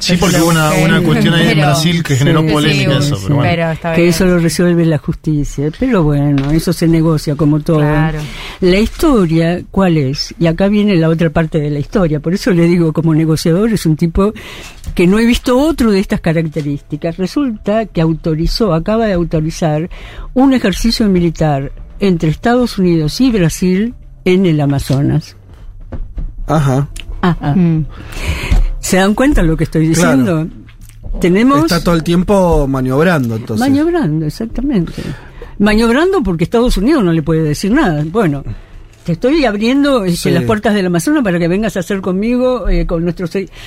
[0.00, 3.16] Sí, porque hubo una, una cuestión ahí en Brasil que generó Sí, polémica sí, eso,
[3.16, 3.50] sí, pero bueno.
[3.50, 4.10] pero está que bien.
[4.14, 5.70] eso lo resuelve la justicia.
[5.76, 7.78] Pero bueno, eso se negocia como todo.
[7.80, 8.20] Claro.
[8.60, 10.32] La historia, ¿cuál es?
[10.38, 12.20] Y acá viene la otra parte de la historia.
[12.20, 14.32] Por eso le digo, como negociador, es un tipo
[14.94, 17.16] que no he visto otro de estas características.
[17.16, 19.90] Resulta que autorizó, acaba de autorizar
[20.32, 23.94] un ejercicio militar entre Estados Unidos y Brasil
[24.24, 25.36] en el Amazonas.
[26.46, 26.88] Ajá.
[27.20, 27.54] Ajá.
[27.54, 27.86] Mm.
[28.80, 30.46] ¿Se dan cuenta lo que estoy diciendo?
[31.20, 33.66] Tenemos Está todo el tiempo maniobrando, entonces.
[33.66, 35.02] Maniobrando, exactamente.
[35.58, 38.04] Maniobrando porque Estados Unidos no le puede decir nada.
[38.06, 38.44] Bueno,
[39.04, 40.30] te estoy abriendo este, Sí.
[40.30, 43.26] las puertas del Amazonas para que vengas a hacer conmigo, eh, con, nuestro,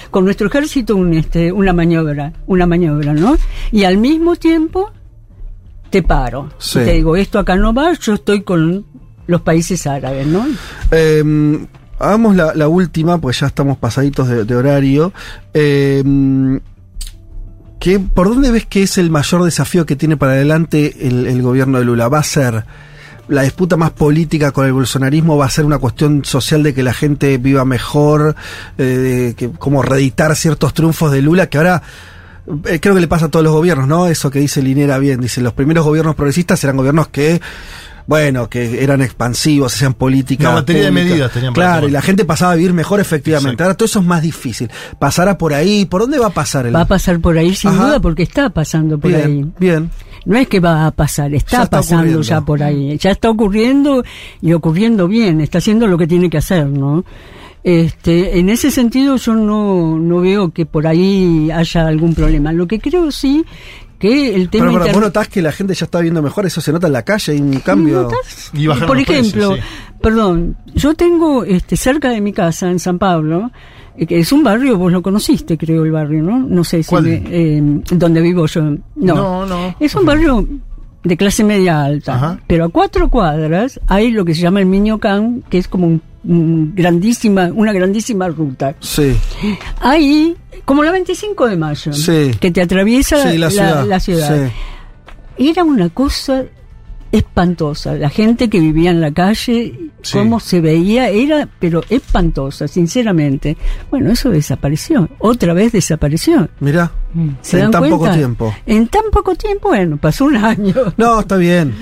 [0.09, 3.37] con nuestro ejército, un, este, una maniobra, una maniobra, ¿no?
[3.71, 4.91] Y al mismo tiempo
[5.91, 6.49] te paro.
[6.57, 6.79] Sí.
[6.79, 8.85] Y te digo, esto acá no va, yo estoy con
[9.27, 10.47] los países árabes, ¿no?
[10.89, 11.23] Eh,
[11.99, 15.13] hagamos la, la última, pues ya estamos pasaditos de, de horario.
[15.53, 16.03] Eh,
[17.79, 21.41] ¿qué- ¿Por dónde ves que es el mayor desafío que tiene para adelante el, el
[21.41, 22.07] gobierno de Lula?
[22.09, 22.65] ¿Va a ser
[23.27, 26.83] la disputa más política con el bolsonarismo va a ser una cuestión social de que
[26.83, 28.35] la gente viva mejor,
[28.77, 31.81] eh, que como reeditar ciertos triunfos de Lula, que ahora
[32.79, 34.07] creo que le pasa a todos los gobiernos, ¿no?
[34.07, 37.41] Eso que dice Linera bien, dice, los primeros gobiernos progresistas eran gobiernos que
[38.07, 40.45] bueno, que eran expansivos, hacían política.
[40.49, 41.05] Una batería de pública.
[41.09, 41.89] medidas tenían Claro, tomar.
[41.89, 43.61] y la gente pasaba a vivir mejor efectivamente.
[43.63, 44.69] Ahora todo eso es más difícil.
[44.99, 45.85] Pasará por ahí.
[45.85, 47.85] ¿Por dónde va a pasar el Va a pasar por ahí sin Ajá.
[47.85, 49.45] duda porque está pasando por Bien, ahí.
[49.59, 49.91] Bien.
[50.25, 52.21] No es que va a pasar, está, Ya está pasando ocurriendo.
[52.23, 52.97] ya por ahí.
[52.97, 54.03] Ya está ocurriendo
[54.41, 57.05] y ocurriendo bien, está haciendo lo que tiene que hacer, ¿no?
[57.63, 62.51] Este, en ese sentido yo no, no veo que por ahí haya algún problema.
[62.51, 63.43] Lo que creo sí
[63.99, 66.45] que el tema Pero, pero inter- vos notás que la gente ya está viviendo mejor,
[66.47, 68.01] eso se nota en la calle, hay un cambio.
[68.03, 68.51] ¿Notás?
[68.87, 69.55] Por ejemplo,
[70.01, 73.51] perdón, yo tengo este cerca de mi casa en San Pablo,
[73.95, 76.39] eh, que es un barrio, vos lo conociste, creo el barrio, ¿no?
[76.39, 77.03] No sé si ¿Cuál?
[77.03, 78.61] me- eh, donde vivo yo.
[78.63, 79.75] No, No, no.
[79.79, 80.47] es un barrio
[81.03, 85.43] de clase media alta, pero a cuatro cuadras hay lo que se llama el Miñocán,
[85.47, 88.75] que es como un grandísima, una grandísima ruta.
[88.79, 89.15] Sí.
[89.79, 90.35] Ahí,
[90.65, 92.31] como la 25 de mayo, Sí.
[92.39, 93.85] que te atraviesa Sí, la ciudad.
[93.85, 94.47] la ciudad.
[95.37, 95.49] Sí.
[95.49, 96.43] Era una cosa
[97.11, 97.93] espantosa.
[97.95, 99.77] La gente que vivía en la calle,
[100.13, 103.57] cómo se veía, era, pero espantosa, sinceramente.
[103.89, 105.09] Bueno, eso desapareció.
[105.19, 106.47] Otra vez desapareció.
[106.59, 106.91] Mirá,
[107.41, 107.97] ¿Se en dan tan cuenta?
[107.97, 108.55] poco tiempo.
[108.65, 110.73] En tan poco tiempo, bueno, pasó un año.
[110.97, 111.73] No, está bien.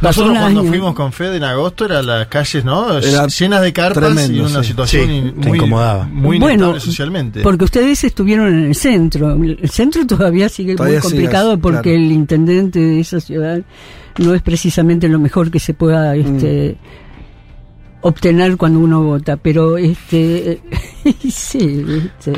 [0.00, 0.68] Pasó Nosotros cuando año.
[0.68, 2.98] fuimos con Fede en agosto eran las calles, ¿no?
[2.98, 4.68] Era Llenas de carpas tremendo, y una sí.
[4.68, 6.04] situación Sí, muy, incomodaba.
[6.06, 7.40] muy Bueno, socialmente.
[7.42, 9.32] Porque ustedes estuvieron en el centro.
[9.34, 11.98] El centro todavía sigue Todavía muy complicado porque claro.
[11.98, 13.60] el intendente de esa ciudad
[14.18, 16.76] no es precisamente lo mejor que se pueda este,
[18.00, 19.36] obtener cuando uno vota.
[19.36, 20.60] Pero, este,
[21.30, 21.84] sí,
[22.18, 22.32] este,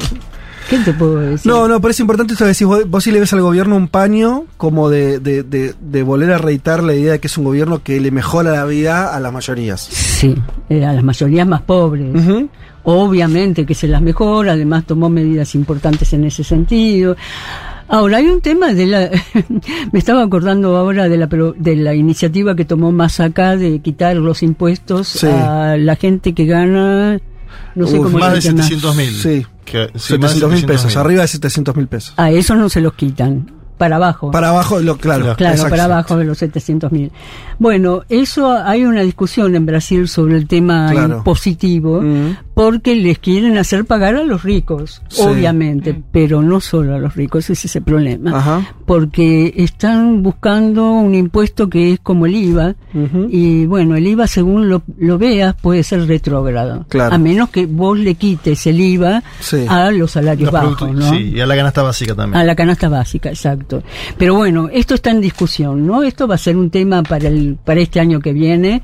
[0.68, 1.50] ¿qué te puedo decir?
[1.50, 3.76] No, no, pero es importante esto que decís, vos, vos sí le ves al gobierno
[3.76, 7.36] un paño como de, de, de, de volver a reeditar la idea de que es
[7.38, 9.80] un gobierno que le mejora la vida a las mayorías.
[9.80, 10.34] Sí,
[10.68, 12.06] eh, a las mayorías más pobres.
[12.82, 17.16] Obviamente que se las mejora, además tomó medidas importantes en ese sentido.
[17.88, 19.10] Ahora, hay un tema de la...
[19.92, 24.16] me estaba acordando ahora de la, de la iniciativa que tomó más acá de quitar
[24.16, 25.26] los impuestos Sí.
[25.26, 27.20] a la gente que gana...
[27.74, 28.62] No sé Uf, cómo más de llama.
[28.62, 29.10] 700 mil.
[29.14, 29.46] Sí.
[29.64, 31.00] Que- sí, más de 700 mil pesos, 700.000.
[31.00, 32.14] arriba de 700 mil pesos.
[32.16, 33.50] A esos no se los quitan.
[33.76, 34.30] Para abajo.
[34.30, 35.34] Para abajo, lo, claro.
[35.36, 35.70] Claro, exacto.
[35.70, 37.10] para abajo de los 700 mil.
[37.58, 41.16] Bueno, eso hay una discusión en Brasil sobre el tema Claro.
[41.18, 42.36] impositivo, Mm.
[42.54, 45.22] Porque les quieren hacer pagar a los ricos, Sí.
[45.22, 48.38] obviamente, pero no solo a los ricos, ese es el problema.
[48.38, 48.74] Ajá.
[48.86, 52.74] Porque están buscando un impuesto que es como el IVA,
[53.28, 57.14] y bueno, el IVA según lo, lo veas puede ser retrógrado, Claro.
[57.14, 59.66] a menos que vos le quites el IVA Sí.
[59.68, 61.10] a los salarios Los bajos, ¿no?
[61.10, 62.40] Sí, y a la canasta básica también.
[62.40, 63.82] A la canasta básica, exacto.
[64.16, 66.02] Pero bueno, esto está en discusión, ¿no?
[66.04, 68.82] Esto va a ser un tema para el para este año que viene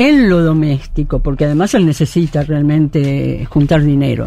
[0.00, 4.26] en lo doméstico, porque además él necesita realmente juntar dinero.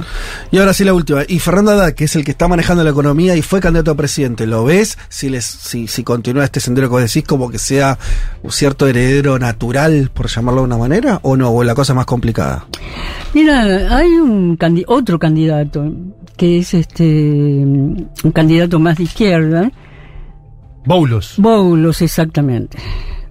[0.51, 1.23] Y ahora sí la última.
[1.27, 3.95] Y Fernando Haddad, que es el que está manejando la economía y fue candidato a
[3.95, 4.97] presidente, ¿lo ves?
[5.09, 7.97] Si les si, si continúa este sendero que vos decís, como que sea
[8.43, 12.05] un cierto heredero natural, por llamarlo de una manera, o no, o la cosa más
[12.05, 12.65] complicada.
[13.33, 15.91] Mira, hay un candi- otro candidato
[16.37, 19.71] que es este un candidato más de izquierda,
[20.85, 21.35] Boulos.
[21.37, 22.77] Boulos exactamente.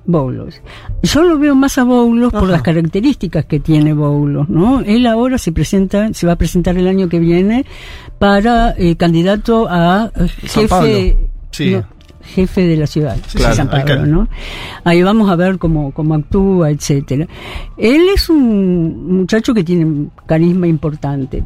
[0.04, 0.60] Boulos.
[1.02, 4.80] Yo lo veo más a Boulos por las características que tiene Boulos, ¿no?
[4.80, 7.64] Él ahora se presenta, se va a presentar el año que viene
[8.18, 11.18] para eh, eh, a eh, jefe,
[11.50, 11.70] Sí.
[11.72, 11.84] no,
[12.22, 14.06] jefe de la ciudad, de claro, San Pablo.
[14.06, 14.28] ¿no?
[14.84, 17.26] Ahí vamos a ver cómo, cómo actúa, etcétera.
[17.76, 21.44] Él es un muchacho que tiene carisma importante,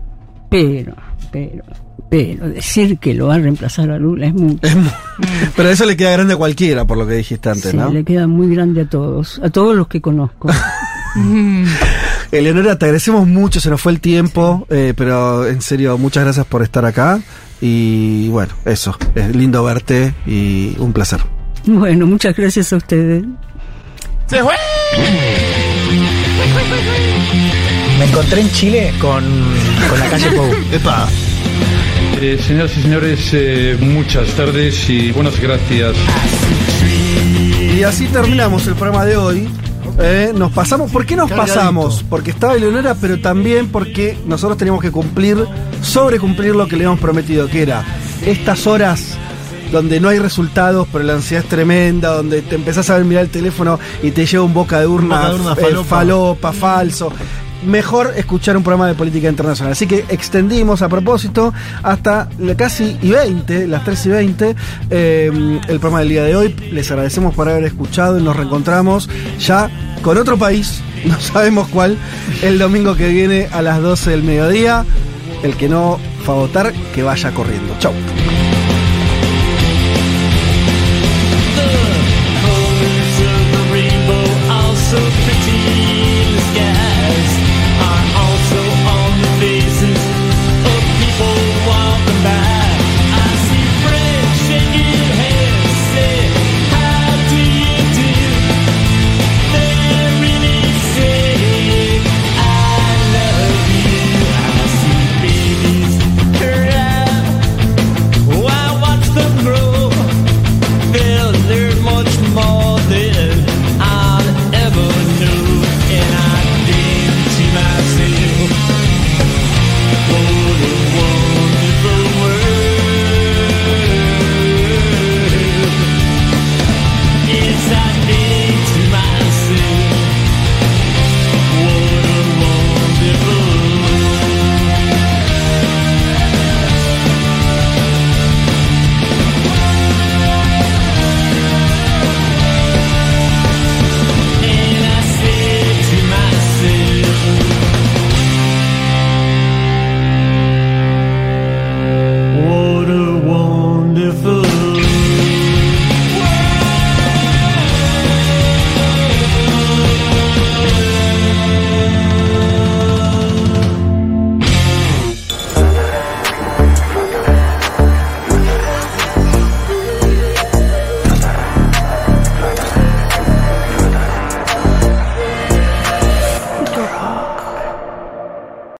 [0.51, 0.95] pero,
[1.33, 1.65] pero,
[2.11, 4.61] pero decir que lo va a reemplazar a Lula es mucho.
[5.57, 7.91] Pero eso le queda grande a cualquiera, por lo que dijiste antes, Sí, ¿no?
[7.91, 10.49] le queda muy grande a todos, a todos los que conozco.
[12.33, 16.45] Eleonora, te agradecemos mucho, se nos fue el tiempo, eh, pero en serio, muchas gracias
[16.47, 17.21] por estar acá.
[17.61, 21.21] Y bueno, eso, es lindo verte y un placer.
[21.67, 23.25] bueno, muchas gracias a ustedes.
[24.27, 24.53] ¡Se fue!
[27.99, 29.25] Me encontré en Chile con,
[29.89, 30.51] con la calle Pou.
[30.73, 31.09] Epa.
[32.21, 35.95] Eh, señoras y señores, eh, muchas tardes y buenas gracias.
[37.77, 39.49] Y así terminamos el programa de hoy.
[39.99, 40.91] Eh, nos pasamos.
[40.91, 41.55] ¿Por qué nos Cargadito.
[41.55, 42.05] pasamos?
[42.09, 45.39] Porque estaba Eleonora, pero también porque nosotros teníamos que cumplir,
[45.83, 47.85] sobrecumplir lo que le habíamos prometido, que era
[48.25, 49.17] estas horas
[49.73, 53.25] donde no hay resultados, pero la ansiedad es tremenda, donde te empezás a ver mirar
[53.25, 55.89] el teléfono y te lleva un boca de urna, Boca de urna, eh, falopa.
[55.89, 57.13] falopa, falso.
[57.65, 59.73] Mejor escuchar un programa de política internacional.
[59.73, 61.53] Así que extendimos a propósito
[61.83, 64.57] hasta casi y 20, las 3 y 20,
[64.91, 66.55] eh, el programa del día de hoy.
[66.71, 69.71] Les agradecemos por haber escuchado y nos reencontramos ya
[70.03, 71.97] con otro país, no sabemos cuál,
[72.43, 74.85] el domingo que viene a las 12 del mediodía.
[75.43, 77.75] El que no va a votar, que vaya corriendo.
[77.79, 77.93] Chau.